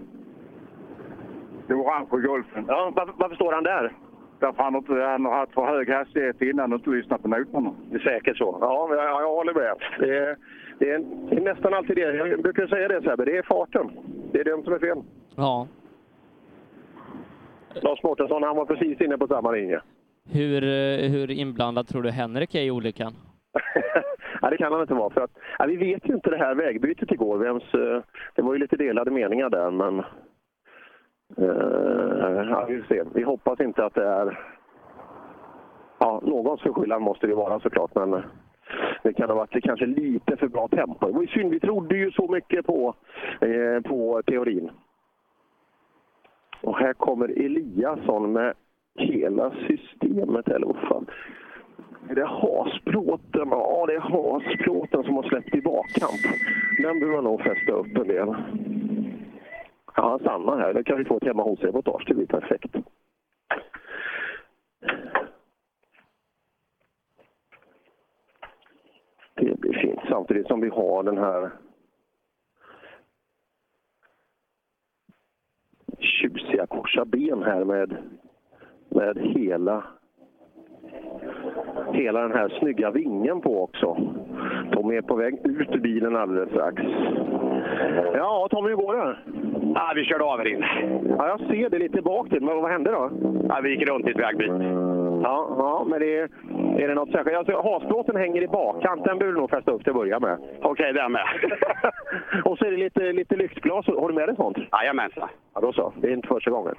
[1.66, 2.65] det orange golfen.
[2.69, 3.93] Ja, varför, varför står han där?
[4.39, 7.75] Därför han, inte, han har haft för hög hastighet innan och inte lyssnat på noterna.
[7.91, 8.59] Det är säkert så.
[8.61, 9.75] Ja, jag, jag håller med.
[9.99, 10.37] Det är,
[10.79, 10.99] det, är,
[11.31, 12.17] det är nästan alltid det.
[12.17, 13.91] Jag brukar säga det Sebbe, det är farten.
[14.33, 15.03] Det är det som är fel.
[15.37, 15.69] Ja.
[17.83, 19.81] Lars Mårtensson, han var precis inne på samma linje.
[20.32, 23.13] Hur, eh, hur inblandad tror du Henrik är i olyckan?
[24.43, 25.11] Nej, det kan han inte vara.
[25.11, 27.39] För att, ja, vi vet ju inte det här vägbytet igår.
[27.39, 28.03] Vems, eh,
[28.35, 30.03] det var ju lite delade meningar där, men...
[31.37, 33.03] Eh, ja, vi, får se.
[33.14, 34.38] vi hoppas inte att det är...
[35.98, 38.22] Ja, någons förskyllan måste det ju vara såklart, men
[39.03, 41.06] det kan ha varit kanske lite för bra tempo.
[41.06, 42.95] Det var ju synd, vi trodde ju så mycket på,
[43.40, 44.71] eh, på teorin.
[46.61, 48.55] Och här kommer Eliasson med
[48.98, 51.06] hela systemet, eller vad fan.
[52.09, 53.48] Är det hasplåten?
[53.51, 56.22] Ja, det är hasplåten som har släppt i bakkant.
[56.82, 58.35] Den behöver man nog fästa upp en del.
[59.97, 60.75] Ja, han stannar här.
[60.75, 62.05] Det kan vi få ett hemma hos-reportage.
[62.07, 62.77] Det blir perfekt.
[69.35, 70.01] Det blir fint.
[70.09, 71.51] Samtidigt som vi har den här
[75.99, 77.97] tjusiga korsa ben här med,
[78.89, 79.85] med hela
[81.93, 83.97] hela den här snygga vingen på också.
[84.73, 86.83] Tommy är på väg ut ur bilen alldeles strax.
[88.15, 89.16] Ja, Tommy, hur går det?
[89.79, 90.69] Ja, vi körde av här inne.
[91.19, 93.11] Ja, jag ser det lite bak till, men vad hände då?
[93.48, 94.53] Ja, vi gick runt i ett vägbyte.
[95.22, 96.29] Ja, ja men det är,
[96.79, 97.37] är det något särskilt?
[97.37, 100.38] Alltså, hasplåten hänger i bakkant, den behöver du nog fästa upp till att börja med.
[100.63, 101.27] Okej, det med.
[102.45, 103.87] Och så är det lite, lite lyktglas.
[103.87, 104.59] Har du med dig sånt?
[104.72, 105.29] Jajamensan.
[105.55, 105.93] Ja, då så.
[105.96, 106.74] Det är inte första gången.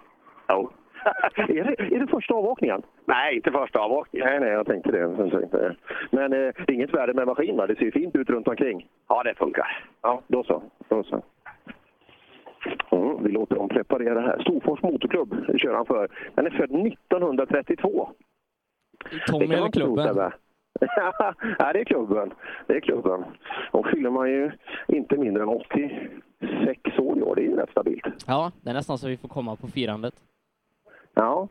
[0.50, 0.70] Jo.
[1.36, 2.82] är, det, är det första avåkningen?
[3.06, 4.28] Nej, inte första avåkningen.
[4.30, 5.00] Nej, nej, jag tänkte det.
[5.00, 5.76] Jag tänkte det.
[6.12, 7.68] Men eh, är inget värde med maskin, va?
[7.68, 8.88] Det ser ju fint ut runt omkring.
[9.10, 9.84] Ja, det funkar.
[10.02, 10.62] Ja, då så.
[10.90, 11.22] Då så.
[12.92, 14.40] Mm, vi låter dem preparera här.
[14.42, 16.08] Storfors Motorklubb kör han för.
[16.36, 18.10] Den är född 1932.
[19.28, 20.32] Tommy eller klubben?
[21.60, 22.34] Nej, det är klubben.
[22.68, 23.24] Det är klubben.
[23.72, 24.52] Och fyller man ju
[24.88, 27.36] inte mindre än 86 år i år.
[27.36, 28.06] Det är ju rätt stabilt.
[28.28, 30.14] Ja, det är nästan så vi får komma på firandet.
[31.14, 31.48] Ja,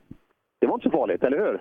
[0.60, 1.60] det var inte så farligt, eller hur?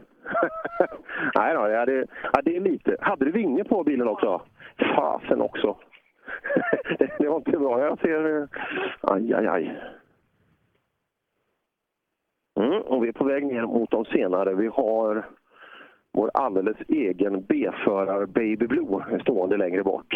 [1.36, 2.98] Nej då, ja, det, ja, det är lite.
[3.02, 4.42] Hade du vinge på bilen också?
[4.96, 5.76] Fasen också.
[7.20, 7.80] det, var inte bra.
[7.80, 8.42] Jag ser...
[8.42, 8.48] Eh,
[9.02, 9.82] aj, aj, aj.
[12.60, 14.56] Mm, och vi är på väg ner mot de senare.
[14.56, 15.26] Vi har
[16.14, 20.16] vår alldeles egen B-förare Baby Blue stående längre bort.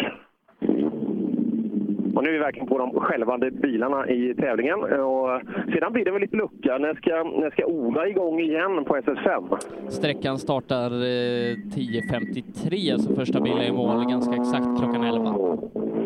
[2.14, 4.80] Och nu är vi verkligen på de självande bilarna i tävlingen.
[4.80, 5.40] Och
[5.74, 6.78] sedan blir det väl lite lucka.
[6.78, 9.58] När ska, när ska Ola igång igen på SS5?
[9.88, 15.34] Sträckan startar eh, 10.53, så första bilen är i mål ganska exakt klockan 11.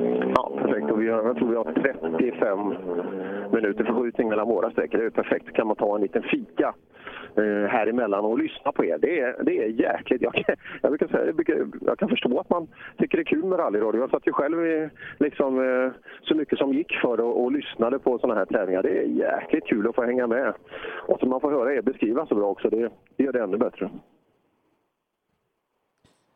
[0.05, 0.91] Mm, ja, perfekt.
[0.91, 2.59] Och vi har, jag tror vi har 35
[3.53, 4.99] minuter förskjutning mellan våra sträckor.
[4.99, 5.53] Det är perfekt.
[5.53, 6.75] kan man ta en liten fika
[7.37, 8.99] eh, här emellan och lyssna på er.
[8.99, 10.23] Det är, det är jäkligt.
[10.23, 12.67] Jag, kan- jag, brukar säga, jag, brukar, jag kan förstå att man
[12.99, 14.01] tycker det är kul med rallyradio.
[14.01, 15.93] Jag satt ju själv i, liksom, eh,
[16.23, 18.83] så mycket som gick för det och, och lyssnade på sådana här tävlingar.
[18.83, 20.55] Det är jäkligt kul att få hänga med.
[21.07, 22.71] Och så man får höra er beskriva så bra också.
[22.71, 23.91] Det, det gör det ännu bättre.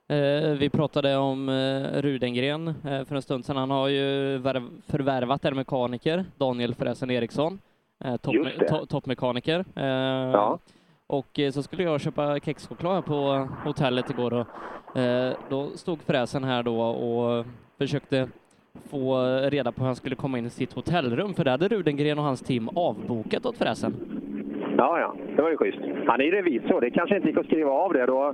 [0.08, 3.56] Eh, vi pratade om eh, Rudengren eh, för en stund sedan.
[3.56, 7.58] Han har ju värv- förvärvat en mekaniker, Daniel Fräsen Eriksson,
[8.88, 9.64] toppmekaniker.
[9.76, 10.56] Eh,
[11.06, 14.46] Och så skulle jag köpa kexchoklad på hotellet igår och
[15.48, 17.46] då stod Fräsen här då och
[17.78, 18.28] försökte
[18.90, 22.18] få reda på hur han skulle komma in i sitt hotellrum, för det hade Rudengren
[22.18, 23.94] och hans team avbokat åt Fräsen.
[24.80, 25.78] Ja, ja, det var ju schysst.
[26.06, 26.80] Han är ju revisor.
[26.80, 28.06] Det kanske inte gick att skriva av det.
[28.06, 28.26] Då,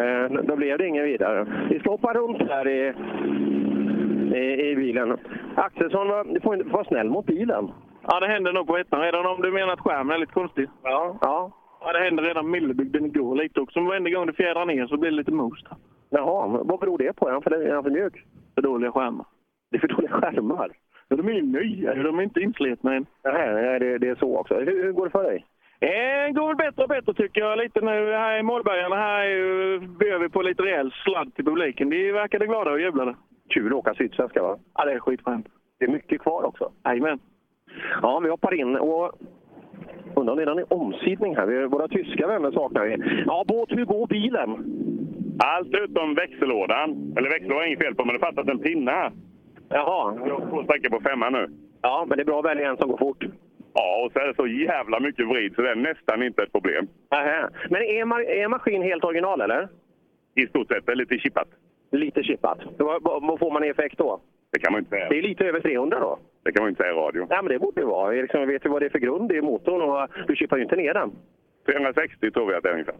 [0.00, 1.46] eh, då blev det ingen vidare.
[1.70, 2.92] Vi ska hoppa runt här i,
[4.34, 5.16] i, i bilen.
[5.54, 7.70] Axelsson, va- du får vara snäll mot bilen.
[8.08, 10.68] Ja, det händer nog på ettan redan om du menar att skärmen är lite konstig.
[10.82, 11.16] Ja.
[11.20, 11.50] Ja,
[11.80, 13.78] ja det hände redan Millebygden igår lite också.
[13.80, 15.66] Men varenda gång det fjädrar ner så blir det lite most.
[16.10, 17.28] Jaha, vad beror det på?
[17.28, 18.24] Är han för, är han för mjuk?
[18.54, 19.26] För dåliga skärmar.
[19.70, 20.70] Det är för dåliga skärmar?
[21.08, 23.06] Ja, de är ju nya, de är inte inslitna än.
[23.24, 24.54] Nej, nej det, det är så också.
[24.54, 25.44] Hur, hur går det för dig?
[25.82, 28.96] Det går väl bättre och bättre tycker jag lite nu här i målbergarna.
[28.96, 29.26] Här
[29.98, 31.90] bjöd vi på lite rejäl sladd till publiken.
[31.90, 33.14] De verkade glada och jublade.
[33.48, 34.58] Kul att åka Sydsvenska va?
[34.74, 35.46] Ja, det är skitskönt.
[35.78, 36.72] Det är mycket kvar också.
[36.84, 37.18] Jajamän.
[38.02, 39.12] Ja, vi hoppar in och
[40.14, 41.46] undrar om det är någon omsidning här.
[41.46, 43.22] Vi, våra tyska vänner saknar vi.
[43.26, 44.50] Ja, båt, hur går bilen?
[45.38, 47.14] Allt utom växellådan.
[47.16, 49.12] Eller växellådan är inget fel på, men det fattas en pinne här.
[49.68, 50.16] Jaha.
[50.26, 51.48] Jag har två sträckor på femman nu.
[51.82, 53.24] Ja, men det är bra att välja en som går fort.
[53.74, 56.52] Ja, och så är det så jävla mycket vrid så det är nästan inte ett
[56.52, 56.88] problem.
[57.10, 57.48] Aha.
[57.70, 59.68] Men är, ma är maskin helt original eller?
[60.34, 60.86] I stort sett.
[60.86, 61.48] Det är lite chippat.
[61.90, 62.58] Lite chippat.
[62.78, 64.20] Vad, vad, får man i effekt då?
[64.52, 65.08] Det kan man inte säga.
[65.08, 66.18] Det är lite över 300 då?
[66.44, 67.26] Det kan man inte säga i radio.
[67.30, 68.10] Ja, men det borde det vara.
[68.10, 70.76] Liksom, vet du vad det är för grund i motorn och du chippar ju inte
[70.76, 71.12] ner den.
[71.66, 72.94] 360 tror vi att det är ungefär.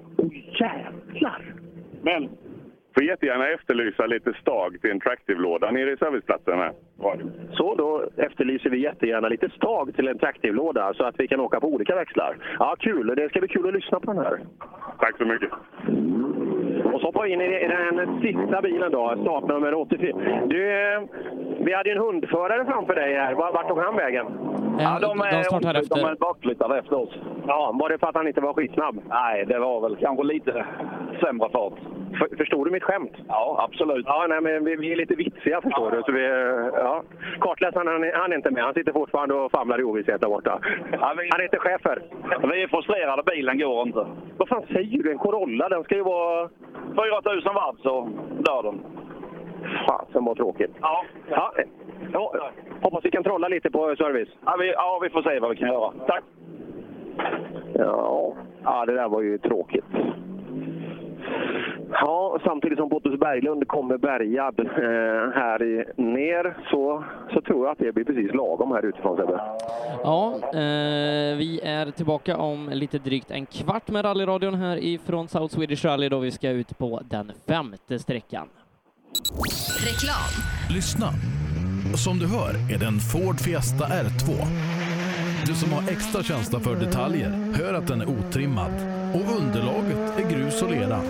[0.61, 1.55] Jävlar!
[2.03, 2.29] Men
[2.95, 6.73] får jättegärna efterlysa lite stag till en Tractive-låda nere i serviceplatsen här.
[7.53, 11.61] Så då efterlyser vi jättegärna lite stag till en traktivlåda så att vi kan åka
[11.61, 12.37] på olika växlar.
[12.59, 13.07] Ja, kul.
[13.17, 14.39] Det ska bli kul att lyssna på den här.
[14.99, 15.51] Tack så mycket.
[16.95, 20.17] Och så hoppar vi in i den sista bilen då, startnummer 84.
[20.47, 21.03] Du, eh,
[21.65, 23.35] vi hade ju en hundförare framför dig här.
[23.35, 24.27] Vart tog han vägen?
[24.79, 25.97] Ja, de är- de startar efter.
[25.97, 27.15] De är bakflyttade efter oss.
[27.47, 29.01] Ja, var det för att han inte var skitsnabb?
[29.09, 30.65] Nej, det var väl kanske lite
[31.21, 31.73] sämre fart.
[32.19, 33.13] För, förstod du mitt skämt?
[33.29, 34.07] Ja, absolut.
[34.09, 36.03] Ja, nej, men vi, vi är lite vitsiga förstår du.
[36.03, 36.25] Så vi,
[36.75, 37.03] ja.
[37.41, 38.65] Kartläsaren han, är- han är inte med.
[38.65, 40.59] Han sitter fortfarande och famlar i ovisshet där borta.
[41.01, 42.03] Han heter Schäfer.
[42.53, 44.07] Vi är frustrerade, bilen går inte.
[44.37, 45.11] Vad fan säger du?
[45.13, 46.49] En Corolla, den ska ju vara...
[46.95, 48.09] 4000 watt så
[48.39, 48.81] dör den.
[49.89, 50.71] Fasen vad tråkigt.
[50.81, 51.05] Ja.
[51.31, 51.53] Ja.
[52.13, 52.51] ja.
[52.83, 54.29] Hoppas vi kan trolla lite på service.
[54.47, 55.93] Ja vi, ja, vi får se vad vi kan göra.
[56.07, 56.25] Tack!
[57.75, 58.33] Ja,
[58.65, 59.85] ja det där var ju tråkigt.
[61.91, 67.73] Ja, samtidigt som Pontus Berglund kommer bärgad eh, här i, ner så, så tror jag
[67.73, 69.41] att det blir precis lagom här utifrån Sebbe.
[70.05, 75.55] Ja, eh, vi är tillbaka om lite drygt en kvart med rallyradion här ifrån South
[75.55, 78.49] Swedish Rally då vi ska ut på den femte sträckan.
[79.87, 80.33] Reklam.
[80.75, 81.07] Lyssna!
[81.97, 84.29] Som du hör är det en Ford Fiesta R2.
[85.47, 88.73] Du som har extra känsla för detaljer hör att den är otrimmad
[89.15, 91.01] och underlaget är grus och lera.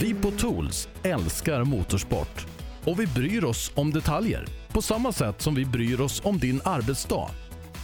[0.00, 2.46] Vi på Tools älskar motorsport
[2.84, 6.60] och vi bryr oss om detaljer på samma sätt som vi bryr oss om din
[6.64, 7.30] arbetsdag.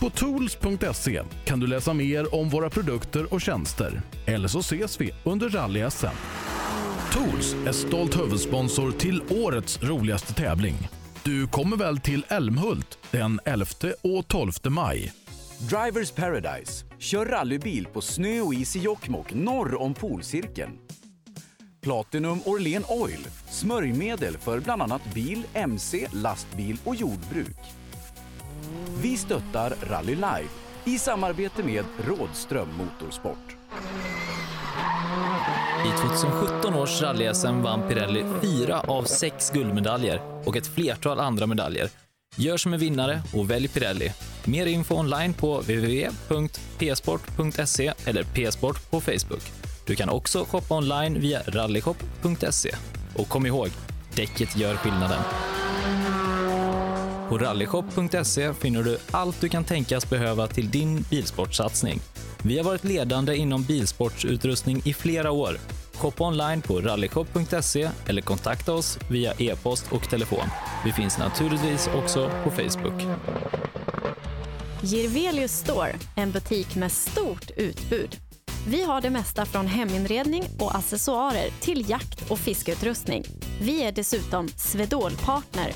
[0.01, 4.03] På tools.se kan du läsa mer om våra produkter och tjänster.
[4.27, 6.17] Eller så ses vi under rally-SM.
[7.13, 10.89] Tools är stolt huvudsponsor till årets roligaste tävling.
[11.23, 13.67] Du kommer väl till Älmhult den 11
[14.03, 15.24] och 12 maj?
[15.69, 16.85] Drivers Paradise.
[16.99, 20.79] Kör rallybil på snö och is i Jokkmokk norr om polcirkeln.
[21.81, 23.27] Platinum Orlen Oil.
[23.51, 27.57] Smörjmedel för bland annat bil, mc, lastbil och jordbruk.
[29.03, 33.57] Vi stöttar Rally Life i samarbete med Rådström Motorsport.
[35.87, 42.04] I 2017 års rally-SM vann Pirelli fyra av sex guldmedaljer och ett flertal andra medaljer.
[42.37, 44.13] Gör som en vinnare och välj Pirelli.
[44.45, 46.33] Mer info online på www.psport.se
[48.05, 49.43] eller psport på Facebook.
[49.87, 52.75] Du kan också shoppa online via rallyshop.se.
[53.15, 53.69] Och kom ihåg,
[54.15, 55.23] däcket gör skillnaden.
[57.29, 62.01] På rallyshop.se finner du allt du kan tänkas behöva till din bilsportsatsning.
[62.43, 65.59] Vi har varit ledande inom bilsportsutrustning i flera år.
[65.95, 70.49] Shoppa online på rallyshop.se eller kontakta oss via e-post och telefon.
[70.85, 73.03] Vi finns naturligtvis också på Facebook.
[74.83, 78.17] Girvelius Store, en butik med stort utbud.
[78.69, 83.25] Vi har det mesta från heminredning och accessoarer till jakt och fiskeutrustning.
[83.61, 85.73] Vi är dessutom Swedol-partner.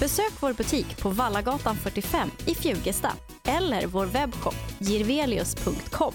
[0.00, 3.12] Besök vår butik på Vallagatan 45 i Fjugesta
[3.44, 6.14] eller vår webbshop girvelius.com.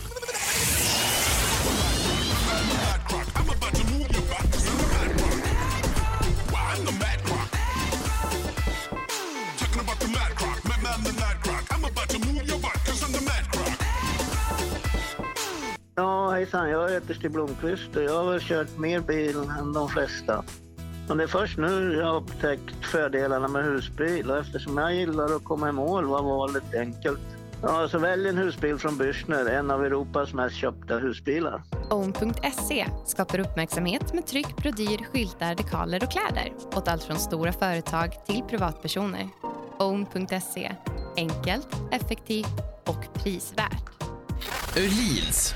[16.01, 16.69] Ja, hejsan.
[16.69, 20.43] Jag heter Stig Blomqvist och jag har väl kört mer bil än de flesta.
[21.09, 25.35] Och det är först nu jag har upptäckt fördelarna med husbil och eftersom jag gillar
[25.35, 27.19] att komma i mål var valet enkelt.
[27.61, 31.63] Ja, så välj en husbil från Bürstner, en av Europas mest köpta husbilar.
[31.89, 38.25] Own.se skapar uppmärksamhet med tryck, brodyr, skyltar, dekaler och kläder åt allt från stora företag
[38.25, 39.29] till privatpersoner.
[39.79, 40.75] Own.se
[41.17, 44.03] enkelt, effektivt och prisvärt.
[44.77, 45.55] Öhlins.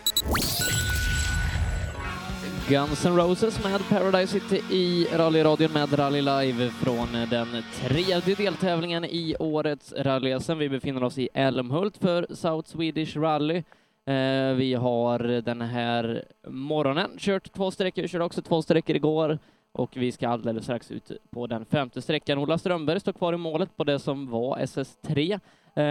[2.69, 9.05] Guns N' Roses med Paradise City i rallyradion med Rally Live från den tredje deltävlingen
[9.05, 10.55] i årets rally -SM.
[10.55, 13.63] Vi befinner oss i Älmhult för South Swedish Rally.
[14.05, 19.39] Eh, vi har den här morgonen kört två sträckor, körde också två sträckor igår
[19.71, 22.37] och vi ska alldeles strax ut på den femte sträckan.
[22.37, 25.33] Ola Strömberg står kvar i målet på det som var SS3.
[25.75, 25.81] Eh,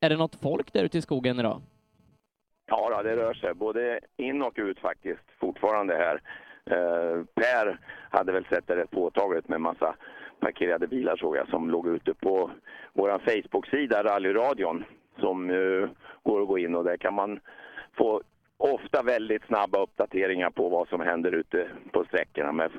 [0.00, 1.60] är det något folk där ute i skogen idag?
[2.66, 6.20] Ja, då, det rör sig både in och ut faktiskt fortfarande här.
[6.70, 7.78] Eh, per
[8.10, 9.94] hade väl sett det rätt påtagligt med massa
[10.40, 12.50] parkerade bilar såg jag som låg ute på
[12.92, 14.84] vår Facebook-sida Rallyradion
[15.20, 15.88] som eh,
[16.22, 17.40] går att gå in och där kan man
[17.98, 18.22] få
[18.56, 22.70] ofta väldigt snabba uppdateringar på vad som händer ute på sträckorna med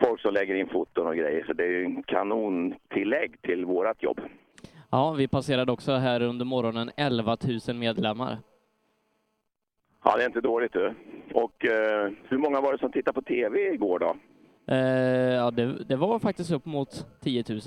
[0.00, 1.44] folk som lägger in foton och grejer.
[1.46, 4.20] Så det är ju en kanontillägg till vårt jobb.
[4.90, 7.36] Ja, vi passerade också här under morgonen 11
[7.68, 8.38] 000 medlemmar.
[10.04, 10.94] Ja, det är inte dåligt du.
[11.34, 14.16] Och eh, hur många var det som tittade på TV igår då?
[14.74, 17.60] Eh, ja, det, det var faktiskt upp mot 10 000.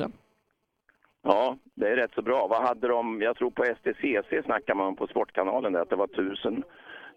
[1.23, 2.47] Ja, det är rätt så bra.
[2.47, 3.21] Vad hade de?
[3.21, 6.63] Jag tror på STCC snackar man på Sportkanalen där, att det var tusen,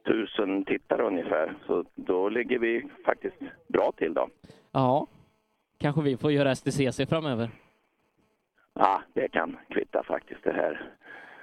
[0.07, 1.55] tusen tittare ungefär.
[1.67, 3.37] Så då ligger vi faktiskt
[3.69, 4.29] bra till då.
[4.73, 5.07] Ja,
[5.79, 7.51] kanske vi får göra STCC framöver.
[8.75, 10.93] Ja, det kan kvitta faktiskt det här.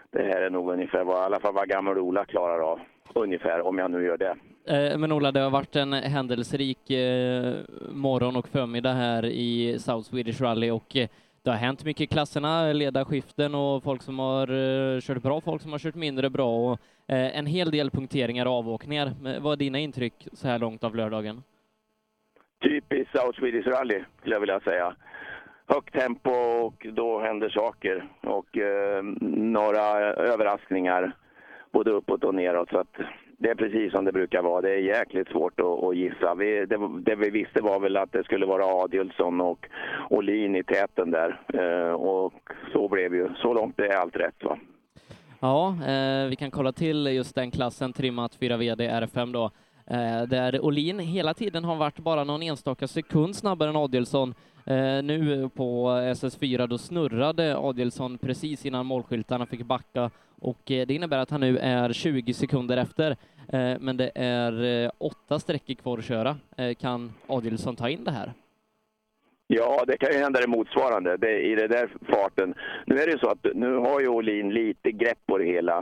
[0.10, 2.80] Det här är nog ungefär vad, i alla fall vad gammal Ola klarar av.
[3.16, 4.36] Ungefär, om jag nu gör det.
[4.66, 7.56] Eh, Men Ola, det har varit en händelserik eh,
[7.92, 11.08] morgon och förmiddag här i South Swedish Rally och eh,
[11.44, 14.48] det har hänt mycket i klasserna, ledarskiften och folk som har
[15.02, 19.12] kört bra, folk som har kört mindre bra och en hel del punkteringar och avåkningar.
[19.40, 21.44] Vad är dina intryck så här långt av lördagen?
[22.64, 24.96] Typiskt South Swedish Rally skulle jag vilja säga.
[25.68, 26.32] Högt tempo
[26.66, 28.08] och då händer saker.
[28.22, 29.84] Och eh, några
[30.14, 31.16] överraskningar
[31.72, 32.70] både uppåt och neråt.
[32.70, 32.98] Så att
[33.38, 34.62] det är precis som det brukar vara.
[34.62, 36.36] Det är jäkligt svårt att, att gissa.
[36.36, 39.68] Vi, det, det vi visste var väl att det skulle vara Adielsson och
[40.10, 41.42] Olin i täten där.
[41.54, 42.34] Eh, och
[42.74, 43.30] så blev ju.
[43.42, 44.44] Så långt är allt rätt.
[44.44, 44.58] Va?
[45.40, 49.52] Ja, eh, vi kan kolla till just den klassen, trimmat 4 VD R5 då,
[49.96, 54.34] eh, där Olin hela tiden har varit bara någon enstaka sekund snabbare än Adielsson.
[54.66, 60.94] Eh, nu på SS4 då snurrade Adielsson precis innan målskyltarna fick backa och eh, det
[60.94, 63.12] innebär att han nu är 20 sekunder efter.
[63.48, 66.38] Eh, men det är eh, åtta sträckor kvar att köra.
[66.58, 68.34] Eh, kan Adielsson ta in det här?
[69.54, 72.54] Ja, det kan ju hända det motsvarande det, i den där farten.
[72.86, 75.78] Nu är det ju så att nu har ju Olin lite grepp på det hela.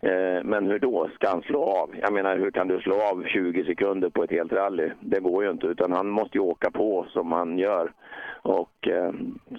[0.00, 1.10] Eh, men hur då?
[1.14, 1.90] Ska han slå av?
[2.00, 4.90] Jag menar, hur kan du slå av 20 sekunder på ett helt rally?
[5.00, 7.92] Det går ju inte, utan han måste ju åka på som han gör.
[8.42, 9.12] Och, eh,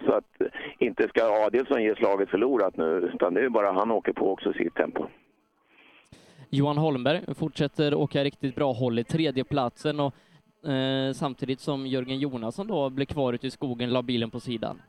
[0.05, 0.41] så att
[0.79, 4.31] inte ska Adielsson ge slaget förlorat nu, utan det är ju bara han åker på
[4.31, 5.05] också sitt tempo.
[6.49, 10.13] Johan Holmberg fortsätter åka riktigt bra håll i tredjeplatsen och
[10.65, 14.81] eh, samtidigt som Jörgen Jonasson då blir kvar ute i skogen, la bilen på sidan.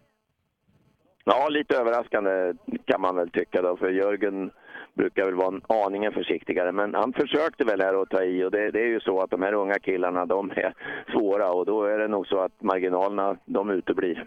[1.24, 4.50] Ja, lite överraskande kan man väl tycka då, för Jörgen
[4.94, 6.72] brukar väl vara en aningen försiktigare.
[6.72, 9.30] Men han försökte väl här att ta i och det, det är ju så att
[9.30, 10.74] de här unga killarna, de är
[11.12, 14.26] svåra och då är det nog så att marginalerna, de uteblir.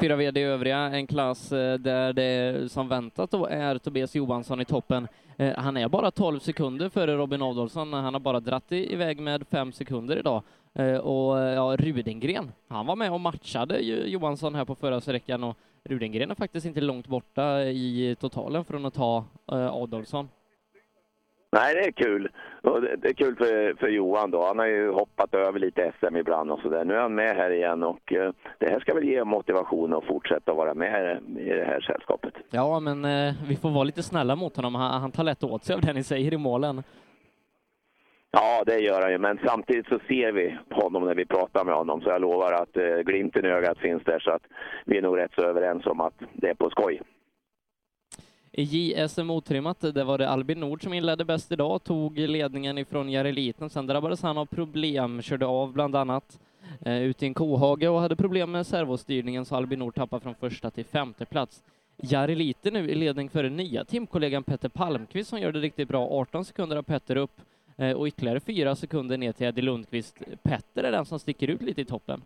[0.00, 4.64] Fyra VD övriga, en klass eh, där det som väntat då är Tobias Johansson i
[4.64, 5.08] toppen.
[5.38, 7.92] Eh, Han är bara 12 sekunder före Robin Adolfsson.
[7.92, 10.42] Han har bara dratt iväg med fem sekunder idag.
[10.74, 15.44] Eh, Och eh, ja, Rudengren, han var med och matchade Johansson här på förra sträckan
[15.44, 20.28] och Rudengren är faktiskt inte långt borta i totalen från att ta eh, Adolfsson.
[21.50, 22.28] Nej, det är kul.
[22.62, 24.46] Och det, är kul för, för Johan då.
[24.46, 26.84] Han har ju hoppat över lite SM ibland och sådär.
[26.84, 30.04] Nu är han med här igen och eh, det här ska väl ge motivation att
[30.04, 32.34] fortsätta vara med i det här sällskapet.
[32.50, 34.74] Ja, men eh, vi får vara lite snälla mot honom.
[34.74, 36.82] Han, han tar lätt åt sig av det ni säger i målen.
[38.30, 41.74] Ja, det gör han ju, men samtidigt så ser vi honom när vi pratar med
[41.74, 44.42] honom, så jag lovar att eh, glimten i ögat finns där, så att
[44.84, 47.00] vi är nog rätt så överens om att det är på skoj.
[48.58, 53.10] I JSM otrimmat, där var det Albin Nord som inledde bäst idag, tog ledningen ifrån
[53.10, 53.70] Jareliten.
[53.70, 56.38] Sen drabbades han av problem, körde av bland annat
[56.80, 60.34] eh, ut i en kohage och hade problem med servostyrningen, så Albin Nord tappade från
[60.34, 61.62] första till femte plats.
[61.96, 66.08] Jareliten nu i ledning före nya teamkollegan Petter Palmqvist som gör det riktigt bra.
[66.08, 67.40] 18 sekunder har Petter upp
[67.76, 70.18] eh, och ytterligare fyra sekunder ner till Eddie Lundqvist.
[70.42, 72.22] Petter är den som sticker ut lite i toppen.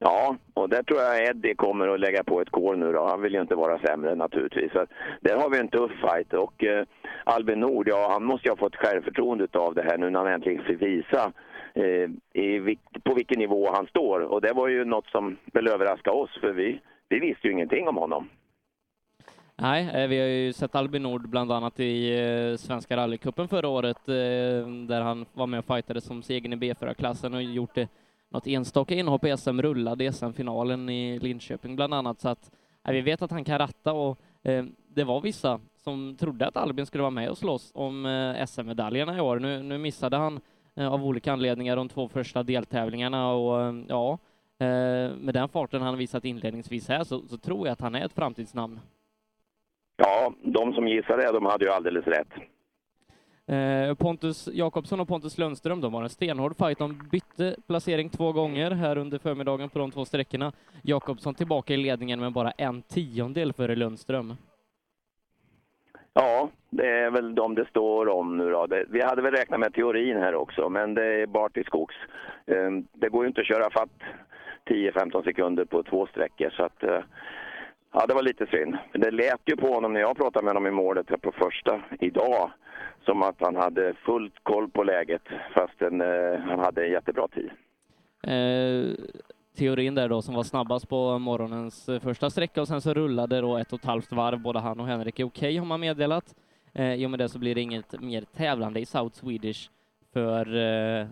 [0.00, 3.06] Ja, och där tror jag Eddie kommer att lägga på ett kol nu då.
[3.06, 4.72] Han vill ju inte vara sämre naturligtvis.
[4.72, 4.86] Så
[5.20, 6.32] där har vi en tuff fight.
[6.32, 6.84] Och eh,
[7.24, 10.32] Albin Nord, ja han måste ju ha fått självförtroende av det här nu när han
[10.32, 11.32] äntligen fick visa
[11.74, 14.20] eh, i, på vilken nivå han står.
[14.20, 17.88] Och det var ju något som väl överraskade oss, för vi, vi visste ju ingenting
[17.88, 18.28] om honom.
[19.56, 23.68] Nej, eh, vi har ju sett Albin Nord bland annat i eh, Svenska rallycupen förra
[23.68, 24.14] året, eh,
[24.88, 27.88] där han var med och fightade som segern i B4-klassen och gjort det
[28.28, 32.50] något enstaka inhopp i SM, rullade i SM-finalen i Linköping bland annat, så att
[32.84, 36.56] eh, vi vet att han kan ratta och eh, det var vissa som trodde att
[36.56, 39.38] Albin skulle vara med och slåss om eh, SM-medaljerna i år.
[39.38, 40.40] Nu, nu missade han
[40.76, 44.18] eh, av olika anledningar de två första deltävlingarna och eh, ja,
[44.58, 48.04] eh, med den farten han visat inledningsvis här så, så tror jag att han är
[48.04, 48.80] ett framtidsnamn.
[49.96, 52.32] Ja, de som gissade det, de hade ju alldeles rätt.
[53.48, 56.78] Eh, Pontus Jakobsson och Pontus Lundström, de har en stenhård fight.
[56.78, 60.52] De bytte placering två gånger här under förmiddagen på de två sträckorna.
[60.82, 64.34] Jakobsson tillbaka i ledningen med bara en tiondel före Lundström.
[66.12, 68.66] Ja, det är väl de det står om nu då.
[68.66, 71.94] Det, vi hade väl räknat med teorin här också, men det är bart i skogs.
[72.46, 73.90] Eh, Det går ju inte att köra fatt
[74.64, 76.98] 10-15 sekunder på två sträckor, så att eh,
[77.98, 78.76] ja, det var lite synd.
[78.92, 81.82] Men det lät ju på honom när jag pratade med honom i målet på första
[82.00, 82.50] idag,
[83.04, 85.22] som att han hade fullt koll på läget,
[85.54, 87.50] fastän eh, han hade en jättebra tid.
[88.22, 88.94] Eh,
[89.58, 93.40] teorin där då som var snabbast på morgonens eh, första sträcka och sen så rullade
[93.40, 94.40] då ett och ett halvt varv.
[94.40, 96.34] Både han och Henrik är okej har man meddelat.
[96.72, 99.70] Eh, I och med det så blir det inget mer tävlande i South Swedish
[100.12, 101.06] för eh,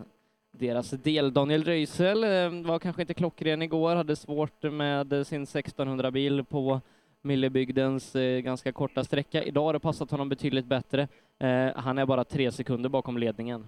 [0.59, 1.33] deras del.
[1.33, 6.81] Daniel Röisel eh, var kanske inte klockren igår, hade svårt med eh, sin 1600-bil på
[7.23, 9.43] Millebygdens eh, ganska korta sträcka.
[9.43, 11.09] Idag har det passat honom betydligt bättre.
[11.75, 13.67] Han är bara tre sekunder bakom ledningen.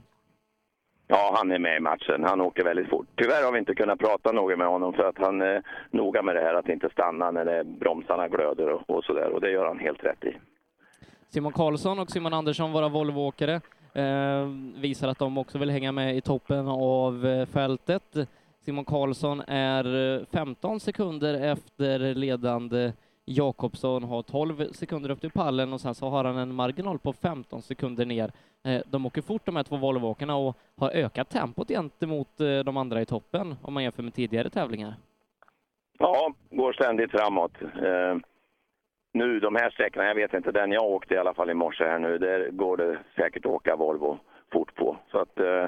[1.07, 2.25] Ja, han är med i matchen.
[2.25, 3.07] Han åker väldigt fort.
[3.15, 6.36] Tyvärr har vi inte kunnat prata något med honom för att han är noga med
[6.36, 9.31] det här att inte stanna när det, bromsarna glöder och, och sådär.
[9.31, 10.36] Och det gör han helt rätt i.
[11.28, 13.60] Simon Karlsson och Simon Andersson, våra Volvoåkare,
[13.94, 18.17] Ehm, visar att de också vill hänga med i toppen av eh, fältet.
[18.60, 22.92] Simon Karlsson är eh, 15 sekunder efter ledande
[23.25, 27.12] Jakobsson, har 12 sekunder upp till pallen och sen så har han en marginal på
[27.12, 28.33] 15 sekunder ner.
[28.65, 32.28] Eh, de åker fort de här två Volvoåkarna och har ökat tempot gentemot
[32.65, 34.94] de andra i toppen om man jämför med tidigare tävlingar.
[35.99, 37.52] Ja, går ständigt framåt.
[37.62, 38.23] Ehm,
[39.18, 41.84] nu, de här sträckorna, jag vet inte, den jag åkte i alla fall i morse
[41.84, 44.18] här nu, där går det säkert att åka Volvo
[44.52, 44.97] fort på.
[45.10, 45.66] Så att, eh,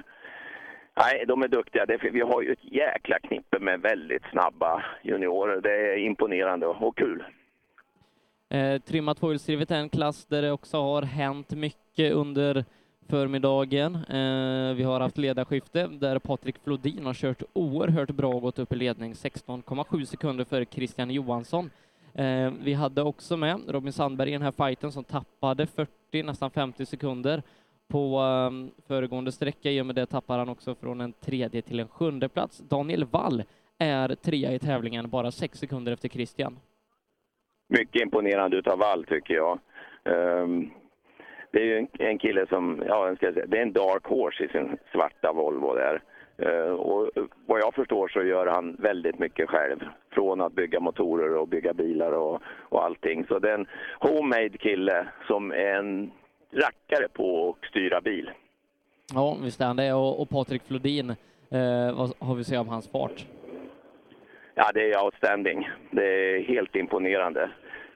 [0.97, 1.87] nej, de är duktiga.
[1.87, 5.61] Det, vi har ju ett jäkla knippe med väldigt snabba juniorer.
[5.61, 7.25] Det är imponerande och, och kul.
[8.49, 12.65] Eh, trimmat tvåhjulsdrivet är en klass där det också har hänt mycket under
[13.09, 13.95] förmiddagen.
[13.95, 18.73] Eh, vi har haft ledarskifte där Patrik Flodin har kört oerhört bra och gått upp
[18.73, 21.71] i ledning 16,7 sekunder för Christian Johansson.
[22.15, 26.51] Eh, vi hade också med Robin Sandberg i den här fighten som tappade 40, nästan
[26.51, 27.43] 50 sekunder
[27.89, 29.71] på um, föregående sträcka.
[29.71, 32.59] I och med det tappar han också från en tredje till en sjunde plats.
[32.59, 33.43] Daniel Wall
[33.79, 36.59] är trea i tävlingen, bara sex sekunder efter Christian.
[37.69, 39.59] Mycket imponerande utav Wall tycker jag.
[40.05, 40.71] Um,
[41.53, 44.05] det är ju en, en kille som, ja, jag ska säga, det är en dark
[44.05, 46.03] horse i sin svarta Volvo där.
[46.43, 47.11] Eh, och
[47.47, 49.79] vad jag förstår så gör han väldigt mycket själv.
[50.11, 53.27] Från att bygga motorer och bygga bilar och, och allting.
[53.27, 53.67] Så det är en
[53.99, 56.11] homemade kille som är en
[56.53, 58.31] rackare på att styra bil.
[59.15, 59.93] Ja, visst är han det.
[59.93, 63.27] Och, och Patrik Flodin, eh, vad har vi att säga om hans fart?
[64.55, 65.69] Ja, det är outstanding.
[65.91, 67.51] Det är helt imponerande.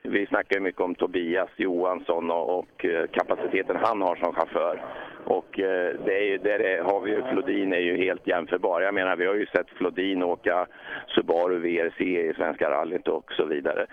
[0.08, 4.82] Vi snackar ju mycket om Tobias Johansson och, och eh, kapaciteten han har som chaufför.
[5.24, 8.80] Och eh, det är ju, där är, har vi ju, Flodin är ju helt jämförbar.
[8.80, 10.66] Jag menar, vi har ju sett Flodin åka
[11.06, 13.86] Subaru VRC i Svenska rallyt och så vidare.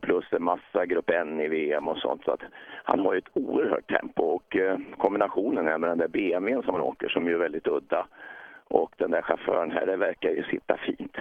[0.00, 2.24] Plus en massa Grupp N i VM och sånt.
[2.24, 2.42] Så att
[2.84, 6.74] han har ju ett oerhört tempo och eh, kombinationen här med den där BMWn som
[6.74, 8.06] han åker som ju är väldigt udda
[8.70, 11.16] och den där chauffören här, det verkar ju sitta fint.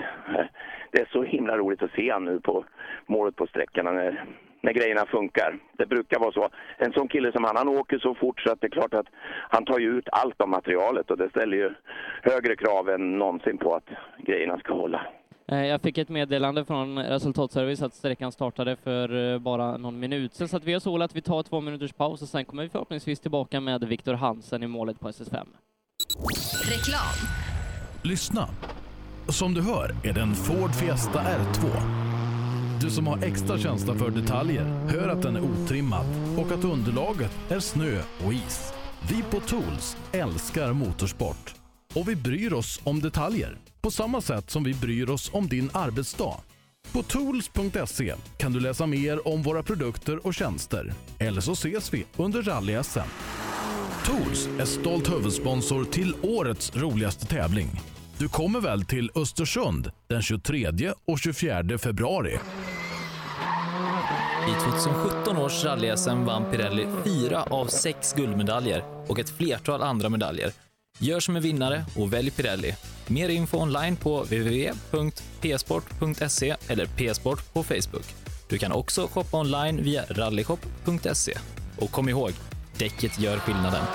[0.91, 2.65] Det är så himla roligt att se han nu på
[3.05, 4.25] målet på sträckorna när,
[4.61, 5.59] när grejerna funkar.
[5.77, 6.49] Det brukar vara så.
[6.77, 9.07] En sån kille som han, han åker så fort så att det är klart att
[9.49, 11.69] han tar ju ut allt av materialet och det ställer ju
[12.23, 15.01] högre krav än någonsin på att grejerna ska hålla.
[15.47, 20.33] Eh, jag fick ett meddelande från resultatservice att sträckan startade för eh, bara någon minut
[20.33, 22.63] sen så att vi har så att vi tar två minuters paus och sen kommer
[22.63, 25.45] vi förhoppningsvis tillbaka med Viktor Hansen i målet på SS5.
[26.63, 27.15] Reklam.
[28.01, 28.49] Lyssna!
[29.27, 31.69] Som du hör är det en Ford Fiesta R2.
[32.81, 36.05] Du som har extra känsla för detaljer hör att den är otrimmad
[36.37, 38.73] och att underlaget är snö och is.
[39.09, 41.55] Vi på Tools älskar motorsport
[41.93, 45.69] och vi bryr oss om detaljer på samma sätt som vi bryr oss om din
[45.73, 46.35] arbetsdag.
[46.91, 50.93] På tools.se kan du läsa mer om våra produkter och tjänster.
[51.19, 53.07] Eller så ses vi under rally-SM.
[54.09, 57.81] Tools är stolt huvudsponsor till årets roligaste tävling.
[58.17, 62.39] Du kommer väl till Östersund den 23 och 24 februari?
[64.49, 64.51] I
[64.83, 70.51] 2017 års rally-SM vann Pirelli fyra av sex guldmedaljer och ett flertal andra medaljer.
[70.99, 72.75] Gör som en vinnare och välj Pirelli.
[73.07, 78.05] Mer info online på www.psport.se eller psport på Facebook.
[78.49, 81.33] Du kan också shoppa online via rallyshop.se.
[81.77, 82.31] Och kom ihåg,
[82.79, 83.85] däcket gör skillnaden.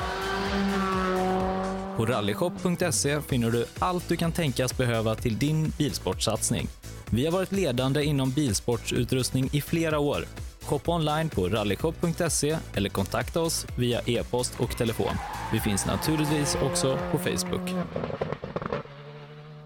[1.96, 6.68] På rallyshop.se finner du allt du kan tänkas behöva till din bilsportsatsning.
[7.10, 10.24] Vi har varit ledande inom bilsportsutrustning i flera år.
[10.62, 15.14] Shoppa online på rallyshop.se eller kontakta oss via e-post och telefon.
[15.52, 17.70] Vi finns naturligtvis också på Facebook.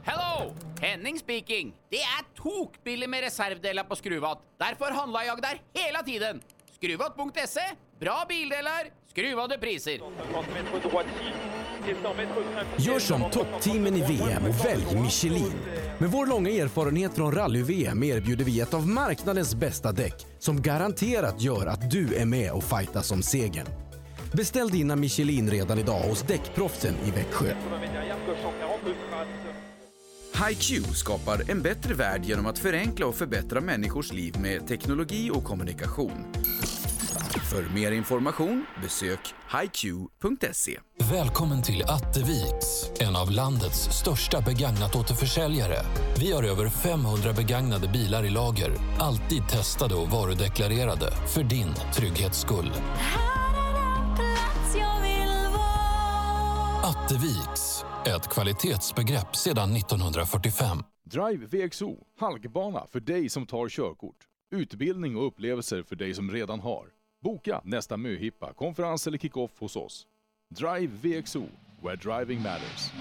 [0.05, 0.55] Hello!
[0.80, 1.74] Henning speaking.
[1.90, 4.38] Det är tokbilligt med reservdelar på Skruvat.
[4.58, 6.40] Därför handlar jag där hela tiden.
[6.76, 7.60] Skruvat.se.
[8.01, 10.01] Bra bildelar, skruvade priser.
[12.78, 15.52] Gör som toppteamen i VM och välj Michelin.
[15.99, 21.43] Med vår långa erfarenhet från rally-VM erbjuder vi ett av marknadens bästa däck som garanterat
[21.43, 23.67] gör att du är med och fightas om segern.
[24.33, 27.55] Beställ dina Michelin redan idag hos Däckproffsen i Växjö.
[30.49, 35.44] HiQ skapar en bättre värld genom att förenkla och förbättra människors liv med teknologi och
[35.44, 36.25] kommunikation.
[37.39, 40.78] För mer information besök hiq.se.
[41.10, 45.76] Välkommen till Atteviks, en av landets största begagnat återförsäljare.
[46.18, 52.41] Vi har över 500 begagnade bilar i lager, alltid testade och varudeklarerade för din trygghets
[52.41, 52.73] skull.
[56.84, 60.78] Atteviks, ett kvalitetsbegrepp sedan 1945.
[61.05, 64.17] Drive VXO, halkbana för dig som tar körkort.
[64.50, 66.98] Utbildning och upplevelser för dig som redan har.
[67.20, 70.06] Boka nästa möhippa, konferens eller kick-off hos oss.
[70.48, 71.42] Drive VXO,
[71.82, 72.92] where driving matters.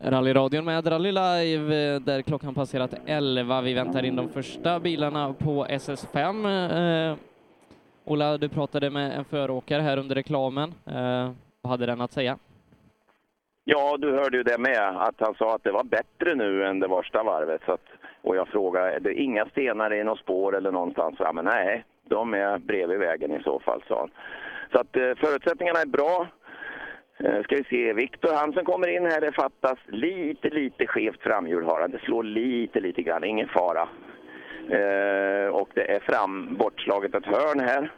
[0.00, 3.60] Rallyradion med Rally Live eh, där klockan passerat 11.
[3.60, 7.10] Vi väntar in de första bilarna på SS5.
[7.10, 7.16] Eh,
[8.04, 10.74] Ola, du pratade med en föråkare här under reklamen.
[10.86, 11.30] Eh,
[11.68, 12.38] hade den att säga?
[13.64, 16.80] Ja, du hörde ju det med, att han sa att det var bättre nu än
[16.80, 17.62] det första varvet.
[17.66, 17.86] Så att,
[18.22, 21.16] och jag frågade, är det inga stenar i något spår eller någonstans?
[21.18, 24.10] Ja, men nej, de är bredvid vägen i så fall, sa han.
[24.72, 26.26] Så att eh, förutsättningarna är bra.
[27.18, 29.20] Eh, ska vi se, Viktor Hansen kommer in här.
[29.20, 31.90] Det fattas lite, lite skevt framhjul har han.
[31.90, 33.24] Det slår lite, lite grann.
[33.24, 33.88] Ingen fara.
[34.68, 37.92] Eh, och det är fram, bortslaget ett hörn här.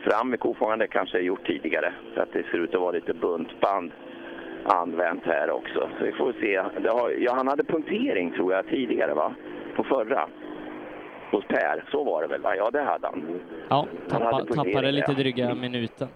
[0.00, 1.92] Fram med kofångaren, det kanske är gjort tidigare.
[2.14, 3.92] Så att det ser ut att vara lite buntband
[4.64, 5.88] använt här också.
[5.98, 6.56] Så vi får se.
[6.88, 9.34] Har, ja, han hade punktering tror jag tidigare va?
[9.76, 10.28] På förra.
[11.30, 11.84] Hos Per.
[11.90, 12.56] Så var det väl va?
[12.56, 13.40] Ja, det hade han.
[13.68, 16.08] Ja, Han tappa, punktering, tappade lite dryga minuten.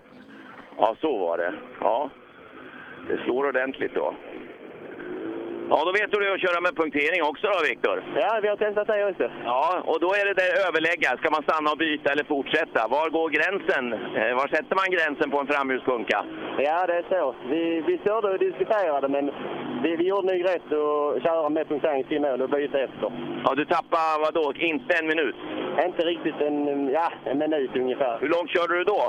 [0.78, 1.54] Ja, så var det.
[1.80, 2.10] Ja.
[3.08, 4.14] Det slår ordentligt då.
[5.74, 7.96] Ja, då vet du hur att köra med punktering också då, Viktor?
[8.22, 9.26] Ja, vi har testat det också.
[9.44, 11.08] Ja, och då är det där överlägga.
[11.20, 12.80] Ska man stanna och byta eller fortsätta?
[12.96, 13.84] Var går gränsen?
[14.18, 16.18] Eh, Var sätter man gränsen på en framhjulspunka?
[16.58, 17.34] Ja, det är så.
[17.50, 19.24] Vi, vi stod och diskuterade, men
[19.82, 23.08] vi, vi gjorde nog rätt att köra med punktering till mål och byta efter.
[23.44, 24.46] Ja, du tappar vad då?
[24.56, 25.36] Inte en minut?
[25.86, 28.18] Inte riktigt en, ja, en minut ungefär.
[28.20, 29.02] Hur långt körde du då?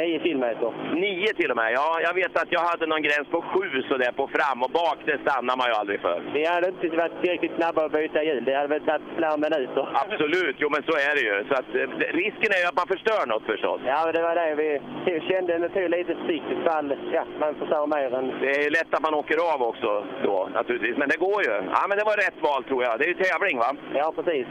[0.00, 0.70] Nio kilometer.
[0.94, 1.72] Nio till och med?
[1.72, 4.98] Ja, jag vet att jag hade någon gräns på sju sådär på fram och bak,
[5.04, 6.16] det stannar man ju aldrig för.
[6.34, 8.44] Vi hade inte varit tillräckligt snabba att byta hjul.
[8.44, 9.84] Det hade väl tagit flera minuter.
[10.04, 11.36] Absolut, jo men så är det ju.
[11.48, 11.88] Så att, eh,
[12.22, 13.80] risken är ju att man förstör något förstås.
[13.92, 15.58] Ja, det var det vi kände.
[15.58, 18.26] Det tog lite försiktigt ifall ja, man förstör mer än...
[18.40, 21.54] Det är ju lätt att man åker av också då naturligtvis, men det går ju.
[21.76, 22.98] Ja, men det var rätt val tror jag.
[22.98, 23.70] Det är ju tävling va?
[23.94, 24.46] Ja, precis.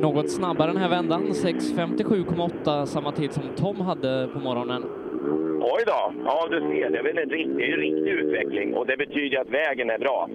[0.00, 5.05] Något snabbare den här vändan, 6.57,8, samma tid som Tom hade på morgonen.
[5.68, 6.12] Oj då!
[6.24, 6.90] Ja, du ser.
[6.90, 9.90] Det är väl en riktig, det är en riktig utveckling och det betyder att vägen
[9.90, 10.28] är bra.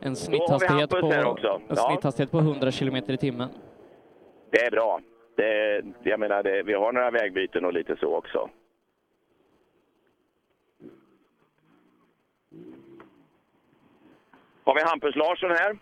[0.00, 1.48] En snitthastighet på, också.
[1.48, 1.74] en Ja.
[1.76, 3.48] snitthastighet på 100 kilometer i timmen.
[4.50, 5.00] Det är bra.
[5.36, 8.50] Det, jag menar, det, vi har några vägbyten och lite så också.
[14.64, 15.78] Har vi Hampus Larsson här?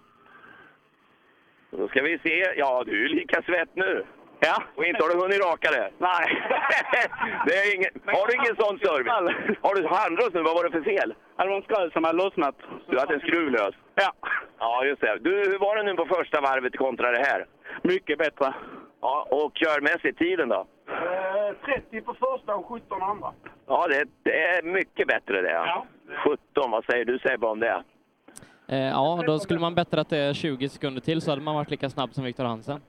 [1.70, 2.52] Då ska vi se.
[2.56, 4.04] Ja, du är lika svett nu.
[4.46, 4.62] Ja.
[4.76, 5.90] Och inte har du hunnit raka det?
[5.98, 6.24] Nej.
[7.46, 9.12] det är ingen, har du ingen sån service?
[9.64, 10.42] Har du handrust nu?
[10.42, 11.14] Vad var det för fel?
[11.36, 12.56] Det var en skruv som hade lossnat.
[12.88, 13.74] Du hade en skruv lös?
[13.94, 14.12] Ja.
[14.58, 15.18] Ja, just det.
[15.18, 17.46] Du, hur var det nu på första varvet kontra det här?
[17.82, 18.54] Mycket bättre.
[19.00, 20.66] Ja, och körmässigt tiden då?
[21.64, 23.32] 30 på första och 17 andra.
[23.66, 25.50] Ja, det, det är mycket bättre det.
[25.50, 25.86] Ja.
[26.24, 27.82] 17, vad säger du Sebbe om det?
[28.68, 31.54] Eh, ja, då skulle man bättra att det är 20 sekunder till så hade man
[31.54, 32.80] varit lika snabb som Viktor Hansen.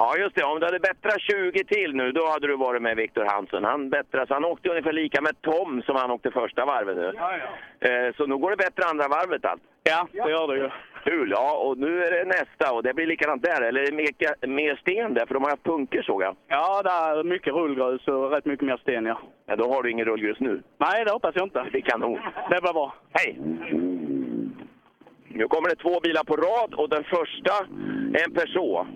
[0.00, 0.44] Ja, just det.
[0.44, 3.64] Om du hade bättrat 20 till nu, då hade du varit med Viktor Hansen.
[3.64, 7.12] Han bättrade, så han åkte ungefär lika med Tom som han åkte första varvet nu.
[7.16, 7.88] Ja, ja.
[7.88, 9.62] Eh, så nu går det bättre andra varvet allt.
[9.82, 10.70] Ja, det gör det ju.
[11.04, 11.30] Kul!
[11.30, 13.62] Ja, och nu är det nästa och det blir likadant där.
[13.62, 15.26] Eller är det mer, mer sten där?
[15.26, 16.36] För de har haft punkter såg jag.
[16.48, 19.20] Ja, det är mycket rullgrus och rätt mycket mer sten, ja.
[19.46, 20.62] Ja, då har du ingen rullgrus nu.
[20.78, 21.66] Nej, det hoppas jag inte.
[21.72, 22.20] Det är kanon.
[22.50, 22.94] Det blir bra.
[23.12, 23.38] Hej!
[25.28, 27.54] Nu kommer det två bilar på rad och den första
[28.14, 28.86] är en Peugeot.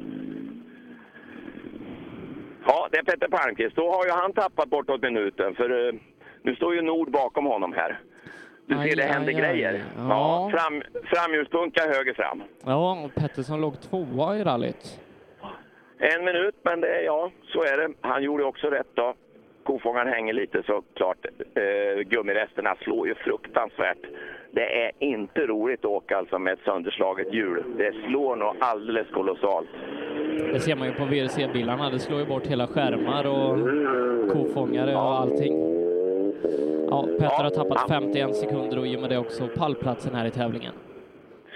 [2.66, 3.76] Ja, det är Petter Palmqvist.
[3.76, 5.94] Då har ju han tappat bortåt minuten för eh,
[6.42, 8.00] nu står ju Nord bakom honom här.
[8.66, 9.40] Du Aj, ser, det händer aj, aj.
[9.52, 9.84] grejer.
[9.96, 10.50] Ja.
[10.54, 12.42] fram, framhjulspunka höger fram.
[12.64, 15.00] Ja, Pettersson låg tvåa i rallyt.
[15.98, 17.94] En minut, men det, ja, så är det.
[18.00, 19.14] Han gjorde också rätt då.
[19.64, 21.26] Kofångaren hänger lite såklart.
[21.54, 23.98] Eh, gummiresterna slår ju fruktansvärt.
[24.50, 27.64] Det är inte roligt att åka alltså med ett sönderslaget hjul.
[27.78, 29.68] Det slår nog alldeles kolossalt.
[30.52, 31.90] Det ser man ju på VRC-bilarna.
[31.90, 33.58] Det slår ju bort hela skärmar och
[34.32, 35.52] kofångare och allting.
[36.90, 40.30] Ja, Petter har tappat 51 sekunder och i och med det också pallplatsen här i
[40.30, 40.72] tävlingen.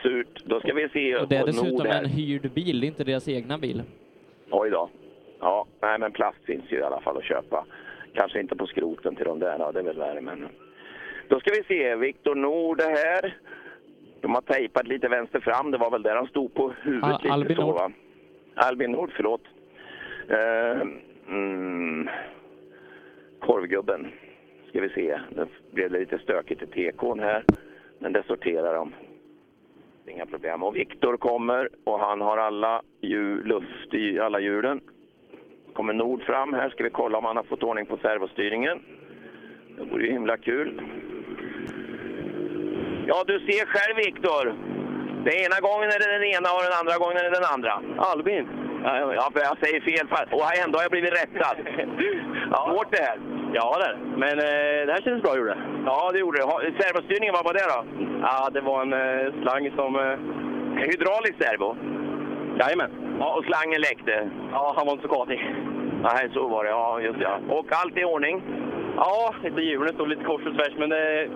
[0.02, 0.42] Surt.
[0.44, 3.82] Då ska vi se Och det är dessutom en hyrd bil, inte deras egna bil.
[4.50, 4.88] Oj då.
[5.40, 7.64] Ja, nej men plast finns ju i alla fall att köpa.
[8.14, 10.48] Kanske inte på skroten till de där, då, det är väl värre men...
[11.28, 13.36] Då ska vi se, Viktor Nord är här.
[14.20, 17.20] De har tejpat lite vänster fram, det var väl där han stod på huvudet Al-
[17.22, 17.90] lite Albin så va?
[18.58, 19.42] Albin Nord, förlåt.
[20.30, 20.82] Uh,
[21.28, 22.08] mm,
[23.40, 24.12] korvgubben.
[24.68, 27.44] Ska vi se, nu blev det lite stökigt i tekon här.
[27.98, 28.94] Men det sorterar de.
[30.06, 30.62] Inga problem.
[30.62, 34.80] Och Viktor kommer och han har alla hjul, luft i alla hjulen.
[35.72, 36.70] Kommer Nord fram här.
[36.70, 38.78] Ska vi kolla om han har fått ordning på servostyrningen.
[39.76, 40.82] Det vore ju himla kul.
[43.06, 44.54] Ja, du ser själv Viktor.
[45.28, 47.74] Den ena gången är det den ena och den andra gången är det den andra.
[48.10, 48.44] Albin?
[48.84, 50.06] Ja, ja, för jag säger fel.
[50.36, 51.56] Och ändå har jag blivit rättad.
[52.68, 53.18] Svårt det här.
[53.58, 55.62] Ja, det Men eh, det här kändes bra, gjorde det.
[55.86, 56.44] Ja, det gjorde det.
[56.82, 57.80] Servostyrningen, vad var det då?
[58.22, 59.90] Ja, det var en eh, slang som...
[59.96, 60.18] Eh...
[60.88, 61.76] Hydraulisk servo?
[62.60, 62.90] Jajamän.
[63.20, 64.30] Ja, och slangen läckte?
[64.52, 65.40] Ja, han var inte så kartig.
[66.02, 66.70] Nej, så var det.
[66.70, 67.24] Ja, just det.
[67.24, 67.54] ja.
[67.56, 68.42] Och allt i ordning?
[68.96, 71.28] Ja, lite hjulen stod lite kors och tvärs, men det,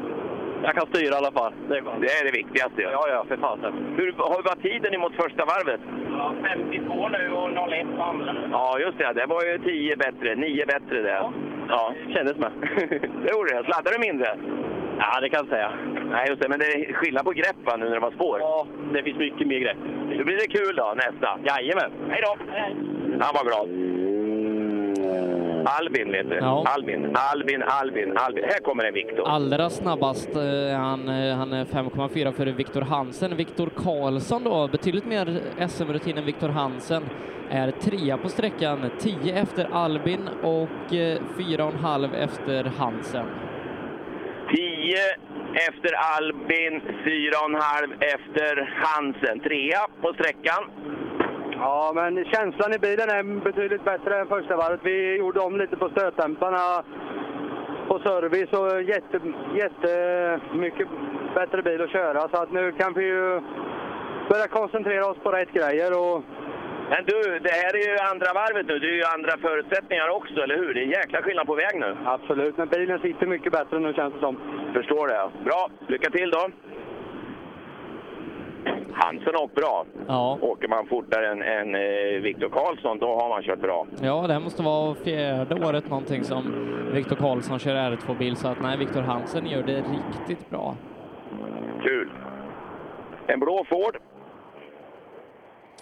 [0.63, 1.53] jag kan styra i alla fall.
[1.69, 1.83] Det är.
[2.01, 2.83] Det är det viktigaste.
[2.83, 3.73] Ja, ja, för fasen.
[3.97, 5.81] Hur har var tiden emot första varvet?
[6.19, 8.35] Ja, 52 nu och 01 på andra.
[8.51, 9.13] Ja, just det.
[9.13, 10.35] Det var ju 10 bättre.
[10.35, 11.31] 9 bättre det.
[11.69, 12.53] Ja, kändes med.
[13.23, 13.65] det gjorde det.
[13.65, 14.29] Sladdade du mindre?
[14.99, 15.73] Ja, det kan jag säga.
[16.11, 16.49] Nej, just det.
[16.49, 18.39] Men det är skillnad på grepp va, nu när det var spår?
[18.41, 19.79] Ja, det finns mycket mer grepp.
[20.19, 21.39] Då blir det kul då, nästa.
[21.45, 21.91] Jajamän.
[22.11, 22.37] Hej då!
[23.21, 23.69] Han var glad.
[25.67, 26.37] Albin du.
[26.41, 26.65] Ja.
[26.67, 28.45] Albin, Albin, Albin, Albin.
[28.45, 29.29] Här kommer en Viktor.
[29.29, 33.37] Allra snabbast, eh, han, eh, han är 5,4 före Viktor Hansen.
[33.37, 37.03] Viktor Karlsson då, betydligt mer SM-rutin än Viktor Hansen,
[37.51, 43.27] är trea på sträckan, 10 efter Albin och eh, 4,5 efter Hansen.
[44.55, 44.97] 10
[45.69, 49.41] efter Albin, 4,5 efter Hansen.
[49.41, 50.65] Trea på sträckan.
[51.65, 54.81] Ja, men känslan i bilen är betydligt bättre än första varvet.
[54.83, 56.83] Vi gjorde om lite på stötdämparna
[57.89, 59.21] på service och jätte,
[59.55, 59.93] jätte
[60.55, 60.89] mycket
[61.35, 62.29] bättre bil att köra.
[62.29, 63.41] Så att nu kan vi ju
[64.31, 65.91] börja koncentrera oss på rätt grejer.
[66.01, 66.23] Och...
[66.91, 68.79] Men du, det här är ju andra varvet nu.
[68.79, 70.75] Det är ju andra förutsättningar också, eller hur?
[70.75, 71.97] Det är en jäkla skillnad på väg nu.
[72.05, 74.37] Absolut, men bilen sitter mycket bättre nu känns det som.
[74.75, 75.45] Förstår det.
[75.45, 76.51] Bra, lycka till då.
[78.93, 79.85] Hansen har åkt bra.
[80.07, 80.39] Ja.
[80.41, 83.87] Åker man fortare än, än eh, Viktor Karlsson, då har man kört bra.
[84.01, 86.43] Ja, det här måste vara fjärde året någonting som
[86.93, 90.75] Viktor Karlsson kör R2-bil, så att nej, Viktor Hansen gör det riktigt bra.
[91.83, 92.11] Kul!
[93.27, 93.99] En blå Ford.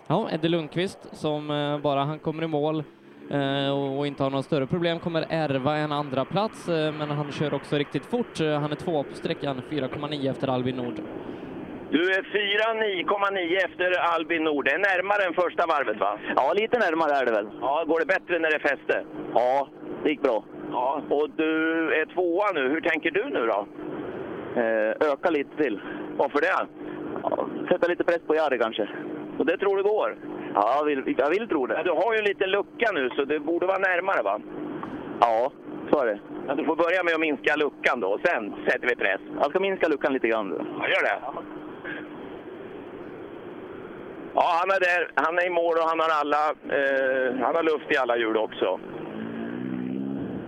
[0.06, 2.84] Ja, Eddie Lundqvist som eh, bara han kommer i mål
[3.30, 7.54] eh, och inte har några större problem kommer ärva en andra plats, men han kör
[7.54, 8.38] också riktigt fort.
[8.38, 11.00] Han är två på sträckan, 4,9 efter Albin Nord.
[11.90, 14.64] Du är 4,9,9 efter Albin Nord.
[14.64, 16.18] Det är närmare än första varvet va?
[16.36, 17.48] Ja, lite närmare är det väl.
[17.60, 19.04] Ja, går det bättre när det är fäste?
[19.34, 19.68] Ja,
[20.02, 20.44] det gick bra.
[20.72, 21.52] Ja, och du
[21.94, 22.68] är tvåa nu.
[22.68, 23.66] Hur tänker du nu då?
[24.60, 25.80] Eh, öka lite till.
[26.16, 26.66] Varför det?
[27.22, 28.88] Ja, sätta lite press på Jari kanske.
[29.38, 30.16] Och det tror du går?
[30.54, 31.74] Ja, jag vill, jag vill tro det.
[31.74, 34.40] Men du har ju en liten lucka nu, så det borde vara närmare va?
[35.20, 35.52] Ja,
[35.90, 36.20] så är det.
[36.48, 39.20] Ja, du får börja med att minska luckan då, och sen sätter vi press.
[39.40, 40.54] Jag ska minska luckan lite grann.
[40.80, 41.18] Ja, gör det.
[44.34, 45.10] Ja, han är där.
[45.14, 46.48] Han är i mål och han har alla...
[46.48, 48.80] Eh, han har luft i alla hjul också.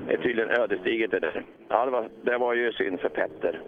[0.06, 1.44] Det är tydligen ödesdigert det där.
[1.68, 3.60] Ja, det var, det var ju synd för Petter.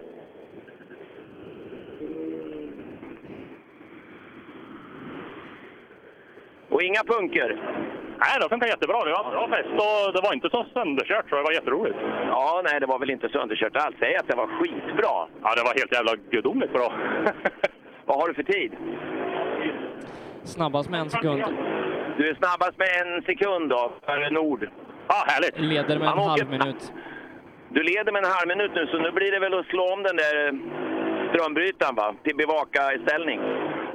[6.68, 7.60] Och inga punker?
[8.18, 9.04] Nej, det funkar jättebra.
[9.04, 11.96] Det var bra fest och det var inte så sönderkört så det var jätteroligt.
[12.28, 13.96] Ja, nej, det var väl inte sönderkört alls.
[13.98, 15.16] Säg att det var skitbra.
[15.42, 16.92] Ja, det var helt jävla gudomligt bra.
[18.06, 18.72] Vad har du för tid?
[20.44, 21.42] Snabbast med en sekund.
[22.18, 24.68] Du är snabbast med en sekund då, före Nord.
[25.08, 25.60] Ja, härligt.
[25.60, 26.92] Leder med en Han åker- halv minut.
[27.68, 30.02] Du leder med en halv minut nu, så nu blir det väl att slå om
[30.02, 30.34] den där
[31.30, 32.14] strömbrytaren va?
[32.24, 33.40] Till bevaka i ställning.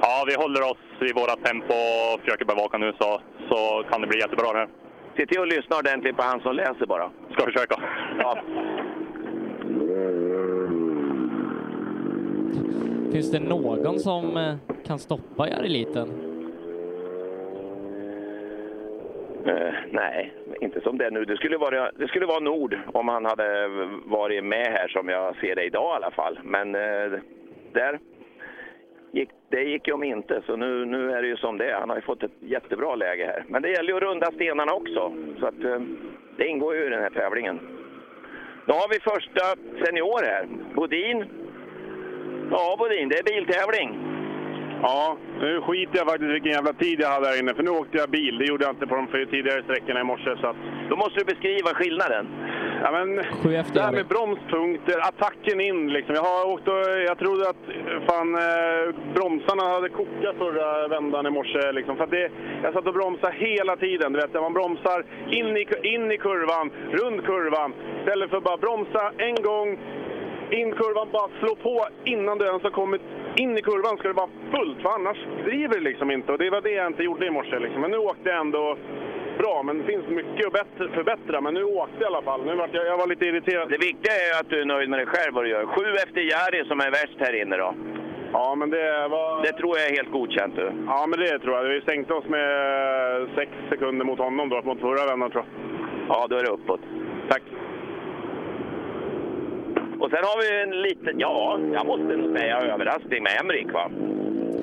[0.01, 1.73] Ja, vi håller oss i våra tempo
[2.13, 4.69] och försöker bevaka nu så, så kan det bli jättebra det här.
[5.17, 7.09] Se till att lyssna ordentligt på han som läser bara.
[7.33, 7.75] Ska försöka.
[8.19, 8.37] Ja.
[13.11, 14.55] Finns det någon som eh,
[14.87, 16.28] kan stoppa Jari-liten?
[19.47, 21.25] Uh, nej, inte som det är nu.
[21.25, 23.67] Det skulle, vara, det skulle vara Nord om han hade
[24.05, 26.39] varit med här som jag ser det idag i alla fall.
[26.43, 27.19] Men uh,
[27.73, 27.99] där
[29.11, 31.79] gick, det gick ju om inte, så nu, nu är det ju som det är.
[31.79, 33.43] Han har ju fått ett jättebra läge här.
[33.47, 35.81] Men det gäller ju att runda stenarna också, så att, uh,
[36.37, 37.59] det ingår ju i den här tävlingen.
[38.65, 39.45] Då har vi första
[39.85, 41.25] senior här, Bodin.
[42.51, 44.18] Ja, Bodin, det är biltävling.
[44.81, 47.69] Ja, nu skiter jag faktiskt i vilken jävla tid jag hade här inne, för nu
[47.69, 48.37] åkte jag bil.
[48.37, 50.37] Det gjorde jag inte på de tidigare sträckorna i morse.
[50.41, 50.55] Så att...
[50.89, 52.27] Då måste du beskriva skillnaden.
[52.83, 53.15] Ja, men,
[53.73, 56.15] det här med bromspunkter, attacken in liksom.
[56.15, 57.63] Jag har åkt och, jag trodde att
[58.07, 61.71] fan, eh, bromsarna hade kokat förra vändan i morse.
[61.71, 61.97] Liksom.
[61.97, 62.31] För att det,
[62.63, 64.13] jag satt och bromsade hela tiden.
[64.13, 67.73] Du vet, man bromsar in i, in i kurvan, runt kurvan.
[67.99, 69.69] Istället för att bara bromsa en gång,
[70.51, 73.01] in kurvan, bara slå på innan du ens har kommit
[73.35, 76.31] in i kurvan ska det vara fullt, för annars driver det liksom inte.
[76.31, 77.59] Och det var det jag inte gjorde i morse.
[77.59, 77.81] Liksom.
[77.81, 78.77] Men nu åkte jag ändå
[79.37, 81.41] bra, men det finns mycket att bättre, förbättra.
[81.41, 82.45] Men nu åkte jag i alla fall.
[82.45, 83.69] Nu var jag, jag var lite irriterad.
[83.69, 85.65] Det viktiga är att du är nöjd med dig själv vad du gör.
[85.65, 87.73] Sju efter Jari som är värst här inne då.
[88.33, 89.41] Ja, men det var...
[89.41, 90.71] Det tror jag är helt godkänt du.
[90.87, 91.63] Ja, men det tror jag.
[91.63, 95.69] Vi sänkte oss med sex sekunder mot honom då, mot förra vändan tror jag.
[96.09, 96.81] Ja, då är det uppåt.
[97.29, 97.43] Tack.
[99.99, 103.91] Och sen har vi en liten, ja, jag måste nog säga överraskning med Emrik va.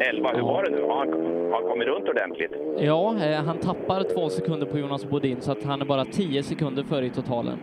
[0.01, 0.79] 11, hur var det nu?
[0.89, 2.53] Ja, han- Har han kommit runt ordentligt?
[2.79, 6.43] Ja, eh, han tappar två sekunder på Jonas Bodin så att han är bara 10
[6.43, 7.59] sekunder före i totalen.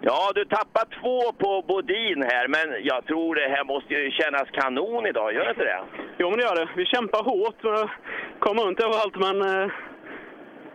[0.00, 4.50] Ja, du tappar två på Bodin här, men jag tror det här måste ju kännas
[4.52, 5.80] kanon idag, gör det inte det?
[6.18, 6.68] Jo, men det gör det.
[6.76, 7.90] Vi kämpar hårt för att
[8.38, 9.70] komma runt överallt, men eh,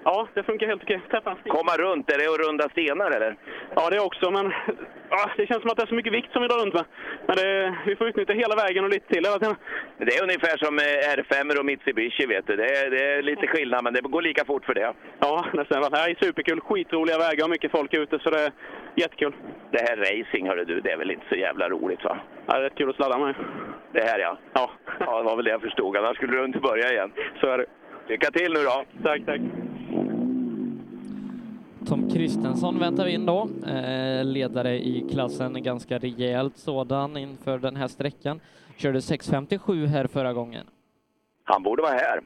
[0.04, 1.02] ja, det funkar helt okej.
[1.12, 1.38] Träffa.
[1.48, 3.36] Komma runt, är det att runda stenar eller?
[3.76, 4.54] Ja, det också, men
[5.10, 6.86] ja, det känns som att det är så mycket vikt som vi drar runt med.
[7.28, 9.56] Men det, vi får utnyttja hela vägen och lite till hela tiden.
[9.98, 12.56] Det är ungefär som eh, R5 och Mitsubishi, vet du.
[12.56, 14.94] Det är, det är lite skillnad, men det går lika fort för det.
[15.20, 15.92] Ja, nästan.
[15.92, 16.62] Det här är superkul.
[16.62, 18.52] Skitroliga vägar och mycket folk ute, så det är
[18.96, 19.34] jättekul.
[19.72, 22.18] Det här racing, hörru du, det är väl inte så jävla roligt va?
[22.46, 23.36] Ja, det är kul att sladda med.
[23.92, 24.38] Det här ja.
[24.54, 24.72] Ja.
[25.00, 25.98] Ja, det var väl det jag förstod.
[25.98, 27.12] Annars skulle du inte börja igen.
[27.40, 27.66] Så är det.
[28.08, 28.86] Lycka till nu då!
[29.04, 29.42] Tack, tack.
[31.88, 37.76] Tom Kristensson väntar vi in då, eh, ledare i klassen, ganska rejält sådan inför den
[37.76, 38.40] här sträckan.
[38.78, 40.66] Körde 6.57 här förra gången.
[41.44, 42.20] Han borde vara här,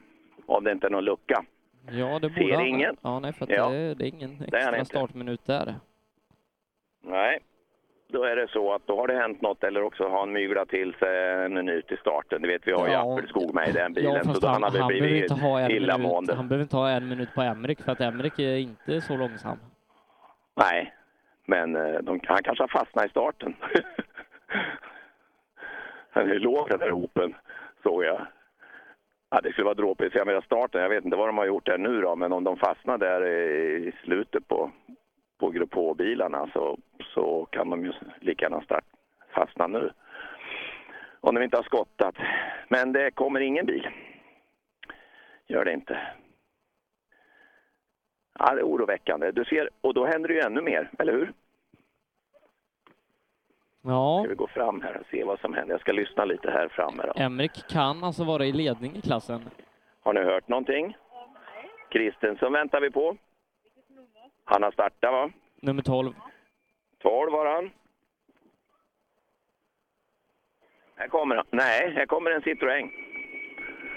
[0.46, 1.44] om det inte är någon lucka.
[1.90, 2.66] Ja, det Ser borde han.
[2.66, 2.96] ingen?
[3.02, 3.68] Ja, nej, för Ja.
[3.70, 5.74] det, det är ingen Det är han extra startminut där.
[7.04, 7.38] Nej,
[8.08, 10.68] då är det så att då har det hänt något eller också har han myglat
[10.68, 12.42] till sig en minut i starten.
[12.42, 13.12] Det vet vi har ju Ja.
[13.12, 15.90] Appelskog med i den bilen, Ja, så han, han han behöver inte ha en minut,
[16.36, 19.58] han behöver inte ha en minut på Emrik för att Emrik är inte så långsam.
[20.56, 20.94] Nej,
[21.46, 23.56] men eh, de, han kanske har fastnat i starten.
[26.10, 27.34] Han är låg den där hopen,
[27.82, 28.26] såg jag.
[29.30, 30.80] Ja, det skulle vara dråpligt se med starten.
[30.82, 33.26] Jag vet inte vad de har gjort där nu då, men om de fastnar där
[33.26, 34.70] i slutet på,
[35.38, 36.78] på Grupp H-bilarna så,
[37.14, 38.84] så kan de ju lika gärna start,
[39.34, 39.90] fastna nu.
[41.20, 42.14] Om de inte har skottat.
[42.68, 43.88] Men det kommer ingen bil.
[45.46, 45.98] Gör det inte.
[48.38, 49.30] Ja, det är oroväckande.
[49.30, 51.32] Du ser, och då händer det ju ännu mer, eller hur?
[53.82, 55.74] Ja, Ska vi gå fram här och se vad som händer?
[55.74, 57.12] Jag ska lyssna lite här framme då.
[57.22, 59.40] Emrik kan alltså vara i ledning i klassen.
[60.02, 60.96] Har ni hört någonting?
[61.90, 63.16] Kristensson väntar vi på.
[64.48, 65.30] Han har startat va?
[65.62, 66.12] Nummer 12.
[67.02, 67.70] 12 var han.
[70.96, 71.44] Här kommer han.
[71.50, 72.90] Nej, här kommer en Citroën.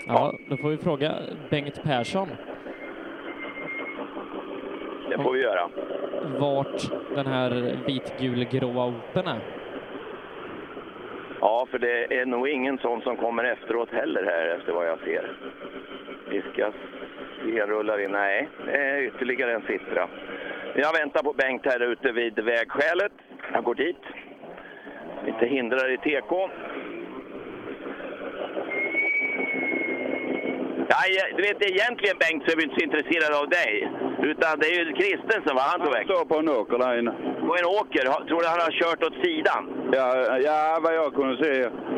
[0.07, 1.15] Ja, då får vi fråga
[1.49, 2.27] Bengt Persson
[5.09, 5.69] Det får vi göra.
[6.39, 6.81] vart
[7.15, 9.39] den här vitgulgråa Open är.
[11.41, 14.99] Ja, för det är nog ingen sån som kommer efteråt heller här efter vad jag
[14.99, 15.31] ser.
[16.29, 16.41] Vi
[17.39, 18.11] ska se, rullar in.
[18.11, 20.09] Nej, eh, ytterligare en Citra.
[20.75, 23.11] Jag väntar på Bengt här ute vid vägskälet.
[23.53, 24.01] Jag går dit.
[25.25, 26.49] Lite hindrar i TK.
[30.91, 33.71] Ja, jag- du vet, egentligen Bengt så är vi inte så intresserade av dig.
[34.31, 35.63] Utan det är ju Kristensen, va?
[35.73, 36.05] Han tog väg.
[36.05, 37.13] står på en åker där inne.
[37.47, 38.03] På en åker.
[38.27, 39.61] Tror du han har kört åt sidan?
[39.97, 40.07] Ja,
[40.47, 41.51] ja, vad jag kunde se.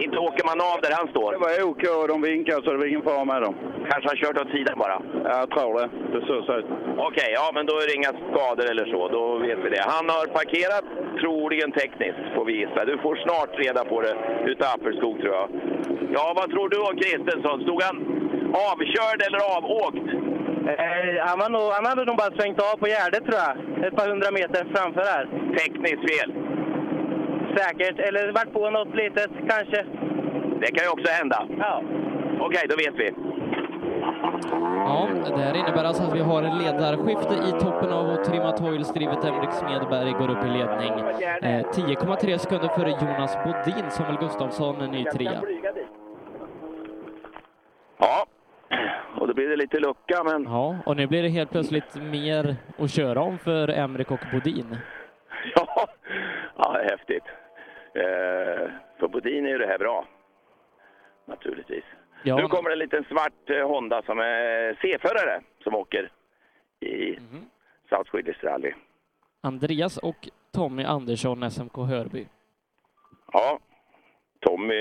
[0.06, 1.30] Inte åker man av där han står?
[1.36, 3.56] Det var OK och de vinkade så det var ingen fara med dem.
[3.90, 4.98] Kanske har kört åt sidan bara?
[5.28, 5.90] Ja, jag tror det.
[6.14, 6.66] Det såg så ut.
[7.10, 9.02] Okej, ja men då är det inga skador eller så.
[9.08, 9.84] Då vet vi det.
[9.96, 10.86] Han har parkerat,
[11.22, 12.86] troligen tekniskt får vi gissa.
[12.86, 14.16] Du får snart reda på det
[14.52, 15.48] utav Appelskog tror jag.
[16.16, 17.62] Ja, vad tror du om Kristensson?
[17.62, 17.96] Stod han
[18.54, 20.08] avkörd eller avåkt?
[20.68, 23.86] Eh, han, var nog, han hade nog bara svängt av på Gärdet tror jag.
[23.88, 25.24] Ett par hundra meter framför här.
[25.58, 26.30] Tekniskt fel.
[27.58, 28.00] Säkert.
[28.00, 29.86] Eller varit på något litet kanske.
[30.62, 31.48] Det kan ju också hända.
[31.60, 31.84] Ja.
[32.40, 33.14] Okej, då vet vi.
[34.86, 38.60] Ja, det här innebär alltså att vi har en ledarskifte i toppen av vårt trimmat
[38.60, 40.94] Hoils-drivet Emrik Smedberg går upp i ledning.
[41.42, 45.42] Eh, 10,3 sekunder före Jonas Bodin, Samuel Gustafsson, en ny trea.
[47.98, 48.26] Ja,
[49.20, 50.44] och då blir det lite lucka men...
[50.44, 54.78] Ja, och nu blir det helt plötsligt mer att köra om för Emrik och Bodin.
[55.56, 55.88] Ja,
[56.58, 57.24] ja häftigt.
[57.94, 60.06] Eh, för Bodin är ju det här bra.
[61.28, 61.84] Naturligtvis.
[62.24, 62.36] Ja.
[62.36, 66.12] Nu kommer en liten svart eh, Honda som är C-förare som åker
[66.80, 67.46] i Mhm.
[67.90, 68.74] South Swedish Rally.
[69.44, 72.28] Andreas och Tommy Andersson, SMK Hörby.
[73.34, 73.60] Ja,
[74.42, 74.76] Tommy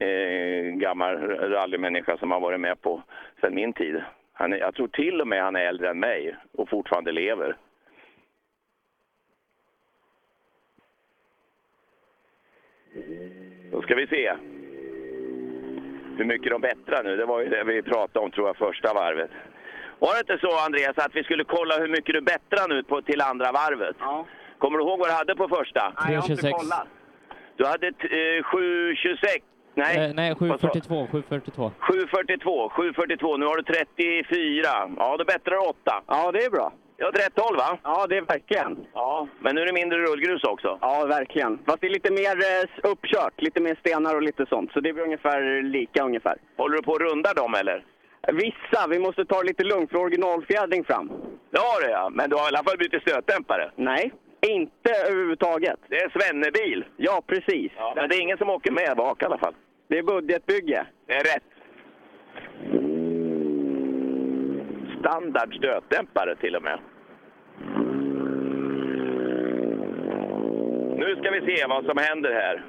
[0.00, 3.02] är en gammal rallymänniska som har varit med på
[3.40, 4.02] sedan min tid.
[4.32, 7.56] Han är, jag tror till och med han är äldre än mig och fortfarande lever.
[13.72, 14.34] Då ska vi se
[16.16, 17.16] hur mycket de bättrar nu.
[17.16, 19.30] Det var ju det vi pratade om tror jag första varvet.
[19.98, 23.02] Var det inte så Andreas att vi skulle kolla hur mycket du bättrar nu på,
[23.02, 23.96] till andra varvet?
[23.98, 24.26] Ja.
[24.58, 25.92] Kommer du ihåg vad du hade på första?
[26.04, 26.86] Nej, jag har inte 3,26.
[27.56, 29.42] Du hade eh, 7,26.
[29.74, 31.70] Nej, Eh, nej, 7.42, 7.42.
[31.80, 32.70] 7,42.
[32.70, 33.38] 7,42.
[33.38, 34.68] Nu har du 34.
[34.96, 36.02] Ja, då bättrar du 8.
[36.06, 36.72] Ja, det är bra.
[36.98, 37.78] Ja, åt rätt håll va?
[37.82, 38.86] Ja, det är verkligen.
[38.94, 40.78] Ja, men nu är det mindre rullgrus också.
[40.80, 41.58] Ja, verkligen.
[41.66, 44.72] Fast det är lite mer eh, uppkört, lite mer stenar och lite sånt.
[44.72, 46.36] Så det blir ungefär lika ungefär.
[46.56, 47.84] Håller du på att runda dem eller?
[48.32, 48.86] Vissa.
[48.88, 51.08] Vi måste ta det lite lugnt för originalfjädring fram.
[51.50, 53.70] Det har du ja, men du har i alla fall bytt stötdämpare.
[53.76, 54.12] Nej,
[54.50, 55.80] inte överhuvudtaget.
[55.88, 56.84] Det är Svennebil.
[56.96, 57.72] Ja, precis.
[57.76, 59.54] Ja, men det är ingen som åker med bak i alla fall.
[59.88, 60.86] Det är budgetbygge.
[61.06, 61.42] Det är rätt.
[65.00, 66.78] Standard stötdämpare till och med.
[70.98, 72.64] Nu ska vi se vad som händer här.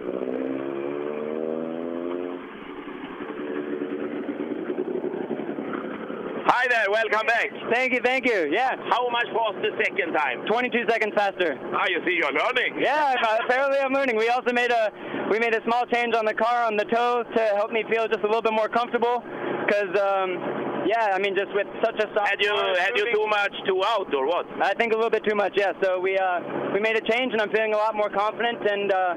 [6.50, 7.50] Hi there, welcome back.
[7.74, 8.48] Thank you, thank you.
[8.52, 8.76] Yeah.
[8.90, 10.46] How much was the second time?
[10.48, 11.60] 22 seconds faster.
[11.76, 12.80] Ah, you see, you're learning.
[12.80, 14.16] Yeah, I'm- apparently I'm learning.
[14.16, 14.92] We also made a
[15.30, 18.08] we made a small change on the car on the toe to help me feel
[18.08, 19.24] just a little bit more comfortable.
[19.68, 20.40] Because um,
[20.88, 22.30] yeah, I mean just with such a soft.
[22.30, 24.48] Had you had you too much two out or what?
[24.64, 25.54] I think a little bit too much.
[25.56, 25.74] Yeah.
[25.84, 28.64] So we uh, we made a change, and I'm feeling a lot more confident.
[28.64, 29.14] And uh,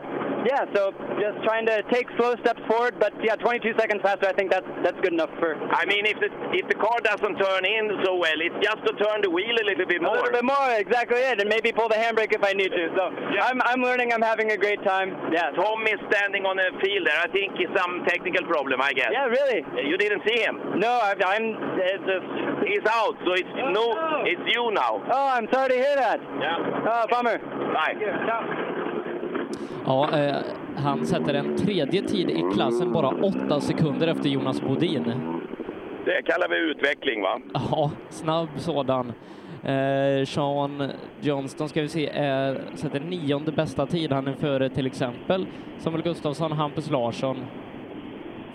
[0.46, 2.96] yeah, so just trying to take slow steps forward.
[2.98, 4.26] But yeah, 22 seconds faster.
[4.26, 5.54] I think that's that's good enough for.
[5.72, 8.92] I mean, if the if the car doesn't turn in so well, it's just to
[9.04, 10.16] turn the wheel a little bit A more.
[10.16, 12.84] little bit more, exactly it, and maybe pull the handbrake if I need to.
[12.96, 13.02] So
[13.42, 14.12] I'm, I'm learning.
[14.12, 15.10] I'm having a great time.
[15.32, 15.50] Yeah.
[15.52, 17.18] Tom is standing on the field there.
[17.20, 19.10] I think it's some technical problem, I guess.
[19.12, 19.60] Yeah, really.
[19.88, 20.56] You didn't see him?
[20.80, 21.44] No, I, I'm.
[21.78, 22.26] It's just.
[22.66, 25.02] He's out, so it's oh, no, it's you now.
[25.10, 26.20] Oh, I'm sorry to hear that.
[26.40, 26.56] Yeah.
[26.86, 27.38] Oh, bummer.
[27.74, 27.94] Bye.
[29.86, 30.36] Ja, eh,
[30.76, 35.04] han sätter en tredje tid i klassen bara åtta sekunder efter Jonas Bodin.
[36.04, 37.40] Det kallar vi utveckling, va?
[37.54, 39.12] Ja, snabb sådan.
[39.62, 44.12] Eh, Sean Johnston ska vi se, är, sätter nionde bästa tid.
[44.12, 45.46] Han är före till exempel
[45.78, 47.36] Samuel Gustafsson, Hampus Larsson,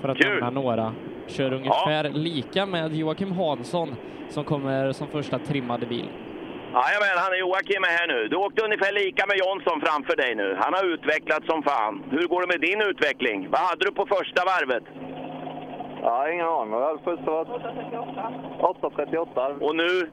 [0.01, 0.29] för att Kul.
[0.29, 0.93] nämna några.
[1.27, 3.95] Kör ungefär lika med Joakim Hansson
[4.29, 6.05] som kommer som första trimmade bil.
[6.77, 8.27] Jajamän, han är Joakim är här nu.
[8.27, 10.47] Du åkte ungefär lika med Jonsson framför dig nu.
[10.63, 11.93] Han har utvecklats som fan.
[12.11, 13.39] Hur går det med din utveckling?
[13.53, 14.83] Vad hade du på första varvet?
[16.01, 16.73] Ja, ingen aning.
[16.73, 19.59] Jag hade först varit 8.38.
[19.65, 20.09] Och nu?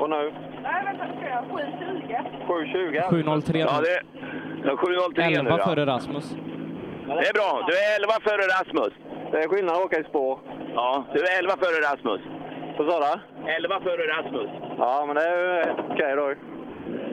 [0.00, 0.34] Och nu?
[0.62, 2.46] Nej, vänta, nu ska jag 7.20.
[2.48, 3.10] 7.20.
[3.10, 3.82] 7.03 Ja, nu.
[3.86, 4.00] det
[4.64, 5.64] ja, 7.03 nu 11 ja.
[5.64, 6.34] före Rasmus.
[7.06, 7.50] Det är bra.
[7.68, 8.92] Du är 11 före Rasmus.
[9.32, 10.38] Det är skillnad att åka i spår.
[10.74, 12.20] Ja, du är 11 före Rasmus.
[12.76, 13.50] Vad sa du?
[13.50, 14.50] 11 före Rasmus.
[14.78, 16.32] Ja, men det är okej då.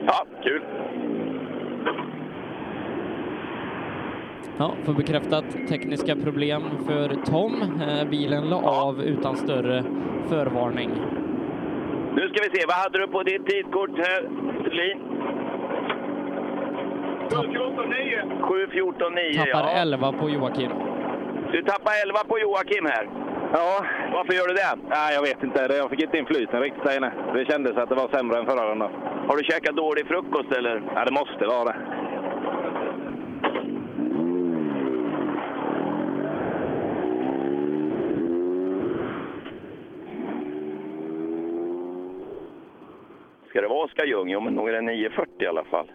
[0.06, 0.62] Ja, kul.
[4.58, 7.62] Ja, får bekräftat tekniska problem för Tom.
[7.88, 9.84] Eh, bilen la av utan större
[10.28, 10.90] förvarning.
[12.14, 14.22] Nu ska vi se, vad hade du på ditt tidkort här,
[14.70, 15.00] Lin?
[17.30, 19.36] 7.14,9.
[19.36, 19.70] Tappar ja.
[19.70, 20.70] 11 på Joakim.
[21.52, 23.08] Du tappar 11 på Joakim här.
[23.56, 23.86] Ja.
[24.12, 24.88] Varför gör du det?
[24.88, 25.74] Nej, jag vet inte.
[25.76, 27.12] Jag fick inte inflytande riktigt där inne.
[27.34, 28.92] Det kändes att det var sämre än förra rundan.
[29.28, 30.82] Har du käkat dålig frukost eller?
[30.94, 31.76] Ja, det måste vara det.
[43.48, 44.28] Ska det vara Oskar Ljung?
[44.28, 45.92] Jo, men nog är det 9.40 i alla fall.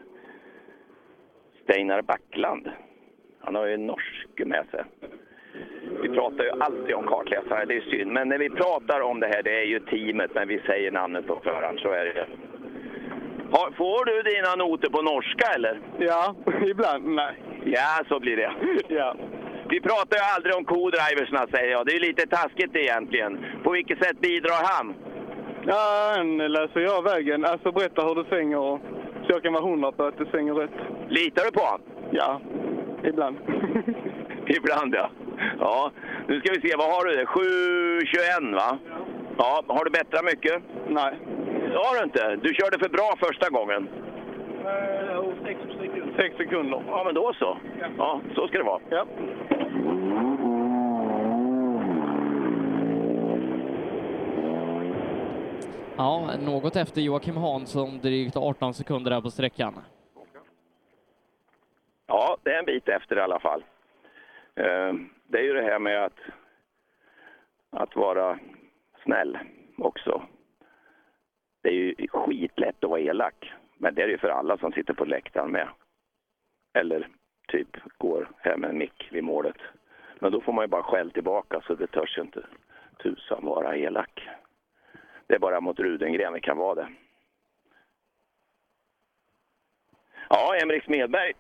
[1.64, 2.70] Steinar Backland.
[3.40, 4.84] Han har ju en norsk med sig.
[6.02, 8.12] Vi pratar ju alltid om kartläsare, det är synd.
[8.12, 11.28] Men när vi pratar om det här, det är ju teamet, men vi säger namnet
[11.28, 12.28] på förhand, så är det.
[13.52, 15.80] Har, får du dina noter på norska eller?
[16.00, 16.36] Ja,
[16.72, 17.06] ibland.
[17.06, 17.34] Nej.
[17.64, 18.52] Ja, så blir det.
[18.88, 19.16] Ja.
[19.70, 21.86] Vi pratar ju aldrig om co-driversna säger jag.
[21.86, 23.46] Det är ju lite taskigt egentligen.
[23.64, 24.94] På vilket sätt bidrar han?
[25.66, 27.46] Ja, han läser jag vägen.
[27.46, 28.80] Alltså berätta hur det svänger och
[29.26, 30.80] så jag kan vara hundra på att det svänger rätt.
[31.10, 31.82] Litar du på honom?
[32.12, 32.42] Ja,
[33.04, 33.38] ibland.
[34.48, 35.10] Ibland ja.
[35.60, 35.92] Ja,
[36.28, 37.26] nu ska vi se, vad har du?
[37.26, 38.78] 7.21 va?
[39.38, 40.64] Ja, har du bättrat mycket?
[40.88, 41.18] Nej.
[41.70, 42.36] Det har du inte.
[42.36, 43.90] Du körde för bra första gången.
[46.16, 46.84] Sex sekunder.
[46.88, 47.58] Ja, men då så.
[47.98, 48.82] Ja, så ska det vara.
[48.90, 49.06] Ja.
[55.98, 59.74] Ja, något efter Joakim Hansson, drygt 18 sekunder där på sträckan.
[62.08, 63.64] Ja, det är en bit efter i alla fall.
[64.60, 64.94] Eh,
[65.28, 66.20] Det är ju det här med att,
[67.70, 68.40] att vara
[69.04, 69.40] snäll
[69.78, 70.24] också.
[71.62, 74.72] Det är ju skitlätt att vara elak, men det är det ju för alla som
[74.72, 75.68] sitter på läktaren med.
[76.74, 77.08] Eller
[77.48, 79.58] typ går hem med en mick vid målet.
[80.20, 82.46] Men då får man ju bara skäll tillbaka så det törs ju inte
[83.04, 84.30] tusan vara elak.
[85.28, 86.90] Det är bara mot Rudengren vi kan vara det.
[90.30, 91.34] Ja, Emrik Smedberg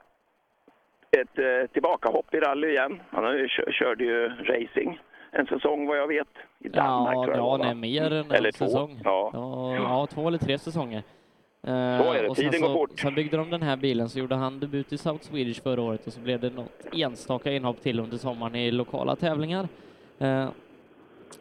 [1.11, 3.01] ett eh, tillbakahopp i rally igen.
[3.09, 4.99] Han körde ju racing
[5.31, 6.27] en säsong vad jag vet
[6.59, 7.15] i Danmark.
[7.15, 8.65] Ja, tror jag det ja nej, mer än Eller en två.
[8.65, 9.01] säsong.
[9.03, 9.29] Ja.
[9.33, 10.97] Ja, ja, två eller tre säsonger.
[10.97, 12.97] Eh, Så är det, och tiden går så.
[12.97, 16.07] Sen byggde de den här bilen, så gjorde han debut i South Swedish förra året
[16.07, 19.67] och så blev det något enstaka inhopp till under sommaren i lokala tävlingar.
[20.19, 20.49] Eh,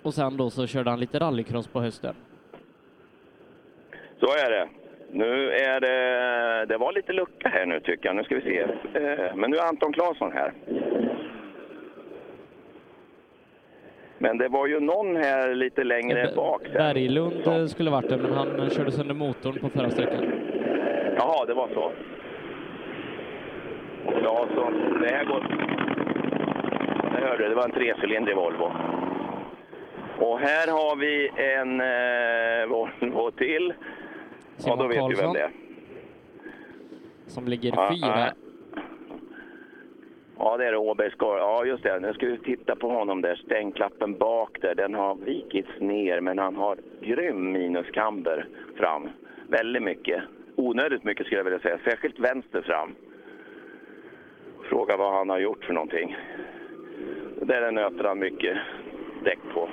[0.03, 2.15] Och sen då så körde han lite rallycross på hösten.
[4.21, 4.69] Så är det.
[5.11, 6.67] Nu är det...
[6.67, 8.17] Det var lite lucka här nu tycker jag.
[8.17, 8.61] Nu ska vi se.
[8.61, 10.53] Eh, Men nu är Anton Claesson här.
[14.19, 16.63] Men det var ju någon här lite längre bak.
[16.73, 16.95] Där.
[16.95, 20.33] Berglund eh, skulle varit det, men han eh, körde sönder motorn på förra sträckan.
[21.17, 21.93] Jaha, det var så.
[24.21, 25.47] Claesson, det här går...
[27.15, 28.73] Det hörde det var en trecylindrig Volvo.
[30.19, 33.75] Och här har vi en eh, Volvo till.
[34.59, 35.33] Ja, Simon då vet vi vem Karlsson.
[35.33, 35.51] det är.
[37.27, 38.19] Som ligger Ja, fyra.
[38.19, 38.33] ja.
[40.39, 42.01] Ja, det är det Åbergs Ja, just det.
[42.01, 43.35] Nu ska vi titta på honom där.
[43.37, 48.47] Stängklappen bak där, den har vikits ner, men han har grym minuskamber
[48.77, 49.09] fram.
[49.49, 50.23] Väldigt mycket.
[50.57, 51.79] Onödigt mycket skulle jag vilja säga.
[51.85, 52.95] Särskilt vänster fram.
[54.69, 56.17] Fråga vad han har gjort för någonting.
[57.43, 58.59] Där nöter han mycket
[59.25, 59.69] däck på.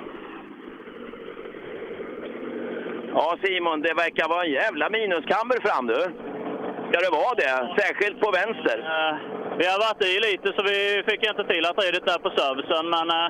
[3.14, 6.00] Ja, Simon, det verkar vara en jävla minuskamber fram du.
[6.88, 7.54] Ska det vara det?
[7.80, 8.78] Särskilt på vänster.
[9.58, 10.78] Vi har varit i lite så vi
[11.08, 13.28] fick inte till att redigt där på servicen, men eh,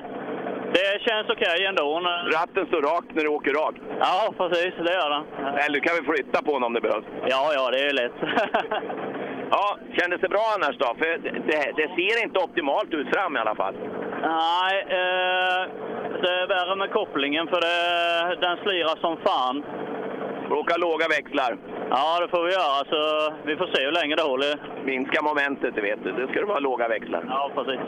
[0.73, 1.99] det känns okej ändå.
[2.35, 3.81] Ratten står rakt när du åker rakt.
[3.99, 4.73] Ja, precis.
[4.85, 5.23] Det gör den.
[5.63, 7.05] Eller du kan vi flytta på honom om det behövs.
[7.33, 8.17] Ja, ja, det är lätt.
[9.51, 10.95] Ja, kändes det bra annars då?
[10.97, 13.75] För det, det, ser inte optimalt ut fram i alla fall.
[14.21, 15.61] Nej, eh,
[16.21, 19.63] det är värre med kopplingen för det, den slirar som fan.
[20.51, 21.57] Åka låga växlar.
[21.89, 22.85] Ja, det får vi göra.
[22.91, 24.55] Så vi får se hur länge det håller.
[24.85, 26.11] Minska momentet, det vet du.
[26.11, 27.23] Det ska det vara låga växlar.
[27.29, 27.79] Ja, precis.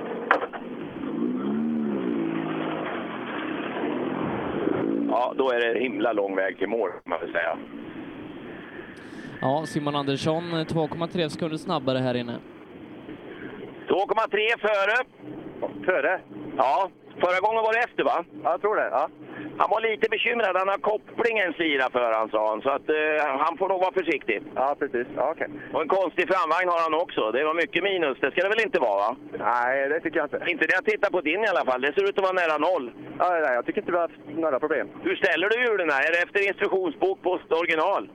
[5.10, 7.58] Ja, då är det himla lång väg till mål, kan man väl säga.
[9.42, 12.38] Ja, Simon Andersson eh, 2,3 sekunder snabbare här inne.
[13.88, 15.06] 2,3 före.
[15.85, 16.22] Före?
[16.58, 16.90] Ja,
[17.24, 18.18] förra gången var det efter va?
[18.44, 18.90] Ja, jag tror det.
[18.92, 19.10] Ja.
[19.62, 20.56] Han var lite bekymrad.
[20.62, 22.62] Han har kopplingen slirar för han sa han.
[22.62, 24.38] Så att eh, han får nog vara försiktig.
[24.56, 25.08] Ja, precis.
[25.16, 25.50] Ja, okej.
[25.74, 27.32] Och en konstig framvagn har han också.
[27.32, 28.18] Det var mycket minus.
[28.22, 29.16] Det ska det väl inte vara va?
[29.52, 30.52] Nej, det tycker jag inte.
[30.52, 31.82] Inte det jag tittar på din i alla fall.
[31.82, 32.86] Det ser ut att vara nära noll.
[33.20, 34.88] Ja, nej, jag tycker inte vi har haft några problem.
[35.04, 35.90] Hur ställer du hjulen?
[35.90, 38.10] Är det efter instruktionsbok på original?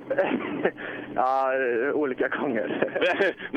[1.14, 1.52] ja,
[1.94, 2.66] olika gånger.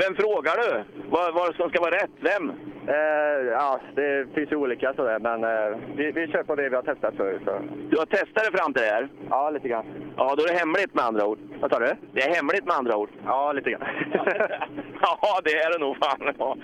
[0.01, 0.69] Vem frågar du?
[1.09, 2.15] Vad, vad som ska vara rätt?
[2.19, 2.51] Vem?
[2.87, 6.75] Eh, ja, det finns ju olika sådär, men eh, vi, vi kör på det vi
[6.75, 7.41] har testat förut.
[7.45, 7.61] Så.
[7.89, 9.09] Du har testat det fram till det här?
[9.29, 9.85] Ja, lite grann.
[10.17, 11.39] Ja, då är det hemligt med andra ord.
[11.61, 11.95] Vad sa du?
[12.11, 13.09] Det är hemligt med andra ord.
[13.25, 13.81] Ja, lite grann.
[15.01, 16.33] ja, det är det nog fan.
[16.39, 16.57] Ja.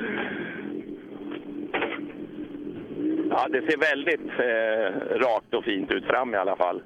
[3.29, 6.81] Ja, det ser väldigt eh, rakt och fint ut fram i alla fall.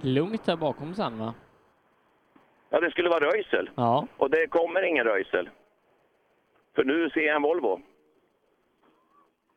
[0.00, 1.34] Lugnt där bakom sen va?
[2.70, 3.70] Ja, det skulle vara Röisel.
[3.74, 4.06] Ja.
[4.16, 5.50] Och det kommer ingen Röisel.
[6.74, 7.80] För nu ser jag en Volvo.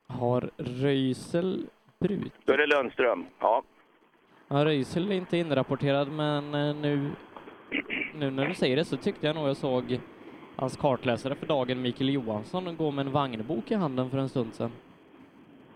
[0.07, 1.65] Har Röisel
[1.99, 2.33] brut?
[2.45, 3.25] Då är det Lundström.
[3.39, 3.63] Ja.
[4.47, 7.09] Ja, Röisel är inte inrapporterad, men eh, nu,
[8.15, 9.99] nu när du säger det så tyckte jag nog jag såg
[10.55, 14.53] hans kartläsare för dagen, Mikael Johansson, gå med en vagnbok i handen för en stund
[14.53, 14.71] sedan.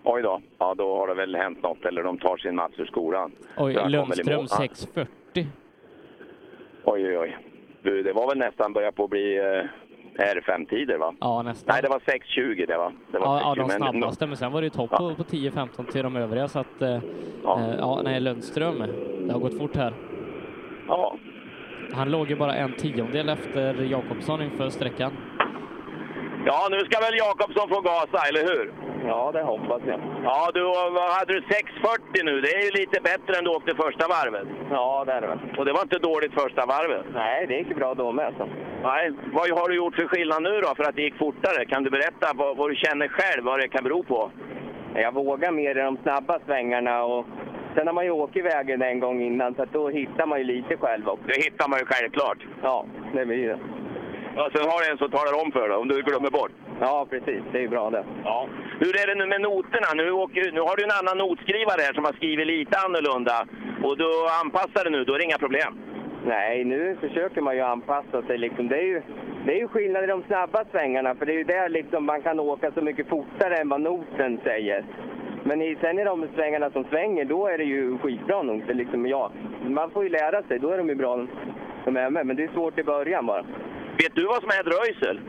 [0.03, 0.41] Oj då.
[0.57, 1.85] Ja, då har det väl hänt något.
[1.85, 3.31] Eller de tar sin Mats ur skolan.
[3.57, 4.47] Oj, Lundström mål.
[4.49, 4.57] Ja.
[4.57, 5.47] 640.
[6.85, 7.38] Oj, oj, oj.
[7.81, 11.14] Du, det var väl nästan börjat på att bli eh, R5-tider va?
[11.19, 11.73] Ja, nästan.
[11.73, 12.91] Nej, det var 6.20 det va?
[13.11, 15.15] Det var Ja, ja, 6.20, de men- snabbaste, men sen var det ju topp på,
[15.15, 16.81] på 10-15 till de övriga, så att...
[16.81, 16.99] eh, eh,
[17.80, 18.83] Ja, nej, Lundström,
[19.27, 19.93] det har gått fort här.
[20.88, 21.15] Ja.
[21.93, 25.11] Han låg ju bara en tiondel efter Jakobsson inför sträckan.
[26.45, 28.73] Ja, nu ska väl Jakobsson få gasa, eller hur?
[29.07, 29.99] Ja, det hoppas jag.
[30.24, 32.41] Ja, du, vad hade du 6.40 nu?
[32.41, 34.48] Det är ju lite bättre än du åkte första varvet.
[34.72, 35.40] Ja, det är det väl.
[35.57, 37.06] Och det var inte dåligt första varvet.
[37.14, 38.33] Nej, det gick bra då med.
[38.38, 38.48] Så.
[38.83, 41.65] Nej, vad har du gjort för skillnad nu då för att det gick fortare?
[41.65, 44.32] Kan du berätta vad, vad du känner själv, vad det kan bero på?
[44.95, 47.25] Jag vågar mer i de snabba svängarna och
[47.75, 50.45] sen har man ju åkt i vägen en gång innan så då hittar man ju
[50.45, 51.24] lite själv också.
[51.27, 52.38] Det hittar man ju självklart.
[52.61, 53.59] Ja, det blir det.
[54.38, 56.51] Ja, sen har du en som talar om för dig om du glömmer bort.
[56.80, 57.41] Ja, precis.
[57.51, 58.03] Det är ju bra det.
[58.23, 58.47] Ja.
[58.80, 59.88] Hur är det nu med noterna?
[59.95, 63.38] Nu, åker, nu har du en annan notskrivare här som har skrivit lite annorlunda.
[63.83, 64.09] Och du
[64.43, 65.72] anpassar det nu, då är det inga problem.
[66.25, 68.38] Nej, nu försöker man ju anpassa sig.
[68.38, 68.67] Liksom.
[68.67, 69.01] Det, är ju,
[69.45, 72.22] det är ju skillnad i de snabba svängarna, för det är ju där liksom man
[72.22, 74.85] kan åka så mycket fortare än vad noten säger.
[75.43, 78.73] Men i, sen i de svängarna som svänger, då är det ju skitbra noter.
[78.73, 79.31] Liksom, ja,
[79.67, 81.27] man får ju lära sig, då är de ju bra
[81.85, 82.25] de är med.
[82.25, 83.45] Men det är svårt i början bara.
[83.98, 85.19] Vet du vad som är ett röjsel?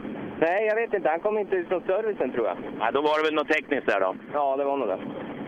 [0.41, 1.09] Nej, jag vet inte.
[1.09, 2.57] Han kom inte ut från servicen tror jag.
[2.81, 4.17] Ja, då var det väl något tekniskt där då.
[4.33, 4.99] Ja, det var nog det.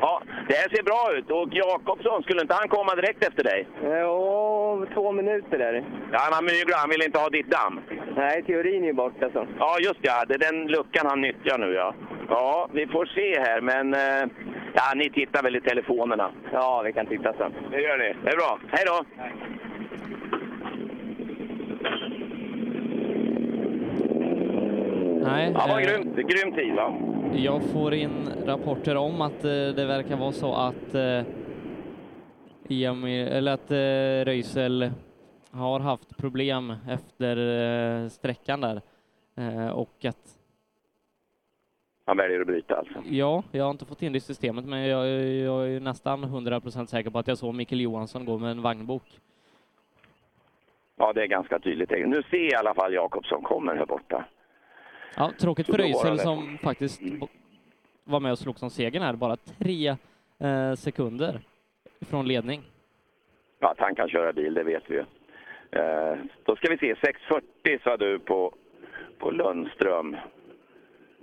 [0.00, 1.30] Ja, det här ser bra ut.
[1.30, 3.66] Och Jakobsson, skulle inte han komma direkt efter dig?
[3.84, 5.84] Ja, två minuter är det.
[6.12, 6.80] Ja, han har myglat.
[6.80, 7.80] Han vill inte ha ditt damm.
[8.16, 9.46] Nej, teorin är ju borta så.
[9.58, 10.24] Ja, just ja.
[10.28, 11.94] Det är den luckan han nyttjar nu ja.
[12.28, 13.94] Ja, vi får se här men...
[13.94, 14.26] eh,
[14.74, 16.30] Ja, ni tittar väl i telefonerna?
[16.52, 17.52] Ja, vi kan titta sen.
[17.70, 18.14] Det gör ni.
[18.24, 18.58] Det är bra.
[18.70, 19.04] Hej då!
[25.28, 25.52] Nej.
[25.54, 26.16] Ja, eh, grymt.
[26.16, 26.94] Grym tid va?
[27.34, 31.24] Jag får in rapporter om att eh, det verkar vara så att eh,
[32.70, 34.90] eller att eh, Röisel
[35.50, 38.80] har haft problem efter eh, sträckan där
[39.36, 40.38] eh, och att
[42.06, 42.94] Han väljer att bryta alltså.
[43.10, 46.86] Ja, jag har inte fått in det i systemet, men jag, jag är nästan 100%
[46.86, 49.20] säker på att jag såg Mikael Johansson gå med en vagnbok.
[50.96, 51.90] Ja, det är ganska tydligt.
[51.90, 54.24] Nu ser jag i alla fall Jakobsson kommer här borta.
[55.16, 57.00] Ja, tråkigt för Så Röisel som faktiskt
[58.04, 59.96] var med och slog som segern här, bara tre
[60.38, 61.40] eh, sekunder
[62.00, 62.62] från ledning.
[63.58, 65.04] Ja, att han kan köra bil, det vet vi ju.
[65.70, 68.54] Eh, då ska vi se, 6.40 sa du på,
[69.18, 70.16] på Lundström.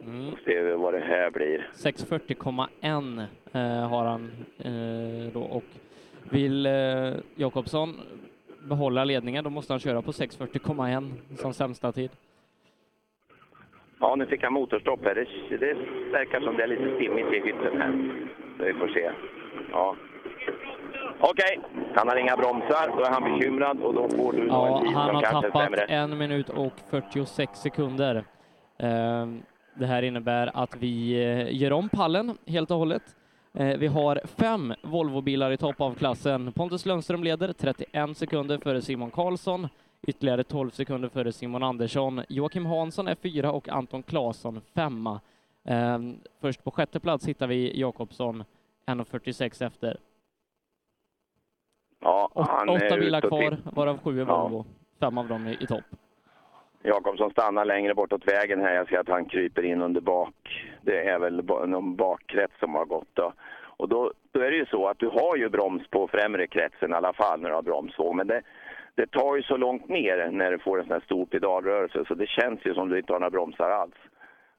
[0.04, 0.36] Mm.
[0.46, 1.70] Ser vi vad det här blir.
[1.74, 5.64] 640,1 eh, har han eh, då och
[6.30, 8.00] vill eh, Jakobsson
[8.64, 12.12] behålla ledningen då måste han köra på 640,1 som sämsta tid.
[14.06, 15.16] Ja, nu fick han motorstopp här.
[15.16, 15.74] Det, det
[16.12, 17.92] verkar som det är lite stimmigt i hytten här.
[18.58, 19.12] Så vi får se.
[19.72, 19.96] Ja.
[21.20, 21.60] Okej,
[21.96, 22.98] han har inga bromsar.
[22.98, 25.62] Då är han bekymrad och då får du Ja, en tid han som har tappat
[25.64, 25.82] sämre.
[25.82, 28.16] en minut och 46 sekunder.
[28.80, 29.28] Eh,
[29.80, 33.04] Det här innebär att vi eh, gör om pallen helt och hållet.
[33.58, 36.52] Eh, Vi har fem Volvobilar i topp av klassen.
[36.52, 39.68] Pontus Lundström leder 31 sekunder före Simon Karlsson,
[40.08, 42.22] ytterligare 12 sekunder före Simon Andersson.
[42.30, 45.22] Joakim Hansson är fyra och Anton Claesson femma.
[45.64, 46.00] Eh,
[46.42, 48.44] Först på sjätte plats hittar vi Jakobsson
[48.88, 49.98] 1.46 efter.
[52.00, 54.42] Ja, han är Åtta bilar kvar, varav sju är Ja.
[54.44, 54.66] Volvo.
[55.00, 55.84] Fem av dem är i topp.
[56.84, 58.74] Jakobsson stannar längre bortåt vägen här.
[58.76, 60.66] Jag ser att han kryper in under bak.
[60.82, 63.34] Det är väl någon bakkrets som har gått då.
[63.78, 66.92] Och då, då är det ju så att du har ju broms på främre kretsen
[66.92, 68.16] i alla fall när du har bromsvåg.
[68.16, 68.42] Men det,
[68.96, 72.14] det tar ju så långt ner när du får en sån här stor pedalrörelse så
[72.16, 73.96] det känns ju som du inte har några bromsar alls.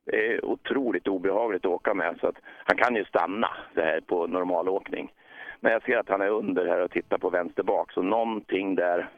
[0.04, 4.00] Det är otroligt obehagligt att åka med så att han kan ju stanna det här
[4.00, 5.12] på normalåkning.
[5.60, 8.74] Men jag ser att han är under här och tittar på vänster bak så någonting
[8.74, 9.08] där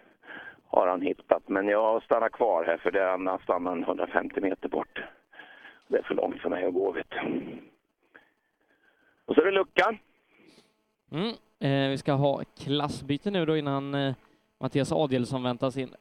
[0.66, 1.48] har han hittat.
[1.48, 5.02] Men jag stannar kvar här för det är han stannar 150 meter bort.
[5.88, 7.12] Det är för långt för mig att gå vet.
[9.24, 9.98] Och så är det luckan.
[11.12, 11.34] Mm.
[11.60, 14.14] Eh, vi ska ha klassbyte nu då innan eh,
[14.60, 15.94] Mattias Adielsson väntas in.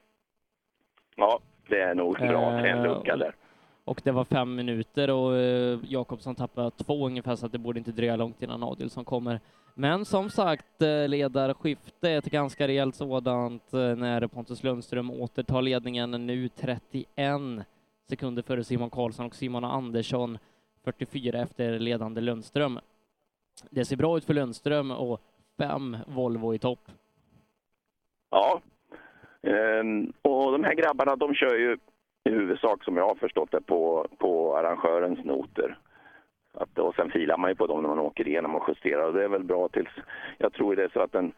[1.15, 3.35] Ja, det är nog bra med en Eh, lucka där.
[3.83, 7.79] Och det var fem minuter och eh, Jakobsson tappade två ungefär så att det borde
[7.79, 9.39] inte dröja långt innan Adielsson kommer.
[9.73, 16.49] Men som sagt, eh, ledarskifte, ett ganska rejält sådant när Pontus Lundström återtar ledningen nu
[16.49, 17.05] 31
[18.09, 20.37] sekunder före Simon Karlsson och Simon Andersson
[20.83, 22.79] 44 efter ledande Lundström.
[23.69, 25.21] Det ser bra ut för Lundström och
[25.57, 26.79] fem Volvo i topp.
[28.29, 28.61] Ja.
[29.43, 31.77] Ehm, och de här grabbarna de kör ju
[32.23, 35.77] i huvudsak som jag har förstått det på, på arrangörens noter.
[36.53, 39.13] Att, och sen filar man ju på dem när man åker igenom och justerar och
[39.13, 39.89] det är väl bra tills...
[40.37, 41.31] Jag tror det är så att den...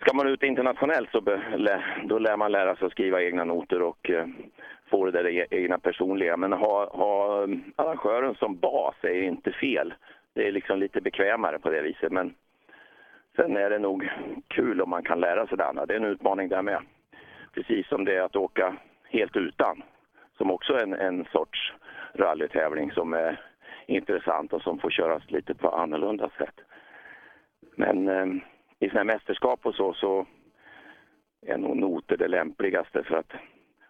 [0.00, 3.44] Ska man ut internationellt så be, lä, då lär man lära sig att skriva egna
[3.44, 4.26] noter och eh,
[4.90, 6.36] få det där e-, egna personliga.
[6.36, 7.46] Men ha, ha
[7.76, 9.94] arrangören som bas är inte fel.
[10.34, 12.12] Det är liksom lite bekvämare på det viset.
[12.12, 12.34] Men
[13.36, 14.08] sen är det nog
[14.48, 15.86] kul om man kan lära sig det andra.
[15.86, 16.82] Det är en utmaning där med.
[17.54, 19.82] Precis som det är att åka helt utan.
[20.36, 21.72] Som också är en, en sorts
[22.14, 23.40] rallytävling som är
[23.86, 26.60] intressant och som får köras lite på annorlunda sätt.
[27.76, 28.26] Men eh,
[28.78, 30.26] i sådana här mästerskap och så, så
[31.46, 33.32] är nog noter det lämpligaste för att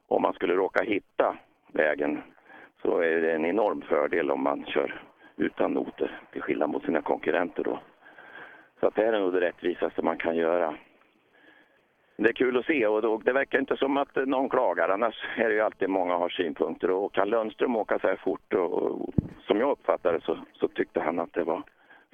[0.06, 1.36] om man skulle råka hitta
[1.72, 2.22] vägen
[2.82, 5.02] så är det en enorm fördel om man kör
[5.36, 7.78] utan noter till skillnad mot sina konkurrenter då.
[8.82, 10.74] Så att det här är nog det rättvisaste man kan göra.
[12.16, 14.88] Det är kul att se och då- det verkar inte som att någon klagar.
[14.88, 16.90] Annars är det ju alltid många har synpunkter.
[16.90, 19.14] Och kan Lundström åka så här fort och, och
[19.46, 21.62] som jag uppfattade så, så tyckte han att det var,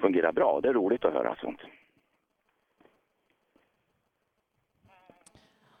[0.01, 0.59] fungerar bra.
[0.63, 1.59] Det är roligt att höra sånt.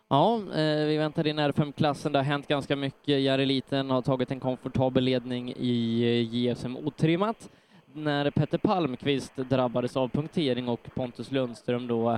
[0.07, 2.11] Ja, eh, vi väntar in R5-klassen.
[2.11, 3.21] Det har hänt ganska mycket.
[3.21, 7.49] Jari Liten har tagit en komfortabel ledning i eh, JSM otrimmat
[7.93, 12.09] när Petter Palmqvist drabbades av punktering och Pontus Lundström då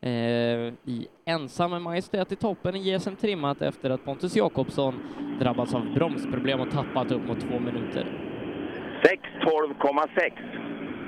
[0.00, 0.10] eh,
[0.84, 4.94] i ensam majestät i toppen i JSM trimmat efter att Pontus Jakobsson
[5.40, 8.06] drabbats av bromsproblem och tappat upp mot två minuter.
[9.02, 10.32] 6.12,6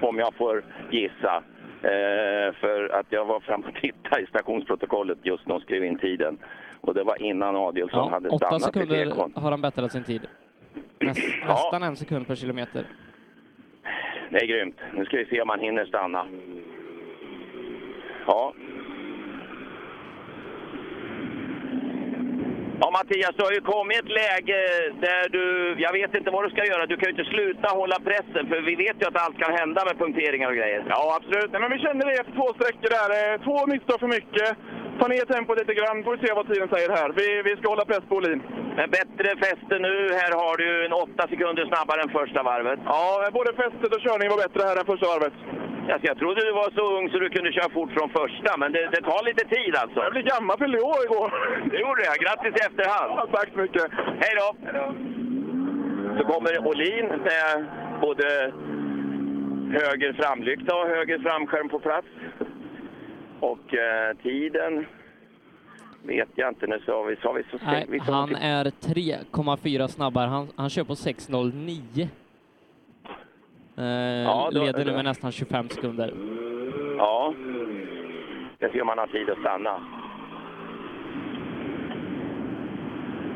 [0.02, 1.42] om jag får gissa.
[1.82, 5.98] Eh, för att jag var fram och tittade i stationsprotokollet just när de skrev in
[5.98, 6.38] tiden.
[6.80, 9.32] Och det var innan Adielsson Ja, hade åtta stannat i sekunder tekon.
[9.36, 10.26] har han bättrat sin tid.
[11.00, 12.86] Näs, nästan en sekund per kilometer.
[14.30, 14.80] Det är grymt.
[14.94, 16.26] Nu ska vi se om han hinner stanna.
[18.26, 18.54] Ja.
[22.80, 24.58] Ja, Mattias, du har ju kommit i ett läge
[25.06, 25.42] där du...
[25.78, 26.86] Jag vet inte vad du ska göra.
[26.86, 29.84] Du kan ju inte sluta hålla pressen, för vi vet ju att allt kan hända
[29.84, 30.84] med punkteringar och grejer.
[30.88, 31.52] Ja, absolut.
[31.52, 33.10] Nej, men vi kände det efter två sträckor där.
[33.16, 34.50] Eh, två misstag för mycket.
[35.00, 37.08] Ta ner tempot lite grann, får vi se vad tiden säger här.
[37.20, 38.42] Vi, vi ska hålla press på Olin.
[38.78, 39.94] Men bättre fäste nu.
[40.20, 42.80] Här har du en åtta sekunder snabbare än första varvet.
[42.84, 45.36] Ja, både fästet och körningen var bättre här än första varvet.
[45.92, 48.72] Alltså, jag trodde du var så ung så du kunde köra fort från första, men
[48.72, 49.98] det, det tar lite tid alltså.
[50.04, 51.28] Jag blev gammal, fyllde år igår.
[51.70, 52.16] Det gjorde jag.
[52.24, 53.10] Grattis i efterhand.
[53.16, 53.86] Ja, tack så mycket.
[54.22, 54.48] Hej då!
[56.16, 57.66] Så kommer Olin med
[58.00, 58.26] både
[59.80, 62.08] höger framlykta och höger framskärm på plats.
[63.40, 64.86] Och eh, tiden
[66.02, 66.66] vet jag inte.
[66.66, 70.26] Nu sa vi, sa vi så Nej, vi han är 3,4 snabbare.
[70.28, 72.08] Han, han kör på 6.09.
[73.76, 73.84] Eh,
[74.24, 76.14] Ja, då- leder nu med nästan 25 sekunder.
[76.98, 77.34] Ja,
[78.58, 79.80] det ser man har tid att stanna.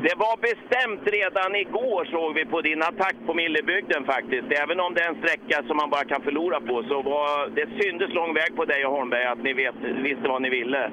[0.07, 4.47] Det var bestämt redan igår såg vi på din attack på Millebygden faktiskt.
[4.63, 7.67] Även om det är en sträcka som man bara kan förlora på så var det
[7.79, 9.75] syndes lång väg på dig och Holmberg att ni vet,
[10.07, 10.91] visste vad ni ville.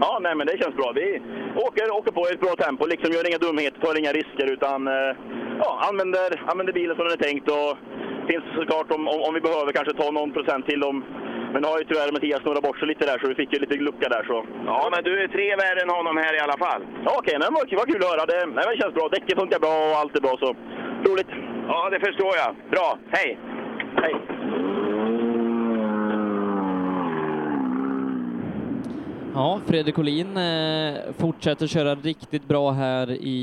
[0.00, 0.92] Ja, nej, men det känns bra.
[0.94, 1.22] Vi
[1.66, 4.88] åker, åker på i ett bra tempo, liksom gör inga dumheter, tar inga risker utan
[4.88, 5.12] eh,
[5.64, 7.48] ja, använder, använder bilen som den är tänkt.
[7.56, 7.72] Och
[8.28, 11.04] finns såklart om, om, om vi behöver kanske ta någon procent till om
[11.54, 13.58] men nu har ju tyvärr Mattias snurrat bort sig lite där så vi fick ju
[13.58, 14.38] lite lucka där så.
[14.70, 16.82] Ja, men du är tre värre än honom här i alla fall.
[17.06, 18.26] Ja, okej, men vad vad kul att höra.
[18.26, 19.08] Det, nej, det känns bra.
[19.08, 20.50] Däcket funkar bra och allt är bra så
[21.08, 21.30] roligt.
[21.68, 22.50] Ja, det förstår jag.
[22.74, 23.38] Bra, hej!
[24.02, 24.14] Hej!
[29.34, 33.42] Ja, Fredrik Olin eh, fortsätter köra riktigt bra här i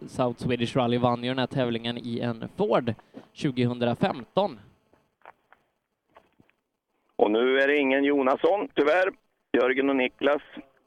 [0.00, 0.98] eh, South Swedish Rally.
[0.98, 2.94] Vann ju den här tävlingen i en Ford
[3.42, 4.58] 2015.
[7.20, 9.10] Och nu är det ingen Jonasson, tyvärr.
[9.52, 10.42] Jörgen och Niklas,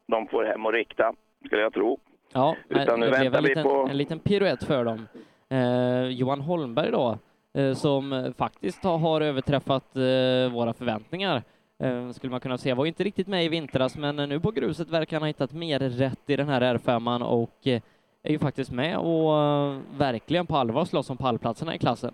[0.07, 1.13] de får hem och rikta,
[1.45, 1.99] skulle jag tro.
[2.33, 5.07] Ja, Utan nu det blev en vi liten, på- en liten piruett för dem.
[5.49, 7.17] Eh, Johan Holmberg då,
[7.57, 11.41] eh, som faktiskt har, har överträffat eh, våra förväntningar.
[11.83, 12.75] Eh, skulle man kunna säga.
[12.75, 15.79] Var inte riktigt med i vintras, men nu på gruset verkar han ha hittat mer
[15.79, 17.81] rätt i den här R5 och eh,
[18.23, 22.13] är ju faktiskt med och eh, verkligen på allvar slåss om pallplatserna i klassen.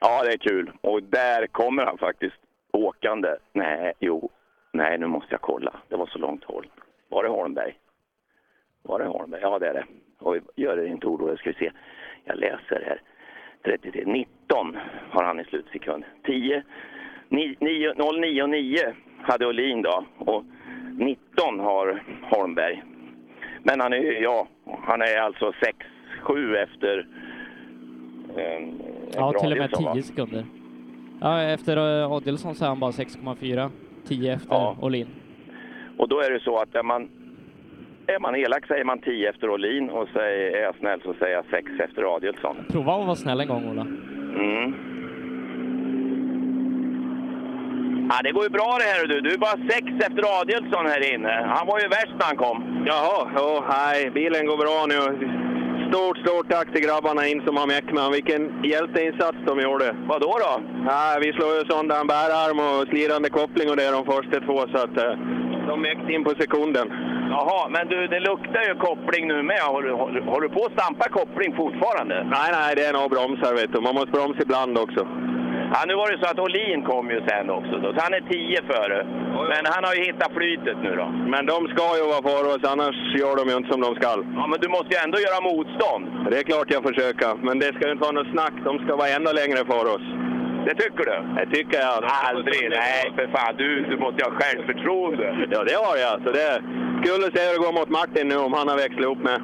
[0.00, 0.72] Ja, det är kul.
[0.80, 2.36] Och där kommer han faktiskt
[2.76, 3.28] åkande.
[3.52, 4.30] Nej, jo.
[4.72, 5.72] Nej, nu måste jag kolla.
[5.88, 6.66] Det var så långt håll.
[7.08, 7.78] Var det Holmberg?
[8.82, 9.40] Var det Holmberg?
[9.42, 9.84] Ja, det är det.
[10.20, 11.38] Oj, gör det inte orolig.
[11.38, 11.72] Ska vi se.
[12.24, 13.00] Jag läser här.
[13.64, 14.02] 33.
[14.06, 14.76] 19
[15.10, 16.04] har han i slutsekund.
[16.24, 16.62] 10.
[17.28, 20.04] 9, 09 9 hade Olin då.
[20.18, 20.44] Och
[20.92, 22.82] 19 har Holmberg.
[23.62, 24.48] Men han är ju, ja,
[24.82, 25.52] han är alltså
[26.22, 27.06] 6-7 efter
[28.36, 28.68] eh,
[29.14, 29.94] Ja, till och med Adielsson, va?
[29.94, 30.44] 10 sekunder.
[31.20, 33.70] Ja, efter eh, Adielsson så är han bara 6,4.
[34.08, 34.76] 10 efter Ja.
[34.80, 35.06] Olin.
[35.98, 37.08] Och då är det så att är man,
[38.06, 41.34] är man elak säger man 10 efter Olin och så är jag snäll så säger
[41.34, 42.56] jag 6 efter Adielsson.
[42.72, 43.82] Prova att vara snäll en gång, Ola.
[43.82, 44.74] Mm.
[48.10, 49.20] Ja, det går ju bra det här du.
[49.20, 51.34] Du är bara 6 efter Adielsson här inne.
[51.56, 52.84] Han var ju värst när han kom.
[52.86, 55.28] Jaha, ja, nej, bilen går bra nu.
[55.96, 58.10] Stort, stort tack till grabbarna in som har mäckt med.
[58.18, 58.42] Vilken
[58.72, 59.88] hjälteinsats de gjorde.
[60.10, 60.32] Vad då?
[60.46, 60.52] då?
[60.92, 64.78] Nej, vi slår ju sönder bärarm och slirande koppling och det de första två, så
[64.84, 65.12] att eh,
[65.68, 66.86] de mäckte in på sekunden.
[67.36, 69.60] Jaha, men du, det luktar ju koppling nu med.
[69.60, 72.14] Har du, har, du- har du på att stampa koppling fortfarande?
[72.36, 73.80] Nej, nej, det är nog bromsar vet du.
[73.80, 75.02] Man måste bromsa ibland också.
[75.78, 78.20] Ja, nu var det så att Olin kom ju sen också, då, så han är
[78.20, 78.98] 10 före.
[79.52, 81.06] Men han har ju hittat flytet nu då.
[81.32, 84.10] Men de ska ju vara före oss, annars gör de ju inte som de ska.
[84.40, 86.04] Ja, men du måste ju ändå göra motstånd.
[86.30, 88.54] Det är klart jag försöker, men det ska ju inte vara något snack.
[88.68, 90.06] De ska vara ännu längre före oss.
[90.66, 91.16] Det tycker du?
[91.40, 91.96] Det tycker jag.
[92.30, 92.62] Aldrig!
[92.70, 93.54] Nej, för fan.
[93.62, 95.26] Du, du måste ju ha självförtroende.
[95.54, 96.14] Ja, det har jag.
[96.24, 96.50] Så det
[97.02, 99.38] skulle se hur det går mot Martin nu om han har växlat upp med.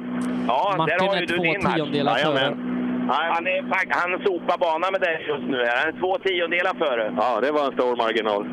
[0.47, 1.75] Ja, Martin där har är ju du din match.
[1.75, 2.72] tiondelar före.
[3.07, 5.57] Han, är, han sopar bana med dig just nu.
[5.57, 7.13] Han är två tiondelar före.
[7.17, 8.45] Ja, det var en stor marginal.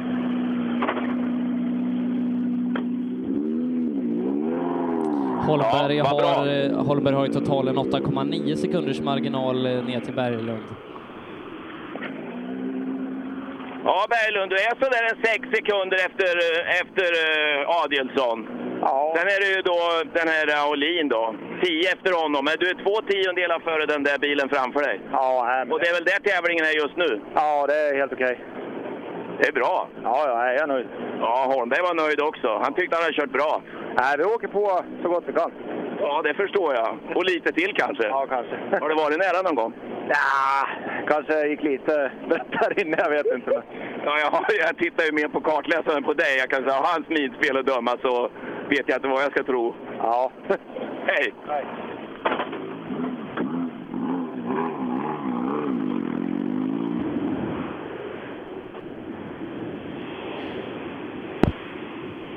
[5.46, 10.64] Holmberg, Ja, har, eh, Holmberg har i totalen 8,9 sekunders marginal eh, ner till Berglund.
[13.84, 18.69] Ja, Berglund, du är sådär en sex sekunder efter, eh, efter uh, Adielsson.
[19.16, 19.78] Sen är det ju då
[20.18, 21.34] den här Olin då.
[21.62, 25.00] Tio efter honom, men du är två tiondelar före den där bilen framför dig.
[25.12, 27.20] Ja, Och det är väl där tävlingen är just nu?
[27.34, 28.40] Ja, det är helt okej.
[29.40, 29.88] Det är bra.
[30.02, 30.88] Ja, ja, jag är nöjd.
[31.20, 32.58] Ja, Holmberg var nöjd också.
[32.62, 33.62] Han tyckte han hade kört bra.
[34.00, 35.52] Nej, vi åker på så gott vi kan.
[36.00, 36.98] Ja, det förstår jag.
[37.16, 38.06] Och lite till kanske?
[38.06, 38.56] Ja, kanske.
[38.80, 39.72] Har det varit nära någon gång?
[40.08, 40.68] Ja,
[41.08, 43.62] kanske gick lite där inne, jag vet inte.
[44.04, 44.32] Ja, jag,
[44.68, 46.36] jag tittar ju mer på kartläsaren på dig.
[46.38, 48.30] Jag kan säga, har han smidspel att döma så
[48.70, 49.74] vet jag inte vad jag ska tro.
[49.98, 50.32] Ja.
[51.06, 51.34] Hej!
[51.46, 51.64] Hej.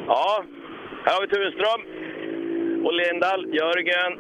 [0.08, 0.44] Ja,
[1.06, 1.82] här har vi Tunström
[2.86, 4.20] och Lindahl, Jörgen.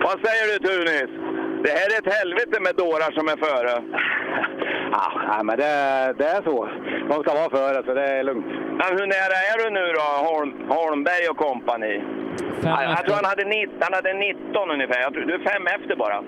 [0.00, 1.23] Vad säger du Tunis?
[1.64, 3.74] Det här är ett helvete med dårar som är före.
[4.92, 5.72] Ja, men det,
[6.18, 6.68] det är så.
[7.10, 8.46] De ska vara före, så det är lugnt.
[8.80, 12.02] Men hur nära är du nu då, Holm, Holmberg och kompani?
[12.62, 15.00] Ja, jag tror han hade, 19, han hade 19 ungefär.
[15.00, 16.24] Jag tror, du är fem efter bara.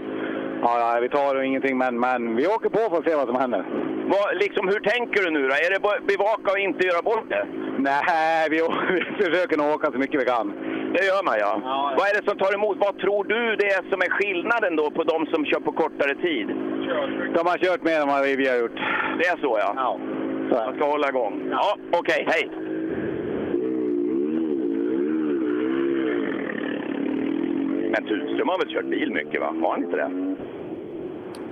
[0.62, 3.36] Ja, ja, vi tar ingenting, men, men vi åker på för att se vad som
[3.36, 3.64] händer.
[4.12, 5.54] Vad, liksom, hur tänker du nu då?
[5.54, 5.80] Är det
[6.12, 7.46] bevaka och inte göra bort det?
[7.78, 8.56] Nej, vi,
[8.94, 10.46] vi försöker nog åka så mycket vi kan.
[10.94, 11.52] Det gör man ja.
[11.98, 12.76] Vad är det som tar emot?
[12.80, 16.14] Vad tror du det är som är skillnaden då på de som kör på kortare
[16.14, 16.46] tid?
[17.34, 18.80] De har kört mer än vad vi har gjort.
[19.18, 19.72] Det är så ja?
[19.76, 19.98] Ja.
[20.50, 21.48] Jag ska hålla igång.
[21.50, 22.26] Ja, okej.
[22.28, 22.50] hej!
[27.92, 29.54] Men Tunström har väl kört bil mycket va?
[29.62, 30.35] Har han inte det?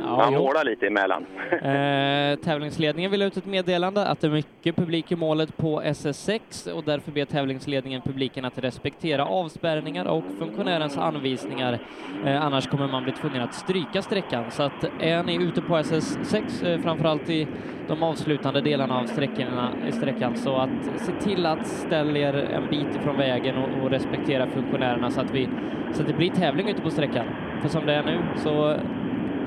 [0.01, 1.27] Ja, han målar lite emellan.
[1.51, 6.71] Eh, tävlingsledningen vill ut ett meddelande att det är mycket publik i målet på SS6
[6.71, 11.79] och därför ber tävlingsledningen publiken att respektera avspärrningar och funktionärens anvisningar.
[12.25, 14.51] Eh, annars kommer man bli tvungen att stryka sträckan.
[14.51, 17.47] Så att är ni ute på SS6, eh, framförallt i
[17.89, 22.71] de avslutande delarna av sträckorna, i sträckan, så att se till att ställa er en
[22.71, 25.49] bit ifrån vägen och, och respektera funktionärerna så att, vi,
[25.93, 27.27] så att det blir tävling ute på sträckan.
[27.63, 28.77] För som det är nu så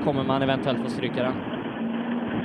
[0.04, 1.34] kommer man eventuellt få stryka den.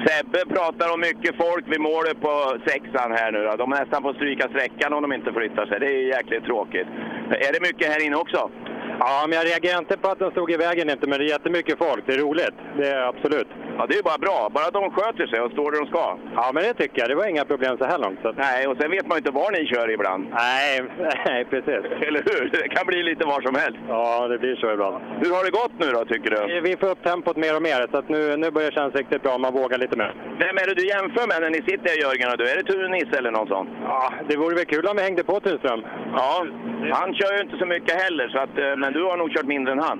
[0.07, 2.33] Sebbe pratar om mycket folk vid målet på
[2.67, 3.55] sexan här nu då.
[3.55, 5.79] De nästan fått stryka sträckan om de inte flyttar sig.
[5.79, 6.87] Det är jäkligt tråkigt.
[7.29, 8.51] Är det mycket här inne också?
[8.99, 11.29] Ja, men jag reagerar inte på att den stod i vägen inte, men det är
[11.29, 12.03] jättemycket folk.
[12.05, 12.57] Det är roligt.
[12.77, 13.47] Det är absolut.
[13.77, 14.49] Ja, det är bara bra.
[14.57, 16.05] Bara de sköter sig och står där de ska.
[16.35, 17.09] Ja, men det tycker jag.
[17.09, 18.19] Det var inga problem så här långt.
[18.21, 18.31] Så.
[18.31, 20.23] Nej, och sen vet man ju inte var ni kör ibland.
[20.31, 20.83] Nej,
[21.25, 21.83] nej, precis.
[22.07, 22.49] Eller hur?
[22.51, 23.79] Det kan bli lite var som helst.
[23.87, 24.95] Ja, det blir så ibland.
[25.21, 26.61] Hur har det gått nu då, tycker du?
[26.61, 29.23] Vi får upp tempot mer och mer, så att nu, nu börjar det kännas riktigt
[29.23, 29.37] bra.
[29.37, 30.11] Man vågar lite mer.
[30.39, 32.45] Vem är det du jämför med när ni sitter här, Jörgen och du?
[32.51, 33.67] Är det Tunis eller någon sån?
[33.83, 35.81] Ja, det vore väl kul om vi hängde på Tunström.
[36.15, 36.45] Ja,
[36.91, 39.45] han kör ju inte så mycket heller, så att, eh, men du har nog kört
[39.45, 39.99] mindre än han.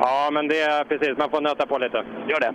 [0.00, 1.18] Ja, men det är precis.
[1.18, 2.04] Man får nöta på lite.
[2.28, 2.54] Gör det.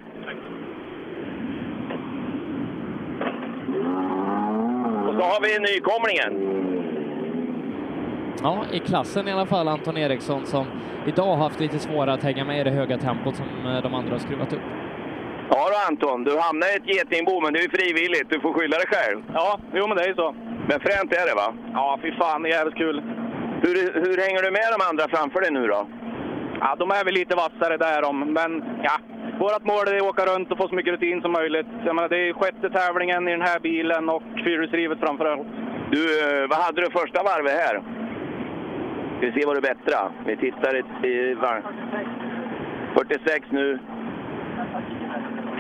[5.08, 6.56] Och så har vi nykomlingen.
[8.44, 10.66] Ja, i klassen i alla fall Anton Eriksson som
[11.08, 13.94] idag har haft lite svårare att hänga med i det höga tempot som eh, de
[13.94, 14.62] andra har skruvat upp.
[15.50, 18.30] Ja du Anton, du hamnar i ett getingbo, men det är ju frivilligt.
[18.30, 19.24] Du får skylla dig själv.
[19.34, 20.36] Ja, jo men det är ju så.
[20.70, 21.54] Men fränt är det va?
[21.74, 23.04] Ja, fy fan, det är jävligt kul.
[23.62, 25.88] Hur, hur hänger du med de andra framför dig nu då?
[26.60, 28.98] Ja, de är väl lite vassare där om, men ja.
[29.40, 31.68] Vårt mål är att åka runt och få så mycket rutin som möjligt.
[31.86, 35.48] Jag menar, det är sjätte tävlingen i den här bilen och fyrhjulsdrivet framför allt.
[35.92, 37.82] Du, eh, vad hade du första varvet här?
[39.18, 40.12] Ska vi se vad du bättra.
[40.26, 41.64] Vi tittar i varv.
[42.94, 43.80] 46 nu.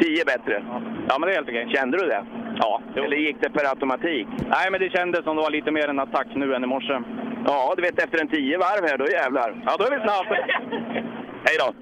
[0.01, 0.63] 10 bättre.
[1.09, 1.69] Ja, men det är helt okej.
[1.75, 2.25] Kände du det?
[2.59, 2.81] Ja.
[2.95, 4.27] Eller gick det per automatik?
[4.49, 7.01] Nej, men det kändes som det var lite mer en attack nu än i morse.
[7.45, 9.63] Ja, du vet efter en 10 varv här, då jävlar.
[9.65, 10.29] Ja, då är vi snabbt.
[11.45, 11.73] Hej då!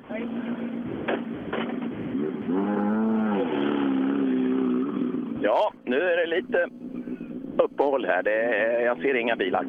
[5.41, 6.67] Ja, nu är det lite
[7.57, 8.23] uppehåll här.
[8.23, 9.65] Det är, jag ser inga bilar.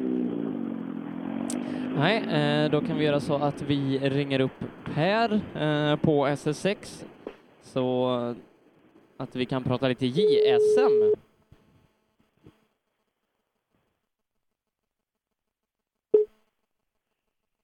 [1.97, 4.59] Nej, eh, då kan vi göra så att vi ringer upp
[4.95, 7.03] Per eh, på SS6
[7.73, 8.35] så
[9.17, 11.15] att vi kan prata lite JSM.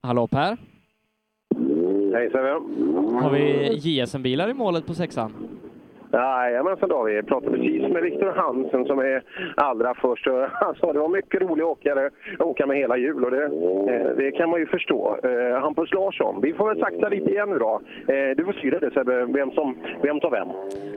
[0.04, 0.58] Hallå Per?
[2.14, 2.50] Hej Sebbe.
[3.22, 5.34] Har vi JSM-bilar i målet på sexan?
[6.20, 9.24] Jajamensan då, vi pratade precis med Viktor Hansen som är
[9.56, 10.28] allra först.
[10.52, 14.16] Han sa det var mycket rolig åkare att åka med hela hjul och det, eh,
[14.18, 15.18] det kan man ju förstå.
[15.24, 17.82] Eh, Hampus Larsson, vi får väl sakta lite igen nu då.
[18.08, 20.48] Eh, Du får styra det Sebbe, vem som vem tar vem.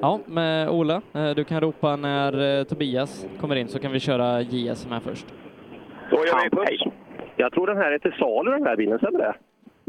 [0.02, 1.02] Ja, med Ola.
[1.36, 5.26] Du kan ropa när Tobias kommer in så kan vi köra JSM här först.
[6.10, 6.92] Då gör vi Hampus,
[7.36, 9.34] jag tror den här är till salu den här bilen, stämmer det?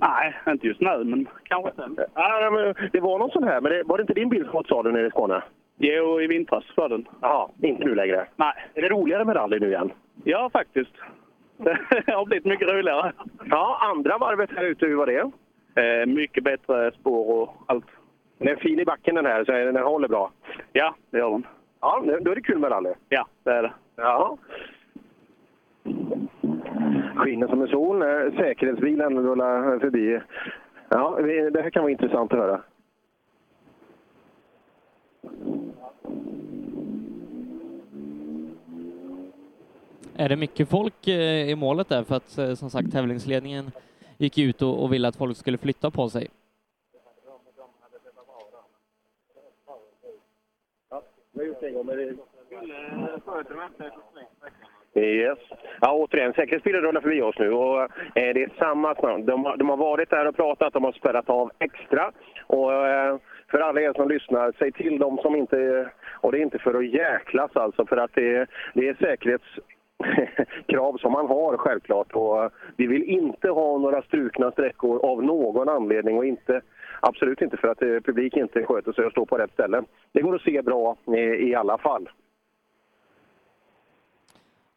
[0.02, 1.98] Nej, inte just nu, men kanske sen.
[2.16, 4.54] Ja, men det var någon sån här, men det, var det inte din bil som
[4.54, 5.42] var till salu nere i Skåne?
[5.78, 7.08] Jo, i vintras var den.
[7.22, 8.28] Jaha, inte nu längre?
[8.36, 8.54] Nej.
[8.74, 9.92] Är det roligare med rally nu igen?
[10.24, 10.92] Ja, faktiskt.
[11.58, 13.14] Det har blivit mycket roligare.
[13.50, 15.32] Ja, andra varvet här ute, hur var det?
[15.82, 17.86] Eh, mycket bättre spår och allt.
[18.38, 20.32] Den är fin i backen den här, så den håller bra.
[20.74, 21.48] Ja, det gör den.
[21.82, 22.94] Ja, då är det kul med rally.
[23.10, 23.74] Ja, det är det.
[23.96, 24.38] Ja.
[27.20, 28.02] Skiner som en sol.
[28.02, 30.20] Eh, Säkerhetsbilen rullar förbi.
[30.90, 32.62] Ja, vi- det här kan vara intressant att höra.
[40.16, 42.04] Är det mycket folk eh, i målet där?
[42.04, 43.72] För att eh, som sagt tävlingsledningen
[44.18, 46.28] gick ut och, och ville att folk skulle flytta på sig.
[54.96, 55.40] Yes.
[55.82, 59.26] Ja, återigen, säkerhetsbilen rullar förbi oss nu och eh, det är samma snabbt.
[59.28, 62.12] De, har- de har varit där och pratat, de har spärrat av extra.
[62.48, 63.18] Och eh,
[63.52, 65.90] för alla er som lyssnar, säg till dem som inte...
[66.22, 71.12] Och det är inte för att jäklas alltså, för att det, det är säkerhetskrav som
[71.12, 72.12] man har självklart.
[72.12, 76.62] Och eh, vi vill inte ha några strukna sträckor av någon anledning och inte
[77.02, 79.84] Absolut inte för att eh, publiken publik inte sköter sig och står på rätt ställe.
[80.14, 82.10] Det går att se bra i, i alla fall.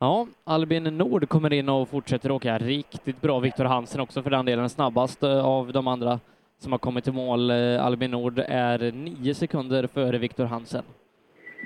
[0.02, 3.38] Ja, Albin Nord kommer in och fortsätter åka riktigt bra.
[3.40, 6.20] Viktor Hansen också för den delen snabbast eh, av de andra
[6.58, 7.50] som har kommit till mål.
[7.50, 10.82] Eh, Albin Nord är nio sekunder före Viktor Hansen.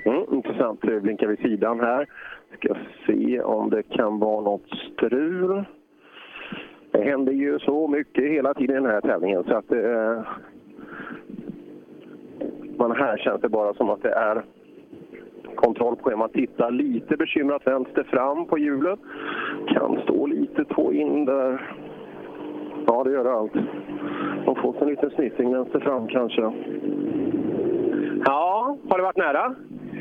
[0.05, 0.81] Mm, intressant.
[0.81, 2.05] Blinkar vid sidan här.
[2.57, 2.75] Ska
[3.07, 5.63] se om det kan vara något strul.
[6.91, 10.21] Det händer ju så mycket hela tiden i den här tävlingen så att eh,
[12.77, 14.43] man här känns det bara som att det är
[15.57, 18.99] kontroll på hur man tittar lite bekymrat vänster fram på hjulet.
[19.67, 21.75] Kan stå lite två in där.
[22.87, 23.53] Ja, det gör det allt.
[24.45, 26.41] De får sig en liten sniffing vänster fram kanske.
[28.25, 29.55] Ja, har det varit nära?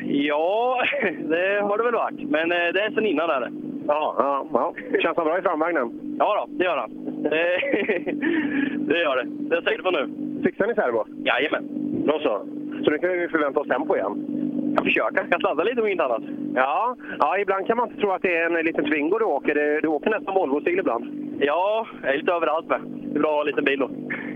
[0.05, 0.83] Ja,
[1.29, 2.31] det har det väl varit.
[2.31, 3.51] Men eh, det är sen innan är det.
[3.87, 4.75] Ja, ja, ja.
[5.03, 6.17] Känns han bra i framvagnen?
[6.19, 6.91] Ja då, det gör han.
[7.23, 7.29] Det,
[8.93, 9.25] det gör det.
[9.25, 10.09] Det är jag säker på nu.
[10.45, 11.05] Fixar ni servo?
[11.25, 11.65] Jajamän.
[12.07, 12.47] Då så.
[12.85, 14.36] Så nu kan vi förvänta oss tempo igen?
[14.77, 15.17] Jag försöker.
[15.17, 16.23] Jag kan sladda lite om inte annat.
[16.55, 19.81] Ja, ja, ibland kan man inte tro att det är en liten Twingo du åker.
[19.83, 21.05] Du åker nästan Volvo-stil ibland.
[21.41, 22.81] Ja, jag är lite överallt med.
[22.85, 23.91] Det är bra att ha en liten bil då.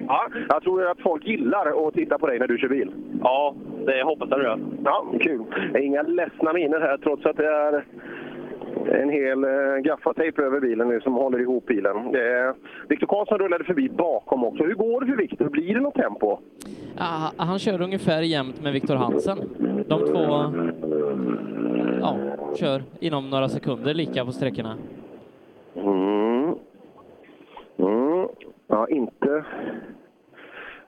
[0.08, 2.92] Ja, jag tror att folk gillar att titta på dig när du kör bil.
[3.22, 3.54] Ja,
[3.86, 4.58] det hoppas jag du gör.
[4.84, 5.44] Ja, kul.
[5.80, 7.84] Inga ledsna miner här trots att det är
[8.88, 12.12] en hel eh, gaffatejp över bilen nu som håller ihop bilen.
[12.12, 12.54] Det
[12.88, 14.64] Viktor Karlsson rullade förbi bakom också.
[14.64, 15.48] Hur går det för Viktor?
[15.48, 16.38] Blir det något tempo?
[16.98, 19.38] Ja, han kör ungefär jämnt med Viktor Hansen.
[19.88, 20.52] De två
[22.00, 22.16] ja,
[22.56, 24.76] kör inom några sekunder lika på sträckorna.
[25.74, 26.54] Mm.
[27.78, 28.28] Mm.
[28.66, 29.44] Ja, inte...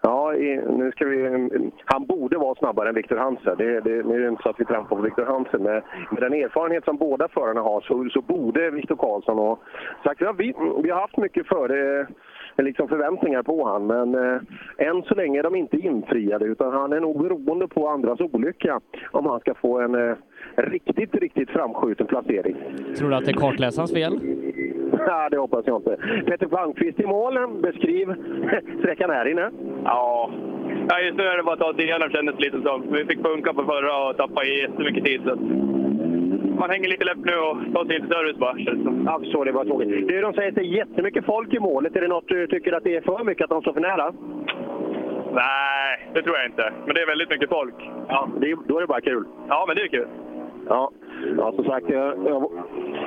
[0.05, 1.71] Ja, i, nu ska vi...
[1.85, 3.55] Han borde vara snabbare än Viktor Hansen.
[3.59, 6.23] Det, det, nu är det inte så att vi trampar på Viktor Hansen, men med
[6.23, 9.59] den erfarenhet som båda förarna har så, så borde Viktor Karlsson och...
[10.05, 12.07] Sagt, ja, vi, vi har haft mycket före,
[12.57, 14.41] liksom förväntningar på han, men eh,
[14.89, 18.81] än så länge är de inte infriade utan han är nog beroende på andras olycka
[19.11, 20.17] om han ska få en eh,
[20.57, 22.57] riktigt, riktigt framskjuten placering.
[22.99, 24.21] Tror du att det är kartläsarens fel?
[25.07, 25.97] Nej, det hoppas jag inte.
[26.27, 27.39] Peter Palmqvist i mål.
[27.63, 28.15] Beskriv
[28.79, 29.51] sträckan här inne.
[29.85, 30.31] Ja.
[30.89, 32.93] ja, just nu är det bara att ta sig igenom kändes lite som.
[32.93, 35.21] Vi fick punka på förra och tappa i jättemycket tid.
[35.25, 35.37] Så
[36.63, 38.55] man hänger lite läpp nu och tar sig till service bara.
[39.11, 40.09] Jag förstår, det var tråkigt.
[40.09, 41.97] Du, de säger att det är jättemycket folk i målet.
[41.97, 44.13] Är det något du tycker att det är för mycket, att de står för nära?
[45.33, 46.73] Nej, det tror jag inte.
[46.87, 47.75] Men det är väldigt mycket folk.
[48.09, 49.25] Ja, det, då är det bara kul.
[49.49, 50.09] Ja, men det är kul.
[50.69, 50.91] Ja,
[51.37, 52.51] ja som sagt, jag, jag,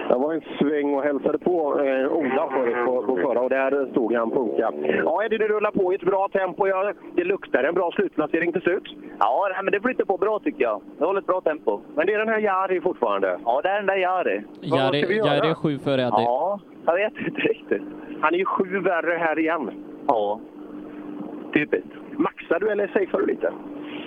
[0.10, 3.92] jag var en sväng och hälsade på eh, Ola förut på, på förra och där
[3.92, 4.72] stod han punka.
[5.06, 6.68] Ja, Eddie, du rullar på i ett bra tempo.
[6.68, 8.84] Ja, det luktar en bra slutplacering till slut.
[9.20, 10.82] Ja, men det flyter på bra tycker jag.
[10.98, 11.80] Det håller ett bra tempo.
[11.96, 13.40] Men det är den här Jari fortfarande?
[13.46, 14.44] Ja, det är den där Jari.
[14.62, 16.12] Jari, Jari är sju före Eddie.
[16.12, 17.84] Ja, jag vet inte riktigt.
[18.22, 19.72] Han är ju sju värre här igen.
[20.08, 20.40] Ja,
[21.54, 21.90] typiskt.
[22.12, 23.52] Maxar du eller safear du lite?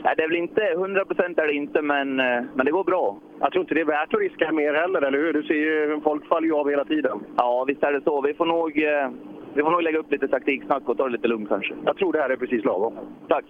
[0.05, 2.85] Nej, det är väl inte 100 procent är det inte, men, eh, men det går
[2.85, 3.19] bra.
[3.41, 5.33] Jag tror inte det är värt att riska mer heller, eller hur?
[5.33, 7.19] Du ser ju, folk faller ju av hela tiden.
[7.37, 8.21] Ja, visst är det så.
[8.21, 9.11] Vi får nog, eh,
[9.55, 11.75] vi får nog lägga upp lite taktiksnack och ta det lite lugnt kanske.
[11.85, 12.95] Jag tror det här är precis lagom.
[13.29, 13.45] Tack.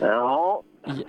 [0.00, 0.62] Ja.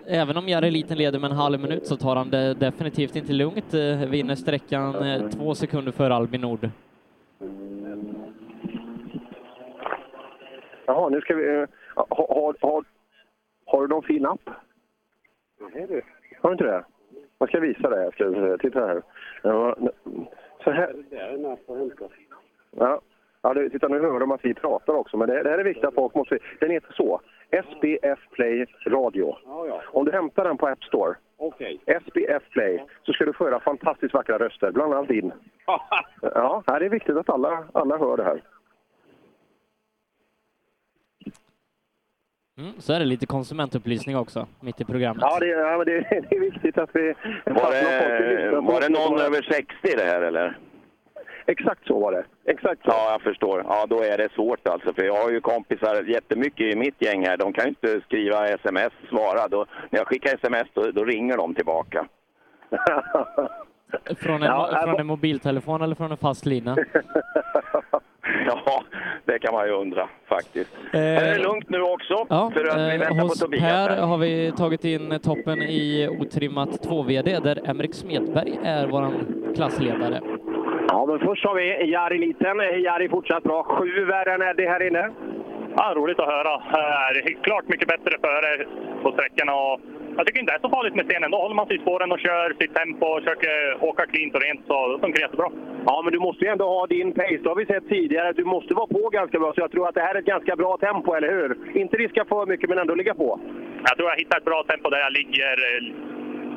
[0.07, 3.33] Även om Jari liten leder med en halv minut så tar han det definitivt inte
[3.33, 3.73] lugnt.
[3.73, 4.93] Eh, Vinner sträckan
[5.29, 6.69] två sekunder före Albin Nord.
[10.85, 11.65] Jaha, nu ska vi...
[11.95, 12.83] Har, har,
[13.71, 14.49] har, du någon fin app?
[15.73, 16.01] Nej, du.
[16.41, 16.83] Har du inte det?
[17.39, 18.03] Jag ska visa dig.
[18.03, 19.01] Jag ska, titta här.
[19.41, 19.75] Ja,
[20.63, 20.95] så här.
[21.09, 22.05] Det är en app att hämta.
[22.71, 23.01] Ja.
[23.43, 25.63] Ja, du, titta, nu hör de att vi pratar också, men det, det här är
[25.63, 26.39] viktigt att folk måste...
[26.59, 27.21] Den heter så.
[27.51, 29.35] SBF Play Radio.
[29.45, 29.81] Ja, ja.
[29.87, 31.81] Om du hämtar den på App Store, Okej.
[31.85, 35.31] SBF Play, så ska du få höra fantastiskt vackra röster, bland annat din.
[36.21, 38.41] Ja, det är viktigt att alla, alla hör det här.
[42.57, 45.23] Mm, så är det lite konsumentupplysning också, mitt i programmet.
[45.29, 45.99] Ja, det, ja men det,
[46.29, 47.13] det är viktigt att vi...
[47.45, 49.65] Var det, var det någon över 60
[49.97, 50.57] det här eller?
[51.45, 52.25] Exakt så var det.
[52.51, 52.89] Exakt så.
[52.91, 53.63] Ja, jag förstår.
[53.67, 54.93] Ja, då är det svårt alltså.
[54.93, 57.37] För jag har ju kompisar jättemycket i mitt gäng här.
[57.37, 59.47] De kan ju inte skriva sms, svara.
[59.47, 62.07] Då, när jag skickar sms då, då ringer de tillbaka.
[64.17, 66.77] Från en, Ja, från en mobiltelefon eller från en fast lina?
[68.45, 68.83] Ja,
[69.25, 70.71] det kan man ju undra faktiskt.
[70.93, 72.25] Eh, är det lugnt nu också?
[72.29, 73.97] Ja, för att vi eh, väntar på Tobias här.
[74.01, 79.13] har vi tagit in toppen i otrimmat 2VD där Emrik Smedberg är våran
[79.55, 80.21] klassledare.
[80.87, 82.57] Ja, men först har vi Jari Liten.
[82.83, 83.63] Jari fortsatt bra.
[83.63, 85.09] Sju värre än Eddie här inne.
[85.77, 86.53] Ja, roligt att höra.
[86.53, 88.65] Eh, Det är klart mycket bättre före
[89.03, 89.53] på sträckorna.
[89.53, 89.79] Och
[90.17, 91.31] jag tycker inte det är så farligt med stenen.
[91.31, 94.41] Då håller man sig i spåren och kör sitt tempo och försöker åka cleant och
[94.41, 95.49] rent så då funkar det jättebra.
[95.85, 97.41] Ja, men du måste ju ändå ha din pace.
[97.43, 98.33] Det har vi sett tidigare.
[98.33, 99.53] Du måste vara på ganska bra.
[99.53, 101.77] Så jag tror att det här är ett ganska bra tempo, eller hur?
[101.81, 103.39] Inte riska för mycket, men ändå ligga på.
[103.87, 105.83] Jag tror jag hittar ett bra tempo där jag ligger eh,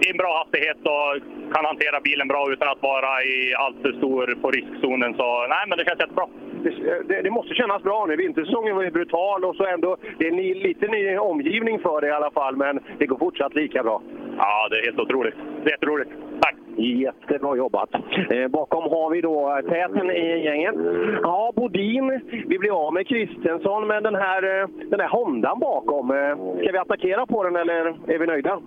[0.04, 1.10] i en bra hastighet och
[1.54, 5.14] kan hantera bilen bra utan att vara i allt för stor på riskzonen.
[5.14, 6.26] Så nej, men det känns jättebra.
[6.64, 8.16] Det, det, det måste kännas bra nu.
[8.16, 9.96] Vintersäsongen var ju brutal och så ändå...
[10.18, 13.18] Det är en ny, lite ny omgivning för dig i alla fall, men det går
[13.18, 14.02] fortsatt lika bra.
[14.38, 15.34] Ja, det är helt otroligt.
[15.62, 16.10] Det är jätteroligt.
[16.40, 16.54] Tack!
[16.76, 17.88] Jättebra jobbat.
[18.30, 20.74] Eh, bakom har vi då täten i gänget.
[21.22, 22.20] Ja, Bodin.
[22.46, 26.10] Vi blir av med Kristensson, men den här, eh, den här Hondan bakom.
[26.10, 28.60] eh, Ska vi attackera på den eller är vi nöjda?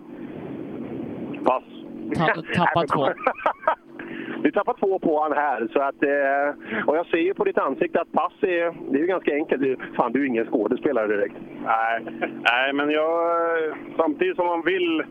[1.45, 1.63] Pass.
[2.17, 2.25] Ta,
[2.65, 3.07] tappat två.
[4.43, 5.67] Du tappar två på han här.
[5.73, 9.01] Så att, eh, och jag ser ju på ditt ansikte att pass är, det är
[9.01, 9.61] ju ganska enkelt.
[9.61, 11.35] Du, fan, du är ingen skådespelare direkt.
[11.65, 12.01] Nej,
[12.51, 13.11] nej men jag,
[13.97, 15.03] samtidigt som man vill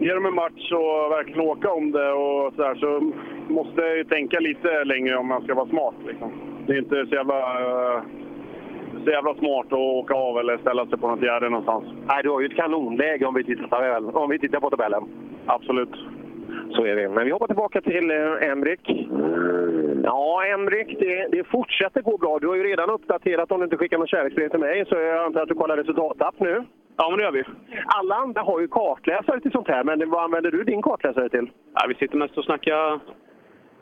[0.00, 3.12] ge dem en match och verkligen åka om det och så, där, så
[3.52, 5.94] måste jag ju tänka lite längre om man ska vara smart.
[6.06, 6.32] Liksom.
[6.66, 8.02] Det är inte så jävla, eh,
[9.04, 11.84] så jävla smart att åka av eller ställa sig på något gärde någonstans.
[12.06, 14.16] Nej, du har ju ett kanonläge om vi tittar.
[14.16, 15.04] Om vi tittar på tabellen.
[15.46, 15.94] Absolut.
[16.70, 17.08] Så är det.
[17.08, 19.08] Men vi hoppar tillbaka till eh, Emrik.
[20.04, 22.38] Ja, Emrik, det, det fortsätter gå bra.
[22.38, 25.24] Du har ju redan uppdaterat, om du inte skickar något kärleksbrev till mig, så jag
[25.24, 26.64] antar att du kollar resultatapp nu.
[26.96, 27.44] Ja, men det gör vi.
[27.86, 31.50] Alla andra har ju kartläsare till sånt här, men vad använder du din kartläsare till?
[31.74, 33.00] Ja, vi sitter mest och snackar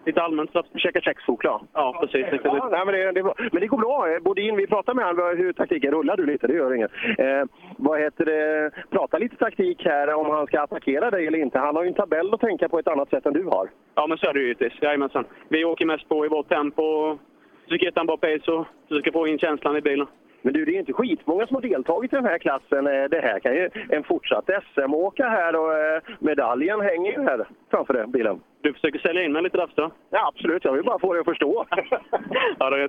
[0.09, 0.53] lite allmänt.
[0.53, 0.67] Så att...
[0.75, 1.61] Käka kexchoklad?
[1.73, 2.27] Ja, precis.
[2.45, 3.23] Ja, nej, men, det, det,
[3.53, 4.09] men det går bra.
[4.11, 6.91] Eh, Bodin, vi pratar med honom hur taktiken rullar du lite, det gör inget.
[7.19, 7.45] Eh,
[7.77, 8.71] vad heter det?
[8.91, 11.59] Prata lite taktik här om han ska attackera dig eller inte.
[11.59, 13.69] Han har ju en tabell att tänka på ett annat sätt än du har.
[13.95, 14.83] Ja, men så är det ju givetvis.
[14.83, 15.25] Jajamensan.
[15.49, 17.19] Vi åker mest på i vårt tempo.
[17.65, 20.07] Försöker hitta en bra pace och försöker få in känslan i bilen.
[20.43, 22.87] Men du, det är inte skitmånga som har deltagit i den här klassen.
[22.87, 27.49] Eh, Det här kan ju en fortsatt SM-åka här och eh, medaljen hänger ju här
[27.71, 28.41] framför den bilen.
[28.61, 29.91] Du försöker sälja in mig lite där?
[30.11, 30.65] Ja, absolut.
[30.65, 31.65] Jag vill bara få dig att förstå.
[32.59, 32.89] ja, det är.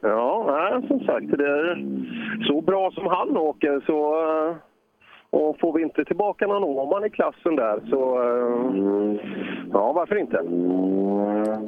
[0.00, 1.26] Ja, som sagt.
[1.38, 1.78] Det är
[2.46, 4.20] så bra som han åker så...
[4.48, 4.56] eh,
[5.30, 8.00] Och får vi inte tillbaka någon Åman i klassen där så...
[9.72, 10.36] Ja, varför inte?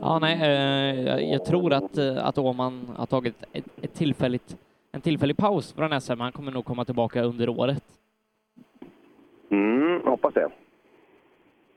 [0.02, 4.56] Ja, nej, jag, tror att, att Åman har tagit ett, ett tillfälligt,
[4.92, 6.20] en tillfällig paus från SM.
[6.20, 7.82] Han kommer nog komma tillbaka under året.
[9.50, 10.48] Mm, hoppas det.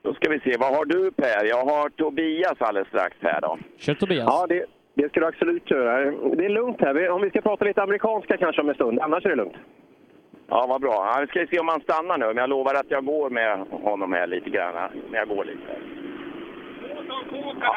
[0.02, 1.44] Då ska vi se, vad har du Per?
[1.44, 3.58] Jag har Tobias alldeles strax här då.
[3.76, 4.24] Kör Tobias.
[4.26, 6.10] Ja, det, det ska du absolut göra.
[6.36, 7.10] Det är lugnt här.
[7.10, 9.00] Om vi ska prata lite amerikanska kanske om en stund.
[9.00, 9.56] Annars är det lugnt.
[10.48, 10.92] Ja, vad bra.
[10.92, 13.58] Ja, vi ska se om han stannar nu, men jag lovar att jag går med
[13.58, 14.90] honom här lite grann.
[15.10, 15.76] Men jag går lite.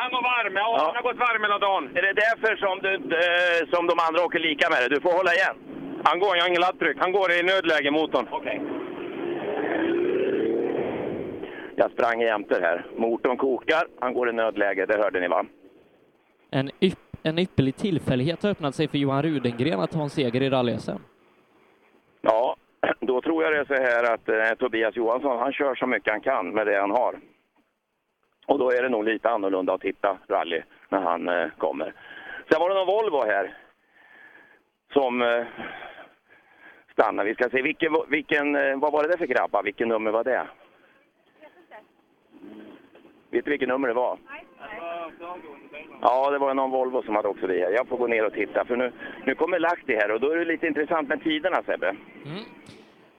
[0.01, 0.53] Han var varm.
[0.55, 1.83] Ja, han har gått varm hela dagen.
[1.97, 4.89] Är det därför som, du, eh, som de andra åker lika med dig?
[4.89, 5.55] Du får hålla igen.
[6.03, 6.97] Han går, jag har ingen laddtryck.
[6.99, 8.27] Han går i nödläge, motorn.
[8.31, 8.61] Okej.
[11.75, 12.85] Jag sprang jämte här.
[12.97, 15.45] Motorn kokar, han går i nödläge, det hörde ni va?
[16.51, 20.41] En, ypp, en ypperlig tillfällighet har öppnat sig för Johan Rudengren att ta en seger
[20.41, 20.99] i rally-SM.
[22.21, 22.55] Ja,
[22.99, 26.11] då tror jag det är så här att eh, Tobias Johansson, han kör så mycket
[26.11, 27.15] han kan med det han har.
[28.45, 31.93] Och då är det nog lite annorlunda att titta rally när han eh, kommer.
[32.51, 33.57] Sen var det någon Volvo här
[34.93, 35.45] som eh,
[36.91, 37.29] stannade.
[37.29, 39.63] Vi ska se, vilken, vilken, eh, vad var det där för grabbar?
[39.63, 40.47] Vilken nummer var det?
[43.29, 44.17] Vet du vilket nummer det var?
[46.01, 47.71] Ja, det var någon Volvo som hade också det här.
[47.71, 48.91] Jag får gå ner och titta för nu,
[49.25, 51.87] nu kommer Lahti här och då är det lite intressant med tiderna Sebbe.
[52.25, 52.43] Mm.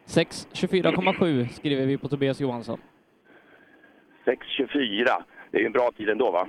[0.07, 2.81] 6.24,7 skriver vi på Tobias Johansson.
[4.27, 5.23] 6.24.
[5.51, 6.49] Det är ju en bra tid ändå va?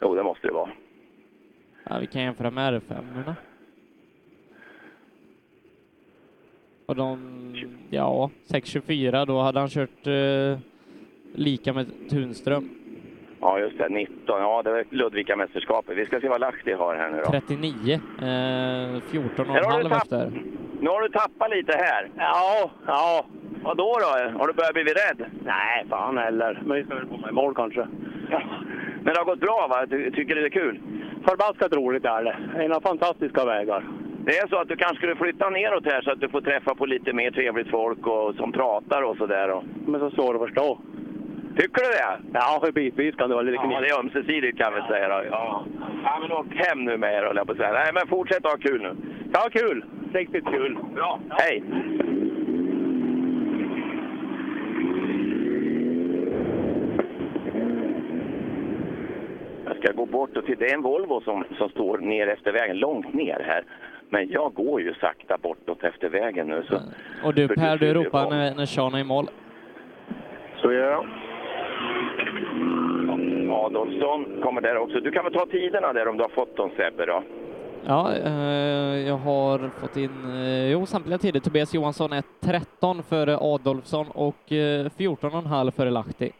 [0.00, 0.70] Jo, det måste det vara.
[1.84, 2.82] Ja, vi kan jämföra med R5.
[2.88, 3.34] -orna.
[6.86, 7.18] Och de,
[7.90, 10.58] ja, 6.24, då hade han kört eh,
[11.34, 12.85] lika med Tunström.
[13.40, 13.88] Ja, just det.
[13.88, 14.16] 19.
[14.26, 15.96] Ja, det är Ludvika-mästerskapet.
[15.96, 17.30] Vi ska se vad Lahti har här nu då.
[17.30, 17.92] 39.
[17.94, 20.42] Eh, 14 och Här en har du halv tapp- efter.
[20.80, 22.10] Nu har du tappat lite här.
[22.16, 23.26] Ja, ja.
[23.62, 24.38] Vad då då?
[24.38, 25.24] Har du börjat bli rädd?
[25.44, 26.62] Nej, fan heller.
[26.66, 27.86] Men vi ska väl komma i mål kanske.
[29.02, 29.86] Men det har gått bra va?
[29.86, 30.80] Du tycker det är kul?
[31.28, 32.62] Förbaskat roligt är det.
[32.64, 33.84] Ena fantastiska vägar.
[34.24, 36.74] Det är så att du kanske skulle flytta neråt här så att du får träffa
[36.74, 39.50] på lite mer trevligt folk och som pratar och sådär.
[39.50, 39.64] Och...
[39.86, 40.78] Men så svårt att förstå.
[41.56, 42.38] Tycker du det?
[42.38, 43.82] Ja, för bitvis kan det vara lite Ja, knivigt.
[43.88, 45.24] det är ömsesidigt kan vi säga då.
[45.30, 45.64] Ja.
[46.04, 47.72] ja, men åk hem nu med er höll jag på att säga.
[47.72, 48.96] Nej, men fortsätt ha kul nu.
[49.32, 49.84] Ja, kul.
[50.12, 50.78] Riktigt kul.
[50.94, 51.20] Bra.
[51.30, 51.62] Hej!
[59.66, 60.64] Jag ska gå bort och titta.
[60.64, 63.64] Det är en Volvo som, som står ner efter vägen, långt ner här.
[64.10, 66.62] Men jag går ju sakta bortåt efter vägen nu.
[66.68, 66.80] Så...
[67.24, 69.26] Och du Per, du ropar när, när Sean är i mål.
[70.56, 71.06] Så gör jag.
[73.66, 75.00] Adolfsson kommer där också.
[75.00, 77.22] Du kan väl ta tiderna där om du har fått dem Sebbe då?
[77.86, 81.40] Ja, eh, jag har fått in, eh, jo, samtliga tider.
[81.40, 86.32] Tobias Johansson är 13 före Adolfsson och eh, 14,5 före Lahti.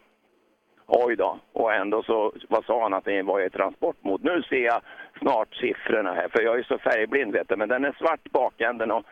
[0.86, 1.38] Oj då.
[1.52, 4.24] Och ändå så, vad sa han att det var i transportmod?
[4.24, 4.80] Nu ser jag
[5.18, 8.90] snart siffrorna här, för jag är så färgblind vet du, men den är svart bakänden
[8.90, 9.04] och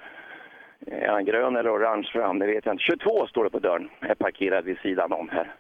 [0.87, 2.85] är han grön eller orange fram, det vet jag inte.
[2.85, 5.55] 22 står det på dörren, är parkerad vid sidan om här.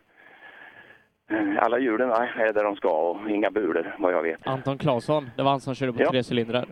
[1.30, 4.46] Eh, Alla hjulen är där de ska och inga bulor vad jag vet.
[4.46, 6.10] Anton Claesson, det var han som körde på Ja.
[6.10, 6.66] tre cylindrar.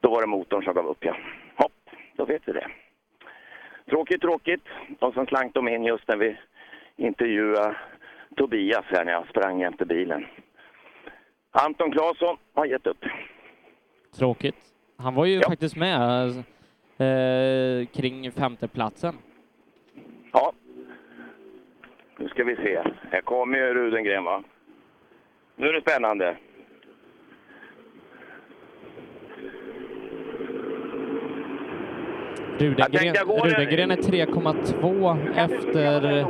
[0.00, 1.16] Då var det motorn som gav upp ja.
[1.56, 1.72] Hopp,
[2.16, 2.66] då vet vi det.
[3.90, 4.64] Tråkigt, tråkigt.
[5.00, 6.36] Och sen slank de in just när vi
[6.96, 7.76] intervjuade
[8.36, 10.26] Tobias här när jag sprang jämte bilen.
[11.50, 13.04] Anton Claesson har gett upp.
[14.18, 14.56] Tråkigt.
[14.98, 16.28] Han var ju faktiskt med
[16.98, 19.14] eh, kring femteplatsen.
[22.20, 22.82] Nu ska vi se.
[23.10, 24.42] Här kommer ju Rudengren va?
[25.56, 26.36] Nu är det spännande.
[32.58, 33.14] Rudengren.
[33.44, 36.26] Rudengren är 3,2 efter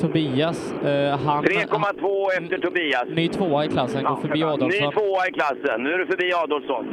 [0.00, 0.72] Tobias.
[0.72, 3.08] Eh, han, 3,2 efter Tobias.
[3.08, 4.92] ny tvåa i klassen, går förbi Ny Adolfsson.
[4.92, 5.82] tvåa i klassen.
[5.82, 6.84] Nu är du förbi Adolfsson.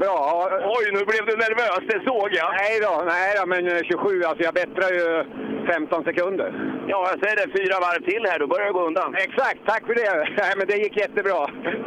[0.00, 0.48] Bra.
[0.64, 1.80] Oj, nu blev du nervös.
[1.88, 2.50] Det såg jag.
[2.60, 5.24] Nej då, nej då, men eh, 27, alltså jag bättrar ju
[5.72, 6.48] 15 sekunder.
[6.92, 7.48] Ja, jag säger det.
[7.58, 9.14] Fyra varv till här, då börjar det gå undan.
[9.14, 10.12] Exakt, tack för det.
[10.42, 11.40] Nej, men det gick jättebra.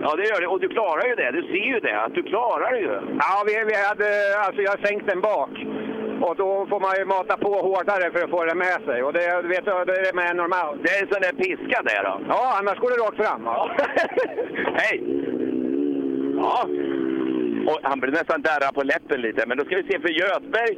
[0.03, 0.47] Ja, det gör det.
[0.47, 1.31] Och du klarar ju det.
[1.31, 2.93] Du ser ju det, att du klarar det ju.
[3.23, 4.09] Ja, vi, vi hade,
[4.45, 5.53] alltså jag har sänkt den bak.
[6.25, 9.03] Och då får man ju mata på hårdare för att få det med sig.
[9.03, 10.79] Och det, du vet, det är med normalt.
[10.83, 12.21] Det är en sån där piska där då.
[12.27, 13.41] Ja, annars går det rakt fram.
[13.45, 13.71] Ja.
[14.81, 14.97] Hej!
[16.41, 16.67] Ja.
[17.67, 20.77] Och han blev nästan darra på läppen lite, men då ska vi se för Göthberg.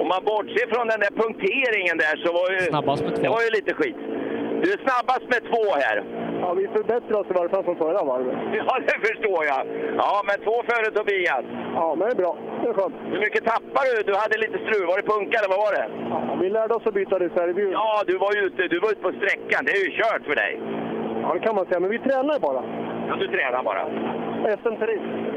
[0.00, 2.58] Om man bortser från den där punkteringen där så var ju...
[2.74, 3.22] Snabbast med två.
[3.22, 3.98] Det var ju lite skit.
[4.62, 5.96] Du är snabbast med två här.
[6.42, 8.36] Ja, vi förbättrar oss i varje fall från förra varvet.
[8.66, 9.60] Ja, det förstår jag.
[10.04, 11.44] Ja, men två före Tobias.
[11.78, 12.32] Ja, men det är bra.
[12.62, 12.94] Det är skönt.
[13.12, 14.02] Hur mycket tappade du?
[14.10, 14.86] Du hade lite strul.
[14.90, 15.86] Var det punka eller vad var det?
[16.12, 17.72] Ja, vi lärde oss att byta reservhjul.
[17.72, 19.60] Ja, du var ju ute, du var ute på sträckan.
[19.66, 20.52] Det är ju kört för dig.
[21.22, 21.80] Ja, det kan man säga.
[21.80, 22.62] Men vi tränar bara.
[23.08, 23.82] Ja, du tränar bara.
[24.62, 25.29] SM-terräng.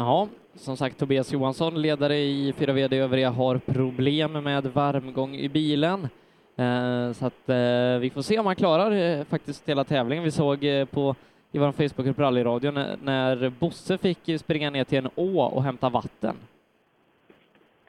[0.00, 5.48] Ja, som sagt Tobias Johansson, ledare i 4 VD övriga, har problem med varmgång i
[5.48, 6.08] bilen.
[6.56, 10.24] Eh, så att eh, vi får se om han klarar eh, faktiskt hela tävlingen.
[10.24, 11.14] Vi såg eh, på
[11.52, 15.88] i vår Facebookgrupp Rallyradion när, när Bosse fick springa ner till en å och hämta
[15.88, 16.36] vatten.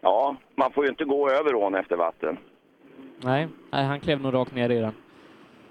[0.02, 2.38] Ja, man får ju inte gå över ån efter vatten.
[3.18, 4.94] Nej, nej han klev nog rakt ner i den.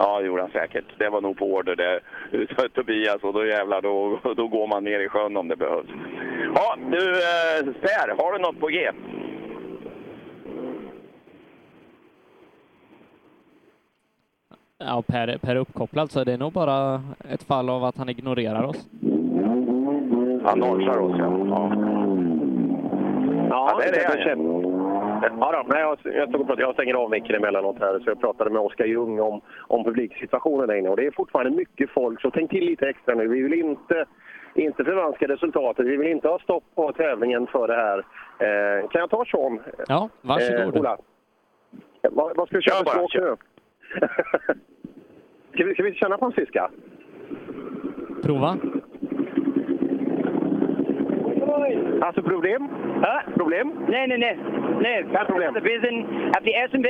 [0.03, 0.85] Ja, det gjorde han säkert.
[0.99, 2.01] Det var nog på order det
[2.75, 5.89] Tobias och då jävlar, då, då går man ner i sjön om det behövs.
[6.55, 8.91] Ja, du eh, Per, har du något på G?
[14.79, 18.63] Ja, per, per uppkopplad, så det är nog bara ett fall av att han ignorerar
[18.63, 18.89] oss.
[20.45, 21.47] Han nonchar oss, ja.
[21.49, 21.73] ja.
[23.51, 24.60] Ja, det är det.
[25.23, 28.11] Ja, då, nej, jag, jag, stod och pratade, jag stänger av micken emellanåt här, så
[28.11, 30.89] jag pratade med Oskar Ljung om, om publiksituationen där inne.
[30.89, 33.29] Och det är fortfarande mycket folk, så tänk till lite extra nu.
[33.29, 34.05] Vi vill inte,
[34.55, 35.87] inte förvanska resultatet.
[35.87, 37.99] Vi vill inte ha stopp på tävlingen för det här.
[38.39, 39.61] Eh, kan jag ta Sean?
[39.89, 40.77] Ja, varsågod.
[40.77, 40.97] Eh, Ola.
[42.03, 43.37] Vad, vad ska vi köra för stråk nu?
[45.55, 46.71] ska, vi, ska vi känna på en fiska?
[48.23, 48.57] Prova.
[51.61, 52.01] Oj!
[52.01, 52.69] Alltså problem?
[53.37, 53.73] Problem?
[53.89, 54.37] Nee, nee, nee.
[54.81, 55.55] Nee, Kein Problem.
[55.55, 56.07] Wir sind
[56.37, 56.87] at the SMP,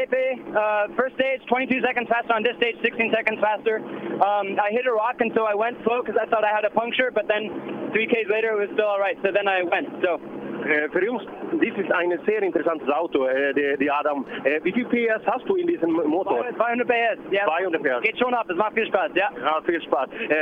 [0.54, 3.76] uh, first stage 22 seconds faster, on this stage 16 seconds faster.
[4.22, 6.64] Um, I hit a rock and so I went slow because I thought I had
[6.64, 7.50] a puncture, but then
[7.92, 9.88] three Ks later it was still all right, so then I went.
[10.02, 10.20] So
[10.64, 11.22] Äh, für uns,
[11.58, 14.24] this is ein sehr interessantes Auto, äh, die, die Adam.
[14.44, 16.44] Äh, wie viel PS hast du in diesem Motor?
[16.56, 17.46] 200 PS, ja.
[17.46, 18.02] 200 PS.
[18.02, 19.30] Geht schon ab, es macht viel Spaß, ja.
[19.40, 20.08] Ja, viel Spaß.
[20.10, 20.36] Äh,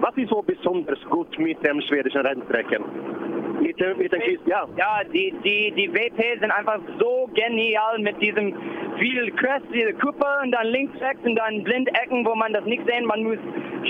[0.00, 2.84] was ist so besonders gut mit dem schwedischen Rennstrecken?
[3.60, 4.66] Mit, Christ ja.
[4.76, 8.54] Ja, die, die, die WP sind einfach so genial mit diesem
[8.98, 12.82] viel Crest, diese Kuppe und dann links, rechts und dann Blindecken, wo man das nicht
[12.86, 13.06] sehen.
[13.06, 13.38] Man muss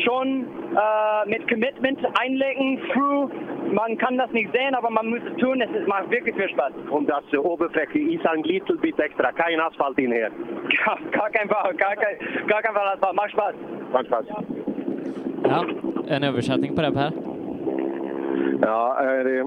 [0.04, 3.30] schon äh, mit Commitment einlegen, through.
[3.72, 5.60] Man kann das nicht sehen, aber man muss es tun.
[5.60, 6.72] Es macht wirklich viel Spaß.
[6.90, 10.30] Und das äh, Oberfläche ist ein little bit extra, kein Asphalt in hier.
[10.84, 12.16] Gar, gar kein Fall, gar kein,
[12.46, 12.88] gar kein Fall.
[12.88, 13.14] Asphalt.
[13.14, 13.54] Macht Spaß.
[13.92, 14.26] Macht Spaß.
[15.44, 15.64] Ja,
[16.08, 17.37] en översättning på det Per.
[18.62, 19.44] Ja, det,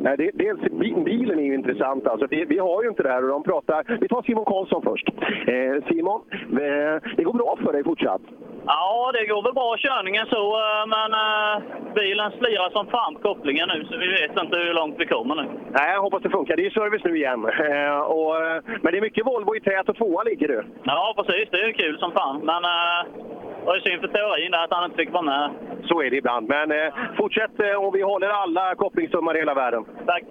[0.00, 2.06] nej, det, dels bi- bilen är ju intressant.
[2.06, 3.98] Alltså, vi, vi har ju inte det här och de pratar...
[4.00, 5.08] Vi tar Simon Karlsson först.
[5.46, 8.22] Eh, Simon, eh, det går bra för dig fortsatt?
[8.66, 11.62] Ja, det går väl bra körningen så, eh, men eh,
[11.94, 15.44] bilen slirar som fan kopplingen nu så vi vet inte hur långt vi kommer nu.
[15.70, 16.56] Nej, jag hoppas det funkar.
[16.56, 17.44] Det är service nu igen.
[17.44, 20.64] Eh, och, eh, men det är mycket Volvo i tät och tvåa ligger du.
[20.82, 21.48] Ja, precis.
[21.50, 22.40] Det är kul som fan.
[22.44, 25.50] Men det var ju synd för teorin där att han inte fick vara med.
[25.84, 26.48] Så är det ibland.
[26.48, 29.84] Men eh, fortsätt eh, och vi håller alla kopplingssummor i hela världen.
[30.06, 30.24] Tack.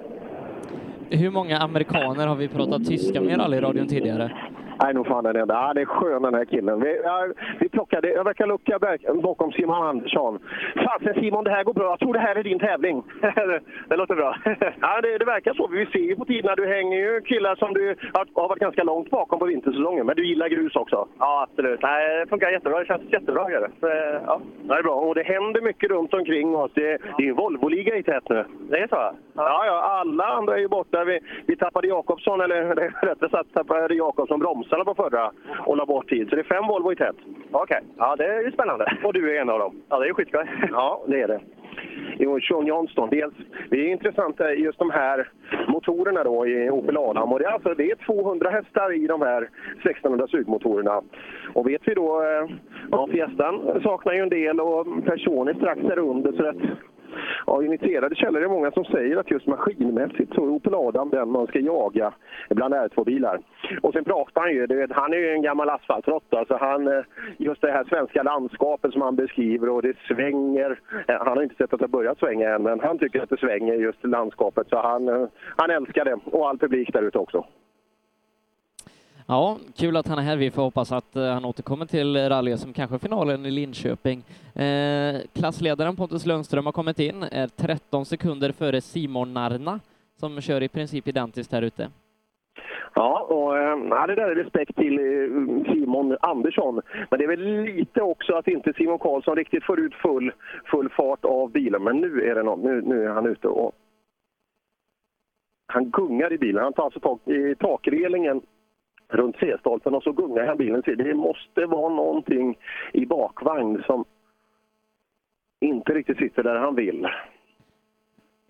[1.09, 4.31] Hur många amerikaner har vi pratat tyska med i rallyradion tidigare?
[4.83, 5.53] Nej, nog fan den enda.
[5.53, 6.79] Ja, det är skön den här killen.
[6.79, 7.27] Vi, ja,
[7.59, 8.79] vi plockade, jag verkar lucka
[9.23, 10.39] bakom Simon Andersson.
[10.75, 11.89] Fasen Simon, det här går bra.
[11.89, 13.03] Jag tror det här är din tävling.
[13.89, 14.37] det låter bra.
[14.81, 15.67] ja, det, det verkar så.
[15.67, 16.55] Vi ser ju på tiderna.
[16.55, 20.05] Du hänger ju killar som du har, varit ganska långt bakom på vintersäsongen.
[20.05, 21.07] Men du gillar grus också.
[21.19, 21.81] Ja, absolut.
[21.81, 22.79] Nej, det funkar jättebra.
[22.79, 23.43] Det känns jättebra.
[23.43, 23.69] Det.
[23.79, 23.87] Så,
[24.25, 24.41] ja.
[24.63, 24.95] Det är bra.
[24.95, 26.71] Och det händer mycket runt omkring oss.
[26.73, 28.45] Det, det är ju Volvo-liga i tät nu.
[28.69, 28.95] Det är så?
[28.95, 29.65] Ja.
[29.65, 31.03] Ja, alla andra är ju borta.
[31.03, 34.39] Vi, vi tappade Jakobsson, eller rättare sagt tappade Jakobsson
[34.71, 35.31] bromsarna på förra
[35.65, 36.29] och la bort tid.
[36.29, 37.15] Så det är fem Volvo i tät.
[37.51, 37.81] Okej.
[37.97, 38.97] Ja, det är ju spännande.
[39.03, 39.81] Och du är en av dem.
[39.89, 40.45] Ja, det är skitskoj.
[40.71, 41.39] Ja, det är det.
[42.19, 43.33] Jo, Sean Johnston, dels,
[43.69, 45.29] det är intressant eh, just de här
[45.67, 47.31] motorerna då i Opel Adam.
[47.33, 49.49] Och det, är alltså, det är 200 hästar i de här
[49.83, 51.01] 1600 sugmotorerna.
[51.53, 52.49] Och vet vi då, eh,
[52.91, 56.31] ja, Fiestan saknar ju en del och Persson är strax där under.
[56.31, 56.55] Så att,
[57.47, 61.29] Ja, initierade källor är många som säger att just maskinmässigt så är Opel Adam den
[61.31, 62.13] man ska jaga
[62.49, 63.39] bland R2-bilar.
[63.81, 67.03] Och sen pratar han ju, vet, han är ju en gammal asfaltråtta, så han, eh,
[67.37, 70.79] just det här svenska landskapet som han beskriver och det svänger.
[71.07, 73.29] Eh, han har inte sett att det har börjat svänga än, men han tycker att
[73.29, 76.19] det svänger just landskapet, så han, eh, han älskar det.
[76.25, 77.45] Och all publik där ute också.
[79.31, 80.37] Ja, kul att han är här.
[80.37, 84.23] Vi får hoppas att eh, han återkommer till rally som kanske finalen i Linköping.
[84.55, 89.79] Eh, klassledaren Pontus Lundström har kommit in, eh, är 13 sekunder före Simon Narna
[90.19, 91.89] som kör i princip identiskt här ute.
[92.95, 94.97] Ja, och eh, ja, det där är respekt till
[95.65, 96.81] Simon Andersson.
[97.09, 100.31] Men det är väl lite också att inte Simon Karlsson riktigt får ut full,
[100.65, 101.83] full fart av bilen.
[101.83, 103.71] Men nu är, det någon, nu, nu är han ute och
[105.67, 106.63] han gungar i bilen.
[106.63, 108.41] Han tar alltså tag i takrelingen
[109.11, 110.83] runt C-stolpen och så gungar han bilen.
[110.85, 112.57] Det måste vara någonting
[112.93, 114.05] i bakvagn som
[115.61, 117.07] inte riktigt sitter där han vill.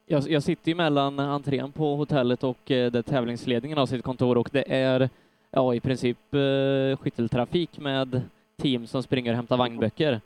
[0.05, 4.37] Jag, jag sitter ju mellan entrén på hotellet och eh, där tävlingsledningen har sitt kontor
[4.37, 5.09] och det är
[5.51, 8.21] ja, i princip eh, skytteltrafik med
[8.57, 10.21] team som springer och hämtar vagnböcker.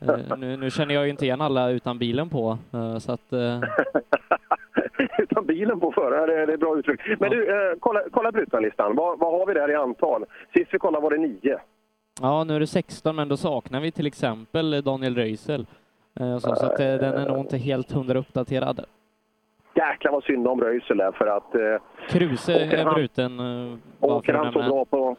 [0.00, 3.32] Eh, nu, nu känner jag ju inte igen alla utan bilen på, eh, så att
[3.32, 3.60] eh,
[5.18, 7.00] Utan bilen på förra, det, det är bra uttryck.
[7.20, 8.96] Men du, eh, kolla, kolla Brutanlistan.
[8.96, 10.24] Vad, vad har vi där i antal?
[10.54, 11.58] Sist vi kollade var det nio.
[12.20, 15.66] ja, nu är det 16, men då saknar vi till exempel Daniel Röisel.
[16.20, 18.84] Eh, så, så att eh, den är nog inte helt hundra uppdaterad.
[19.74, 21.54] Jäklar vad synd om Röisel där för att...
[21.54, 23.40] Eh, Kruse är bruten.
[23.40, 25.16] eh, åker han så bra på...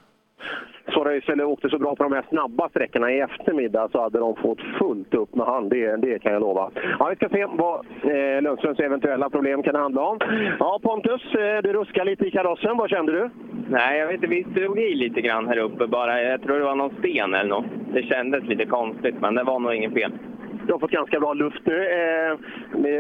[0.94, 4.36] Så Röisel åkte så bra på de här snabba sträckorna i eftermiddag så hade de
[4.36, 5.70] fått fullt upp med han.
[5.70, 6.72] Det, det kan jag lova.
[7.00, 10.20] Ja, vi ska se vad eh, Lundströms eventuella problem kan handla om.
[10.60, 12.78] Ja, Pontus, eh, du ruskar lite i karossen.
[12.78, 13.30] Vad kände du?
[13.70, 14.28] Nej, jag vet inte.
[14.28, 16.24] Vi drog i lite grann här uppe bara.
[16.24, 17.66] Jag tror det var någon sten eller något.
[17.94, 20.12] Det kändes lite konstigt, men det var nog inget fel.
[20.68, 21.86] Du har fått ganska bra luft nu.
[21.86, 22.38] Eh,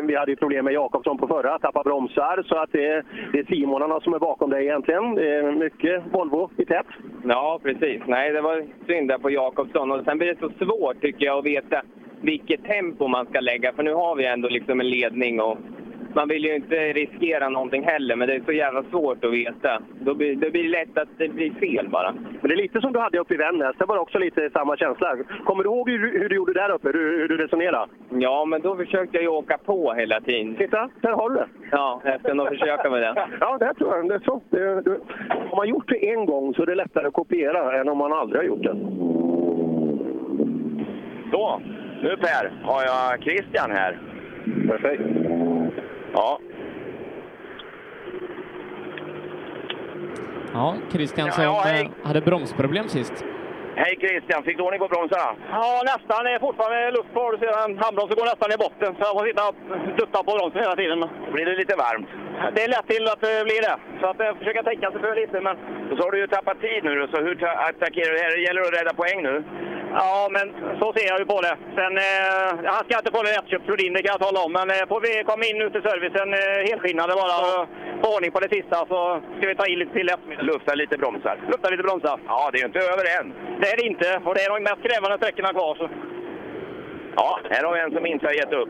[0.03, 2.43] vi hade ju problem med Jakobsson på förra, tappa bromsar.
[2.47, 5.17] Så att det, det är Simonarna som är bakom dig egentligen.
[5.17, 6.87] Eh, mycket Volvo i tätt.
[7.23, 8.01] Ja, precis.
[8.05, 9.91] Nej, det var synd där på Jakobsson.
[9.91, 11.81] Och sen blir det så svårt tycker jag att veta
[12.21, 13.73] vilket tempo man ska lägga.
[13.73, 15.57] För nu har vi ändå liksom en ledning och
[16.15, 19.81] man vill ju inte riskera någonting heller, men det är så jävla svårt att veta.
[19.99, 22.11] Då blir, då blir det lätt att det blir fel bara.
[22.11, 23.75] Men det är lite som du hade uppe i Vännäs.
[23.77, 25.17] Det var också lite samma känsla.
[25.45, 26.87] Kommer du ihåg hur, hur du gjorde där uppe?
[26.87, 27.91] Hur, hur du resonerade?
[28.09, 30.55] Ja, men då försökte jag ju åka på hela tiden.
[30.55, 31.47] Titta, där har du det.
[31.71, 33.27] Ja, jag ska nog försöka med det.
[33.39, 34.09] Ja, det tror jag.
[34.09, 34.41] Det är så.
[34.49, 34.97] Det, det,
[35.51, 38.13] om man gjort det en gång så är det lättare att kopiera än om man
[38.13, 38.75] aldrig har gjort det.
[41.31, 41.61] Så,
[42.03, 43.97] nu Per, har jag Christian här.
[44.67, 45.03] Perfekt.
[46.13, 46.39] Ja,
[50.53, 53.25] Ja, Christian Ja, som ja, eh, hade bromsproblem sist.
[53.75, 55.35] hej Christian, fick du ordning på bromsarna?
[55.51, 56.23] Ja, nästan.
[56.25, 57.31] Det är fortfarande luft kvar.
[57.31, 58.89] Du ser en handbromsen går nästan i botten.
[58.95, 59.55] Så jag får sitta och
[59.99, 60.99] dutta på bromsen hela tiden.
[61.33, 62.09] Blir det lite varmt?
[62.55, 63.75] Det är lätt till att det blir det.
[63.99, 65.41] Så att jag försöker tänka sig för lite.
[65.41, 65.55] Men...
[65.91, 68.31] Och så har du ju tappat tid nu så hur ta- attackerar du det här?
[68.37, 69.35] Det gäller att rädda poäng nu.
[70.01, 70.45] Ja, men
[70.79, 71.55] så ser jag ju på det.
[71.79, 74.51] Sen, eh, han ska inte få en lättköpt Flodin, det kan jag tala om.
[74.59, 77.59] Men eh, får vi komma in nu till servicen eh, helskinnade bara och
[78.03, 78.99] få ordning på det sista så
[79.37, 80.43] ska vi ta in lite till i eftermiddag.
[80.51, 81.35] Lufta lite bromsar.
[81.51, 82.15] Lufta lite bromsar.
[82.27, 83.27] Ja, det är ju inte över än.
[83.61, 84.07] Det är det inte.
[84.25, 85.75] Och det är de mest krävande sträckorna kvar.
[85.79, 85.85] Så.
[87.15, 88.69] Ja, här har vi en som inte har gett upp.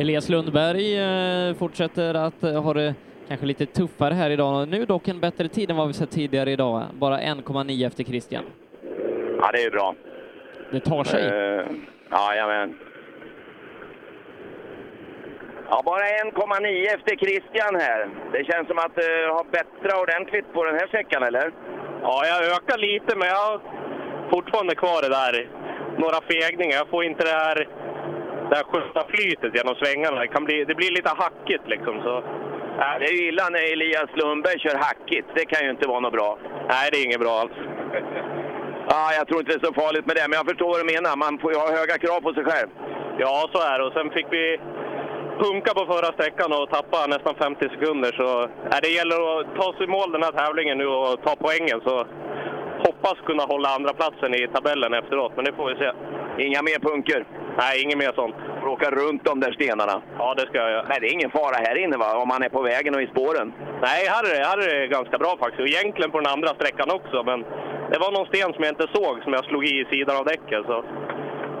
[0.00, 2.94] Elias Lundberg eh, fortsätter att eh, ha det
[3.28, 4.68] kanske lite tuffare här idag.
[4.68, 6.82] Nu dock en bättre tid än vad vi sett tidigare idag.
[6.92, 8.44] Bara 1,9 efter Christian.
[9.40, 9.94] Ja, det är bra.
[10.70, 11.24] Det tar sig.
[11.24, 11.66] Uh,
[12.10, 12.78] jajamän.
[15.70, 18.08] Ja, bara 1,9 efter Christian här.
[18.32, 21.52] Det känns som att uh, har bättre ordentligt på den här sträckan, eller?
[22.02, 23.60] Ja, jag ökar lite, men jag har
[24.30, 25.48] fortfarande kvar det där.
[25.98, 26.76] Några fegningar.
[26.76, 27.68] Jag får inte det här,
[28.48, 30.20] det här schyssta flytet genom svängarna.
[30.20, 31.94] Det, kan bli, det blir lite hackigt liksom.
[32.02, 32.14] Så.
[32.78, 35.28] Ja, det är illa när Elias Lundberg kör hackigt.
[35.34, 36.38] Det kan ju inte vara något bra.
[36.68, 37.58] Nej, det är inget bra alls.
[38.90, 40.92] Ja, jag tror inte det är så farligt med det, men jag förstår vad du
[40.94, 41.12] menar.
[41.26, 42.68] Man får ju ha höga krav på sig själv.
[43.22, 43.84] Ja, så är det.
[43.86, 44.44] Och sen fick vi
[45.42, 48.10] punka på förra sträckan och tappa nästan 50 sekunder.
[48.20, 48.28] Så
[48.70, 51.80] ja, det gäller att ta sig i mål den här tävlingen nu och ta poängen.
[51.86, 51.94] Så
[52.86, 55.90] hoppas kunna hålla andra platsen i tabellen efteråt, men det får vi se.
[56.46, 57.20] Inga mer punker?
[57.62, 58.36] Nej, inget mer sånt.
[58.60, 60.02] Får åka runt de där stenarna?
[60.18, 60.86] Ja, det ska jag göra.
[60.88, 62.10] Nej, det är ingen fara här inne va?
[62.22, 63.52] Om man är på vägen och i spåren?
[63.82, 65.60] Nej, här är, det, här är det ganska bra faktiskt.
[65.60, 67.38] Och egentligen på den andra sträckan också, men
[67.92, 70.24] det var någon sten som jag inte såg som jag slog i i sidan av
[70.24, 70.60] däcket.
[70.66, 70.84] Så...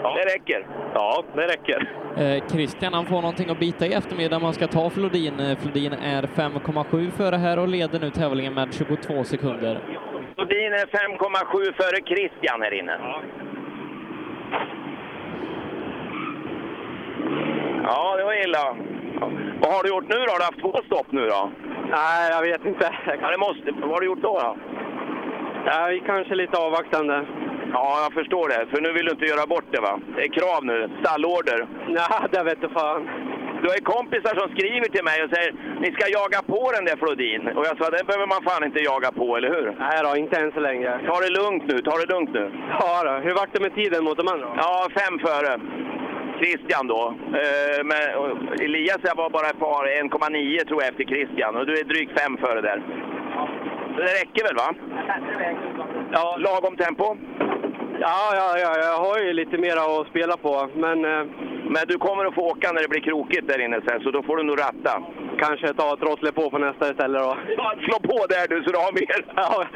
[0.02, 0.14] Ja.
[0.16, 0.66] Det räcker?
[0.94, 1.80] Ja, det räcker.
[2.16, 4.38] Eh, Christian han får någonting att bita i eftermiddag.
[4.38, 5.40] Man ska ta Flodin.
[5.40, 9.80] Eh, Flodin är 5,7 före här och leder nu tävlingen med 22 sekunder.
[10.34, 12.98] Flodin är 5,7 före Christian här inne.
[13.02, 13.22] Ja.
[17.90, 18.76] Ja, det var illa.
[19.60, 20.30] Vad har du gjort nu då?
[20.32, 21.50] Har du haft två stopp nu då?
[21.96, 22.86] Nej, jag vet inte.
[23.22, 23.72] Ja, det måste...
[23.80, 24.34] Vad har du gjort då?
[24.44, 24.56] då?
[25.66, 27.26] Ja, vi kanske är lite avvaktande.
[27.72, 28.66] Ja, jag förstår det.
[28.70, 30.00] För nu vill du inte göra bort det va?
[30.16, 30.90] Det är krav nu.
[31.00, 31.66] Stallorder.
[31.98, 33.08] Nej, det vet du fan.
[33.62, 35.50] Du har ju kompisar som skriver till mig och säger
[35.82, 37.42] ni ska jaga på den där Flodin.
[37.56, 39.66] Och jag sa det behöver man fan inte jaga på, eller hur?
[39.78, 40.90] Nej då, inte än så länge.
[41.08, 42.44] Ta det lugnt nu, ta det lugnt nu.
[42.80, 43.14] Ja då.
[43.26, 44.48] Hur vart det med tiden mot de andra?
[44.56, 45.52] Ja, fem före.
[46.40, 47.14] Christian då.
[47.40, 51.56] Eh, men, och Elias var bara ett par, 1,9 tror jag efter Christian.
[51.56, 52.82] Och du är drygt fem före där.
[53.96, 54.74] Det räcker väl va?
[56.12, 56.36] Ja.
[56.38, 57.16] Lagom tempo?
[58.00, 61.04] Ja, ja, ja, jag har ju lite mer att spela på, men...
[61.04, 61.24] Eh,
[61.70, 64.22] men du kommer att få åka när det blir krokigt där inne sen, så då
[64.22, 65.02] får du nog ratta.
[65.38, 67.36] Kanske ta och trossla på på nästa istället då.
[67.56, 69.24] Ja, slå på där du så du har mer!
[69.36, 69.66] Ja.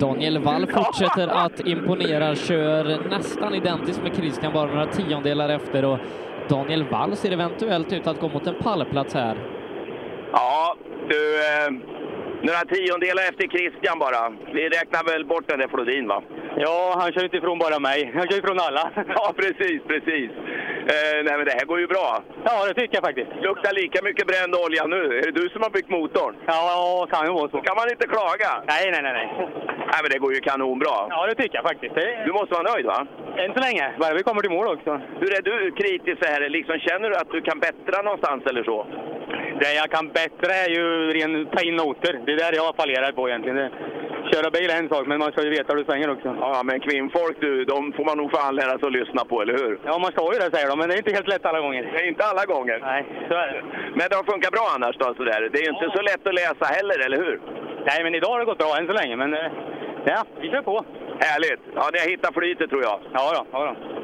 [0.00, 5.98] Daniel Wall fortsätter att imponera, kör nästan identiskt med Christian, bara några tiondelar efter och
[6.48, 9.36] Daniel Wall ser eventuellt ut att gå mot en pallplats här.
[10.32, 10.76] Ja,
[11.08, 11.40] du...
[11.40, 11.72] Eh,
[12.46, 14.22] några tiondelar efter Christian bara.
[14.56, 16.22] Vi räknar väl bort den där Flodin va?
[16.56, 18.12] Ja, han kör inte ifrån bara mig.
[18.14, 18.84] Han kör ifrån alla.
[19.16, 20.30] ja, precis, precis.
[20.92, 22.08] Eh, nej, men det här går ju bra.
[22.44, 23.30] Ja, det tycker jag faktiskt.
[23.48, 25.02] Luktar lika mycket bränd olja nu.
[25.18, 26.34] Är det du som har byggt motorn?
[26.46, 27.58] Ja, kan ju vara så.
[27.60, 28.50] kan man inte klaga.
[28.72, 29.12] Nej, nej, nej.
[29.12, 29.28] Nej,
[29.92, 30.96] nej men det går ju kanonbra.
[31.14, 31.94] Ja, det tycker jag faktiskt.
[31.94, 32.22] Det...
[32.26, 33.06] Du måste vara nöjd va?
[33.42, 33.84] Än så länge.
[34.00, 34.90] Bara vi kommer till mål också.
[35.20, 36.48] Hur är du kritisk så här?
[36.48, 38.86] Liksom, känner du att du kan bättra någonstans eller så?
[39.60, 42.20] Det jag kan bättra är ju ren, ta in noter.
[42.24, 43.56] Det är där jag fallerar på egentligen.
[43.56, 43.70] Det,
[44.32, 46.28] köra bil är en sak, men man ska ju veta hur du svänger också.
[46.40, 49.56] Ja, men kvinnfolk du, de får man nog fan lära sig att lyssna på, eller
[49.62, 49.78] hur?
[49.84, 51.82] Ja, man ska ju det säger de, men det är inte helt lätt alla gånger.
[51.92, 52.78] Det är inte alla gånger.
[52.82, 53.62] Nej, så är det.
[53.96, 55.40] Men det har funkat bra annars då, sådär.
[55.52, 57.40] Det är ju inte så lätt att läsa heller, eller hur?
[57.88, 59.50] Nej, men idag har det gått bra än så länge, men eh,
[60.04, 60.84] ja, vi kör på.
[61.26, 61.62] Härligt!
[61.74, 63.00] Ja, ni har hittat flytet tror jag.
[63.12, 63.99] Ja, då, ja då.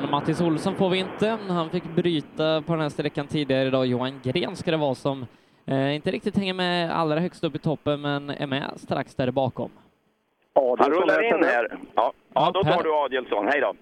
[0.00, 1.38] Någon Mattis Olsson får vi inte.
[1.48, 3.86] Han fick bryta på den här sträckan tidigare idag.
[3.86, 5.26] Johan Gren ska det vara som
[5.66, 9.30] eh, inte riktigt hänger med allra högst upp i toppen, men är med strax där
[9.30, 9.70] bakom.
[10.78, 11.78] Han rullar in här.
[11.94, 13.46] Ja, ja då tar du Adielsson.
[13.48, 13.74] Hej då.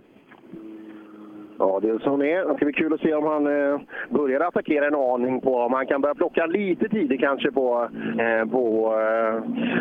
[1.59, 2.49] Ja, det är som det är.
[2.49, 5.73] Det ska bli kul att se om han eh, börjar attackera en aning på om
[5.73, 7.89] han kan börja plocka lite tidigt kanske på...
[8.19, 9.35] Eh, på eh,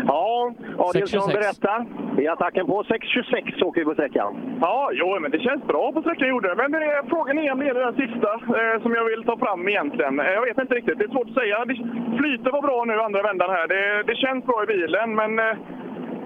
[0.07, 1.33] ja, Adielsson 6.26.
[1.33, 1.85] berätta.
[2.21, 4.57] I attacken på 6.26 åker vi på sträckan.
[4.61, 6.55] Ja, jo, men det känns bra på sträckan gjorde det.
[6.55, 9.37] Men det är, frågan är om det är den sista eh, som jag vill ta
[9.37, 10.19] fram egentligen.
[10.19, 11.65] Eh, jag vet inte riktigt, det är svårt att säga.
[11.65, 11.75] Det,
[12.17, 13.67] flytet var bra nu andra vändan här.
[13.67, 15.55] Det, det känns bra i bilen, men eh,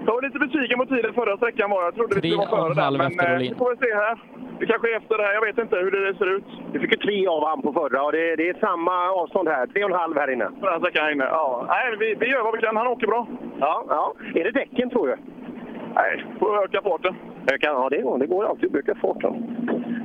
[0.08, 1.82] jag var lite besviken på tiden förra sträckan var.
[1.82, 4.14] Jag trodde vi skulle vara före där, men eh, vi får väl se här.
[4.58, 6.48] Det kanske är efter det här, jag vet inte hur det ser ut.
[6.72, 9.66] Du fick ju tre av han på förra och det, det är samma avstånd här.
[9.66, 10.48] Tre och en halv här inne.
[10.62, 11.24] Här sträckan här inne.
[11.24, 11.66] Ja.
[11.68, 12.76] Nej, vi, vi gör vad vi kan.
[12.76, 13.26] Han åker bra.
[13.60, 14.14] Ja, ja.
[14.34, 15.16] Är det däcken tror du?
[15.94, 17.14] Nej, får öka farten.
[17.52, 19.32] Öka, ja, det går, det går alltid att öka farten.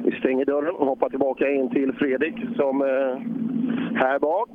[0.06, 3.16] Vi stänger dörren och hoppar tillbaka in till Fredrik som eh,
[4.04, 4.50] här bak.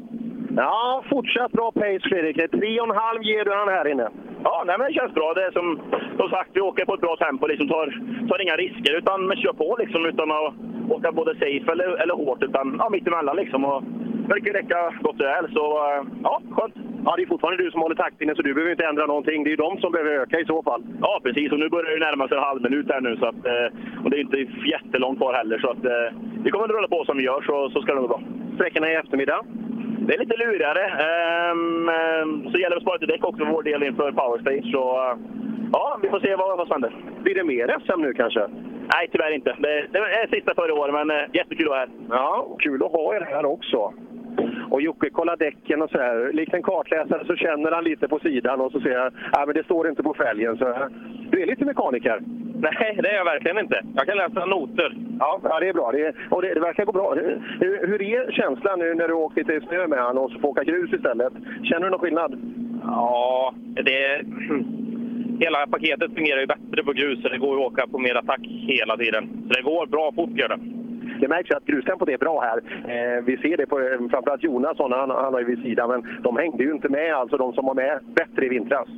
[0.56, 2.50] Ja, fortsatt bra pace Fredrik.
[2.50, 4.08] Tre och en halv ger du han här inne.
[4.44, 5.34] Ja, nej, men det känns bra.
[5.34, 5.80] Det är som,
[6.16, 7.46] som sagt, vi åker på ett bra tempo.
[7.46, 7.86] Liksom tar,
[8.28, 10.54] tar inga risker, utan men kör på liksom, utan att
[10.90, 12.42] åka både safe eller, eller hårt.
[12.42, 13.64] Utan ja, mittemellan liksom.
[13.64, 13.82] Och
[14.28, 15.52] verkar räcka gott och väl.
[15.52, 16.74] Så eh, ja, skönt.
[17.04, 19.44] Ja, det är fortfarande du som håller taktpinnen så du behöver inte ändra någonting.
[19.44, 20.82] Det är ju de som behöver öka i så fall.
[21.00, 21.52] Ja, precis.
[21.52, 23.16] Och nu börjar det närma sig en halv minut här nu.
[23.16, 23.68] Så att, eh,
[24.04, 25.58] och det är inte jättelångt kvar heller.
[25.58, 26.08] Så att, eh,
[26.44, 28.20] vi kommer att rulla på som vi gör, så, så ska det gå bra.
[28.54, 29.40] Sträckorna i eftermiddag?
[30.08, 30.84] Det är lite lurigare.
[30.84, 31.90] Ehm,
[32.50, 34.72] så gäller det att spara lite däck också för vår del inför Power Stage.
[34.72, 35.16] Så, eh,
[35.72, 36.92] ja, vi får se vad, vad som händer.
[37.22, 38.40] Blir det mer SM nu kanske?
[38.94, 39.56] Nej, tyvärr inte.
[39.58, 41.88] Det, det är sista för i år, men eh, jättekul att vara här.
[42.10, 43.92] Ja, kul att ha er här också.
[44.70, 46.32] Och Jocke kollar däcken och så här.
[46.32, 49.54] Likt en kartläsare så känner han lite på sidan och så ser jag att men
[49.54, 50.58] det står inte på fälgen.
[50.58, 50.88] Så
[51.30, 52.20] du är lite mekaniker.
[52.60, 53.82] Nej, det är jag verkligen inte.
[53.96, 54.96] Jag kan läsa noter.
[55.18, 55.92] Ja, ja det är bra.
[55.92, 57.14] Det, och det, det verkar gå bra.
[57.14, 60.48] Hur, hur är känslan nu när du åkt lite snö med honom och så får
[60.48, 61.32] åka grus istället?
[61.62, 62.38] Känner du någon skillnad?
[62.82, 64.22] Ja, det...
[65.40, 68.40] Hela paketet fungerar ju bättre på grus, så det går att åka på mer attack
[68.42, 69.28] hela tiden.
[69.48, 70.77] Så det går bra fort, gör det.
[71.20, 72.58] Det märks ju att grustempot är bra här.
[72.94, 76.22] Eh, vi ser det på eh, framförallt Jonasson, han, han har ju vid sidan, men
[76.22, 78.88] de hängde ju inte med, alltså de som var med bättre i vintras.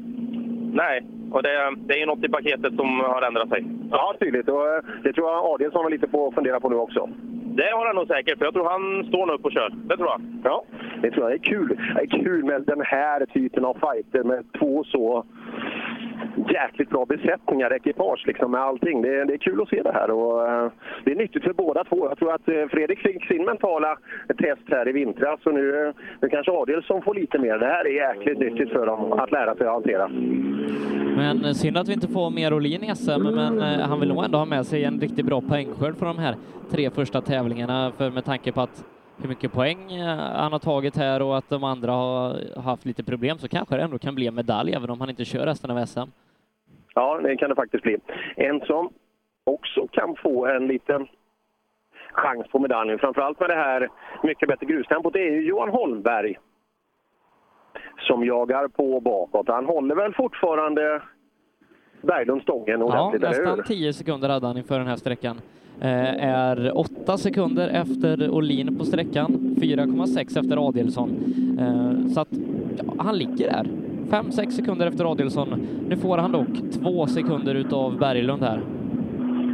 [0.73, 3.65] Nej, och det, det är ju något i paketet som har ändrat sig.
[3.91, 4.49] Ja, tydligt.
[4.49, 7.09] Och eh, det tror jag Adielsson har lite på att fundera på nu också.
[7.57, 9.71] Det har han nog säkert, för jag tror han står nu upp och kör.
[9.85, 10.21] Det tror jag.
[10.45, 10.65] Ja,
[11.03, 11.41] det tror jag.
[11.41, 11.79] Det är kul.
[11.95, 15.25] Det är kul med den här typen av fighter med två så
[16.49, 19.03] jäkligt bra besättningar, ekipage liksom med allting.
[19.03, 20.71] Det är, det är kul att se det här och eh,
[21.05, 22.09] det är nyttigt för båda två.
[22.09, 23.99] Jag tror att eh, Fredrik fick sin mentala
[24.39, 27.59] test här i vintras och nu, nu kanske Adielsson får lite mer.
[27.59, 30.09] Det här är jäkligt nyttigt för dem att lära sig att hantera.
[31.17, 34.25] Men eh, synd att vi inte får mer Olin i SM, men han vill nog
[34.25, 36.35] ändå ha med sig en riktigt bra poängskörd för de här
[36.71, 37.40] tre första tävlingarna,
[37.97, 38.85] för med tanke på att
[39.23, 43.05] hur mycket poäng eh, han har tagit här och att de andra har haft lite
[43.05, 45.71] problem så kanske det ändå kan bli en medalj även om han inte kör resten
[45.71, 46.01] av SM.
[46.95, 47.97] Ja, det kan det faktiskt bli.
[48.37, 48.91] En som
[49.45, 51.07] också kan få en liten
[52.13, 53.89] chans på medaljen, framförallt med det här
[54.23, 56.39] mycket bättre grustempot, det är ju Johan Holmberg
[57.99, 59.49] som jagar på bakåt.
[59.49, 61.03] Han håller väl fortfarande
[62.03, 63.63] Berglund stången Ja, ordentligt, eller nästan hur?
[63.63, 65.41] 10 sekunder hade han inför den här sträckan.
[65.81, 71.11] Eh, är 8 sekunder efter Olin på sträckan, 4,6 efter Adielsson.
[71.59, 72.29] Eh, så att
[72.77, 73.67] ja, han ligger där.
[74.11, 75.67] 5-6 sekunder efter Adielsson.
[75.89, 78.61] Nu får han dock 2 sekunder utav Berglund här.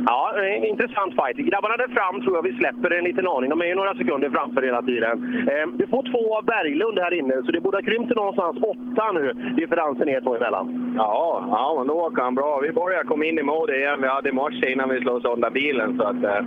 [0.08, 1.36] Ja, det är en intressant fight.
[1.36, 3.50] Grabbarna där fram tror jag vi släpper en liten aning.
[3.50, 5.14] De är ju några sekunder framför hela tiden.
[5.52, 8.56] Eh, du får två av Berglund här inne, så det borde ha krympt till någonstans
[8.72, 10.94] åtta nu, differensen er två emellan.
[10.98, 12.60] Ja, ja, men då åker han bra.
[12.62, 14.02] Vi börjar komma in i mode igen.
[14.02, 15.98] Vi hade i morse innan vi slog sönder bilen.
[15.98, 16.42] Så att, eh,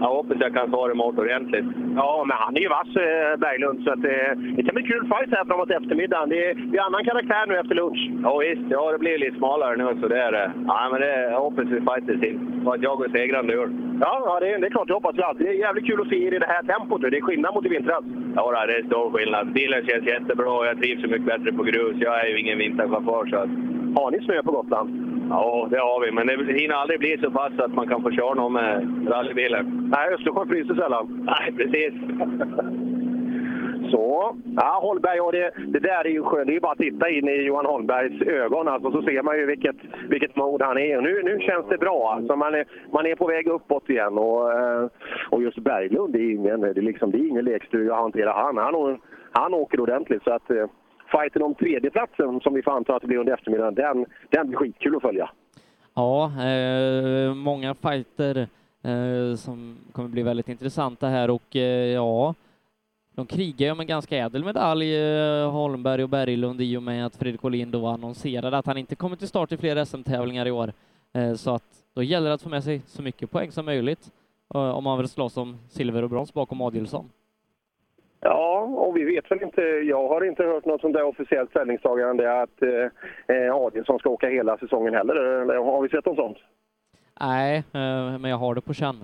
[0.00, 1.66] jag hoppas jag kan svara emot ordentligt.
[1.96, 5.04] Ja, men han är ju vass, eh, Berglund, så att, eh, det kan bli kul
[5.12, 6.28] fight här framåt eftermiddagen.
[6.28, 8.10] Det är, det är annan karaktär nu efter lunch.
[8.22, 8.66] Ja, visst.
[8.70, 10.00] Ja, det blir lite smalare nu.
[10.00, 12.38] Så det är, eh, ja, men det, jag hoppas vi fighter till.
[12.64, 13.68] Och att jag går segrande ur.
[14.00, 15.46] Ja, ja det, är, det är klart, det hoppas vi alltid.
[15.46, 17.00] Det är jävligt kul att se er i det här tempot.
[17.00, 18.04] Det är skillnad mot i vintras.
[18.36, 19.52] Ja, det är stor skillnad.
[19.52, 21.96] Bilen känns jättebra och jag trivs så mycket bättre på grus.
[22.00, 23.26] Jag är ju ingen vinterchaufför.
[23.30, 23.50] Så att...
[23.98, 25.07] Har ni snö på Gotland?
[25.28, 26.12] Ja, det har vi.
[26.12, 29.88] Men det hinner aldrig bli så pass att man kan få köra någon med rallybilen.
[29.96, 31.26] Nej, Östersjön fryser sällan.
[31.26, 31.94] Nej, precis.
[33.90, 36.46] Så, ja Holmberg, och det, det där är ju skönt.
[36.46, 39.38] Det är ju bara att titta in i Johan Holmbergs ögon alltså, så ser man
[39.38, 39.76] ju vilket,
[40.08, 40.96] vilket mode han är.
[40.96, 42.12] Och nu, nu känns det bra.
[42.16, 44.18] Alltså, man, är, man är på väg uppåt igen.
[44.18, 44.88] Och, eh,
[45.30, 48.32] och just Berglund, det är ingen, det är liksom, det är ingen lekstuga att hantera
[48.32, 48.56] han.
[48.56, 48.98] Han,
[49.32, 50.22] han åker ordentligt.
[50.24, 50.66] Så att, eh,
[51.10, 54.58] fighten om tredjeplatsen, som vi får anta att det blir under eftermiddagen, den, den blir
[54.58, 55.30] skitkul att följa.
[55.94, 58.48] Ja, eh, många fighter
[58.82, 62.34] eh, som kommer bli väldigt intressanta här och eh, ja,
[63.18, 67.06] de krigar ju om en ganska ädel medalj, eh, Holmberg och Berglund, i och med
[67.06, 70.50] att Fredrik Åhlin då annonserade att han inte kommer till start i fler SM-tävlingar i
[70.50, 70.72] år.
[71.12, 71.64] Eh, så att
[71.94, 74.10] då gäller det att få med sig så mycket poäng som möjligt
[74.54, 77.10] eh, om man vill slåss om silver och brons bakom Adielsson.
[78.20, 79.60] Ja, och vi vet väl inte.
[79.62, 84.28] Jag har inte hört något sånt där officiellt ställningstagande att eh, eh, Adielsson ska åka
[84.28, 85.14] hela säsongen heller.
[85.14, 86.38] Eller har vi sett något sånt?
[87.20, 88.96] Nej, eh, men jag har det på känn.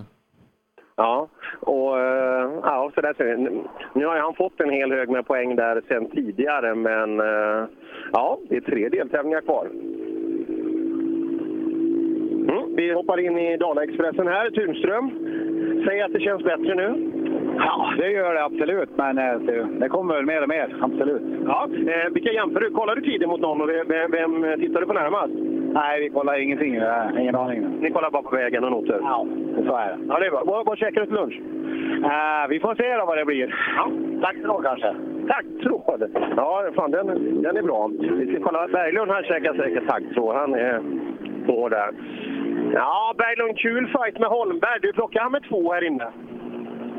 [0.95, 1.27] Ja,
[1.59, 3.61] och eh, ja, så där ser vi.
[3.93, 7.17] Nu har han fått en hel hög med poäng där sen tidigare, men
[8.11, 9.65] ja, det är tre deltävlingar kvar.
[12.49, 14.49] Mm, vi hoppar in i Dala-Expressen här.
[14.49, 15.11] Tunström,
[15.87, 17.11] säg att det känns bättre nu.
[17.57, 19.37] Ja, det gör det absolut, men eh,
[19.79, 20.75] det, kommer väl mer och mer.
[20.81, 21.21] Absolut.
[21.47, 22.69] Ja, eh, vilka jämför du?
[22.71, 25.33] Kollar du tiden mot någon och vem, vem, tittar du på närmast?
[25.73, 26.75] Nej, vi kollar ingenting.
[26.75, 27.77] eh, Ingen aning.
[27.79, 28.99] Ni kollar bara på vägen och noter?
[29.01, 29.25] Ja,
[29.67, 29.97] så är det.
[30.07, 30.43] Ja, det är bra.
[30.45, 31.39] Vad, vad käkar du till lunch?
[32.05, 33.55] Eh, vi får se då vad det blir.
[33.77, 33.89] Ja.
[34.21, 34.95] Taggtråd kanske.
[35.27, 36.09] Taggtråd?
[36.37, 37.07] Ja, fan den,
[37.41, 37.87] den är bra.
[37.99, 38.67] Vi ska kolla.
[38.67, 40.35] Berglund han käkar säkert taggtråd.
[40.35, 40.81] Han är
[41.45, 41.89] på där.
[42.73, 44.79] Ja, Berglund, kul fight med Holmberg.
[44.81, 46.07] Du plockar han med två här inne?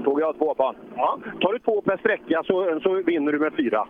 [0.07, 0.75] Tog jag två på han.
[0.97, 1.18] Ja.
[1.41, 3.86] Tar du två per sträcka så, så vinner du med fyra.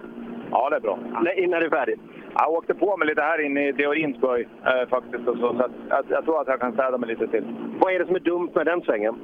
[0.50, 0.98] Ja, det är bra.
[1.22, 2.00] Nej, Innan det är färdigt.
[2.38, 5.28] Jag åkte på mig lite här inne i teorins böj eh, faktiskt.
[5.28, 7.44] Och så, så att, jag, jag tror att jag kan städa mig lite till.
[7.80, 9.14] Vad är det som är dumt med den svängen?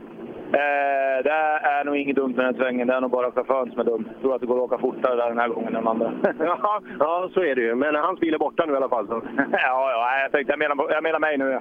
[0.53, 1.31] Eh, det
[1.63, 2.89] är nog inget dumt med den svängen.
[2.89, 4.09] Det är nog bara chauffören som är dum.
[4.13, 6.13] Jag tror att det går att åka fortare där den här gången än andra.
[6.39, 7.75] ja, ja, så är det ju.
[7.75, 9.07] Men hans bil är borta nu i alla fall.
[9.07, 9.23] Så.
[9.53, 11.61] ja, ja, jag tänkte jag menar, jag menar mig nu.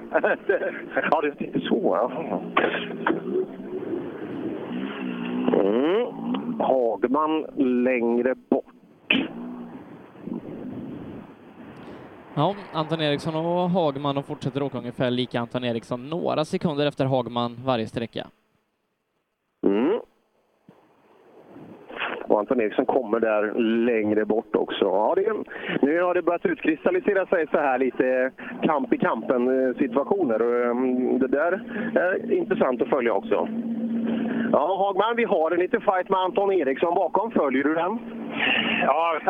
[1.10, 1.98] Ja det är så.
[2.00, 2.42] Ja.
[5.52, 6.60] Mm.
[6.60, 7.46] Hagman
[7.84, 8.64] längre bort.
[12.34, 17.04] Ja, Anton Eriksson och Hagman och fortsätter åka ungefär lika Anton Eriksson några sekunder efter
[17.04, 18.26] Hagman varje sträcka.
[19.66, 20.00] Mm.
[22.28, 24.84] Och Anton Eriksson kommer där längre bort också.
[24.84, 25.32] Ja, det,
[25.82, 28.30] nu har det börjat utkristallisera sig så här lite
[28.62, 30.42] kamp i kampen situationer.
[30.42, 31.52] Och, um, det där
[31.94, 33.48] är intressant att följa också.
[34.52, 37.30] Ja, Hagman, vi har en liten fight med Anton Eriksson bakom.
[37.30, 37.98] Följer du den?
[38.82, 39.20] Ja,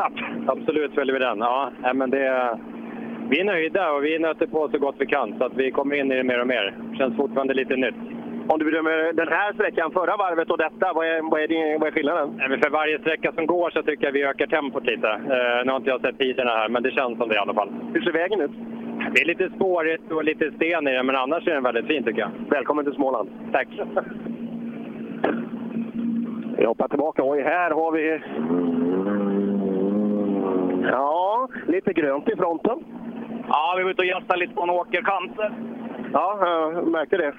[0.47, 1.39] absolut följer vi den.
[1.39, 2.59] Ja, men det,
[3.31, 5.95] vi är nöjda och vi nöter på så gott vi kan så att vi kommer
[5.95, 6.75] in i det mer och mer.
[6.99, 7.95] känns fortfarande lite nytt.
[8.49, 11.81] Om du bedömer den här sträckan, förra varvet och detta, vad är, vad är, din,
[11.81, 12.35] vad är skillnaden?
[12.37, 15.09] Nej, för varje sträcka som går så tycker jag vi ökar tempot lite.
[15.09, 17.55] Eh, nu har inte jag sett tiderna här, men det känns som det i alla
[17.55, 17.71] fall.
[17.95, 18.51] Hur ser vägen ut?
[19.15, 22.05] Det är lite spårigt och lite sten i den, men annars är den väldigt fin
[22.05, 22.31] tycker jag.
[22.51, 23.29] Välkommen till Småland.
[23.53, 23.69] Tack!
[26.57, 27.23] Vi hoppar tillbaka.
[27.25, 28.21] Oj, här har vi...
[30.91, 32.85] Ja, lite grönt i fronten.
[33.49, 35.33] Ja, vi var ute och gästade lite på en åkerkant.
[36.13, 37.33] Ja, jag märkte det.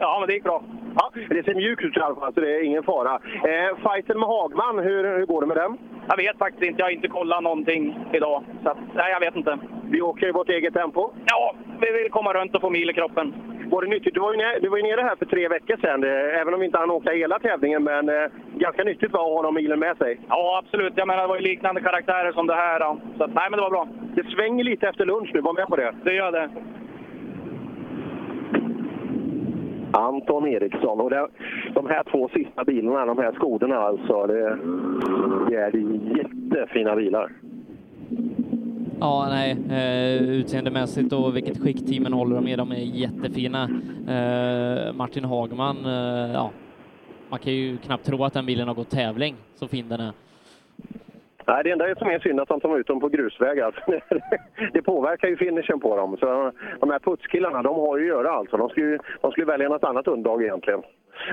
[0.00, 0.62] Ja, men det gick bra.
[0.96, 3.14] Ja, det ser mjukt ut i alla fall, så det är ingen fara.
[3.34, 5.78] Eh, fighten med Hagman, hur, hur går det med den?
[6.08, 6.80] Jag vet faktiskt inte.
[6.80, 8.42] Jag har inte kollat någonting idag.
[8.62, 9.58] Så att, nej, jag vet inte.
[9.90, 11.10] Vi åker i vårt eget tempo?
[11.26, 13.34] Ja, vi vill komma runt och få mil i kroppen.
[13.70, 14.14] Var det nyttigt?
[14.14, 16.54] Du var ju nere, du var ju nere här för tre veckor sedan, eh, även
[16.54, 17.84] om vi inte hann åka hela tävlingen.
[17.84, 20.20] Men eh, ganska nyttigt var att ha de milen med sig.
[20.28, 20.92] Ja, absolut.
[20.96, 22.80] Jag menar, det var ju liknande karaktärer som det här.
[22.80, 23.00] Då.
[23.18, 23.88] Så att, nej, men det var bra.
[24.14, 25.40] Det svänger lite efter lunch nu.
[25.40, 25.94] Var med på det.
[26.04, 26.50] Det gör det.
[29.92, 31.00] Anton Eriksson.
[31.00, 31.28] Och det,
[31.74, 34.58] de här två sista bilarna, de här Skoderna alltså, det,
[35.48, 35.76] det är
[36.16, 37.30] jättefina bilar.
[39.00, 43.62] Ja, nej, eh, utseendemässigt och vilket skick teamen håller dem i, de är jättefina.
[44.08, 46.50] Eh, Martin Hagman, eh, ja,
[47.28, 50.12] man kan ju knappt tro att den bilen har gått tävling, så fin den är.
[51.46, 53.66] Nej, det enda som är synd är att de tar ut dem på grusvägar.
[53.66, 53.82] Alltså.
[54.72, 56.16] Det påverkar ju finishen på dem.
[56.16, 58.56] Så de här putskillarna, de har ju att göra alltså.
[58.56, 60.82] De skulle, de skulle välja något annat underlag egentligen.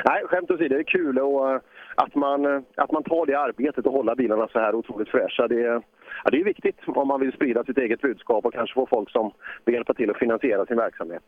[0.05, 1.59] Nej, skämt åsido, det är kul och, eh,
[1.95, 5.47] att, man, att man tar det arbetet och håller bilarna så här otroligt fräscha.
[5.47, 5.81] Det,
[6.23, 9.09] ja, det är viktigt om man vill sprida sitt eget budskap och kanske få folk
[9.11, 9.31] som
[9.65, 11.23] vill hjälpa till att finansiera sin verksamhet.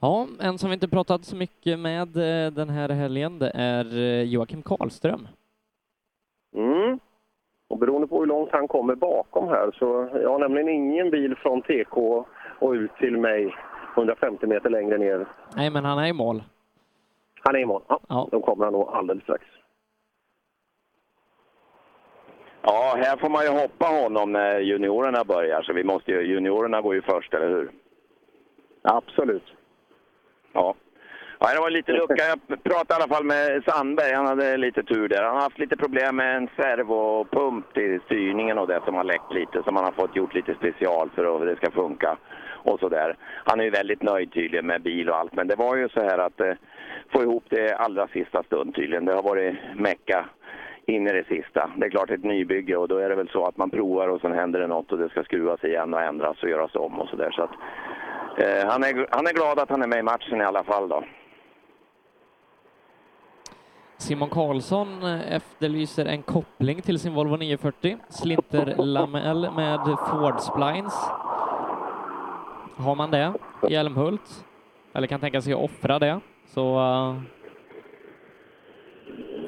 [0.00, 3.98] Ja, en som vi inte pratat så mycket med eh, den här helgen, det är
[3.98, 5.28] eh, Joakim Karlström.
[6.56, 6.98] Mm.
[7.68, 11.36] Och beroende på hur långt han kommer bakom här så jag har nämligen ingen bil
[11.36, 11.96] från TK
[12.58, 13.54] och ut till mig
[13.96, 15.26] 150 meter längre ner.
[15.56, 16.42] Nej, men han är i mål.
[17.40, 17.82] Han är i mål.
[17.88, 18.28] Ja, ja.
[18.30, 19.44] De kommer han nog alldeles strax.
[22.62, 26.80] Ja, här får man ju hoppa honom när juniorerna börjar, så vi måste ju, juniorerna
[26.80, 27.70] går ju först, eller hur?
[28.82, 29.44] Absolut.
[30.52, 30.74] Ja.
[31.40, 32.24] Ja, det var lite lucka.
[32.28, 34.12] Jag pratade i alla fall med Sandberg.
[34.12, 35.22] Han hade lite tur där.
[35.22, 39.32] Han har haft lite problem med en servopump till styrningen och det som har läckt
[39.32, 39.62] lite.
[39.62, 42.16] Som han har fått gjort lite special för att det ska funka.
[42.64, 43.16] Och så där.
[43.44, 45.34] Han är ju väldigt nöjd tydligen med bil och allt.
[45.34, 46.52] Men det var ju så här att eh,
[47.12, 49.04] få ihop det allra sista stund tydligen.
[49.04, 50.28] Det har varit mecka
[50.86, 51.70] in i det sista.
[51.76, 54.20] Det är klart ett nybygge och då är det väl så att man provar och
[54.20, 57.08] sen händer det något och det ska skruvas igen och ändras och göras om och
[57.08, 57.30] sådär.
[57.30, 57.50] Så att,
[58.38, 60.88] eh, han, är, han är glad att han är med i matchen i alla fall
[60.88, 61.04] då.
[63.96, 67.96] Simon Karlsson eh, efterlyser en koppling till sin Volvo 940.
[68.08, 69.80] Slinterlamell med
[70.10, 70.94] Ford Splines.
[72.76, 73.32] Har man det
[73.68, 74.44] i Älmhult,
[74.94, 77.14] eller kan tänka sig att offra det, så uh,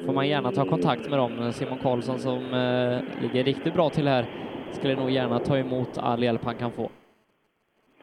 [0.05, 1.51] får man gärna ta kontakt med dem.
[1.53, 4.25] Simon Karlsson som uh, ligger riktigt bra till här
[4.71, 6.89] skulle nog gärna ta emot all hjälp han kan få.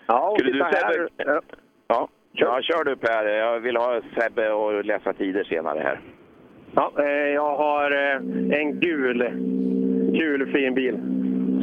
[0.07, 0.59] Ja, Skulle du.
[0.59, 1.41] Sebbe?
[1.89, 3.25] Ja, ja, kör du Per.
[3.25, 6.01] Jag vill ha Sebbe och läsa tider senare här.
[6.75, 9.18] Ja, eh, jag har eh, en gul,
[10.12, 10.94] gul fin bil.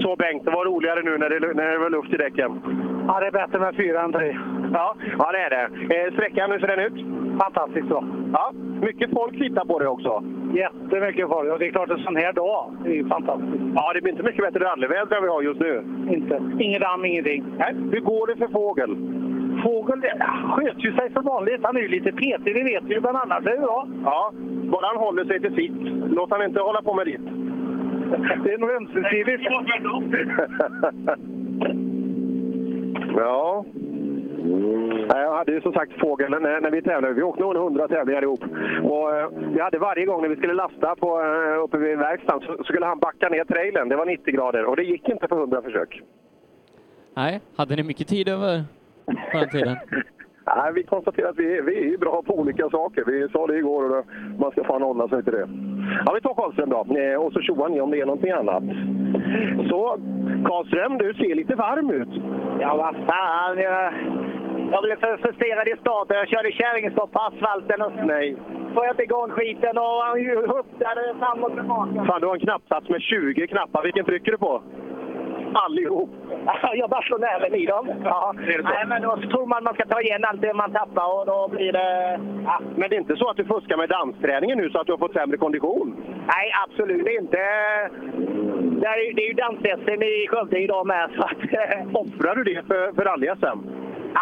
[0.02, 2.62] Så Bengt, det var roligare nu när det, när det var luft i däcken.
[3.08, 4.38] Ja, det är bättre med fyra än tre.
[4.74, 5.66] Ja, ja det är det.
[5.96, 6.98] Eh, sträckan, hur ser den ut?
[7.40, 8.04] Fantastiskt bra.
[8.34, 8.52] Ja,
[8.82, 10.24] mycket folk tittar på det också.
[10.54, 11.52] Jättemycket folk.
[11.52, 13.64] Och det är klart, en sån här dag det är ju fantastiskt.
[13.76, 15.84] Ja, det blir inte mycket bättre rallyväder än vi har just nu.
[16.10, 16.42] Inte.
[16.60, 17.44] Ingen damm, ingenting.
[17.58, 17.76] Nej.
[17.92, 18.92] Hur går det för Fågel?
[19.64, 20.02] Fågel
[20.56, 21.62] sköter ju sig som vanligt.
[21.64, 23.88] Han är ju lite petig, det vet vi ju, annars är det bra.
[24.06, 24.32] Ja,
[24.72, 25.82] bara han håller sig till sitt.
[26.18, 27.26] Låt han inte hålla på med ditt.
[28.44, 29.44] Det är nog ömsesidigt.
[33.18, 33.66] ja.
[35.10, 37.14] Jag hade ju som sagt fågeln när, när vi tävlade.
[37.14, 38.44] Vi åkte nog 100 tävlingar ihop.
[38.84, 42.48] Och, eh, vi hade varje gång när vi skulle lasta på, eh, uppe vid verkstaden
[42.48, 43.90] så, så skulle han backa ner trailern.
[43.90, 46.02] Det var 90 grader och det gick inte på 100 försök.
[47.14, 48.64] Nej, hade ni mycket tid över
[49.32, 49.78] på den tiden?
[50.46, 53.04] Nej, vi konstaterar att vi är, vi är bra på olika saker.
[53.08, 54.04] Vi sa det igår och då,
[54.40, 55.48] man ska fan hålla sig till det.
[56.06, 56.86] Ja, vi tar Karlström då.
[57.00, 58.64] Eh, Och så tjoar ni om det är någonting annat.
[59.70, 59.98] Så
[60.48, 62.10] Karlström, du ser lite varm ut.
[62.60, 63.58] Ja, vad fan.
[63.58, 63.94] Jag,
[64.72, 66.18] jag blev för frustrerad i starten.
[66.18, 68.36] Jag körde kärringstopp på asfalten och Nej.
[68.74, 70.20] får jag inte igång skiten och han
[70.56, 72.06] huttade fram och tillbaka.
[72.08, 73.84] Fan, du har en knappsats med 20 knappar.
[73.84, 74.62] Vilken trycker du på?
[75.64, 76.10] Allihop.
[76.82, 77.90] Jag bara slår näven i dem.
[78.04, 78.34] Ja.
[78.64, 81.48] Nej, men då tror man man ska ta igen allt det man tappar och då
[81.56, 82.20] blir det...
[82.46, 82.60] Ja.
[82.76, 84.98] Men det är inte så att du fuskar med dansträningen nu så att du har
[84.98, 85.96] fått sämre kondition?
[86.28, 87.38] Nej, absolut inte.
[88.82, 89.60] Det är, ju- det är ju dans
[90.04, 91.10] i Skövde idag med.
[91.16, 91.38] Så att,
[92.02, 93.60] Offrar du det för, för rally-SM?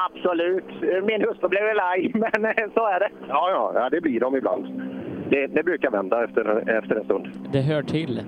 [0.10, 0.66] absolut.
[1.06, 3.10] Min hustru blev väl arg, men eh, så är det.
[3.28, 4.66] Ja, ja, ja, det blir de ibland.
[5.30, 7.28] Det, det brukar vända efter, efter en stund.
[7.54, 8.22] Det hör till.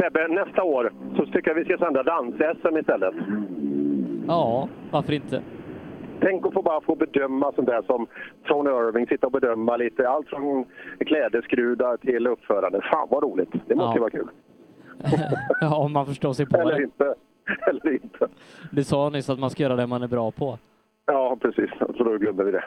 [0.00, 3.14] Sebbe, nästa år så tycker jag vi ska sända dans-SM istället.
[4.26, 5.42] Ja, varför inte?
[6.20, 8.06] Tänk att få bara få bedöma sånt där som
[8.44, 10.08] Tony Irving, sitta och bedöma lite.
[10.08, 10.64] Allt från
[11.06, 12.80] klädeskrudar till uppförande.
[12.92, 13.50] Fan vad roligt!
[13.66, 13.94] Det måste Ja.
[13.94, 14.28] ju vara kul.
[15.60, 16.82] Ja, om man förstår sig på Eller det.
[16.82, 17.14] inte.
[17.68, 18.28] Eller inte.
[18.70, 20.58] Du sa nyss att man ska göra det man är bra på.
[21.06, 21.70] Ja, precis.
[21.96, 22.64] Så då glömmer vi det.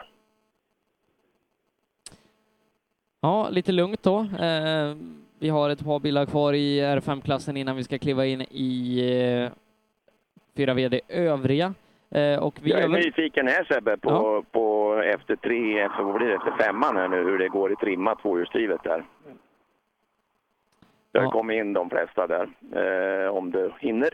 [3.20, 4.18] Ja, lite lugnt då.
[4.18, 4.96] Eh,
[5.38, 9.00] vi har ett par bilar kvar i R5-klassen innan vi ska kliva in i
[9.44, 9.52] eh,
[10.56, 11.74] 4 VD övriga.
[12.10, 16.26] Eh, och vi Jag är nyfiken här Sebbe på, på efter tre, efter, vad blir
[16.28, 19.04] det, efter femman här nu, hur det går i trimma tvåhjulsdrivet där.
[21.12, 21.30] Det har Ja.
[21.30, 22.48] kommit in de flesta där,
[23.24, 24.08] eh, om du hinner.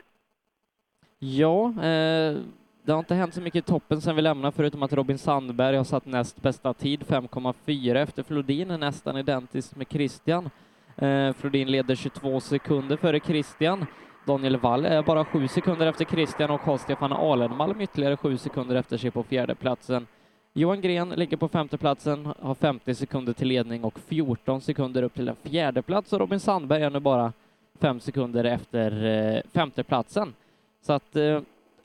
[1.18, 2.36] Ja, eh,
[2.84, 5.76] det har inte hänt så mycket i toppen sen vi lämnade förutom att Robin Sandberg
[5.76, 10.51] har satt näst bästa tid, 5,4 efter Flodin, är nästan identiskt med Christian.
[10.96, 13.86] Eh, Flodin leder 22 sekunder före Christian.
[14.26, 18.76] Daniel Wall är bara 7 sekunder efter Christian och har Stefan Alenmalm ytterligare 7 sekunder
[18.76, 20.06] efter sig på fjärde platsen.
[20.52, 25.14] Johan Gren ligger på femte platsen, har 50 sekunder till ledning och 14 sekunder upp
[25.14, 27.32] till en fjärde plats och Robin Sandberg är nu bara
[27.80, 30.34] 5 sekunder efter eh, femteplatsen.
[30.82, 31.40] Så att eh,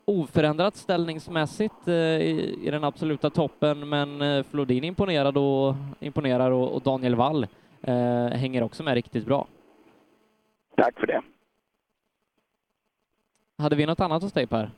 [0.06, 6.76] oförändrat ställningsmässigt eh, i, i den absoluta toppen, men eh, Flodin imponerad och, imponerar och,
[6.76, 7.48] och Daniel Wall
[8.34, 9.48] hänger också med riktigt bra.
[10.76, 11.22] Tack för det.
[13.58, 14.70] Hade vi något annat hos dig Per?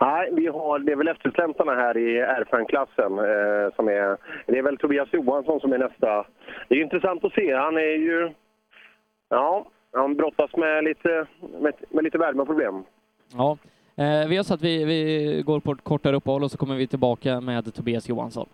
[0.00, 4.16] Nej, vi har, det är väl eftersläntarna här i R5-klassen eh, som är...
[4.46, 6.26] Det är väl Tobias Johansson som är nästa.
[6.68, 7.54] Det är intressant att se.
[7.54, 8.32] Han är ju...
[9.28, 11.26] Ja, han brottas med lite,
[11.60, 12.84] med, med lite värmeproblem.
[13.32, 13.58] Ja,
[13.96, 16.76] eh, vi har sagt att vi, vi går på ett kortare uppehåll och så kommer
[16.76, 18.48] vi tillbaka med Tobias Johansson.